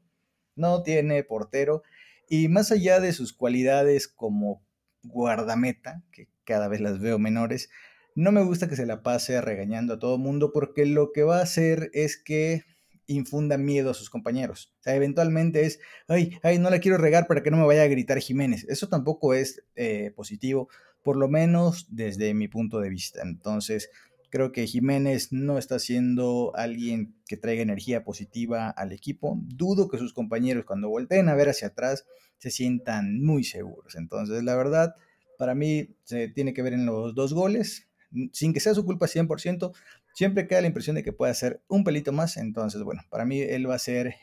no 0.55 0.81
tiene 0.81 1.23
portero. 1.23 1.83
Y 2.27 2.47
más 2.47 2.71
allá 2.71 2.99
de 2.99 3.13
sus 3.13 3.31
cualidades 3.31 4.07
como 4.07 4.65
guardameta, 5.03 6.03
que 6.11 6.29
cada 6.45 6.67
vez 6.67 6.81
las 6.81 6.99
veo 6.99 7.19
menores, 7.19 7.69
no 8.15 8.31
me 8.31 8.43
gusta 8.43 8.67
que 8.67 8.75
se 8.75 8.87
la 8.87 9.03
pase 9.03 9.39
regañando 9.39 9.93
a 9.93 9.99
todo 9.99 10.17
mundo 10.17 10.51
porque 10.51 10.87
lo 10.87 11.11
que 11.11 11.21
va 11.21 11.37
a 11.37 11.43
hacer 11.43 11.91
es 11.93 12.17
que 12.17 12.63
infunda 13.07 13.57
miedo 13.57 13.91
a 13.91 13.93
sus 13.93 14.09
compañeros. 14.09 14.73
Eventualmente 14.85 15.65
es, 15.65 15.79
ay, 16.07 16.37
ay, 16.43 16.59
no 16.59 16.69
la 16.69 16.79
quiero 16.79 16.97
regar 16.97 17.27
para 17.27 17.43
que 17.43 17.51
no 17.51 17.57
me 17.57 17.65
vaya 17.65 17.83
a 17.83 17.87
gritar 17.87 18.19
Jiménez. 18.19 18.65
Eso 18.69 18.89
tampoco 18.89 19.33
es 19.33 19.63
eh, 19.75 20.11
positivo, 20.15 20.69
por 21.03 21.17
lo 21.17 21.27
menos 21.27 21.87
desde 21.89 22.33
mi 22.33 22.47
punto 22.47 22.79
de 22.79 22.89
vista. 22.89 23.21
Entonces, 23.23 23.89
creo 24.29 24.51
que 24.51 24.65
Jiménez 24.65 25.31
no 25.31 25.57
está 25.57 25.77
siendo 25.77 26.53
alguien 26.55 27.15
que 27.27 27.37
traiga 27.37 27.61
energía 27.61 28.03
positiva 28.03 28.69
al 28.69 28.93
equipo. 28.93 29.37
Dudo 29.43 29.89
que 29.89 29.97
sus 29.97 30.13
compañeros 30.13 30.65
cuando 30.65 30.89
volteen 30.89 31.29
a 31.29 31.35
ver 31.35 31.49
hacia 31.49 31.69
atrás 31.69 32.05
se 32.37 32.49
sientan 32.49 33.21
muy 33.21 33.43
seguros. 33.43 33.95
Entonces, 33.95 34.43
la 34.43 34.55
verdad, 34.55 34.95
para 35.37 35.53
mí 35.53 35.95
se 36.03 36.29
tiene 36.29 36.53
que 36.53 36.63
ver 36.63 36.73
en 36.73 36.85
los 36.85 37.13
dos 37.13 37.33
goles, 37.33 37.87
sin 38.31 38.53
que 38.53 38.59
sea 38.59 38.73
su 38.73 38.85
culpa 38.85 39.07
100%, 39.07 39.73
siempre 40.13 40.47
queda 40.47 40.61
la 40.61 40.67
impresión 40.67 40.95
de 40.95 41.03
que 41.03 41.13
puede 41.13 41.31
hacer 41.31 41.61
un 41.67 41.83
pelito 41.83 42.11
más. 42.11 42.37
Entonces, 42.37 42.83
bueno, 42.83 43.01
para 43.09 43.25
mí 43.25 43.41
él 43.41 43.69
va 43.69 43.75
a 43.75 43.79
ser 43.79 44.15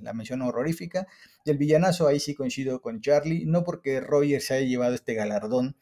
la 0.00 0.12
mención 0.12 0.42
horrorífica. 0.42 1.06
Y 1.44 1.50
el 1.50 1.58
villanazo, 1.58 2.06
ahí 2.06 2.20
sí 2.20 2.34
coincido 2.34 2.80
con 2.80 3.00
Charlie, 3.00 3.46
no 3.46 3.64
porque 3.64 4.00
Roger 4.00 4.40
se 4.40 4.54
haya 4.54 4.66
llevado 4.66 4.94
este 4.94 5.14
galardón 5.14 5.76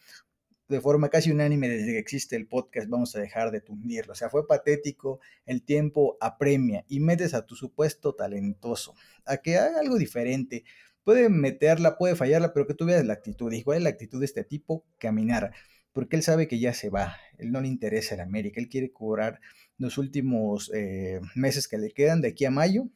de 0.71 0.81
forma 0.81 1.09
casi 1.09 1.33
unánime 1.33 1.69
desde 1.69 1.93
que 1.93 1.99
existe 1.99 2.37
el 2.37 2.47
podcast, 2.47 2.89
vamos 2.89 3.17
a 3.17 3.21
dejar 3.21 3.51
de 3.51 3.61
tundirlo. 3.61 4.13
O 4.13 4.15
sea, 4.15 4.31
fue 4.31 4.47
patético, 4.47 5.19
el 5.45 5.65
tiempo 5.65 6.17
apremia 6.21 6.85
y 6.87 7.01
metes 7.01 7.35
a 7.35 7.45
tu 7.45 7.57
supuesto 7.57 8.15
talentoso 8.15 8.95
a 9.27 9.39
que 9.39 9.59
haga 9.59 9.81
algo 9.81 9.99
diferente. 9.99 10.63
Puede 11.03 11.29
meterla, 11.29 11.99
puede 11.99 12.15
fallarla, 12.15 12.53
pero 12.53 12.69
que 12.69 12.75
tú 12.75 12.87
veas 12.87 13.05
la 13.05 13.15
actitud. 13.15 13.53
igual 13.53 13.79
es 13.79 13.83
la 13.83 13.91
actitud 13.91 14.21
de 14.21 14.27
este 14.27 14.45
tipo? 14.45 14.85
Caminar 14.99 15.53
porque 15.93 16.17
él 16.17 16.23
sabe 16.23 16.49
que 16.49 16.59
ya 16.59 16.75
se 16.75 16.91
va, 16.91 17.17
él 17.39 17.51
no 17.53 17.61
le 17.61 17.69
interesa 17.69 18.15
el 18.15 18.21
América, 18.21 18.61
él 18.61 18.69
quiere 18.69 18.93
cobrar 18.93 19.41
los 19.79 19.99
últimos 19.99 20.71
eh, 20.75 21.21
meses 21.35 21.69
que 21.69 21.79
le 21.79 21.91
quedan 21.91 22.21
de 22.21 22.29
aquí 22.29 22.45
a 22.45 22.51
mayo 22.51 22.89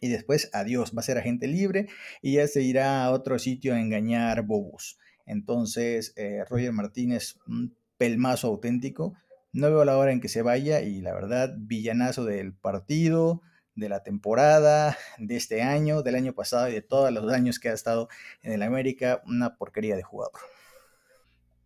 y 0.00 0.08
después 0.08 0.50
adiós, 0.52 0.92
va 0.96 1.00
a 1.00 1.04
ser 1.04 1.18
agente 1.18 1.46
libre 1.46 1.88
y 2.20 2.34
ya 2.34 2.46
se 2.46 2.62
irá 2.62 3.04
a 3.04 3.10
otro 3.10 3.38
sitio 3.38 3.74
a 3.74 3.80
engañar 3.80 4.42
bobos. 4.42 4.98
Entonces, 5.24 6.12
eh, 6.16 6.44
Roger 6.48 6.72
Martínez, 6.72 7.38
un 7.46 7.76
pelmazo 7.96 8.48
auténtico, 8.48 9.14
no 9.52 9.68
veo 9.68 9.84
la 9.84 9.96
hora 9.96 10.12
en 10.12 10.20
que 10.20 10.28
se 10.28 10.42
vaya 10.42 10.82
y 10.82 11.00
la 11.00 11.14
verdad, 11.14 11.54
villanazo 11.56 12.24
del 12.24 12.52
partido, 12.54 13.40
de 13.76 13.88
la 13.88 14.02
temporada, 14.02 14.96
de 15.18 15.36
este 15.36 15.62
año, 15.62 16.02
del 16.02 16.16
año 16.16 16.34
pasado 16.34 16.68
y 16.68 16.72
de 16.72 16.82
todos 16.82 17.12
los 17.12 17.32
años 17.32 17.58
que 17.58 17.68
ha 17.68 17.72
estado 17.72 18.08
en 18.42 18.52
el 18.52 18.62
América, 18.62 19.22
una 19.26 19.56
porquería 19.56 19.96
de 19.96 20.02
jugador. 20.02 20.40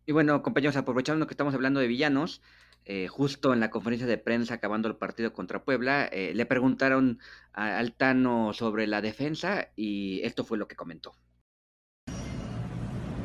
Y 0.08 0.12
bueno, 0.12 0.42
compañeros, 0.42 0.74
aprovechando 0.78 1.26
que 1.26 1.34
estamos 1.34 1.52
hablando 1.52 1.80
de 1.80 1.86
villanos, 1.86 2.40
eh, 2.86 3.08
justo 3.08 3.52
en 3.52 3.60
la 3.60 3.68
conferencia 3.68 4.06
de 4.06 4.16
prensa 4.16 4.54
acabando 4.54 4.88
el 4.88 4.96
partido 4.96 5.34
contra 5.34 5.62
Puebla, 5.64 6.06
eh, 6.06 6.32
le 6.34 6.46
preguntaron 6.46 7.18
a 7.52 7.76
Altano 7.76 8.54
sobre 8.54 8.86
la 8.86 9.02
defensa 9.02 9.68
y 9.76 10.22
esto 10.22 10.44
fue 10.44 10.56
lo 10.56 10.66
que 10.66 10.76
comentó. 10.76 11.12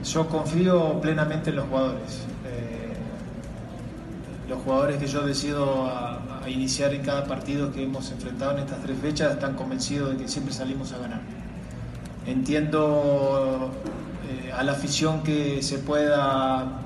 Yo 0.03 0.27
confío 0.27 0.99
plenamente 0.99 1.51
en 1.51 1.55
los 1.55 1.67
jugadores. 1.67 2.27
Eh, 2.47 2.93
los 4.49 4.61
jugadores 4.63 4.97
que 4.97 5.07
yo 5.07 5.25
decido 5.25 5.85
a, 5.85 6.43
iniciar 6.47 6.93
en 6.93 7.01
cada 7.01 7.25
partido 7.25 7.71
que 7.71 7.83
hemos 7.83 8.11
enfrentado 8.11 8.57
en 8.57 8.63
estas 8.63 8.83
tres 8.83 8.99
fechas 8.99 9.35
están 9.35 9.55
convencidos 9.55 10.11
de 10.11 10.17
que 10.21 10.27
siempre 10.27 10.53
salimos 10.53 10.91
a 10.91 10.97
ganar. 10.97 11.21
Entiendo 12.27 13.71
a 14.55 14.63
la 14.63 14.73
afición 14.73 15.23
que 15.23 15.61
se 15.61 15.79
pueda 15.79 16.81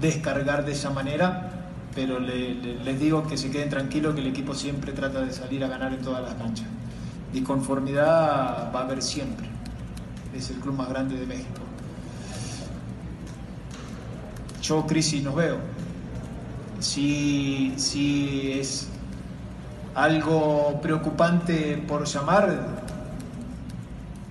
descargar 0.00 0.64
de 0.64 0.72
esa 0.72 0.90
manera, 0.90 1.50
pero 1.94 2.18
le, 2.18 2.54
le, 2.54 2.74
les 2.82 3.00
digo 3.00 3.26
que 3.26 3.36
se 3.36 3.50
queden 3.50 3.68
tranquilos 3.68 4.14
que 4.14 4.20
el 4.20 4.28
equipo 4.28 4.54
siempre 4.54 4.92
trata 4.92 5.20
de 5.20 5.32
salir 5.32 5.64
a 5.64 5.68
ganar 5.68 5.92
en 5.92 6.00
todas 6.00 6.22
las 6.22 6.34
canchas. 6.34 6.66
Disconformidad 7.32 8.72
va 8.74 8.80
a 8.80 8.82
haber 8.84 9.02
siempre. 9.02 9.48
Es 10.34 10.50
el 10.50 10.56
club 10.56 10.74
más 10.76 10.88
grande 10.88 11.16
de 11.16 11.26
México. 11.26 11.60
Yo 14.62 14.86
crisis 14.86 15.22
no 15.22 15.34
veo. 15.34 15.58
Si, 16.78 17.74
si 17.76 18.52
es 18.52 18.88
algo 19.94 20.80
preocupante 20.80 21.82
por 21.86 22.06
llamar, 22.06 22.84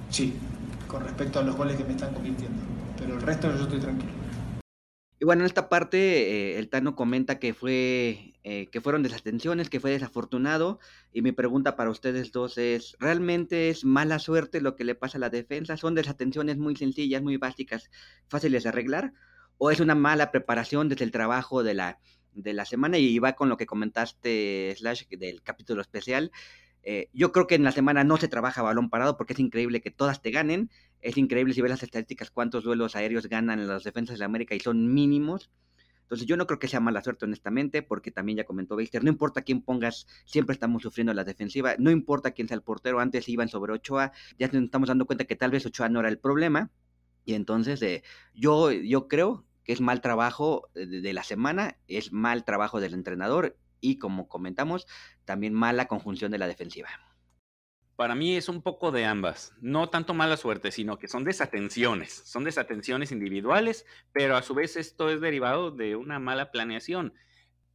sí, 0.10 0.40
con 0.90 1.04
respecto 1.04 1.40
a 1.40 1.44
los 1.44 1.56
goles 1.56 1.78
que 1.78 1.86
me 1.86 1.92
están 1.92 2.14
convirtiendo. 2.14 2.62
Pero 2.98 3.14
el 3.14 3.22
resto 3.22 3.56
yo 3.56 3.64
estoy 3.64 3.80
tranquilo. 3.80 4.12
Y 5.22 5.26
bueno, 5.26 5.44
en 5.44 5.48
esta 5.48 5.70
parte 5.70 5.98
eh, 5.98 6.60
el 6.60 6.70
Tano 6.70 6.96
comenta 6.96 7.40
que 7.40 7.54
fue 7.54 8.34
eh, 8.44 8.68
que 8.72 8.82
fueron 8.82 9.04
desatenciones, 9.04 9.70
que 9.70 9.80
fue 9.80 9.92
desafortunado. 9.92 10.80
Y 11.14 11.22
mi 11.22 11.32
pregunta 11.32 11.76
para 11.76 11.90
ustedes 11.90 12.32
dos 12.32 12.58
es, 12.58 12.96
¿realmente 13.00 13.70
es 13.70 13.86
mala 13.86 14.18
suerte 14.18 14.62
lo 14.62 14.76
que 14.76 14.86
le 14.86 14.96
pasa 14.96 15.18
a 15.18 15.22
la 15.22 15.30
defensa? 15.30 15.78
¿Son 15.78 15.94
desatenciones 15.94 16.58
muy 16.58 16.76
sencillas, 16.76 17.22
muy 17.22 17.38
básicas, 17.38 17.92
fáciles 18.28 18.64
de 18.64 18.70
arreglar? 18.70 19.14
¿O 19.58 19.72
es 19.72 19.82
una 19.82 19.94
mala 19.94 20.32
preparación 20.32 20.88
desde 20.88 21.04
el 21.04 21.12
trabajo 21.12 21.64
de 21.64 21.74
la, 21.74 22.00
de 22.34 22.54
la 22.54 22.64
semana? 22.64 22.98
Y 22.98 23.20
va 23.20 23.34
con 23.34 23.50
lo 23.50 23.58
que 23.58 23.66
comentaste, 23.66 24.74
Slash, 24.78 25.08
del 25.10 25.44
capítulo 25.44 25.82
especial. 25.82 26.32
Eh, 26.84 27.10
yo 27.14 27.32
creo 27.32 27.48
que 27.48 27.56
en 27.56 27.64
la 27.64 27.72
semana 27.72 28.04
no 28.04 28.18
se 28.18 28.28
trabaja 28.28 28.62
balón 28.62 28.90
parado 28.90 29.18
porque 29.18 29.34
es 29.34 29.40
increíble 29.40 29.82
que 29.82 29.92
todas 29.92 30.22
te 30.22 30.32
ganen. 30.32 30.70
Es 31.02 31.18
increíble 31.18 31.54
si 31.54 31.62
ves 31.62 31.72
las 31.72 31.84
estadísticas 31.84 32.32
cuántos 32.32 32.64
duelos 32.64 32.96
aéreos 32.96 33.28
ganan 33.28 33.68
las 33.68 33.84
defensas 33.84 34.20
de 34.20 34.26
América 34.26 34.56
y 34.56 34.60
son 34.60 34.94
mínimos. 34.94 35.50
Entonces 36.10 36.26
yo 36.26 36.38
no 36.38 36.48
creo 36.48 36.58
que 36.58 36.68
sea 36.68 36.80
mala 36.80 37.04
suerte, 37.04 37.26
honestamente, 37.26 37.84
porque 37.84 38.10
también 38.10 38.40
ya 38.40 38.44
comentó 38.44 38.76
Beister, 38.76 39.04
no 39.04 39.12
importa 39.12 39.44
quién 39.44 39.62
pongas, 39.62 40.08
siempre 40.26 40.54
estamos 40.54 40.82
sufriendo 40.82 41.14
la 41.14 41.24
defensiva, 41.24 41.76
no 41.78 41.92
importa 41.92 42.32
quién 42.32 42.48
sea 42.48 42.56
el 42.56 42.64
portero, 42.64 43.00
antes 43.00 43.30
iban 43.30 43.48
sobre 43.48 43.74
Ochoa, 43.74 44.12
ya 44.40 44.48
nos 44.48 44.64
estamos 44.64 44.90
dando 44.90 45.06
cuenta 45.06 45.26
que 45.26 45.36
tal 45.36 45.52
vez 45.52 45.68
Ochoa 45.68 45.88
no 45.88 46.00
era 46.00 46.10
el 46.10 46.18
problema, 46.18 46.72
y 47.26 47.36
entonces 47.36 47.80
eh, 47.84 48.02
yo, 48.34 48.72
yo 48.72 49.08
creo 49.08 49.46
que 49.64 49.72
es 49.72 49.82
mal 49.82 50.02
trabajo 50.02 50.72
de, 50.74 50.88
de 50.88 51.14
la 51.14 51.24
semana, 51.24 51.78
es 51.88 52.12
mal 52.12 52.44
trabajo 52.44 52.80
del 52.80 52.96
entrenador, 52.96 53.56
y 53.82 53.98
como 53.98 54.28
comentamos, 54.28 54.88
también 55.26 55.54
mala 55.54 55.88
conjunción 55.88 56.32
de 56.32 56.38
la 56.38 56.48
defensiva. 56.48 56.90
Para 58.00 58.16
mí 58.16 58.38
es 58.38 58.48
un 58.48 58.62
poco 58.62 58.92
de 58.92 59.04
ambas. 59.04 59.54
No 59.60 59.90
tanto 59.90 60.14
mala 60.14 60.38
suerte, 60.38 60.72
sino 60.72 60.98
que 60.98 61.10
son 61.10 61.26
desatenciones. 61.26 62.14
Son 62.14 62.46
desatenciones 62.46 63.12
individuales, 63.12 63.86
pero 64.14 64.38
a 64.38 64.42
su 64.42 64.54
vez 64.54 64.78
esto 64.78 65.10
es 65.10 65.20
derivado 65.20 65.72
de 65.72 65.98
una 65.98 66.18
mala 66.18 66.50
planeación. 66.50 67.14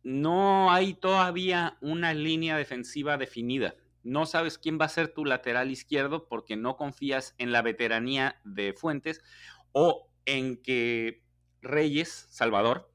No 0.03 0.73
hay 0.73 0.95
todavía 0.95 1.77
una 1.83 2.15
línea 2.15 2.57
defensiva 2.57 3.19
definida. 3.19 3.75
No 4.03 4.25
sabes 4.25 4.57
quién 4.57 4.79
va 4.81 4.87
a 4.87 4.89
ser 4.89 5.09
tu 5.09 5.27
lateral 5.27 5.71
izquierdo 5.71 6.27
porque 6.27 6.57
no 6.57 6.79
confías 6.79 7.35
en 7.37 7.53
la 7.53 7.61
veteranía 7.61 8.41
de 8.45 8.73
Fuentes 8.73 9.23
o 9.73 10.11
en 10.25 10.57
que 10.63 11.23
Reyes, 11.61 12.29
Salvador, 12.31 12.91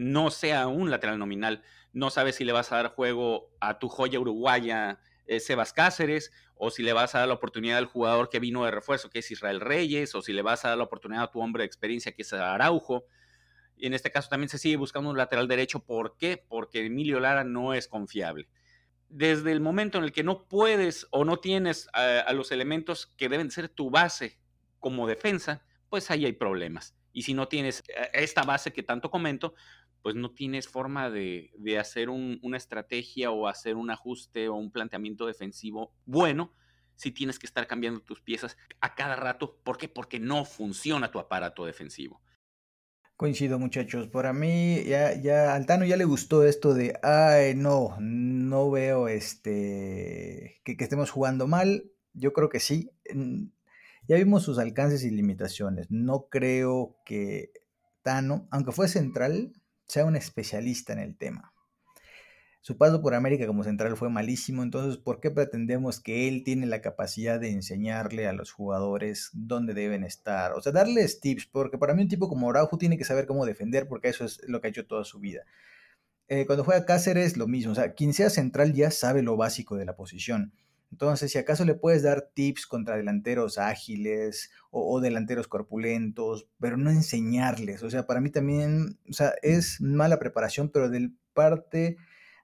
no 0.00 0.30
sea 0.30 0.66
un 0.66 0.90
lateral 0.90 1.18
nominal. 1.18 1.62
No 1.94 2.10
sabes 2.10 2.34
si 2.34 2.44
le 2.44 2.52
vas 2.52 2.72
a 2.72 2.76
dar 2.76 2.88
juego 2.88 3.50
a 3.60 3.78
tu 3.78 3.88
joya 3.88 4.18
uruguaya, 4.18 5.00
eh, 5.26 5.40
Sebas 5.40 5.72
Cáceres, 5.72 6.32
o 6.56 6.70
si 6.70 6.82
le 6.82 6.92
vas 6.92 7.14
a 7.14 7.20
dar 7.20 7.28
la 7.28 7.34
oportunidad 7.34 7.78
al 7.78 7.86
jugador 7.86 8.28
que 8.28 8.40
vino 8.40 8.64
de 8.64 8.72
refuerzo, 8.72 9.10
que 9.10 9.20
es 9.20 9.30
Israel 9.30 9.60
Reyes, 9.60 10.14
o 10.14 10.20
si 10.20 10.32
le 10.32 10.42
vas 10.42 10.64
a 10.64 10.70
dar 10.70 10.78
la 10.78 10.84
oportunidad 10.84 11.22
a 11.22 11.30
tu 11.30 11.40
hombre 11.40 11.62
de 11.62 11.66
experiencia, 11.66 12.12
que 12.12 12.22
es 12.22 12.32
Araujo. 12.32 13.06
Y 13.76 13.86
en 13.86 13.94
este 13.94 14.10
caso 14.10 14.28
también 14.28 14.48
se 14.48 14.58
sigue 14.58 14.76
buscando 14.76 15.08
un 15.08 15.16
lateral 15.16 15.48
derecho. 15.48 15.84
¿Por 15.84 16.16
qué? 16.16 16.44
Porque 16.48 16.84
Emilio 16.84 17.20
Lara 17.20 17.44
no 17.44 17.74
es 17.74 17.88
confiable. 17.88 18.48
Desde 19.08 19.52
el 19.52 19.60
momento 19.60 19.98
en 19.98 20.04
el 20.04 20.12
que 20.12 20.24
no 20.24 20.48
puedes 20.48 21.06
o 21.10 21.24
no 21.24 21.38
tienes 21.38 21.88
a, 21.92 22.18
a 22.18 22.32
los 22.32 22.50
elementos 22.50 23.06
que 23.06 23.28
deben 23.28 23.50
ser 23.50 23.68
tu 23.68 23.90
base 23.90 24.40
como 24.80 25.06
defensa, 25.06 25.64
pues 25.88 26.10
ahí 26.10 26.24
hay 26.24 26.32
problemas. 26.32 26.96
Y 27.12 27.22
si 27.22 27.32
no 27.32 27.48
tienes 27.48 27.84
eh, 27.88 28.10
esta 28.12 28.42
base 28.42 28.72
que 28.72 28.82
tanto 28.82 29.10
comento, 29.10 29.54
pues 30.04 30.16
no 30.16 30.32
tienes 30.32 30.68
forma 30.68 31.08
de, 31.08 31.50
de 31.56 31.78
hacer 31.78 32.10
un, 32.10 32.38
una 32.42 32.58
estrategia 32.58 33.30
o 33.30 33.48
hacer 33.48 33.74
un 33.74 33.90
ajuste 33.90 34.50
o 34.50 34.54
un 34.54 34.70
planteamiento 34.70 35.26
defensivo 35.26 35.94
bueno 36.04 36.52
si 36.94 37.10
tienes 37.10 37.38
que 37.38 37.46
estar 37.46 37.66
cambiando 37.66 38.00
tus 38.00 38.20
piezas 38.20 38.58
a 38.82 38.94
cada 38.94 39.16
rato. 39.16 39.58
¿Por 39.64 39.78
qué? 39.78 39.88
Porque 39.88 40.20
no 40.20 40.44
funciona 40.44 41.10
tu 41.10 41.18
aparato 41.18 41.64
defensivo. 41.64 42.20
Coincido, 43.16 43.58
muchachos. 43.58 44.08
Para 44.08 44.34
mí, 44.34 44.84
ya, 44.84 45.18
ya, 45.18 45.54
al 45.54 45.64
Tano 45.64 45.86
ya 45.86 45.96
le 45.96 46.04
gustó 46.04 46.44
esto 46.44 46.74
de, 46.74 46.98
ay, 47.02 47.54
no, 47.54 47.96
no 47.98 48.70
veo 48.70 49.08
este, 49.08 50.60
que, 50.64 50.76
que 50.76 50.84
estemos 50.84 51.10
jugando 51.10 51.46
mal. 51.46 51.90
Yo 52.12 52.34
creo 52.34 52.50
que 52.50 52.60
sí. 52.60 52.90
Ya 54.06 54.16
vimos 54.16 54.42
sus 54.42 54.58
alcances 54.58 55.02
y 55.02 55.10
limitaciones. 55.10 55.90
No 55.90 56.28
creo 56.28 56.98
que 57.06 57.52
Tano, 58.02 58.46
aunque 58.50 58.72
fue 58.72 58.86
central, 58.86 59.54
sea 59.86 60.04
un 60.04 60.16
especialista 60.16 60.92
en 60.92 60.98
el 60.98 61.16
tema. 61.16 61.52
Su 62.60 62.78
paso 62.78 63.02
por 63.02 63.14
América 63.14 63.46
como 63.46 63.62
central 63.62 63.94
fue 63.94 64.08
malísimo, 64.08 64.62
entonces 64.62 64.96
¿por 64.96 65.20
qué 65.20 65.30
pretendemos 65.30 66.00
que 66.00 66.28
él 66.28 66.44
tiene 66.44 66.64
la 66.64 66.80
capacidad 66.80 67.38
de 67.38 67.50
enseñarle 67.50 68.26
a 68.26 68.32
los 68.32 68.52
jugadores 68.52 69.28
dónde 69.34 69.74
deben 69.74 70.02
estar? 70.02 70.54
O 70.54 70.62
sea, 70.62 70.72
darles 70.72 71.20
tips, 71.20 71.44
porque 71.44 71.76
para 71.76 71.92
mí 71.92 72.00
un 72.00 72.08
tipo 72.08 72.26
como 72.26 72.48
Araujo 72.48 72.78
tiene 72.78 72.96
que 72.96 73.04
saber 73.04 73.26
cómo 73.26 73.44
defender, 73.44 73.86
porque 73.86 74.08
eso 74.08 74.24
es 74.24 74.40
lo 74.48 74.62
que 74.62 74.68
ha 74.68 74.70
hecho 74.70 74.86
toda 74.86 75.04
su 75.04 75.20
vida. 75.20 75.42
Eh, 76.28 76.46
cuando 76.46 76.64
juega 76.64 76.86
Cáceres, 76.86 77.36
lo 77.36 77.46
mismo, 77.46 77.72
o 77.72 77.74
sea, 77.74 77.92
quien 77.92 78.14
sea 78.14 78.30
central 78.30 78.72
ya 78.72 78.90
sabe 78.90 79.20
lo 79.22 79.36
básico 79.36 79.76
de 79.76 79.84
la 79.84 79.94
posición. 79.94 80.54
Entonces, 80.94 81.32
si 81.32 81.38
acaso 81.38 81.64
le 81.64 81.74
puedes 81.74 82.04
dar 82.04 82.30
tips 82.34 82.68
contra 82.68 82.96
delanteros 82.96 83.58
ágiles 83.58 84.52
o, 84.70 84.94
o, 84.94 85.00
delanteros 85.00 85.48
corpulentos, 85.48 86.46
pero 86.60 86.76
no 86.76 86.88
enseñarles. 86.88 87.82
O 87.82 87.90
sea, 87.90 88.06
para 88.06 88.20
mí 88.20 88.30
también, 88.30 89.00
o 89.10 89.12
sea, 89.12 89.34
es 89.42 89.80
mala 89.80 90.20
preparación, 90.20 90.68
pero 90.68 90.88
del 90.88 91.16
parte 91.32 91.96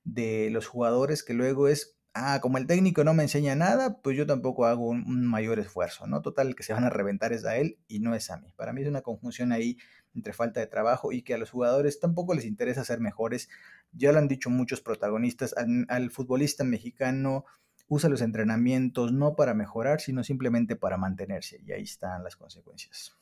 de 0.03 0.51
los 0.51 0.67
jugadores 0.67 1.23
que 1.23 1.33
luego 1.33 1.69
es, 1.69 1.97
ah, 2.13 2.41
como 2.43 2.59
el 2.59 2.67
técnico 2.67 3.05
no 3.05 3.15
me 3.15 3.23
enseña 3.23 3.55
nada, 3.55 4.01
pues 4.03 4.17
yo 4.17 4.27
tampoco 4.27 4.67
hago 4.67 4.89
un, 4.89 5.05
un 5.07 5.25
mayor 5.29 5.61
esfuerzo, 5.61 6.09
¿no? 6.09 6.21
Total, 6.21 6.49
el 6.49 6.57
que 6.57 6.65
se 6.65 6.73
van 6.73 6.83
a 6.83 6.91
reventar 6.91 7.33
es 7.33 7.45
a 7.45 7.57
él 7.57 7.79
y 7.87 8.01
no 8.01 8.17
es 8.17 8.33
a 8.33 8.39
mí. 8.39 8.53
Para 8.57 8.73
mí 8.73 8.83
es 8.83 8.89
una 8.89 9.03
conjunción 9.03 9.53
ahí 9.53 9.77
entre 10.13 10.33
falta 10.33 10.59
de 10.59 10.67
trabajo 10.67 11.13
y 11.13 11.23
que 11.23 11.35
a 11.35 11.39
los 11.39 11.53
jugadores 11.53 12.01
tampoco 12.01 12.35
les 12.35 12.47
interesa 12.47 12.85
ser 12.85 12.99
mejores. 12.99 13.49
Ya 13.93 14.11
lo 14.11 14.19
han 14.19 14.27
dicho 14.27 14.51
muchos 14.51 14.81
protagonistas, 14.81 15.57
al, 15.57 15.87
al 15.89 16.11
futbolista 16.11 16.65
mexicano 16.65 17.45
usa 17.91 18.09
los 18.09 18.23
entrenamientos 18.23 19.13
no 19.13 19.35
para 19.35 19.53
mejorar, 19.53 20.01
sino 20.01 20.23
simplemente 20.23 20.77
para 20.77 20.97
mantenerse. 20.97 21.61
Y 21.67 21.73
ahí 21.73 21.83
están 21.83 22.23
las 22.23 22.37
consecuencias. 22.37 23.17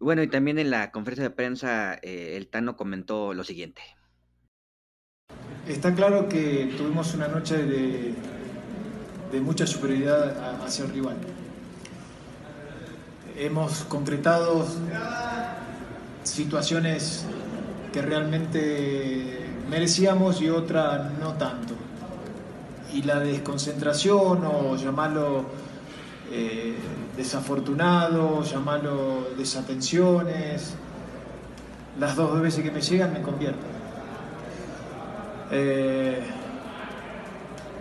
Bueno, 0.00 0.22
y 0.24 0.26
también 0.26 0.58
en 0.58 0.68
la 0.68 0.90
conferencia 0.90 1.28
de 1.28 1.34
prensa 1.34 1.94
eh, 2.02 2.36
el 2.36 2.48
Tano 2.48 2.76
comentó 2.76 3.32
lo 3.34 3.44
siguiente. 3.44 3.82
Está 5.68 5.94
claro 5.94 6.28
que 6.28 6.74
tuvimos 6.76 7.14
una 7.14 7.28
noche 7.28 7.56
de, 7.56 8.14
de 9.30 9.40
mucha 9.40 9.64
superioridad 9.64 10.64
hacia 10.64 10.84
el 10.84 10.90
rival. 10.90 11.16
Hemos 13.36 13.84
concretado 13.84 14.66
situaciones 16.24 17.24
que 17.92 18.02
realmente 18.02 19.38
merecíamos 19.70 20.42
y 20.42 20.50
otras 20.50 21.16
no 21.20 21.34
tanto 21.34 21.85
y 22.94 23.02
la 23.02 23.18
desconcentración 23.20 24.44
o 24.44 24.76
llamarlo 24.76 25.44
eh, 26.30 26.74
desafortunado, 27.16 28.42
llamarlo 28.42 29.28
desatenciones, 29.36 30.74
las 31.98 32.16
dos 32.16 32.40
veces 32.40 32.62
que 32.62 32.70
me 32.70 32.80
llegan 32.80 33.12
me 33.12 33.22
convierten. 33.22 33.76
Eh, 35.50 36.20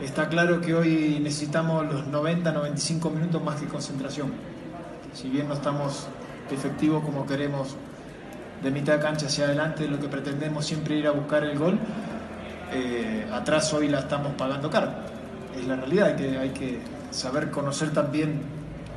está 0.02 0.30
claro 0.30 0.62
que 0.62 0.74
hoy 0.74 1.20
necesitamos 1.22 1.86
los 1.86 2.08
90, 2.08 2.52
95 2.52 3.10
minutos 3.10 3.44
más 3.44 3.60
que 3.60 3.68
concentración. 3.68 4.32
Si 5.14 5.30
bien 5.30 5.48
no 5.48 5.54
estamos 5.56 6.08
efectivos 6.52 7.04
como 7.04 7.26
queremos 7.26 7.76
de 8.62 8.72
mitad 8.72 8.94
de 8.94 9.00
cancha 9.00 9.28
hacia 9.28 9.46
adelante, 9.46 9.88
lo 9.88 10.00
que 10.00 10.08
pretendemos 10.08 10.66
siempre 10.66 10.96
ir 10.96 11.08
a 11.08 11.12
buscar 11.12 11.44
el 11.44 11.58
gol, 11.58 11.80
eh, 12.76 13.28
atrás 13.32 13.74
hoy 13.74 13.88
la 13.88 14.00
estamos 14.00 14.34
pagando 14.34 14.70
caro. 14.70 14.92
Es 15.58 15.66
la 15.66 15.78
realidad, 15.78 16.08
hay 16.08 16.16
que, 16.16 16.38
hay 16.38 16.50
que 16.50 16.80
saber 17.12 17.50
conocer 17.50 17.94
también 17.94 18.42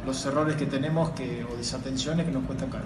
los 0.05 0.25
errores 0.27 0.57
que 0.57 0.67
tenemos 0.67 1.11
que, 1.11 1.45
o 1.45 1.57
desatenciones 1.57 2.27
que 2.27 2.33
nos 2.33 2.45
cuestan 2.45 2.71
caro. 2.71 2.85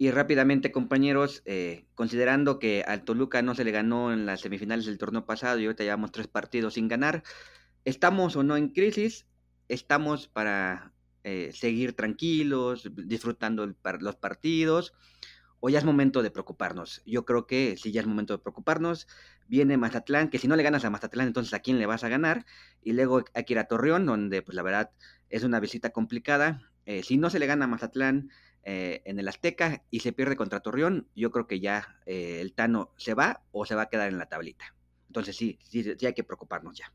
Y 0.00 0.12
rápidamente, 0.12 0.70
compañeros, 0.70 1.42
eh, 1.44 1.86
considerando 1.96 2.60
que 2.60 2.84
al 2.86 3.02
Toluca 3.02 3.42
no 3.42 3.56
se 3.56 3.64
le 3.64 3.72
ganó 3.72 4.12
en 4.12 4.26
las 4.26 4.42
semifinales 4.42 4.86
del 4.86 4.98
torneo 4.98 5.26
pasado 5.26 5.58
y 5.58 5.64
ahorita 5.64 5.82
llevamos 5.82 6.12
tres 6.12 6.28
partidos 6.28 6.74
sin 6.74 6.86
ganar, 6.86 7.24
¿estamos 7.84 8.36
o 8.36 8.44
no 8.44 8.56
en 8.56 8.68
crisis? 8.68 9.26
¿Estamos 9.68 10.28
para 10.28 10.92
eh, 11.24 11.50
seguir 11.52 11.94
tranquilos, 11.94 12.88
disfrutando 12.94 13.74
los 14.00 14.16
partidos? 14.16 14.94
¿O 15.58 15.68
ya 15.68 15.80
es 15.80 15.84
momento 15.84 16.22
de 16.22 16.30
preocuparnos? 16.30 17.02
Yo 17.04 17.24
creo 17.24 17.48
que 17.48 17.76
sí, 17.76 17.90
ya 17.90 18.00
es 18.00 18.06
momento 18.06 18.34
de 18.34 18.38
preocuparnos. 18.38 19.08
Viene 19.48 19.78
Mazatlán, 19.78 20.28
que 20.28 20.38
si 20.38 20.46
no 20.46 20.56
le 20.56 20.62
ganas 20.62 20.84
a 20.84 20.90
Mazatlán, 20.90 21.26
entonces 21.26 21.54
¿a 21.54 21.60
quién 21.60 21.78
le 21.78 21.86
vas 21.86 22.04
a 22.04 22.08
ganar? 22.08 22.44
Y 22.82 22.92
luego 22.92 23.24
hay 23.32 23.44
que 23.44 23.54
ir 23.54 23.58
a 23.58 23.64
Torreón, 23.64 24.04
donde 24.04 24.42
pues 24.42 24.54
la 24.54 24.62
verdad 24.62 24.90
es 25.30 25.42
una 25.42 25.58
visita 25.58 25.90
complicada. 25.90 26.70
Eh, 26.84 27.02
si 27.02 27.16
no 27.16 27.30
se 27.30 27.38
le 27.38 27.46
gana 27.46 27.64
a 27.64 27.68
Mazatlán 27.68 28.30
eh, 28.62 29.00
en 29.06 29.18
el 29.18 29.26
Azteca 29.26 29.82
y 29.90 30.00
se 30.00 30.12
pierde 30.12 30.36
contra 30.36 30.60
Torreón, 30.60 31.08
yo 31.16 31.30
creo 31.30 31.46
que 31.46 31.60
ya 31.60 31.98
eh, 32.04 32.40
el 32.42 32.52
Tano 32.52 32.92
se 32.98 33.14
va 33.14 33.42
o 33.50 33.64
se 33.64 33.74
va 33.74 33.82
a 33.82 33.88
quedar 33.88 34.08
en 34.08 34.18
la 34.18 34.26
tablita. 34.26 34.74
Entonces 35.06 35.34
sí, 35.34 35.58
sí, 35.62 35.82
sí 35.82 36.06
hay 36.06 36.14
que 36.14 36.24
preocuparnos 36.24 36.76
ya. 36.76 36.92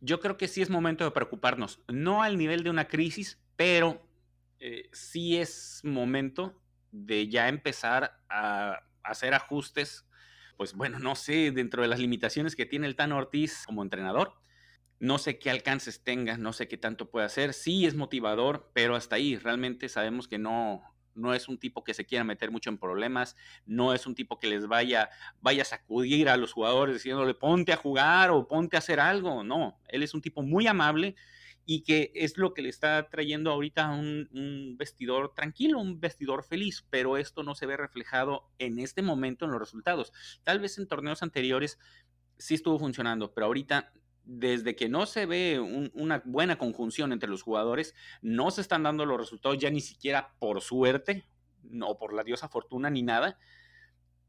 Yo 0.00 0.20
creo 0.20 0.38
que 0.38 0.48
sí 0.48 0.62
es 0.62 0.70
momento 0.70 1.04
de 1.04 1.10
preocuparnos, 1.10 1.80
no 1.88 2.22
al 2.22 2.38
nivel 2.38 2.62
de 2.62 2.70
una 2.70 2.88
crisis, 2.88 3.38
pero 3.56 4.06
sí 4.92 5.36
es 5.36 5.80
momento 5.84 6.60
de 6.92 7.28
ya 7.28 7.48
empezar 7.48 8.20
a 8.28 8.80
hacer 9.02 9.34
ajustes, 9.34 10.07
pues 10.58 10.74
bueno, 10.74 10.98
no 10.98 11.14
sé, 11.14 11.52
dentro 11.52 11.82
de 11.82 11.88
las 11.88 12.00
limitaciones 12.00 12.56
que 12.56 12.66
tiene 12.66 12.88
el 12.88 12.96
Tano 12.96 13.16
Ortiz 13.16 13.62
como 13.64 13.84
entrenador, 13.84 14.34
no 14.98 15.18
sé 15.18 15.38
qué 15.38 15.50
alcances 15.50 16.02
tenga, 16.02 16.36
no 16.36 16.52
sé 16.52 16.66
qué 16.66 16.76
tanto 16.76 17.10
puede 17.10 17.26
hacer. 17.26 17.54
Sí 17.54 17.86
es 17.86 17.94
motivador, 17.94 18.68
pero 18.74 18.96
hasta 18.96 19.14
ahí 19.14 19.36
realmente 19.36 19.88
sabemos 19.88 20.26
que 20.26 20.36
no, 20.36 20.82
no 21.14 21.32
es 21.32 21.48
un 21.48 21.58
tipo 21.58 21.84
que 21.84 21.94
se 21.94 22.04
quiera 22.04 22.24
meter 22.24 22.50
mucho 22.50 22.70
en 22.70 22.78
problemas, 22.78 23.36
no 23.66 23.94
es 23.94 24.04
un 24.04 24.16
tipo 24.16 24.40
que 24.40 24.48
les 24.48 24.66
vaya, 24.66 25.10
vaya 25.40 25.62
a 25.62 25.64
sacudir 25.64 26.28
a 26.28 26.36
los 26.36 26.52
jugadores 26.52 26.96
diciéndole 26.96 27.34
ponte 27.34 27.72
a 27.72 27.76
jugar 27.76 28.32
o 28.32 28.48
ponte 28.48 28.76
a 28.76 28.80
hacer 28.80 28.98
algo. 28.98 29.44
No, 29.44 29.78
él 29.86 30.02
es 30.02 30.12
un 30.12 30.20
tipo 30.20 30.42
muy 30.42 30.66
amable 30.66 31.14
y 31.70 31.82
que 31.82 32.12
es 32.14 32.38
lo 32.38 32.54
que 32.54 32.62
le 32.62 32.70
está 32.70 33.10
trayendo 33.10 33.50
ahorita 33.50 33.90
un, 33.90 34.76
vestidor 34.78 35.34
tranquilo, 35.34 35.78
un 35.78 36.00
vestidor 36.00 36.42
feliz, 36.42 36.86
pero 36.88 37.18
esto 37.18 37.42
no 37.42 37.54
se 37.54 37.66
ve 37.66 37.76
reflejado 37.76 38.50
en 38.58 38.78
este 38.78 39.02
momento 39.02 39.44
en 39.44 39.50
los 39.50 39.60
resultados. 39.60 40.14
Tal 40.44 40.60
vez 40.60 40.78
en 40.78 40.88
torneos 40.88 41.22
anteriores 41.22 41.78
sí 42.38 42.54
estuvo 42.54 42.78
funcionando, 42.78 43.34
pero 43.34 43.48
ahorita 43.48 43.92
desde 44.24 44.76
que 44.76 44.88
no 44.88 45.04
se 45.04 45.26
ve 45.26 45.60
una 45.92 46.22
buena 46.24 46.56
conjunción 46.56 47.12
entre 47.12 47.28
los 47.28 47.42
jugadores, 47.42 47.94
no 48.22 48.50
se 48.50 48.62
están 48.62 48.84
dando 48.84 49.04
los 49.04 49.18
resultados 49.18 49.58
ya 49.58 49.68
ni 49.68 49.82
siquiera 49.82 50.34
por 50.38 50.62
suerte, 50.62 51.28
no 51.64 51.98
por 51.98 52.14
la 52.14 52.24
diosa 52.24 52.48
fortuna 52.48 52.88
ni 52.88 53.02
nada, 53.02 53.38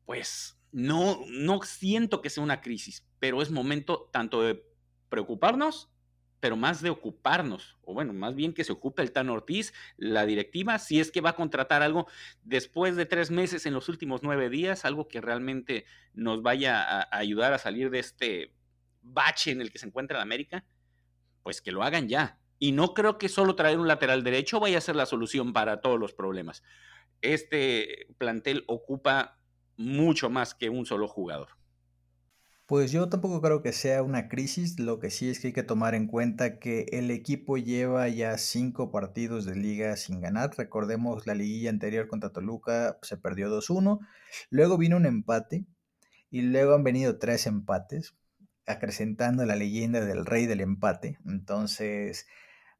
pues 0.05 0.59
no, 0.73 1.21
no 1.29 1.61
siento 1.61 2.21
que 2.21 2.29
sea 2.29 2.43
una 2.43 2.59
crisis, 2.59 3.07
pero 3.17 3.41
es 3.41 3.49
momento 3.49 4.09
tanto 4.11 4.41
de 4.41 4.61
preocuparnos, 5.07 5.89
pero 6.39 6.55
más 6.55 6.81
de 6.81 6.89
ocuparnos, 6.89 7.77
o 7.83 7.93
bueno, 7.93 8.13
más 8.13 8.35
bien 8.35 8.53
que 8.53 8.63
se 8.63 8.71
ocupe 8.71 9.01
el 9.01 9.11
Tan 9.11 9.29
Ortiz, 9.29 9.73
la 9.97 10.25
directiva, 10.25 10.79
si 10.79 10.99
es 10.99 11.11
que 11.11 11.21
va 11.21 11.31
a 11.31 11.35
contratar 11.35 11.81
algo 11.81 12.07
después 12.43 12.95
de 12.95 13.05
tres 13.05 13.31
meses 13.31 13.65
en 13.65 13.73
los 13.73 13.89
últimos 13.89 14.23
nueve 14.23 14.49
días, 14.49 14.85
algo 14.85 15.07
que 15.07 15.21
realmente 15.21 15.85
nos 16.13 16.41
vaya 16.41 16.81
a 16.81 17.17
ayudar 17.17 17.53
a 17.53 17.57
salir 17.57 17.89
de 17.89 17.99
este 17.99 18.53
bache 19.01 19.51
en 19.51 19.61
el 19.61 19.71
que 19.71 19.79
se 19.79 19.87
encuentra 19.87 20.17
la 20.17 20.23
América, 20.23 20.65
pues 21.43 21.61
que 21.61 21.71
lo 21.71 21.83
hagan 21.83 22.07
ya. 22.07 22.39
Y 22.57 22.73
no 22.73 22.93
creo 22.93 23.17
que 23.17 23.29
solo 23.29 23.55
traer 23.55 23.79
un 23.79 23.87
lateral 23.87 24.23
derecho 24.23 24.59
vaya 24.59 24.77
a 24.77 24.81
ser 24.81 24.95
la 24.95 25.05
solución 25.05 25.53
para 25.53 25.81
todos 25.81 25.99
los 25.99 26.13
problemas. 26.13 26.63
Este 27.21 28.07
plantel 28.17 28.63
ocupa 28.67 29.39
mucho 29.77 30.29
más 30.29 30.53
que 30.53 30.69
un 30.69 30.85
solo 30.85 31.07
jugador. 31.07 31.58
Pues 32.69 32.91
yo 32.91 33.09
tampoco 33.09 33.41
creo 33.41 33.63
que 33.63 33.73
sea 33.73 34.03
una 34.03 34.29
crisis, 34.29 34.79
lo 34.79 34.99
que 34.99 35.09
sí 35.09 35.27
es 35.27 35.39
que 35.39 35.47
hay 35.47 35.53
que 35.53 35.63
tomar 35.63 35.95
en 35.95 36.05
cuenta 36.05 36.59
que 36.59 36.85
el 36.91 37.09
equipo 37.09 37.57
lleva 37.57 38.07
ya 38.09 38.37
cinco 38.37 38.91
partidos 38.91 39.45
de 39.45 39.55
liga 39.55 39.97
sin 39.97 40.21
ganar. 40.21 40.51
Recordemos 40.55 41.25
la 41.25 41.33
liguilla 41.33 41.71
anterior 41.71 42.07
contra 42.07 42.29
Toluca 42.31 42.99
se 43.01 43.17
perdió 43.17 43.49
2-1, 43.49 44.01
luego 44.51 44.77
vino 44.77 44.97
un 44.97 45.07
empate 45.07 45.65
y 46.29 46.41
luego 46.41 46.75
han 46.75 46.83
venido 46.83 47.17
tres 47.17 47.47
empates 47.47 48.13
acrecentando 48.67 49.47
la 49.47 49.55
leyenda 49.55 50.05
del 50.05 50.27
rey 50.27 50.45
del 50.45 50.61
empate. 50.61 51.17
Entonces, 51.25 52.27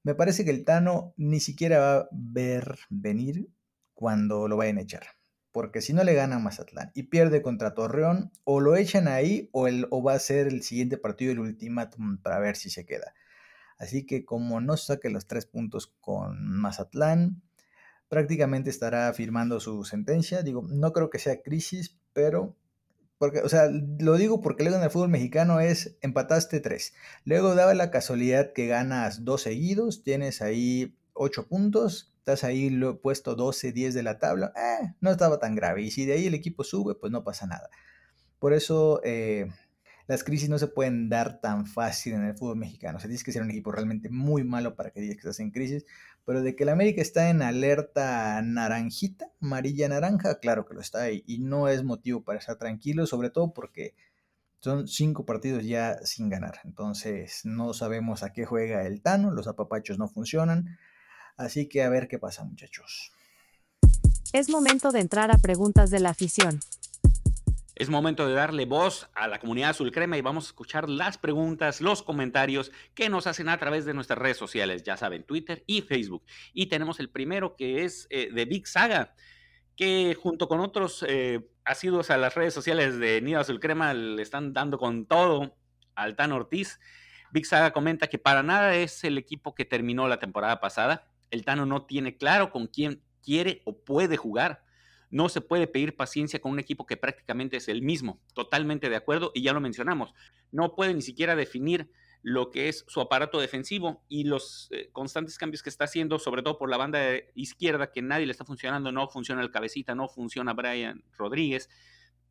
me 0.04 0.14
parece 0.14 0.46
que 0.46 0.52
el 0.52 0.66
Tano 0.66 1.16
ni 1.18 1.40
siquiera 1.40 1.80
va 1.80 1.96
a 2.02 2.10
ver 2.12 2.78
venir 2.92 3.48
cuando 3.96 4.48
lo 4.48 4.56
vayan 4.56 4.78
a 4.78 4.82
echar. 4.82 5.19
Porque 5.52 5.82
si 5.82 5.94
no 5.94 6.04
le 6.04 6.14
gana 6.14 6.36
a 6.36 6.40
Mazatlán 6.40 6.92
y 6.94 7.04
pierde 7.04 7.42
contra 7.42 7.74
Torreón, 7.74 8.32
o 8.44 8.60
lo 8.60 8.76
echan 8.76 9.08
ahí 9.08 9.50
o, 9.52 9.68
el, 9.68 9.88
o 9.90 10.04
va 10.04 10.14
a 10.14 10.20
ser 10.20 10.48
el 10.48 10.62
siguiente 10.62 10.98
partido 10.98 11.32
el 11.32 11.40
ultimátum 11.40 12.18
para 12.18 12.40
ver 12.40 12.56
si 12.56 12.70
se 12.70 12.86
queda. 12.86 13.14
Así 13.78 14.06
que 14.06 14.26
como 14.26 14.62
no 14.62 14.78
saque 14.78 15.10
los 15.10 15.26
tres 15.28 15.46
puntos 15.46 15.88
con 16.02 16.60
Mazatlán, 16.60 17.42
prácticamente 18.10 18.70
estará 18.70 19.12
firmando 19.14 19.60
su 19.60 19.86
sentencia. 19.86 20.44
Digo, 20.44 20.66
no 20.70 20.92
creo 20.92 21.10
que 21.10 21.20
sea 21.20 21.42
crisis, 21.42 21.98
pero 22.14 22.56
porque, 23.20 23.40
o 23.40 23.50
sea, 23.50 23.70
lo 23.70 24.16
digo 24.16 24.42
porque 24.42 24.64
luego 24.64 24.78
en 24.78 24.84
el 24.84 24.90
fútbol 24.90 25.10
mexicano 25.10 25.60
es 25.60 25.98
empataste 26.02 26.62
tres. 26.62 26.94
Luego 27.26 27.54
daba 27.54 27.74
la 27.74 27.92
casualidad 27.92 28.54
que 28.54 28.68
ganas 28.68 29.26
dos 29.26 29.42
seguidos, 29.42 30.04
tienes 30.04 30.42
ahí 30.42 30.98
ocho 31.14 31.48
puntos, 31.48 32.14
estás 32.30 32.44
ahí 32.44 32.70
lo, 32.70 33.02
puesto 33.02 33.36
12, 33.36 33.72
10 33.72 33.94
de 33.94 34.04
la 34.04 34.20
tabla. 34.20 34.54
Eh, 34.56 34.94
no 35.02 35.12
estaba 35.12 35.40
tan 35.40 35.56
grave. 35.56 35.82
Y 35.82 35.92
si 35.92 36.06
de 36.06 36.14
ahí 36.14 36.28
el 36.28 36.36
equipo 36.36 36.64
sube, 36.64 36.96
pues 36.96 37.12
no 37.12 37.24
pasa 37.24 37.48
nada. 37.48 37.70
Por 38.38 38.54
eso 38.54 39.02
eh, 39.04 39.48
las 40.08 40.24
crisis 40.24 40.48
no 40.48 40.60
se 40.60 40.68
pueden 40.68 41.10
dar 41.10 41.42
tan 41.42 41.66
fácil 41.66 42.14
en 42.14 42.26
el 42.26 42.38
fútbol 42.38 42.58
mexicano. 42.58 42.98
O 42.98 43.00
sea, 43.00 43.08
tienes 43.08 43.24
que 43.24 43.32
ser 43.32 43.42
un 43.42 43.50
equipo 43.50 43.72
realmente 43.72 44.10
muy 44.10 44.44
malo 44.44 44.76
para 44.76 44.92
que 44.92 45.02
digas 45.02 45.16
que 45.16 45.22
estás 45.22 45.40
en 45.40 45.52
crisis. 45.52 45.86
Pero 46.26 46.44
de 46.44 46.56
que 46.56 46.64
el 46.64 46.70
América 46.70 47.02
está 47.02 47.30
en 47.30 47.42
alerta 47.42 48.40
naranjita, 48.44 49.32
amarilla 49.42 49.90
naranja, 49.90 50.40
claro 50.40 50.68
que 50.68 50.76
lo 50.76 50.82
está 50.82 51.02
ahí. 51.02 51.24
Y 51.26 51.40
no 51.40 51.68
es 51.68 51.84
motivo 51.84 52.24
para 52.24 52.38
estar 52.38 52.58
tranquilo, 52.58 53.08
sobre 53.08 53.32
todo 53.32 53.54
porque 53.54 53.96
son 54.60 54.88
cinco 54.88 55.26
partidos 55.26 55.66
ya 55.66 55.98
sin 56.04 56.30
ganar. 56.30 56.60
Entonces 56.64 57.42
no 57.46 57.74
sabemos 57.74 58.22
a 58.22 58.34
qué 58.34 58.46
juega 58.46 58.86
el 58.86 59.02
Tano, 59.02 59.32
los 59.32 59.48
apapachos 59.48 59.98
no 59.98 60.08
funcionan. 60.08 60.78
Así 61.40 61.70
que 61.70 61.84
a 61.84 61.90
ver 61.90 62.10
qué 62.10 62.20
pasa 62.20 62.44
muchachos. 62.44 63.14
Es 64.34 64.50
momento 64.50 64.92
de 64.92 65.00
entrar 65.00 65.32
a 65.32 65.38
preguntas 65.38 65.90
de 65.90 66.02
la 66.02 66.10
afición. 66.10 66.60
Es 67.76 67.90
momento 67.90 68.28
de 68.28 68.34
darle 68.34 68.66
voz 68.66 69.10
a 69.16 69.30
la 69.30 69.40
comunidad 69.40 69.70
azul 69.70 69.90
crema 69.94 70.18
y 70.18 70.22
vamos 70.22 70.44
a 70.44 70.48
escuchar 70.48 70.90
las 70.90 71.18
preguntas, 71.18 71.80
los 71.80 72.04
comentarios 72.04 72.74
que 72.94 73.08
nos 73.08 73.26
hacen 73.26 73.48
a 73.48 73.58
través 73.58 73.86
de 73.86 73.94
nuestras 73.94 74.20
redes 74.20 74.36
sociales, 74.36 74.84
ya 74.84 74.98
saben, 74.98 75.24
Twitter 75.24 75.64
y 75.66 75.82
Facebook. 75.82 76.24
Y 76.54 76.66
tenemos 76.66 77.00
el 77.00 77.10
primero 77.10 77.56
que 77.56 77.86
es 77.86 78.08
eh, 78.10 78.30
de 78.34 78.44
Big 78.44 78.68
Saga, 78.68 79.16
que 79.78 80.18
junto 80.22 80.50
con 80.50 80.60
otros 80.60 81.06
eh, 81.08 81.50
asiduos 81.64 82.10
a 82.10 82.18
las 82.18 82.36
redes 82.36 82.54
sociales 82.54 83.00
de 83.00 83.22
Nido 83.22 83.40
Azul 83.40 83.62
Crema 83.62 83.94
le 83.94 84.22
están 84.22 84.52
dando 84.52 84.78
con 84.78 85.06
todo 85.06 85.56
al 85.96 86.18
Tan 86.18 86.34
Ortiz. 86.34 86.82
Big 87.32 87.46
Saga 87.46 87.72
comenta 87.72 88.08
que 88.08 88.20
para 88.20 88.44
nada 88.44 88.76
es 88.76 89.06
el 89.06 89.18
equipo 89.18 89.56
que 89.56 89.64
terminó 89.64 90.10
la 90.10 90.20
temporada 90.20 90.60
pasada. 90.60 91.09
El 91.32 91.46
Tano 91.46 91.66
no 91.66 91.86
tiene 91.86 92.18
claro 92.18 92.52
con 92.52 92.68
quién 92.68 93.02
quiere 93.22 93.62
o 93.66 93.78
puede 93.78 94.18
jugar 94.18 94.64
no 95.10 95.30
se 95.30 95.42
puede 95.42 95.68
pedir 95.68 95.96
paciencia 95.96 96.40
con 96.40 96.52
un 96.52 96.60
equipo 96.60 96.86
que 96.86 96.98
prácticamente 96.98 97.58
es 97.58 97.68
el 97.68 97.82
mismo. 97.82 98.22
Totalmente 98.34 98.90
de 98.90 98.96
acuerdo 98.96 99.32
y 99.34 99.42
ya 99.42 99.54
lo 99.54 99.62
mencionamos. 99.62 100.14
No 100.52 100.76
puede 100.76 100.94
ni 100.94 101.02
siquiera 101.02 101.36
definir 101.36 101.90
lo 102.22 102.52
que 102.52 102.70
es 102.70 102.86
su 102.88 103.00
aparato 103.02 103.40
defensivo 103.40 104.04
y 104.10 104.26
los 104.26 104.68
eh, 104.72 104.90
constantes 104.92 105.38
cambios 105.38 105.64
que 105.64 105.70
está 105.70 105.86
haciendo, 105.86 106.20
sobre 106.20 106.44
todo 106.44 106.58
por 106.58 106.70
la 106.70 106.78
banda 106.78 107.00
izquierda, 107.34 107.92
que 107.92 108.02
nadie 108.02 108.26
le 108.26 108.34
está 108.34 108.46
funcionando, 108.46 108.92
no 108.92 109.08
funciona 109.08 109.42
el 109.42 109.52
cabecita, 109.52 109.96
no 109.96 110.10
funciona 110.10 110.54
Brian 110.54 111.04
Rodríguez, 111.18 111.70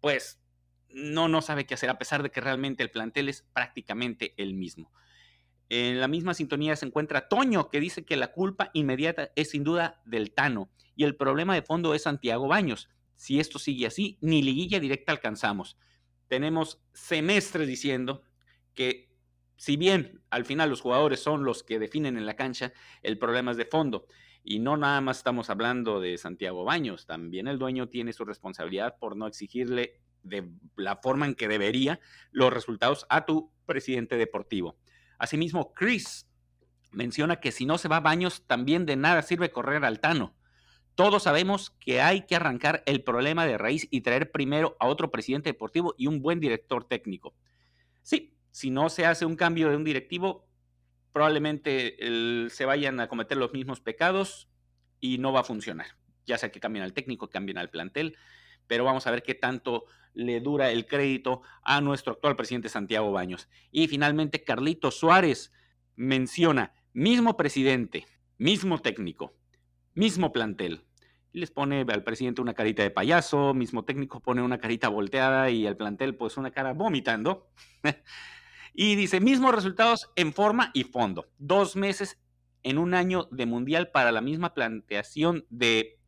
pues 0.01 0.41
no, 0.91 1.29
no 1.29 1.41
sabe 1.41 1.67
qué 1.67 1.75
hacer, 1.75 1.89
a 1.89 1.99
pesar 1.99 2.23
de 2.23 2.31
que 2.31 2.41
realmente 2.41 2.83
el 2.83 2.91
plantel 2.91 3.31
es 3.31 3.43
prácticamente 3.55 4.35
el 4.37 4.55
mismo. 4.55 4.93
En 5.71 6.01
la 6.01 6.09
misma 6.09 6.35
sintonía 6.35 6.77
se 6.77 6.87
encuentra 6.87 7.29
Toño, 7.29 7.69
que 7.69 7.81
dice 7.81 8.05
que 8.05 8.17
la 8.17 8.33
culpa 8.33 8.71
inmediata 8.73 9.31
es 9.37 9.51
sin 9.51 9.65
duda 9.65 10.01
del 10.07 10.33
Tano 10.33 10.71
y 10.97 11.05
el 11.05 11.15
problema 11.15 11.55
de 11.55 11.63
fondo 11.63 11.95
es 11.95 12.03
Santiago 12.03 12.49
Baños. 12.49 12.89
Si 13.15 13.39
esto 13.39 13.59
sigue 13.59 13.87
así, 13.87 14.19
ni 14.21 14.43
liguilla 14.43 14.81
directa 14.81 15.13
alcanzamos. 15.13 15.77
Tenemos 16.27 16.81
semestres 16.93 17.69
diciendo 17.69 18.23
que 18.75 19.09
si 19.57 19.77
bien 19.77 20.23
al 20.31 20.45
final 20.45 20.71
los 20.71 20.81
jugadores 20.81 21.21
son 21.21 21.45
los 21.45 21.63
que 21.63 21.79
definen 21.79 22.17
en 22.17 22.27
la 22.27 22.37
cancha, 22.37 22.73
el 23.03 23.19
problema 23.19 23.51
es 23.51 23.57
de 23.57 23.67
fondo. 23.67 24.07
Y 24.43 24.61
no 24.61 24.77
nada 24.77 25.01
más 25.01 25.19
estamos 25.19 25.51
hablando 25.51 26.01
de 26.01 26.17
Santiago 26.17 26.65
Baños, 26.65 27.07
también 27.07 27.49
el 27.49 27.59
dueño 27.59 27.89
tiene 27.89 28.13
su 28.13 28.25
responsabilidad 28.25 28.97
por 28.99 29.17
no 29.17 29.27
exigirle 29.27 30.01
de 30.23 30.49
la 30.77 30.97
forma 30.97 31.27
en 31.27 31.35
que 31.35 31.49
debería 31.49 32.01
los 32.31 32.53
resultados 32.53 33.07
a 33.09 33.27
tu 33.27 33.53
presidente 33.67 34.17
deportivo. 34.17 34.79
Asimismo, 35.19 35.75
Chris 35.75 36.27
menciona 36.93 37.41
que 37.41 37.53
si 37.53 37.67
no 37.67 37.77
se 37.77 37.89
va 37.89 38.01
Baños, 38.01 38.47
también 38.47 38.87
de 38.87 38.97
nada 38.97 39.23
sirve 39.23 39.51
correr 39.51 39.85
al 39.85 40.01
Tano. 40.01 40.35
Todos 40.95 41.25
sabemos 41.25 41.71
que 41.79 42.01
hay 42.01 42.23
que 42.23 42.35
arrancar 42.35 42.83
el 42.87 43.05
problema 43.05 43.47
de 43.47 43.59
raíz 43.59 43.87
y 43.91 44.01
traer 44.01 44.33
primero 44.33 44.77
a 44.81 44.87
otro 44.87 45.11
presidente 45.11 45.51
deportivo 45.51 45.95
y 45.97 46.07
un 46.07 46.23
buen 46.23 46.41
director 46.41 46.85
técnico. 46.85 47.37
Sí, 48.03 48.35
si 48.51 48.71
no 48.71 48.89
se 48.89 49.07
hace 49.07 49.25
un 49.25 49.37
cambio 49.37 49.69
de 49.69 49.77
un 49.77 49.85
directivo, 49.85 50.49
probablemente 51.13 51.97
se 52.51 52.65
vayan 52.65 52.99
a 53.01 53.09
cometer 53.09 53.37
los 53.37 53.53
mismos 53.53 53.81
pecados 53.81 54.49
y 54.99 55.19
no 55.19 55.33
va 55.33 55.41
a 55.41 55.45
funcionar. 55.45 55.87
Ya 56.27 56.37
sea 56.37 56.51
que 56.51 56.59
cambien 56.59 56.85
al 56.85 56.95
técnico, 56.95 57.31
cambien 57.31 57.59
al 57.59 57.71
plantel, 57.71 58.17
pero 58.67 58.85
vamos 58.85 59.07
a 59.07 59.11
ver 59.11 59.23
qué 59.23 59.35
tanto 59.35 59.85
le 60.15 60.41
dura 60.41 60.71
el 60.71 60.87
crédito 60.87 61.43
a 61.63 61.81
nuestro 61.81 62.13
actual 62.13 62.37
presidente 62.37 62.69
Santiago 62.69 63.13
Baños. 63.13 63.49
Y 63.71 63.89
finalmente, 63.89 64.45
Carlito 64.45 64.91
Suárez 64.91 65.53
menciona, 65.97 66.73
mismo 66.93 67.37
presidente, 67.37 68.07
mismo 68.39 68.79
técnico, 68.79 69.35
mismo 69.95 70.33
plantel. 70.33 70.85
Les 71.33 71.51
pone 71.51 71.85
al 71.89 72.05
presidente 72.05 72.41
una 72.41 72.55
carita 72.55 72.83
de 72.83 72.91
payaso, 72.91 73.53
mismo 73.53 73.85
técnico 73.85 74.21
pone 74.21 74.43
una 74.43 74.59
carita 74.59 74.89
volteada 74.89 75.51
y 75.51 75.67
al 75.67 75.77
plantel 75.77 76.17
pues 76.17 76.37
una 76.37 76.51
cara 76.51 76.73
vomitando. 76.73 77.51
y 78.75 78.95
dice, 78.95 79.21
mismos 79.21 79.55
resultados 79.55 80.11
en 80.17 80.33
forma 80.33 80.71
y 80.73 80.85
fondo. 80.85 81.31
Dos 81.39 81.77
meses 81.77 82.19
en 82.63 82.79
un 82.79 82.95
año 82.95 83.29
de 83.31 83.47
mundial 83.47 83.91
para 83.91 84.13
la 84.13 84.21
misma 84.21 84.55
planteación 84.55 85.47
de, 85.51 85.99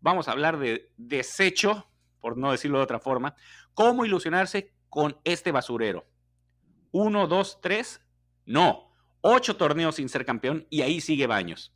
vamos 0.00 0.28
a 0.28 0.32
hablar 0.32 0.58
de 0.58 0.90
desecho, 0.96 1.89
por 2.20 2.36
no 2.36 2.52
decirlo 2.52 2.78
de 2.78 2.84
otra 2.84 3.00
forma, 3.00 3.34
cómo 3.74 4.04
ilusionarse 4.04 4.72
con 4.88 5.16
este 5.24 5.52
basurero. 5.52 6.06
Uno, 6.92 7.26
dos, 7.26 7.60
tres, 7.60 8.00
no. 8.46 8.90
Ocho 9.22 9.56
torneos 9.56 9.96
sin 9.96 10.08
ser 10.08 10.24
campeón 10.24 10.66
y 10.70 10.82
ahí 10.82 11.00
sigue 11.00 11.26
Baños. 11.26 11.74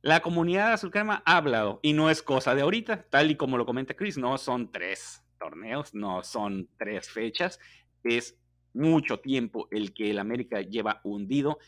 La 0.00 0.20
comunidad 0.20 0.74
azul 0.74 0.90
crema 0.90 1.22
ha 1.24 1.38
hablado 1.38 1.80
y 1.82 1.94
no 1.94 2.10
es 2.10 2.22
cosa 2.22 2.54
de 2.54 2.62
ahorita, 2.62 3.06
tal 3.08 3.30
y 3.30 3.36
como 3.36 3.56
lo 3.56 3.64
comenta 3.64 3.94
Chris, 3.94 4.18
no 4.18 4.36
son 4.36 4.70
tres 4.70 5.24
torneos, 5.38 5.94
no 5.94 6.22
son 6.22 6.68
tres 6.76 7.08
fechas, 7.08 7.58
es 8.02 8.38
mucho 8.74 9.20
tiempo 9.20 9.66
el 9.70 9.94
que 9.94 10.10
el 10.10 10.18
América 10.18 10.60
lleva 10.60 11.00
hundido 11.04 11.58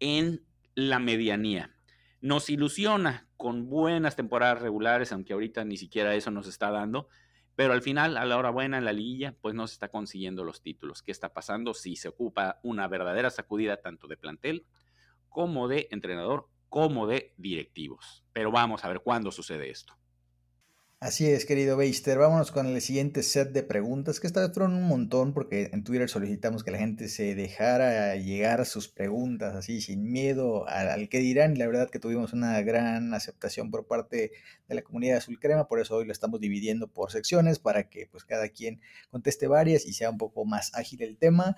en 0.00 0.42
la 0.74 0.98
medianía. 0.98 1.74
Nos 2.20 2.48
ilusiona 2.48 3.28
con 3.36 3.68
buenas 3.68 4.16
temporadas 4.16 4.62
regulares, 4.62 5.12
aunque 5.12 5.34
ahorita 5.34 5.64
ni 5.64 5.76
siquiera 5.76 6.14
eso 6.14 6.30
nos 6.30 6.48
está 6.48 6.70
dando, 6.70 7.08
pero 7.56 7.72
al 7.72 7.82
final, 7.82 8.16
a 8.16 8.24
la 8.24 8.36
hora 8.36 8.50
buena 8.50 8.78
en 8.78 8.84
la 8.84 8.92
liguilla, 8.92 9.36
pues 9.40 9.54
no 9.54 9.66
se 9.66 9.74
está 9.74 9.88
consiguiendo 9.88 10.44
los 10.44 10.62
títulos. 10.62 11.02
¿Qué 11.02 11.12
está 11.12 11.32
pasando? 11.32 11.74
Si 11.74 11.96
se 11.96 12.08
ocupa 12.08 12.58
una 12.62 12.88
verdadera 12.88 13.30
sacudida 13.30 13.76
tanto 13.76 14.08
de 14.08 14.16
plantel 14.16 14.66
como 15.28 15.68
de 15.68 15.88
entrenador, 15.90 16.48
como 16.68 17.06
de 17.06 17.32
directivos. 17.36 18.24
Pero 18.32 18.50
vamos 18.50 18.84
a 18.84 18.88
ver 18.88 19.00
cuándo 19.00 19.30
sucede 19.30 19.70
esto. 19.70 19.94
Así 21.00 21.26
es, 21.26 21.44
querido 21.44 21.76
Beister. 21.76 22.16
Vámonos 22.16 22.50
con 22.50 22.66
el 22.66 22.80
siguiente 22.80 23.22
set 23.22 23.52
de 23.52 23.62
preguntas, 23.62 24.20
que 24.20 24.26
esta 24.26 24.40
vez 24.40 24.52
fueron 24.54 24.74
un 24.74 24.84
montón, 24.84 25.34
porque 25.34 25.68
en 25.72 25.84
Twitter 25.84 26.08
solicitamos 26.08 26.64
que 26.64 26.70
la 26.70 26.78
gente 26.78 27.08
se 27.08 27.34
dejara 27.34 28.16
llegar 28.16 28.64
sus 28.64 28.88
preguntas 28.88 29.54
así, 29.54 29.82
sin 29.82 30.10
miedo 30.10 30.66
al, 30.66 31.10
que 31.10 31.18
dirán. 31.18 31.54
Y 31.54 31.58
la 31.58 31.66
verdad 31.66 31.90
que 31.90 31.98
tuvimos 31.98 32.32
una 32.32 32.58
gran 32.62 33.12
aceptación 33.12 33.70
por 33.70 33.86
parte 33.86 34.32
de 34.66 34.74
la 34.74 34.80
comunidad 34.80 35.18
azul 35.18 35.38
crema, 35.38 35.68
por 35.68 35.78
eso 35.78 35.96
hoy 35.96 36.06
lo 36.06 36.12
estamos 36.12 36.40
dividiendo 36.40 36.88
por 36.88 37.12
secciones 37.12 37.58
para 37.58 37.90
que 37.90 38.06
pues 38.06 38.24
cada 38.24 38.48
quien 38.48 38.80
conteste 39.10 39.46
varias 39.46 39.84
y 39.84 39.92
sea 39.92 40.08
un 40.08 40.16
poco 40.16 40.46
más 40.46 40.74
ágil 40.74 41.02
el 41.02 41.18
tema. 41.18 41.54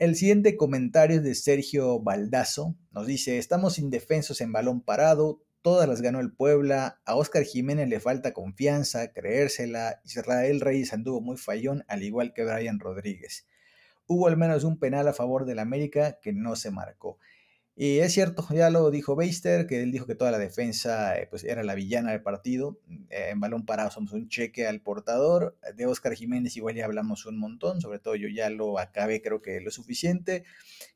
El 0.00 0.16
siguiente 0.16 0.56
comentario 0.56 1.18
es 1.18 1.22
de 1.22 1.34
Sergio 1.36 2.00
Baldazo. 2.00 2.74
Nos 2.90 3.06
dice, 3.06 3.38
estamos 3.38 3.78
indefensos 3.78 4.40
en 4.40 4.50
balón 4.50 4.80
parado, 4.80 5.44
Todas 5.62 5.86
las 5.86 6.00
ganó 6.00 6.20
el 6.20 6.32
Puebla. 6.32 7.00
A 7.04 7.16
Oscar 7.16 7.44
Jiménez 7.44 7.86
le 7.86 8.00
falta 8.00 8.32
confianza, 8.32 9.12
creérsela. 9.12 10.00
Israel 10.04 10.60
Reyes 10.60 10.94
anduvo 10.94 11.20
muy 11.20 11.36
fallón, 11.36 11.84
al 11.86 12.02
igual 12.02 12.32
que 12.32 12.44
Brian 12.44 12.80
Rodríguez. 12.80 13.46
Hubo 14.06 14.26
al 14.26 14.38
menos 14.38 14.64
un 14.64 14.78
penal 14.78 15.06
a 15.06 15.12
favor 15.12 15.44
del 15.44 15.58
América 15.58 16.18
que 16.22 16.32
no 16.32 16.56
se 16.56 16.70
marcó. 16.70 17.18
Y 17.82 18.00
es 18.00 18.12
cierto, 18.12 18.46
ya 18.50 18.68
lo 18.68 18.90
dijo 18.90 19.16
Beister, 19.16 19.66
que 19.66 19.82
él 19.82 19.90
dijo 19.90 20.04
que 20.04 20.14
toda 20.14 20.30
la 20.30 20.38
defensa 20.38 21.18
eh, 21.18 21.26
pues, 21.30 21.44
era 21.44 21.62
la 21.62 21.74
villana 21.74 22.10
del 22.10 22.20
partido. 22.20 22.78
Eh, 23.08 23.30
en 23.30 23.40
balón 23.40 23.64
parado 23.64 23.90
somos 23.90 24.12
un 24.12 24.28
cheque 24.28 24.66
al 24.66 24.82
portador. 24.82 25.56
De 25.74 25.86
Oscar 25.86 26.12
Jiménez 26.12 26.58
igual 26.58 26.74
ya 26.74 26.84
hablamos 26.84 27.24
un 27.24 27.38
montón, 27.38 27.80
sobre 27.80 27.98
todo 27.98 28.16
yo 28.16 28.28
ya 28.28 28.50
lo 28.50 28.78
acabé 28.78 29.22
creo 29.22 29.40
que 29.40 29.62
lo 29.62 29.70
suficiente. 29.70 30.44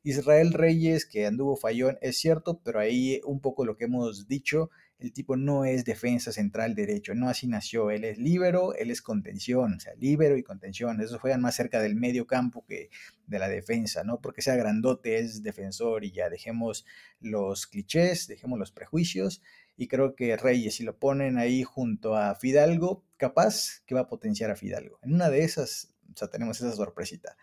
Israel 0.03 0.53
Reyes, 0.53 1.07
que 1.07 1.25
anduvo 1.25 1.55
fallón, 1.55 1.97
es 2.01 2.19
cierto, 2.19 2.61
pero 2.63 2.79
ahí 2.79 3.19
un 3.25 3.39
poco 3.39 3.65
lo 3.65 3.77
que 3.77 3.85
hemos 3.85 4.27
dicho, 4.27 4.69
el 4.99 5.11
tipo 5.11 5.35
no 5.35 5.65
es 5.65 5.83
defensa 5.83 6.31
central 6.31 6.73
derecho, 6.73 7.13
no 7.15 7.29
así 7.29 7.47
nació, 7.47 7.91
él 7.91 8.05
es 8.05 8.17
líbero, 8.17 8.73
él 8.75 8.91
es 8.91 9.01
contención, 9.01 9.73
o 9.75 9.79
sea, 9.79 9.93
líbero 9.95 10.37
y 10.37 10.43
contención, 10.43 11.01
eso 11.01 11.19
juegan 11.19 11.41
más 11.41 11.55
cerca 11.55 11.81
del 11.81 11.95
medio 11.95 12.25
campo 12.27 12.65
que 12.65 12.89
de 13.27 13.39
la 13.39 13.49
defensa, 13.49 14.03
no 14.03 14.21
porque 14.21 14.41
sea 14.41 14.55
grandote 14.55 15.17
es 15.17 15.43
defensor 15.43 16.05
y 16.05 16.11
ya 16.11 16.29
dejemos 16.29 16.85
los 17.19 17.67
clichés, 17.67 18.27
dejemos 18.27 18.57
los 18.57 18.71
prejuicios 18.71 19.41
y 19.77 19.87
creo 19.87 20.15
que 20.15 20.37
Reyes 20.37 20.75
si 20.75 20.83
lo 20.83 20.97
ponen 20.97 21.37
ahí 21.37 21.63
junto 21.63 22.15
a 22.15 22.35
Fidalgo, 22.35 23.03
capaz 23.17 23.81
que 23.85 23.95
va 23.95 24.01
a 24.01 24.07
potenciar 24.07 24.51
a 24.51 24.55
Fidalgo. 24.55 24.99
En 25.01 25.13
una 25.13 25.29
de 25.29 25.43
esas, 25.43 25.93
o 26.13 26.17
sea, 26.17 26.29
tenemos 26.29 26.59
esa 26.61 26.71
sorpresita. 26.71 27.35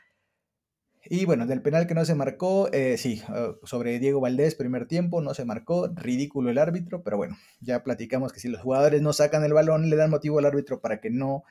Y 1.04 1.24
bueno, 1.24 1.46
del 1.46 1.62
penal 1.62 1.86
que 1.86 1.94
no 1.94 2.04
se 2.04 2.14
marcó, 2.14 2.70
eh, 2.72 2.96
sí, 2.96 3.22
eh, 3.34 3.54
sobre 3.64 3.98
Diego 3.98 4.20
Valdés, 4.20 4.54
primer 4.54 4.86
tiempo, 4.86 5.20
no 5.20 5.34
se 5.34 5.44
marcó, 5.44 5.88
ridículo 5.88 6.50
el 6.50 6.58
árbitro, 6.58 7.02
pero 7.02 7.16
bueno, 7.16 7.36
ya 7.60 7.82
platicamos 7.82 8.32
que 8.32 8.38
si 8.38 8.48
los 8.48 8.60
jugadores 8.60 9.02
no 9.02 9.12
sacan 9.12 9.42
el 9.42 9.52
balón, 9.52 9.90
le 9.90 9.96
dan 9.96 10.10
motivo 10.10 10.38
al 10.38 10.46
árbitro 10.46 10.80
para 10.80 11.00
que 11.00 11.10
no 11.10 11.42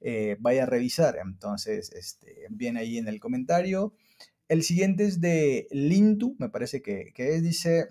eh, 0.00 0.36
vaya 0.40 0.64
a 0.64 0.66
revisar. 0.66 1.16
Entonces, 1.24 1.90
este, 1.92 2.46
viene 2.50 2.80
ahí 2.80 2.98
en 2.98 3.08
el 3.08 3.18
comentario. 3.18 3.94
El 4.46 4.62
siguiente 4.62 5.04
es 5.04 5.20
de 5.22 5.68
Lintu, 5.70 6.36
me 6.38 6.50
parece 6.50 6.82
que, 6.82 7.12
que 7.14 7.34
es, 7.34 7.42
dice, 7.42 7.88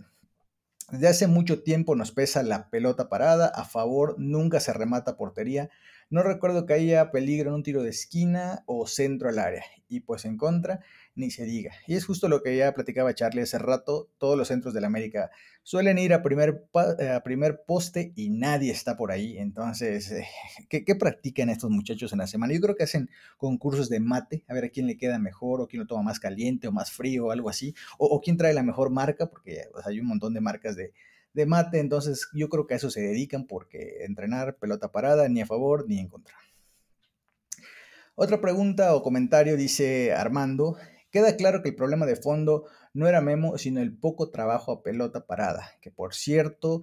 desde 0.91 1.07
hace 1.07 1.27
mucho 1.27 1.63
tiempo 1.63 1.95
nos 1.95 2.11
pesa 2.11 2.43
la 2.43 2.69
pelota 2.69 3.09
parada, 3.09 3.47
a 3.47 3.65
favor 3.65 4.15
nunca 4.19 4.59
se 4.59 4.71
remata 4.71 5.17
portería, 5.17 5.69
no 6.09 6.23
recuerdo 6.23 6.65
que 6.65 6.73
haya 6.73 7.11
peligro 7.11 7.49
en 7.49 7.55
un 7.55 7.63
tiro 7.63 7.83
de 7.83 7.89
esquina 7.89 8.63
o 8.65 8.87
centro 8.87 9.27
al 9.27 9.39
área. 9.39 9.63
Y 9.89 10.01
pues 10.01 10.25
en 10.25 10.37
contra, 10.37 10.81
ni 11.15 11.31
se 11.31 11.45
diga. 11.45 11.71
Y 11.85 11.95
es 11.95 12.05
justo 12.05 12.29
lo 12.29 12.41
que 12.41 12.55
ya 12.55 12.73
platicaba 12.73 13.13
Charlie 13.13 13.41
hace 13.41 13.57
rato. 13.57 14.09
Todos 14.17 14.37
los 14.37 14.47
centros 14.47 14.73
de 14.73 14.81
la 14.81 14.87
América 14.87 15.31
suelen 15.63 15.97
ir 15.97 16.13
a 16.13 16.23
primer, 16.23 16.65
a 16.73 17.23
primer 17.23 17.63
poste 17.65 18.13
y 18.15 18.29
nadie 18.29 18.71
está 18.71 18.95
por 18.95 19.11
ahí. 19.11 19.37
Entonces, 19.37 20.11
eh, 20.11 20.27
¿qué, 20.69 20.95
practican 20.95 21.49
estos 21.49 21.69
muchachos 21.69 22.13
en 22.13 22.19
la 22.19 22.27
semana? 22.27 22.53
Yo 22.53 22.61
creo 22.61 22.75
que 22.75 22.83
hacen 22.83 23.09
concursos 23.37 23.89
de 23.89 23.99
mate, 23.99 24.45
a 24.47 24.53
ver 24.53 24.65
a 24.65 24.69
quién 24.69 24.87
le 24.87 24.97
queda 24.97 25.19
mejor, 25.19 25.61
o 25.61 25.67
quién 25.67 25.81
lo 25.81 25.87
toma 25.87 26.03
más 26.03 26.19
caliente 26.19 26.67
o 26.67 26.71
más 26.71 26.91
frío 26.91 27.27
o 27.27 27.31
algo 27.31 27.49
así. 27.49 27.75
O 27.97 28.21
quién 28.21 28.37
trae 28.37 28.53
la 28.53 28.63
mejor 28.63 28.91
marca, 28.91 29.27
porque 29.27 29.63
hay 29.83 29.99
un 29.99 30.07
montón 30.07 30.33
de 30.33 30.41
marcas 30.41 30.75
de, 30.75 30.93
de 31.37 31.45
mate, 31.45 31.77
entonces 31.77 32.29
yo 32.33 32.49
creo 32.49 32.65
que 32.65 32.73
a 32.73 32.77
eso 32.77 32.89
se 32.89 32.99
dedican 32.99 33.45
porque 33.45 34.03
entrenar 34.05 34.57
pelota 34.57 34.91
parada 34.91 35.29
ni 35.29 35.39
a 35.39 35.45
favor 35.45 35.85
ni 35.87 35.99
en 35.99 36.09
contra. 36.09 36.35
Otra 38.15 38.41
pregunta 38.41 38.95
o 38.95 39.03
comentario 39.03 39.55
dice 39.55 40.13
Armando, 40.13 40.77
queda 41.11 41.37
claro 41.37 41.61
que 41.61 41.69
el 41.69 41.75
problema 41.75 42.07
de 42.07 42.15
fondo 42.15 42.65
no 42.95 43.07
era 43.07 43.21
Memo, 43.21 43.59
sino 43.59 43.81
el 43.81 43.95
poco 43.95 44.31
trabajo 44.31 44.71
a 44.71 44.81
pelota 44.81 45.27
parada, 45.27 45.73
que 45.79 45.91
por 45.91 46.15
cierto 46.15 46.81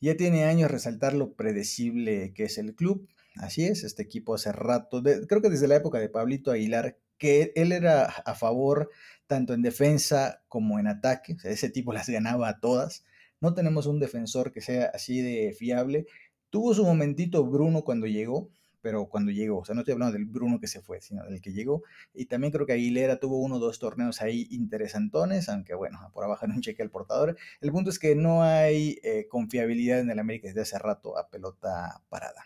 ya 0.00 0.16
tiene 0.16 0.46
años 0.46 0.70
resaltar 0.70 1.12
lo 1.12 1.34
predecible 1.34 2.32
que 2.32 2.44
es 2.44 2.56
el 2.56 2.74
club. 2.74 3.06
Así 3.36 3.66
es, 3.66 3.84
este 3.84 4.02
equipo 4.02 4.34
hace 4.34 4.50
rato, 4.50 5.02
creo 5.02 5.42
que 5.42 5.50
desde 5.50 5.68
la 5.68 5.76
época 5.76 5.98
de 5.98 6.08
Pablito 6.08 6.50
Aguilar, 6.50 6.96
que 7.18 7.52
él 7.54 7.72
era 7.72 8.06
a 8.06 8.34
favor 8.34 8.88
tanto 9.26 9.52
en 9.52 9.60
defensa 9.60 10.42
como 10.48 10.78
en 10.78 10.86
ataque, 10.86 11.36
ese 11.44 11.68
tipo 11.68 11.92
las 11.92 12.08
ganaba 12.08 12.48
a 12.48 12.60
todas. 12.60 13.04
No 13.40 13.54
tenemos 13.54 13.86
un 13.86 13.98
defensor 13.98 14.52
que 14.52 14.60
sea 14.60 14.90
así 14.92 15.20
de 15.22 15.52
fiable. 15.52 16.06
Tuvo 16.50 16.74
su 16.74 16.84
momentito 16.84 17.44
Bruno 17.46 17.82
cuando 17.82 18.06
llegó, 18.06 18.50
pero 18.82 19.06
cuando 19.06 19.30
llegó, 19.30 19.58
o 19.58 19.64
sea, 19.64 19.74
no 19.74 19.82
estoy 19.82 19.92
hablando 19.92 20.12
del 20.12 20.26
Bruno 20.26 20.58
que 20.58 20.66
se 20.66 20.80
fue, 20.80 21.00
sino 21.00 21.24
del 21.24 21.40
que 21.40 21.52
llegó. 21.52 21.82
Y 22.14 22.26
también 22.26 22.52
creo 22.52 22.66
que 22.66 22.72
Aguilera 22.72 23.18
tuvo 23.18 23.38
uno 23.38 23.56
o 23.56 23.58
dos 23.58 23.78
torneos 23.78 24.20
ahí 24.22 24.46
interesantones, 24.50 25.48
aunque 25.48 25.74
bueno, 25.74 25.98
por 26.12 26.24
abajo 26.24 26.44
en 26.46 26.52
un 26.52 26.60
cheque 26.60 26.82
al 26.82 26.90
portador. 26.90 27.36
El 27.60 27.72
punto 27.72 27.90
es 27.90 27.98
que 27.98 28.14
no 28.14 28.42
hay 28.42 28.98
eh, 29.02 29.26
confiabilidad 29.28 30.00
en 30.00 30.10
el 30.10 30.18
América 30.18 30.48
desde 30.48 30.62
hace 30.62 30.78
rato 30.78 31.16
a 31.18 31.28
pelota 31.28 32.02
parada. 32.08 32.44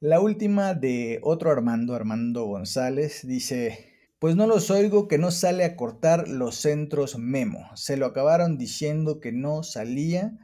La 0.00 0.20
última 0.20 0.74
de 0.74 1.20
otro 1.22 1.50
Armando, 1.50 1.94
Armando 1.94 2.44
González, 2.44 3.26
dice, 3.26 3.89
pues 4.20 4.36
no 4.36 4.46
los 4.46 4.70
oigo 4.70 5.08
que 5.08 5.16
no 5.16 5.30
sale 5.30 5.64
a 5.64 5.76
cortar 5.76 6.28
los 6.28 6.56
centros 6.56 7.18
Memo. 7.18 7.70
Se 7.74 7.96
lo 7.96 8.04
acabaron 8.04 8.58
diciendo 8.58 9.18
que 9.18 9.32
no 9.32 9.62
salía. 9.62 10.38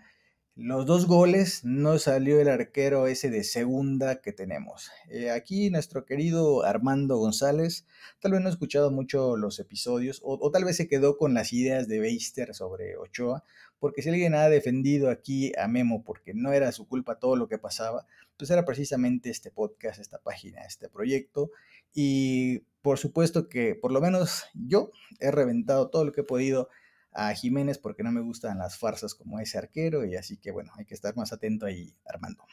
los 0.54 0.86
dos 0.86 1.06
goles 1.06 1.62
no 1.64 1.98
salió 1.98 2.40
el 2.40 2.48
arquero 2.48 3.06
ese 3.06 3.28
de 3.28 3.44
segunda 3.44 4.22
que 4.22 4.32
tenemos. 4.32 4.90
Eh, 5.10 5.30
aquí 5.30 5.68
nuestro 5.68 6.06
querido 6.06 6.64
Armando 6.64 7.18
González 7.18 7.86
tal 8.20 8.32
vez 8.32 8.40
no 8.40 8.48
ha 8.48 8.52
escuchado 8.52 8.90
mucho 8.90 9.36
los 9.36 9.58
episodios 9.58 10.22
o, 10.24 10.50
tal 10.50 10.64
vez 10.64 10.76
se 10.76 10.88
quedó 10.88 11.18
con 11.18 11.34
las 11.34 11.52
ideas 11.52 11.86
de 11.86 12.00
Beister 12.00 12.54
sobre 12.54 12.96
Ochoa, 12.96 13.44
porque 13.78 14.00
si 14.00 14.08
alguien 14.08 14.34
ha 14.34 14.48
defendido 14.48 15.10
aquí 15.10 15.52
a 15.58 15.68
Memo 15.68 16.02
porque 16.02 16.32
no 16.32 16.54
era 16.54 16.72
su 16.72 16.88
culpa 16.88 17.18
todo 17.18 17.36
lo 17.36 17.46
que 17.46 17.58
pasaba, 17.58 18.06
pues 18.38 18.50
era 18.50 18.64
precisamente 18.64 19.28
este 19.28 19.50
podcast, 19.50 20.00
esta 20.00 20.18
página, 20.18 20.62
este 20.64 20.88
proyecto. 20.88 21.50
Y 21.98 22.58
por 22.82 22.98
supuesto 22.98 23.48
que 23.48 23.74
por 23.74 23.90
lo 23.90 24.02
menos 24.02 24.44
yo 24.52 24.90
he 25.18 25.30
reventado 25.30 25.88
todo 25.88 26.04
lo 26.04 26.12
que 26.12 26.20
he 26.20 26.24
podido 26.24 26.68
a 27.14 27.32
Jiménez 27.32 27.78
porque 27.78 28.02
no 28.02 28.12
me 28.12 28.20
gustan 28.20 28.58
las 28.58 28.78
farsas 28.78 29.14
como 29.14 29.40
ese 29.40 29.56
arquero 29.56 30.04
y 30.04 30.14
así 30.14 30.36
que 30.36 30.50
bueno, 30.50 30.70
hay 30.76 30.84
que 30.84 30.92
estar 30.92 31.16
más 31.16 31.32
atento 31.32 31.64
ahí, 31.64 31.96
Armando. 32.04 32.44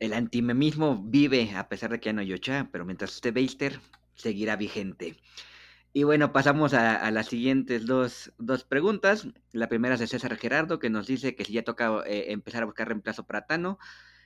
El 0.00 0.14
antimemismo 0.14 1.02
vive 1.04 1.54
a 1.54 1.68
pesar 1.68 1.90
de 1.90 2.00
que 2.00 2.06
ya 2.06 2.12
no 2.14 2.22
hay 2.22 2.32
Ochoa, 2.32 2.70
pero 2.72 2.86
mientras 2.86 3.12
esté 3.12 3.30
Beister, 3.30 3.78
seguirá 4.14 4.56
vigente. 4.56 5.16
Y 5.92 6.04
bueno, 6.04 6.32
pasamos 6.32 6.72
a, 6.72 7.10
las 7.10 7.26
siguientes 7.26 7.84
dos, 7.84 8.32
preguntas. 8.66 9.28
La 9.52 9.68
primera 9.68 9.94
es 9.94 10.00
de 10.00 10.06
César 10.06 10.38
Gerardo, 10.38 10.78
que 10.78 10.88
nos 10.88 11.06
dice 11.06 11.36
que 11.36 11.44
si 11.44 11.52
ya 11.52 11.62
toca 11.62 12.02
eh, 12.06 12.32
empezar 12.32 12.62
a 12.62 12.66
buscar 12.66 12.88
reemplazo 12.88 13.26
para 13.26 13.46
Tano, 13.46 13.78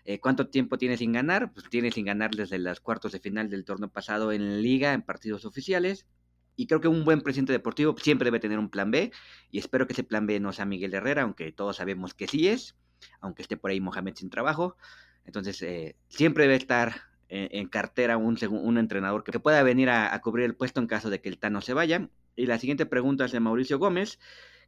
eh, 0.06 0.20
¿cuánto 0.20 0.48
tiempo 0.48 0.78
tiene 0.78 0.96
sin 0.96 1.12
ganar? 1.12 1.52
Pues 1.52 1.68
tiene 1.68 1.90
sin 1.90 2.06
ganar 2.06 2.30
desde 2.30 2.58
los 2.58 2.80
cuartos 2.80 3.12
de 3.12 3.18
final 3.18 3.50
del 3.50 3.64
torneo 3.64 3.88
pasado 3.88 4.32
en 4.32 4.62
Liga, 4.62 4.92
en 4.92 5.02
partidos 5.02 5.44
oficiales. 5.44 6.06
Y 6.54 6.66
creo 6.66 6.80
que 6.80 6.88
un 6.88 7.04
buen 7.04 7.20
presidente 7.20 7.52
deportivo 7.52 7.94
siempre 7.98 8.26
debe 8.26 8.40
tener 8.40 8.58
un 8.58 8.70
plan 8.70 8.90
B. 8.90 9.10
Y 9.50 9.58
espero 9.58 9.86
que 9.86 9.92
ese 9.92 10.04
plan 10.04 10.26
B 10.26 10.38
no 10.40 10.52
sea 10.52 10.64
Miguel 10.64 10.94
Herrera, 10.94 11.22
aunque 11.22 11.50
todos 11.52 11.76
sabemos 11.76 12.14
que 12.14 12.28
sí 12.28 12.48
es, 12.48 12.76
aunque 13.20 13.42
esté 13.42 13.56
por 13.56 13.70
ahí 13.70 13.80
Mohamed 13.80 14.14
sin 14.14 14.30
trabajo. 14.30 14.76
Entonces, 15.24 15.60
eh, 15.62 15.96
siempre 16.08 16.44
debe 16.44 16.54
estar 16.54 16.94
en, 17.28 17.68
cartera 17.68 18.16
un, 18.16 18.38
un 18.50 18.78
entrenador 18.78 19.24
que, 19.24 19.38
pueda 19.40 19.62
venir 19.62 19.90
a, 19.90 20.18
cubrir 20.20 20.46
el 20.46 20.54
puesto 20.54 20.80
en 20.80 20.86
caso 20.86 21.10
de 21.10 21.20
que 21.20 21.28
el 21.28 21.38
Tano 21.38 21.60
se 21.60 21.74
vaya. 21.74 22.08
Y 22.36 22.46
la 22.46 22.58
siguiente 22.58 22.86
pregunta 22.86 23.24
es 23.24 23.32
de 23.32 23.40
Mauricio 23.40 23.78
Gómez, 23.78 24.18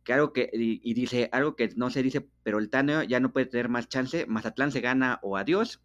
que 0.05 0.13
algo 0.13 0.33
que, 0.33 0.51
y, 0.53 0.95
dice 0.95 1.29
algo 1.33 1.57
que 1.57 1.71
no 1.77 1.91
se 1.91 2.03
dice, 2.03 2.27
pero 2.43 2.59
el 2.59 2.71
Tano 2.71 3.03
ya 3.03 3.21
no 3.21 3.33
puede 3.33 3.47
tener 3.47 3.69
más 3.69 3.89
chance. 3.89 4.27
Mazatlán 4.27 4.73
se 4.73 4.81
gana 4.81 5.19
o 5.23 5.37
adiós. 5.37 5.83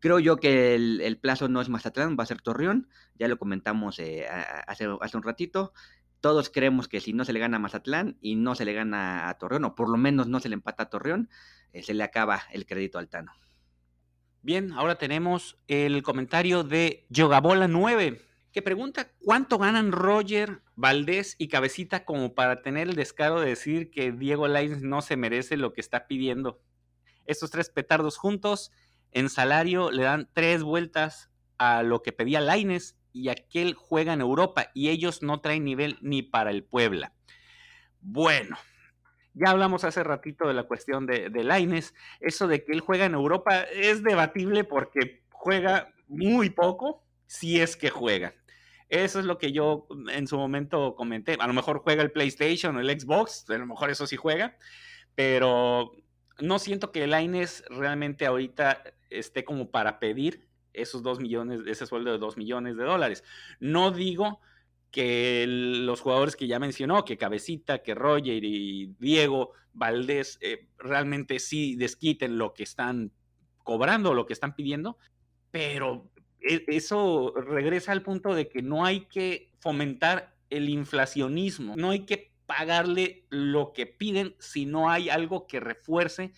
Creo 0.00 0.18
yo 0.18 0.36
que 0.36 0.74
el, 0.74 1.18
plazo 1.18 1.48
no 1.48 1.60
es 1.60 1.68
Mazatlán, 1.68 2.16
va 2.18 2.24
a 2.24 2.26
ser 2.26 2.40
Torreón. 2.40 2.88
Ya 3.18 3.28
lo 3.28 3.38
comentamos 3.38 3.98
eh, 3.98 4.26
hace, 4.66 4.86
hace 5.00 5.16
un 5.16 5.22
ratito. 5.22 5.72
Todos 6.20 6.50
creemos 6.50 6.88
que 6.88 7.00
si 7.00 7.12
no 7.12 7.24
se 7.24 7.32
le 7.32 7.40
gana 7.40 7.56
a 7.56 7.60
Mazatlán 7.60 8.18
y 8.20 8.36
no 8.36 8.54
se 8.54 8.64
le 8.64 8.72
gana 8.72 9.28
a 9.28 9.38
Torreón, 9.38 9.64
o 9.64 9.74
por 9.74 9.88
lo 9.88 9.96
menos 9.96 10.26
no 10.26 10.40
se 10.40 10.48
le 10.48 10.54
empata 10.54 10.84
a 10.84 10.90
Torreón, 10.90 11.30
eh, 11.72 11.82
se 11.82 11.94
le 11.94 12.02
acaba 12.02 12.42
el 12.52 12.66
crédito 12.66 12.98
al 12.98 13.08
Tano. 13.08 13.32
Bien, 14.42 14.72
ahora 14.72 14.96
tenemos 14.96 15.58
el 15.68 16.02
comentario 16.02 16.64
de 16.64 17.06
Yogabola 17.10 17.68
9, 17.68 18.22
que 18.52 18.62
pregunta 18.62 19.12
cuánto 19.20 19.58
ganan 19.58 19.92
Roger, 19.92 20.62
Valdés 20.74 21.36
y 21.38 21.48
Cabecita 21.48 22.04
como 22.04 22.34
para 22.34 22.62
tener 22.62 22.88
el 22.88 22.96
descaro 22.96 23.40
de 23.40 23.50
decir 23.50 23.90
que 23.90 24.12
Diego 24.12 24.48
Lainez 24.48 24.82
no 24.82 25.02
se 25.02 25.16
merece 25.16 25.56
lo 25.56 25.72
que 25.72 25.80
está 25.80 26.06
pidiendo. 26.06 26.60
Estos 27.26 27.50
tres 27.50 27.70
petardos 27.70 28.16
juntos 28.16 28.72
en 29.12 29.28
salario 29.28 29.90
le 29.90 30.02
dan 30.02 30.28
tres 30.32 30.62
vueltas 30.62 31.30
a 31.58 31.82
lo 31.82 32.02
que 32.02 32.12
pedía 32.12 32.40
Laines 32.40 32.96
y 33.12 33.28
aquel 33.28 33.74
juega 33.74 34.12
en 34.12 34.20
Europa 34.20 34.70
y 34.74 34.88
ellos 34.88 35.22
no 35.22 35.40
traen 35.40 35.64
nivel 35.64 35.98
ni 36.00 36.22
para 36.22 36.50
el 36.50 36.64
Puebla. 36.64 37.12
Bueno, 38.00 38.56
ya 39.34 39.50
hablamos 39.50 39.84
hace 39.84 40.02
ratito 40.02 40.48
de 40.48 40.54
la 40.54 40.64
cuestión 40.64 41.06
de, 41.06 41.28
de 41.28 41.44
Laines. 41.44 41.94
Eso 42.20 42.48
de 42.48 42.64
que 42.64 42.72
él 42.72 42.80
juega 42.80 43.04
en 43.04 43.14
Europa 43.14 43.62
es 43.62 44.02
debatible 44.02 44.64
porque 44.64 45.22
juega 45.30 45.92
muy 46.08 46.50
poco, 46.50 47.04
si 47.26 47.60
es 47.60 47.76
que 47.76 47.90
juega. 47.90 48.34
Eso 48.90 49.20
es 49.20 49.24
lo 49.24 49.38
que 49.38 49.52
yo 49.52 49.86
en 50.12 50.26
su 50.26 50.36
momento 50.36 50.96
comenté. 50.96 51.36
A 51.38 51.46
lo 51.46 51.52
mejor 51.52 51.78
juega 51.78 52.02
el 52.02 52.10
PlayStation 52.10 52.76
o 52.76 52.80
el 52.80 53.00
Xbox, 53.00 53.48
a 53.48 53.56
lo 53.56 53.66
mejor 53.66 53.88
eso 53.88 54.04
sí 54.04 54.16
juega, 54.16 54.56
pero 55.14 55.92
no 56.40 56.58
siento 56.58 56.90
que 56.90 57.06
Laines 57.06 57.62
realmente 57.70 58.26
ahorita 58.26 58.82
esté 59.08 59.44
como 59.44 59.70
para 59.70 60.00
pedir 60.00 60.48
esos 60.72 61.04
dos 61.04 61.20
millones, 61.20 61.60
ese 61.66 61.86
sueldo 61.86 62.10
de 62.10 62.18
dos 62.18 62.36
millones 62.36 62.76
de 62.76 62.82
dólares. 62.82 63.22
No 63.60 63.92
digo 63.92 64.40
que 64.90 65.44
los 65.46 66.00
jugadores 66.00 66.34
que 66.34 66.48
ya 66.48 66.58
mencionó, 66.58 67.04
que 67.04 67.16
Cabecita, 67.16 67.82
que 67.82 67.94
Roger 67.94 68.42
y 68.42 68.94
Diego 68.98 69.52
Valdés 69.72 70.36
eh, 70.40 70.68
realmente 70.78 71.38
sí 71.38 71.76
desquiten 71.76 72.38
lo 72.38 72.54
que 72.54 72.64
están 72.64 73.12
cobrando, 73.62 74.14
lo 74.14 74.26
que 74.26 74.32
están 74.32 74.56
pidiendo, 74.56 74.98
pero 75.52 76.10
eso 76.42 77.32
regresa 77.36 77.92
al 77.92 78.02
punto 78.02 78.34
de 78.34 78.48
que 78.48 78.62
no 78.62 78.84
hay 78.84 79.06
que 79.06 79.50
fomentar 79.58 80.34
el 80.48 80.68
inflacionismo, 80.68 81.76
no 81.76 81.90
hay 81.90 82.00
que 82.06 82.32
pagarle 82.46 83.26
lo 83.28 83.72
que 83.72 83.86
piden 83.86 84.34
si 84.38 84.66
no 84.66 84.90
hay 84.90 85.08
algo 85.08 85.46
que 85.46 85.60
refuerce 85.60 86.32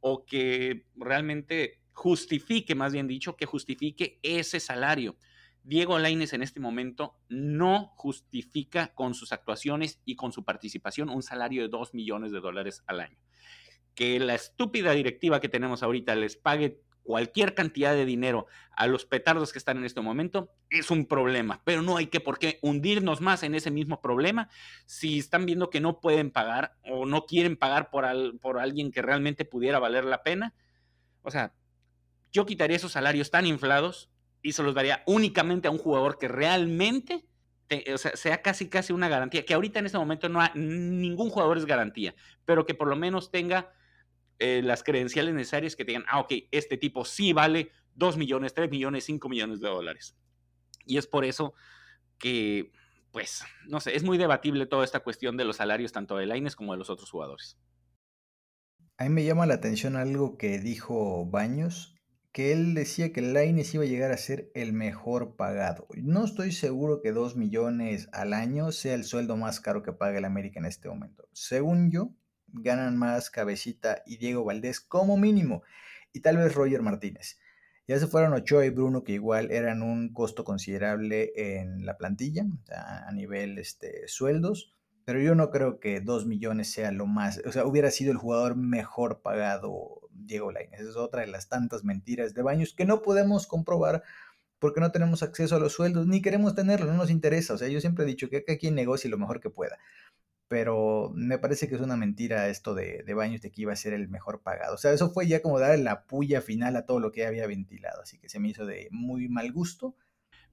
o 0.00 0.24
que 0.24 0.86
realmente 0.96 1.82
justifique, 1.92 2.74
más 2.74 2.92
bien 2.92 3.06
dicho, 3.06 3.36
que 3.36 3.46
justifique 3.46 4.18
ese 4.22 4.60
salario. 4.60 5.16
Diego 5.64 5.98
Laines 5.98 6.32
en 6.32 6.42
este 6.42 6.58
momento 6.58 7.16
no 7.28 7.92
justifica 7.96 8.94
con 8.94 9.14
sus 9.14 9.32
actuaciones 9.32 10.00
y 10.04 10.16
con 10.16 10.32
su 10.32 10.44
participación 10.44 11.08
un 11.08 11.22
salario 11.22 11.62
de 11.62 11.68
2 11.68 11.94
millones 11.94 12.32
de 12.32 12.40
dólares 12.40 12.82
al 12.86 13.00
año. 13.00 13.16
Que 13.94 14.18
la 14.18 14.34
estúpida 14.34 14.92
directiva 14.92 15.40
que 15.40 15.48
tenemos 15.48 15.82
ahorita 15.82 16.14
les 16.16 16.36
pague 16.36 16.80
cualquier 17.02 17.54
cantidad 17.54 17.92
de 17.92 18.04
dinero 18.04 18.46
a 18.76 18.86
los 18.86 19.04
petardos 19.04 19.52
que 19.52 19.58
están 19.58 19.78
en 19.78 19.84
este 19.84 20.00
momento 20.00 20.50
es 20.70 20.90
un 20.90 21.06
problema, 21.06 21.60
pero 21.64 21.82
no 21.82 21.96
hay 21.96 22.06
que 22.06 22.20
por 22.20 22.38
qué 22.38 22.58
hundirnos 22.62 23.20
más 23.20 23.42
en 23.42 23.54
ese 23.54 23.70
mismo 23.70 24.00
problema 24.00 24.48
si 24.86 25.18
están 25.18 25.46
viendo 25.46 25.70
que 25.70 25.80
no 25.80 26.00
pueden 26.00 26.30
pagar 26.30 26.76
o 26.84 27.06
no 27.06 27.26
quieren 27.26 27.56
pagar 27.56 27.90
por, 27.90 28.06
por 28.40 28.58
alguien 28.58 28.92
que 28.92 29.02
realmente 29.02 29.44
pudiera 29.44 29.78
valer 29.78 30.04
la 30.04 30.22
pena. 30.22 30.54
O 31.22 31.30
sea, 31.30 31.52
yo 32.32 32.46
quitaría 32.46 32.76
esos 32.76 32.92
salarios 32.92 33.30
tan 33.30 33.46
inflados 33.46 34.10
y 34.42 34.52
se 34.52 34.62
los 34.62 34.74
daría 34.74 35.02
únicamente 35.06 35.68
a 35.68 35.70
un 35.70 35.78
jugador 35.78 36.18
que 36.18 36.28
realmente 36.28 37.26
sea, 37.96 38.42
casi 38.42 38.68
casi 38.68 38.92
una 38.92 39.08
garantía, 39.08 39.44
que 39.44 39.54
ahorita 39.54 39.78
en 39.78 39.86
este 39.86 39.98
momento 39.98 40.28
no 40.28 40.40
hay, 40.40 40.50
ningún 40.54 41.30
jugador 41.30 41.58
es 41.58 41.66
garantía, 41.66 42.14
pero 42.44 42.66
que 42.66 42.74
por 42.74 42.88
lo 42.88 42.96
menos 42.96 43.30
tenga 43.30 43.72
eh, 44.42 44.60
las 44.60 44.82
credenciales 44.82 45.32
necesarias 45.34 45.76
que 45.76 45.84
digan, 45.84 46.04
ah, 46.08 46.18
ok, 46.18 46.32
este 46.50 46.76
tipo 46.76 47.04
sí 47.04 47.32
vale 47.32 47.70
2 47.94 48.16
millones, 48.16 48.54
3 48.54 48.68
millones, 48.72 49.04
5 49.04 49.28
millones 49.28 49.60
de 49.60 49.68
dólares. 49.68 50.16
Y 50.84 50.98
es 50.98 51.06
por 51.06 51.24
eso 51.24 51.54
que, 52.18 52.72
pues, 53.12 53.44
no 53.68 53.78
sé, 53.78 53.94
es 53.94 54.02
muy 54.02 54.18
debatible 54.18 54.66
toda 54.66 54.84
esta 54.84 54.98
cuestión 54.98 55.36
de 55.36 55.44
los 55.44 55.58
salarios 55.58 55.92
tanto 55.92 56.16
de 56.16 56.26
Laines 56.26 56.56
como 56.56 56.72
de 56.72 56.78
los 56.78 56.90
otros 56.90 57.08
jugadores. 57.08 57.56
A 58.96 59.04
mí 59.04 59.10
me 59.10 59.24
llama 59.24 59.46
la 59.46 59.54
atención 59.54 59.94
algo 59.94 60.36
que 60.36 60.58
dijo 60.58 61.24
Baños, 61.24 61.94
que 62.32 62.50
él 62.50 62.74
decía 62.74 63.12
que 63.12 63.22
Laines 63.22 63.72
iba 63.74 63.84
a 63.84 63.86
llegar 63.86 64.10
a 64.10 64.16
ser 64.16 64.50
el 64.56 64.72
mejor 64.72 65.36
pagado. 65.36 65.86
No 65.94 66.24
estoy 66.24 66.50
seguro 66.50 67.00
que 67.00 67.12
2 67.12 67.36
millones 67.36 68.08
al 68.12 68.32
año 68.32 68.72
sea 68.72 68.94
el 68.94 69.04
sueldo 69.04 69.36
más 69.36 69.60
caro 69.60 69.84
que 69.84 69.92
paga 69.92 70.18
el 70.18 70.24
América 70.24 70.58
en 70.58 70.66
este 70.66 70.88
momento. 70.88 71.28
Según 71.32 71.92
yo, 71.92 72.12
ganan 72.52 72.96
más 72.96 73.30
Cabecita 73.30 74.02
y 74.06 74.16
Diego 74.16 74.44
Valdés 74.44 74.80
como 74.80 75.16
mínimo, 75.16 75.62
y 76.12 76.20
tal 76.20 76.36
vez 76.36 76.54
Roger 76.54 76.82
Martínez. 76.82 77.38
Ya 77.88 77.98
se 77.98 78.06
fueron 78.06 78.32
Ochoa 78.32 78.64
y 78.64 78.70
Bruno, 78.70 79.02
que 79.02 79.12
igual 79.12 79.50
eran 79.50 79.82
un 79.82 80.12
costo 80.12 80.44
considerable 80.44 81.32
en 81.34 81.84
la 81.84 81.96
plantilla, 81.96 82.44
a 82.70 83.10
nivel 83.12 83.58
este, 83.58 84.06
sueldos, 84.06 84.72
pero 85.04 85.20
yo 85.20 85.34
no 85.34 85.50
creo 85.50 85.80
que 85.80 86.00
2 86.00 86.26
millones 86.26 86.72
sea 86.72 86.92
lo 86.92 87.06
más, 87.06 87.42
o 87.44 87.52
sea, 87.52 87.66
hubiera 87.66 87.90
sido 87.90 88.12
el 88.12 88.18
jugador 88.18 88.56
mejor 88.56 89.20
pagado 89.20 90.00
Diego 90.12 90.52
Lainez. 90.52 90.80
Es 90.80 90.96
otra 90.96 91.22
de 91.22 91.26
las 91.26 91.48
tantas 91.48 91.84
mentiras 91.84 92.34
de 92.34 92.42
Baños 92.42 92.72
que 92.74 92.84
no 92.84 93.02
podemos 93.02 93.46
comprobar 93.46 94.02
porque 94.60 94.80
no 94.80 94.92
tenemos 94.92 95.24
acceso 95.24 95.56
a 95.56 95.58
los 95.58 95.72
sueldos, 95.72 96.06
ni 96.06 96.22
queremos 96.22 96.54
tenerlo, 96.54 96.86
no 96.86 96.96
nos 96.96 97.10
interesa. 97.10 97.54
O 97.54 97.58
sea, 97.58 97.66
yo 97.66 97.80
siempre 97.80 98.04
he 98.04 98.06
dicho 98.06 98.28
que 98.30 98.44
aquí 98.48 98.70
negocie 98.70 99.10
lo 99.10 99.18
mejor 99.18 99.40
que 99.40 99.50
pueda 99.50 99.76
pero 100.52 101.10
me 101.14 101.38
parece 101.38 101.66
que 101.66 101.76
es 101.76 101.80
una 101.80 101.96
mentira 101.96 102.48
esto 102.48 102.74
de, 102.74 103.02
de, 103.04 103.14
Baños 103.14 103.40
de 103.40 103.50
que 103.50 103.62
iba 103.62 103.72
a 103.72 103.76
ser 103.76 103.94
el 103.94 104.10
mejor 104.10 104.42
pagado. 104.42 104.74
O 104.74 104.76
sea, 104.76 104.92
eso 104.92 105.08
fue 105.08 105.26
ya 105.26 105.40
como 105.40 105.58
dar 105.58 105.78
la 105.78 106.04
puya 106.04 106.42
final 106.42 106.76
a 106.76 106.84
todo 106.84 107.00
lo 107.00 107.10
que 107.10 107.24
había 107.24 107.46
ventilado, 107.46 108.02
así 108.02 108.18
que 108.18 108.28
se 108.28 108.38
me 108.38 108.50
hizo 108.50 108.66
de 108.66 108.86
muy 108.90 109.30
mal 109.30 109.50
gusto. 109.50 109.96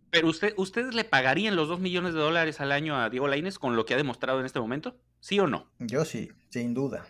Pero 0.10 0.30
usted, 0.30 0.54
¿ustedes 0.56 0.96
le 0.96 1.04
pagarían 1.04 1.58
los 1.58 1.68
2 1.68 1.82
millones 1.82 2.14
de 2.14 2.22
dólares 2.22 2.62
al 2.62 2.72
año 2.72 2.96
a 2.96 3.10
Diego 3.10 3.28
Lainez 3.28 3.60
con 3.60 3.76
lo 3.76 3.86
que 3.86 3.94
ha 3.94 3.98
demostrado 3.98 4.40
en 4.40 4.46
este 4.46 4.62
momento? 4.62 4.96
¿Sí 5.20 5.38
o 5.38 5.48
no? 5.48 5.70
Yo 5.80 6.06
sí, 6.06 6.32
sin 6.48 6.74
duda. 6.74 7.06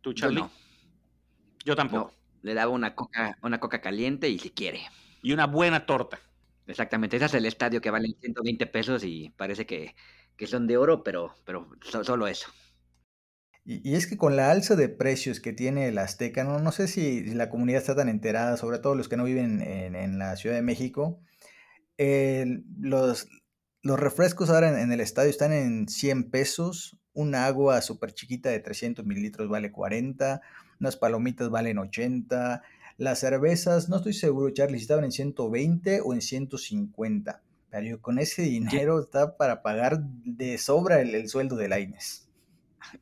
¿Tú, 0.00 0.14
Charlie? 0.14 0.40
Yo, 0.40 0.50
Yo 1.66 1.76
tampoco. 1.76 2.14
le 2.40 2.54
daba 2.54 2.72
una 2.72 2.94
coca, 2.94 3.36
una 3.42 3.60
coca 3.60 3.82
caliente 3.82 4.30
y 4.30 4.38
si 4.38 4.48
quiere. 4.48 4.80
Y 5.20 5.34
una 5.34 5.46
buena 5.46 5.84
torta. 5.84 6.20
Exactamente, 6.66 7.16
ese 7.16 7.26
es 7.26 7.34
el 7.34 7.44
estadio 7.44 7.82
que 7.82 7.90
vale 7.90 8.16
120 8.18 8.66
pesos 8.66 9.04
y 9.04 9.28
parece 9.36 9.66
que 9.66 9.94
que 10.40 10.46
son 10.46 10.66
de 10.66 10.78
oro, 10.78 11.04
pero, 11.04 11.34
pero 11.44 11.68
solo 12.02 12.26
eso. 12.26 12.48
Y, 13.62 13.94
es 13.94 14.06
que 14.06 14.16
con 14.16 14.36
la 14.36 14.50
alza 14.50 14.74
de 14.74 14.88
precios 14.88 15.38
que 15.38 15.52
tiene 15.52 15.86
el 15.86 15.98
Azteca, 15.98 16.44
no, 16.44 16.58
no 16.58 16.72
sé 16.72 16.88
si, 16.88 17.26
la 17.34 17.50
comunidad 17.50 17.82
está 17.82 17.94
tan 17.94 18.08
enterada, 18.08 18.56
sobre 18.56 18.78
todo 18.78 18.94
los 18.94 19.10
que 19.10 19.18
no 19.18 19.24
viven 19.24 19.60
en, 19.60 20.18
la 20.18 20.34
Ciudad 20.36 20.56
de 20.56 20.62
México, 20.62 21.20
los, 21.98 23.28
los 23.82 24.00
refrescos 24.00 24.48
ahora 24.48 24.80
en, 24.80 24.90
el 24.90 25.00
estadio 25.00 25.28
están 25.28 25.52
en 25.52 25.88
100 25.88 26.30
pesos, 26.30 26.96
una 27.12 27.44
agua 27.44 27.82
súper 27.82 28.14
chiquita 28.14 28.48
de 28.48 28.60
300 28.60 29.04
mililitros 29.04 29.50
vale 29.50 29.70
40, 29.70 30.40
unas 30.80 30.96
palomitas 30.96 31.50
valen 31.50 31.76
80, 31.76 32.62
las 32.96 33.18
cervezas, 33.18 33.90
no 33.90 33.96
estoy 33.96 34.14
seguro, 34.14 34.54
Charlie, 34.54 34.78
si 34.78 34.84
estaban 34.84 35.04
en 35.04 35.12
120 35.12 36.00
o 36.02 36.14
en 36.14 36.22
150, 36.22 37.42
pero 37.70 38.00
con 38.00 38.18
ese 38.18 38.42
dinero 38.42 39.00
está 39.00 39.36
para 39.36 39.62
pagar 39.62 40.00
de 40.02 40.58
sobra 40.58 41.00
el, 41.00 41.14
el 41.14 41.28
sueldo 41.28 41.56
de 41.56 41.68
Laines 41.68 42.30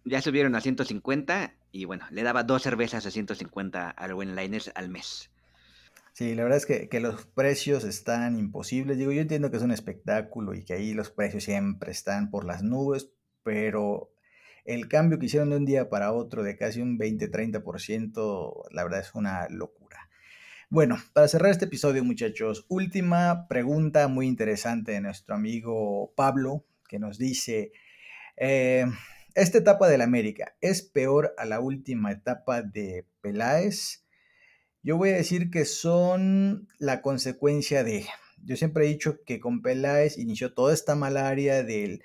ya 0.04 0.22
subieron 0.22 0.54
a 0.54 0.60
150 0.60 1.54
y 1.70 1.84
bueno, 1.84 2.06
le 2.10 2.22
daba 2.22 2.44
dos 2.44 2.62
cervezas 2.62 3.06
a 3.06 3.10
150 3.10 3.90
al 3.90 4.14
buen 4.14 4.36
Liners 4.36 4.70
al 4.74 4.88
mes. 4.88 5.30
Sí, 6.12 6.34
la 6.34 6.42
verdad 6.42 6.58
es 6.58 6.66
que, 6.66 7.00
los 7.00 7.26
precios 7.26 7.84
están 7.84 8.38
imposibles. 8.38 8.98
Digo, 8.98 9.12
yo 9.12 9.20
entiendo 9.20 9.50
que 9.50 9.58
es 9.58 9.62
un 9.62 9.70
espectáculo 9.70 10.54
y 10.54 10.64
que 10.64 10.74
ahí 10.74 10.92
los 10.92 11.10
precios 11.10 11.44
siempre 11.44 11.92
están 11.92 12.30
por 12.30 12.44
las 12.44 12.62
nubes, 12.62 13.10
pero 13.44 14.10
el 14.64 14.88
cambio 14.88 15.18
que 15.18 15.26
hicieron 15.26 15.50
de 15.50 15.56
un 15.56 15.64
día 15.64 15.88
para 15.88 16.12
otro 16.12 16.42
de 16.42 16.56
casi 16.56 16.80
un 16.80 16.98
20-30%, 16.98 18.64
la 18.72 18.82
verdad 18.82 19.00
es 19.00 19.14
una 19.14 19.48
locura. 19.48 19.77
Bueno, 20.70 20.98
para 21.14 21.28
cerrar 21.28 21.50
este 21.50 21.64
episodio, 21.64 22.04
muchachos, 22.04 22.66
última 22.68 23.48
pregunta 23.48 24.06
muy 24.06 24.26
interesante 24.26 24.92
de 24.92 25.00
nuestro 25.00 25.34
amigo 25.34 26.12
Pablo, 26.14 26.66
que 26.90 26.98
nos 26.98 27.16
dice, 27.16 27.72
eh, 28.36 28.84
esta 29.34 29.56
etapa 29.56 29.88
del 29.88 30.02
América 30.02 30.56
es 30.60 30.82
peor 30.82 31.34
a 31.38 31.46
la 31.46 31.60
última 31.60 32.12
etapa 32.12 32.60
de 32.60 33.06
Peláez. 33.22 34.04
Yo 34.82 34.98
voy 34.98 35.08
a 35.08 35.16
decir 35.16 35.50
que 35.50 35.64
son 35.64 36.68
la 36.78 37.00
consecuencia 37.00 37.82
de. 37.82 38.04
Yo 38.44 38.54
siempre 38.54 38.84
he 38.84 38.88
dicho 38.88 39.24
que 39.24 39.40
con 39.40 39.62
Peláez 39.62 40.18
inició 40.18 40.52
toda 40.52 40.74
esta 40.74 40.94
malaria 40.94 41.64
del 41.64 42.02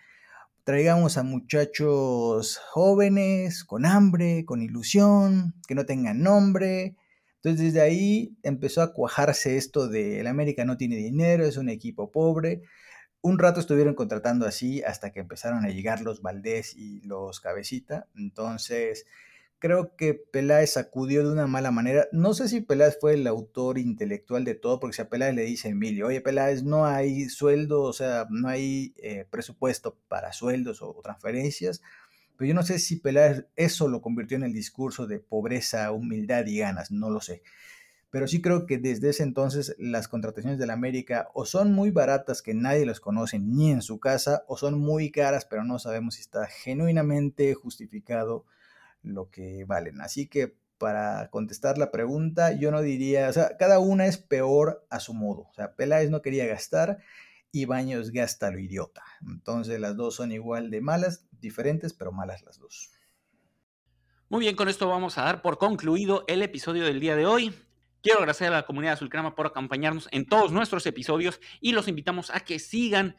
traigamos 0.64 1.18
a 1.18 1.23
muchachos 1.23 2.61
jóvenes, 2.69 3.65
con 3.65 3.85
hambre, 3.85 4.45
con 4.45 4.61
ilusión, 4.61 5.53
que 5.68 5.76
no 5.76 5.85
tengan 5.85 6.22
nombre. 6.22 6.95
Entonces 7.43 7.73
desde 7.73 7.81
ahí 7.81 8.37
empezó 8.43 8.81
a 8.81 8.93
cuajarse 8.93 9.57
esto 9.57 9.87
de 9.89 10.19
el 10.19 10.27
América 10.27 10.65
no 10.65 10.77
tiene 10.77 10.95
dinero, 10.95 11.45
es 11.45 11.57
un 11.57 11.69
equipo 11.69 12.11
pobre 12.11 12.61
un 13.23 13.39
rato 13.39 13.61
estuvieron 13.61 13.95
contratando 13.95 14.45
así 14.45 14.83
hasta 14.83 15.11
que 15.11 15.21
empezaron 15.21 15.65
a 15.65 15.69
llegar 15.69 16.01
los 16.01 16.21
Valdés 16.21 16.75
y 16.75 16.99
los 17.07 17.39
Cabecita. 17.39 18.07
Entonces, 18.15 19.05
creo 19.59 19.95
que 19.95 20.13
Peláez 20.13 20.75
acudió 20.75 21.25
de 21.25 21.31
una 21.31 21.47
mala 21.47 21.71
manera. 21.71 22.05
No 22.11 22.33
sé 22.33 22.49
si 22.49 22.59
Peláez 22.59 22.97
fue 22.99 23.13
el 23.13 23.25
autor 23.25 23.77
intelectual 23.77 24.43
de 24.43 24.55
todo, 24.55 24.81
porque 24.81 24.97
si 24.97 25.01
a 25.03 25.09
Peláez 25.09 25.35
le 25.35 25.43
dice 25.43 25.69
Emilio, 25.69 26.07
oye 26.07 26.19
Peláez, 26.19 26.63
no 26.63 26.85
hay 26.85 27.29
sueldo, 27.29 27.83
o 27.83 27.93
sea, 27.93 28.27
no 28.29 28.49
hay 28.49 28.93
eh, 28.97 29.25
presupuesto 29.29 29.97
para 30.09 30.33
sueldos 30.33 30.81
o 30.81 30.99
transferencias. 31.01 31.81
Pero 32.38 32.49
yo 32.49 32.53
no 32.53 32.64
sé 32.64 32.80
si 32.80 32.97
Peláez 32.97 33.45
eso 33.55 33.88
lo 33.88 34.01
convirtió 34.01 34.38
en 34.38 34.43
el 34.43 34.53
discurso 34.53 35.07
de 35.07 35.19
pobreza, 35.19 35.91
humildad 35.91 36.45
y 36.45 36.60
ganas, 36.60 36.91
no 36.91 37.10
lo 37.10 37.22
sé 37.22 37.43
pero 38.14 38.27
sí 38.27 38.43
creo 38.43 38.68
que 38.68 38.77
desde 38.77 39.10
ese 39.10 39.23
entonces 39.23 39.76
las 39.80 40.07
contrataciones 40.07 40.60
de 40.60 40.68
la 40.68 40.73
América 40.73 41.30
o 41.34 41.47
son 41.47 41.73
muy 41.73 41.89
baratas 41.89 42.43
que 42.43 42.53
nadie 42.53 42.85
los 42.85 42.99
conoce 42.99 43.39
ni 43.39 43.72
en 43.72 43.81
su 43.81 43.99
casa, 43.99 44.43
o 44.47 44.55
son 44.55 44.77
muy 44.77 45.10
caras, 45.10 45.45
pero 45.45 45.64
no 45.64 45.80
sabemos 45.80 46.14
si 46.14 46.22
está 46.22 46.45
genuinamente 46.45 47.51
justificado 47.55 48.45
lo 49.01 49.31
que 49.31 49.65
valen. 49.65 49.99
Así 49.99 50.27
que 50.27 50.55
para 50.77 51.31
contestar 51.31 51.80
la 51.80 51.89
pregunta, 51.89 52.51
yo 52.51 52.69
no 52.69 52.84
diría, 52.84 53.30
o 53.30 53.34
sea, 53.34 53.57
cada 53.57 53.80
una 53.80 54.05
es 54.05 54.19
peor 54.19 54.85
a 54.91 54.99
su 54.99 55.15
modo. 55.15 55.47
O 55.49 55.53
sea, 55.55 55.73
Peláez 55.73 56.11
no 56.11 56.22
quería 56.22 56.45
gastar 56.45 56.99
y 57.53 57.65
Baños 57.65 58.11
gasta 58.11 58.49
lo 58.49 58.59
idiota. 58.59 59.03
Entonces 59.21 59.80
las 59.80 59.95
dos 59.95 60.15
son 60.15 60.31
igual 60.31 60.71
de 60.71 60.81
malas, 60.81 61.27
diferentes, 61.39 61.93
pero 61.93 62.11
malas 62.11 62.41
las 62.41 62.57
dos. 62.57 62.89
Muy 64.27 64.39
bien, 64.39 64.55
con 64.55 64.67
esto 64.67 64.89
vamos 64.89 65.19
a 65.19 65.21
dar 65.23 65.43
por 65.43 65.59
concluido 65.59 66.25
el 66.27 66.41
episodio 66.41 66.84
del 66.84 66.99
día 66.99 67.15
de 67.15 67.27
hoy. 67.27 67.53
Quiero 68.01 68.17
agradecer 68.17 68.47
a 68.47 68.57
la 68.57 68.65
comunidad 68.65 68.93
azulcrema 68.93 69.35
por 69.35 69.45
acompañarnos 69.45 70.09
en 70.11 70.25
todos 70.25 70.51
nuestros 70.51 70.88
episodios 70.88 71.39
y 71.61 71.73
los 71.73 71.88
invitamos 71.88 72.31
a 72.31 72.39
que 72.39 72.57
sigan 72.57 73.15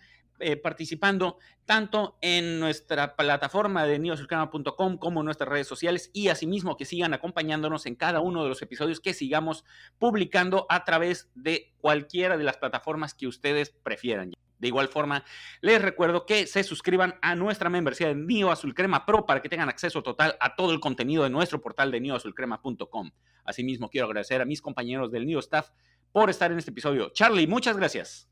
eh, 0.47 0.59
participando 0.59 1.39
tanto 1.65 2.19
en 2.21 2.61
nuestra 2.61 3.16
plataforma 3.16 3.87
de 3.87 3.99
newazulcrema.com 3.99 4.99
como 4.99 5.21
en 5.21 5.25
nuestras 5.25 5.49
redes 5.49 5.66
sociales 5.66 6.11
y 6.12 6.29
asimismo 6.29 6.77
que 6.77 6.85
sigan 6.85 7.15
acompañándonos 7.15 7.87
en 7.87 7.95
cada 7.95 8.21
uno 8.21 8.43
de 8.43 8.51
los 8.51 8.61
episodios 8.61 9.01
que 9.01 9.15
sigamos 9.15 9.65
publicando 9.99 10.66
a 10.69 10.85
través 10.85 11.31
de 11.35 11.73
cualquiera 11.79 12.37
de 12.37 12.45
las 12.45 12.59
plataformas 12.59 13.15
que 13.15 13.27
ustedes 13.27 13.71
prefieran. 13.71 14.33
De 14.59 14.69
igual 14.69 14.89
forma, 14.89 15.25
les 15.62 15.81
recuerdo 15.81 16.27
que 16.27 16.47
se 16.47 16.62
suscriban 16.62 17.15
a 17.23 17.35
nuestra 17.35 17.71
membresía 17.71 18.09
de 18.09 18.15
Neo 18.15 18.51
Azul 18.51 18.75
Crema 18.75 19.07
Pro 19.07 19.25
para 19.25 19.41
que 19.41 19.49
tengan 19.49 19.71
acceso 19.71 20.03
total 20.03 20.37
a 20.41 20.57
todo 20.57 20.75
el 20.75 20.81
contenido 20.81 21.23
de 21.23 21.31
nuestro 21.31 21.62
portal 21.62 21.91
de 21.91 22.01
neoazulcrema.com. 22.01 23.11
Asimismo, 23.45 23.89
quiero 23.89 24.09
agradecer 24.09 24.43
a 24.43 24.45
mis 24.45 24.61
compañeros 24.61 25.11
del 25.11 25.25
Neo 25.25 25.39
Staff 25.39 25.71
por 26.12 26.29
estar 26.29 26.53
en 26.53 26.59
este 26.59 26.71
episodio. 26.71 27.09
Charlie, 27.15 27.47
muchas 27.47 27.79
gracias. 27.79 28.29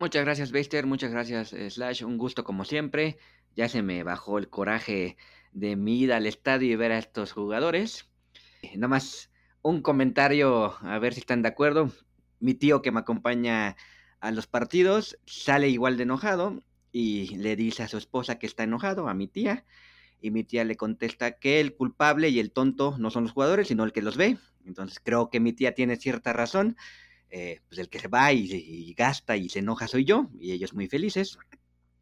Muchas 0.00 0.24
gracias, 0.24 0.52
Bester. 0.52 0.86
Muchas 0.86 1.10
gracias, 1.10 1.50
Slash. 1.50 2.04
Un 2.04 2.18
gusto 2.18 2.44
como 2.44 2.64
siempre. 2.64 3.18
Ya 3.56 3.68
se 3.68 3.82
me 3.82 4.04
bajó 4.04 4.38
el 4.38 4.48
coraje 4.48 5.16
de 5.52 5.74
mi 5.74 6.00
ida 6.00 6.18
al 6.18 6.26
estadio 6.26 6.72
y 6.72 6.76
ver 6.76 6.92
a 6.92 6.98
estos 6.98 7.32
jugadores. 7.32 8.08
Nada 8.74 8.86
más 8.86 9.32
un 9.60 9.82
comentario, 9.82 10.76
a 10.82 10.98
ver 11.00 11.14
si 11.14 11.20
están 11.20 11.42
de 11.42 11.48
acuerdo. 11.48 11.90
Mi 12.38 12.54
tío 12.54 12.80
que 12.80 12.92
me 12.92 13.00
acompaña 13.00 13.76
a 14.20 14.30
los 14.30 14.46
partidos, 14.46 15.18
sale 15.26 15.68
igual 15.68 15.96
de 15.96 16.04
enojado 16.04 16.62
y 16.92 17.36
le 17.36 17.56
dice 17.56 17.82
a 17.82 17.88
su 17.88 17.98
esposa 17.98 18.38
que 18.38 18.46
está 18.46 18.62
enojado, 18.62 19.08
a 19.08 19.14
mi 19.14 19.26
tía, 19.26 19.64
y 20.20 20.30
mi 20.30 20.44
tía 20.44 20.64
le 20.64 20.76
contesta 20.76 21.38
que 21.38 21.60
el 21.60 21.74
culpable 21.74 22.28
y 22.28 22.38
el 22.38 22.52
tonto 22.52 22.96
no 22.98 23.10
son 23.10 23.24
los 23.24 23.32
jugadores, 23.32 23.68
sino 23.68 23.82
el 23.82 23.92
que 23.92 24.02
los 24.02 24.16
ve. 24.16 24.38
Entonces 24.64 25.00
creo 25.02 25.28
que 25.30 25.40
mi 25.40 25.52
tía 25.52 25.74
tiene 25.74 25.96
cierta 25.96 26.32
razón. 26.32 26.76
Eh, 27.30 27.60
pues 27.68 27.78
el 27.78 27.88
que 27.88 27.98
se 27.98 28.08
va 28.08 28.32
y, 28.32 28.94
gasta 28.94 29.36
y 29.36 29.48
se 29.48 29.58
enoja 29.58 29.86
soy 29.86 30.04
yo, 30.04 30.28
y 30.38 30.52
ellos 30.52 30.74
muy 30.74 30.88
felices. 30.88 31.38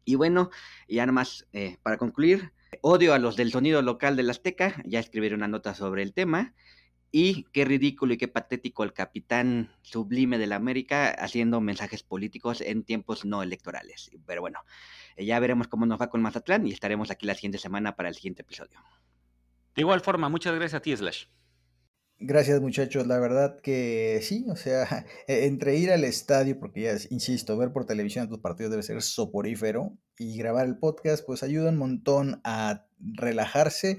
Y 0.05 0.15
bueno, 0.15 0.49
ya 0.87 1.05
nada 1.05 1.11
más 1.11 1.47
eh, 1.51 1.77
para 1.83 1.97
concluir, 1.97 2.53
odio 2.81 3.13
a 3.13 3.19
los 3.19 3.35
del 3.35 3.51
sonido 3.51 3.81
local 3.81 4.15
del 4.15 4.29
Azteca, 4.29 4.81
ya 4.85 4.99
escribiré 4.99 5.35
una 5.35 5.47
nota 5.47 5.73
sobre 5.73 6.03
el 6.03 6.13
tema. 6.13 6.53
Y 7.09 7.43
qué 7.53 7.63
ridículo 7.63 8.13
y 8.13 8.17
qué 8.17 8.27
patético 8.27 8.83
el 8.83 8.91
capitán 8.91 9.71
sublime 9.81 10.37
de 10.37 10.45
la 10.45 10.57
América 10.57 11.09
haciendo 11.09 11.61
mensajes 11.61 12.03
políticos 12.03 12.59
en 12.59 12.83
tiempos 12.83 13.23
no 13.23 13.41
electorales. 13.41 14.11
Pero 14.25 14.41
bueno, 14.41 14.59
eh, 15.15 15.25
ya 15.25 15.39
veremos 15.39 15.69
cómo 15.69 15.85
nos 15.85 16.01
va 16.01 16.09
con 16.09 16.21
Mazatlán 16.21 16.67
y 16.67 16.73
estaremos 16.73 17.09
aquí 17.09 17.25
la 17.25 17.35
siguiente 17.35 17.59
semana 17.59 17.95
para 17.95 18.09
el 18.09 18.15
siguiente 18.15 18.41
episodio. 18.41 18.83
De 19.73 19.81
igual 19.81 20.01
forma, 20.01 20.27
muchas 20.27 20.53
gracias 20.55 20.79
a 20.79 20.81
ti, 20.81 20.95
Slash. 20.95 21.25
Gracias 22.19 22.59
muchachos, 22.61 23.05
la 23.05 23.19
verdad 23.19 23.59
que 23.61 24.19
sí, 24.23 24.45
o 24.49 24.55
sea, 24.55 25.05
e-, 25.27 25.45
entre 25.45 25.77
ir 25.77 25.91
al 25.91 26.03
estadio, 26.03 26.59
porque 26.59 26.81
ya 26.81 26.95
insisto, 27.09 27.57
ver 27.57 27.71
por 27.71 27.85
televisión 27.85 28.27
tus 28.27 28.39
partidos 28.39 28.71
debe 28.71 28.83
ser 28.83 29.01
soporífero, 29.01 29.95
y 30.17 30.37
grabar 30.37 30.65
el 30.65 30.77
podcast, 30.77 31.25
pues 31.25 31.43
ayuda 31.43 31.69
un 31.69 31.77
montón 31.77 32.41
a 32.43 32.85
relajarse 32.99 33.97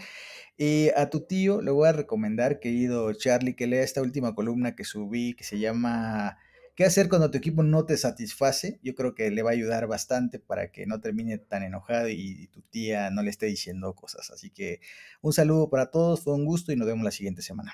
y 0.56 0.90
a 0.96 1.10
tu 1.10 1.20
tío 1.20 1.62
le 1.62 1.70
voy 1.70 1.88
a 1.88 1.92
recomendar, 1.92 2.58
querido 2.60 3.12
Charlie, 3.12 3.54
que 3.54 3.66
lea 3.68 3.82
esta 3.82 4.02
última 4.02 4.34
columna 4.34 4.74
que 4.74 4.84
subí 4.84 5.34
que 5.34 5.44
se 5.44 5.58
llama 5.58 6.38
¿Qué 6.74 6.84
hacer 6.84 7.08
cuando 7.08 7.30
tu 7.30 7.38
equipo 7.38 7.62
no 7.62 7.84
te 7.86 7.96
satisface? 7.96 8.78
Yo 8.82 8.94
creo 8.94 9.14
que 9.14 9.30
le 9.30 9.42
va 9.42 9.50
a 9.50 9.52
ayudar 9.52 9.86
bastante 9.88 10.38
para 10.38 10.70
que 10.70 10.86
no 10.86 11.00
termine 11.00 11.38
tan 11.38 11.64
enojado 11.64 12.08
y 12.08 12.48
tu 12.48 12.62
tía 12.62 13.10
no 13.10 13.22
le 13.22 13.30
esté 13.30 13.46
diciendo 13.46 13.94
cosas. 13.94 14.30
Así 14.30 14.50
que 14.50 14.80
un 15.20 15.32
saludo 15.32 15.70
para 15.70 15.90
todos, 15.90 16.22
fue 16.22 16.34
un 16.34 16.44
gusto 16.44 16.72
y 16.72 16.76
nos 16.76 16.86
vemos 16.86 17.04
la 17.04 17.10
siguiente 17.10 17.42
semana. 17.42 17.72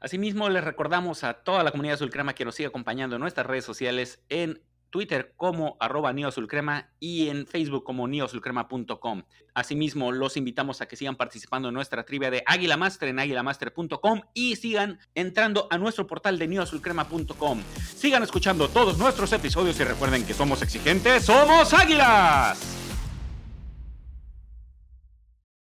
Asimismo, 0.00 0.48
les 0.48 0.64
recordamos 0.64 1.24
a 1.24 1.34
toda 1.34 1.62
la 1.62 1.70
comunidad 1.70 1.98
Sulcrema 1.98 2.34
que 2.34 2.44
nos 2.44 2.54
siga 2.54 2.68
acompañando 2.68 3.16
en 3.16 3.20
nuestras 3.20 3.46
redes 3.46 3.64
sociales 3.64 4.20
en 4.28 4.60
Twitter 4.90 5.34
como 5.36 5.76
arroba 5.80 6.12
neosulcrema 6.12 6.88
y 7.00 7.28
en 7.28 7.46
Facebook 7.46 7.84
como 7.84 8.08
neosulcrema.com. 8.08 9.24
Asimismo, 9.54 10.12
los 10.12 10.36
invitamos 10.36 10.80
a 10.80 10.86
que 10.86 10.96
sigan 10.96 11.16
participando 11.16 11.68
en 11.68 11.74
nuestra 11.74 12.04
trivia 12.04 12.30
de 12.30 12.42
Águila 12.46 12.76
Master 12.76 13.08
en 13.08 13.18
águilamaster.com 13.18 14.22
y 14.34 14.56
sigan 14.56 14.98
entrando 15.14 15.66
a 15.70 15.78
nuestro 15.78 16.06
portal 16.06 16.38
de 16.38 16.48
neosulcrema.com. 16.48 17.62
Sigan 17.94 18.22
escuchando 18.22 18.68
todos 18.68 18.98
nuestros 18.98 19.32
episodios 19.32 19.78
y 19.80 19.84
recuerden 19.84 20.26
que 20.26 20.34
somos 20.34 20.62
exigentes, 20.62 21.24
somos 21.24 21.72
águilas. 21.74 22.85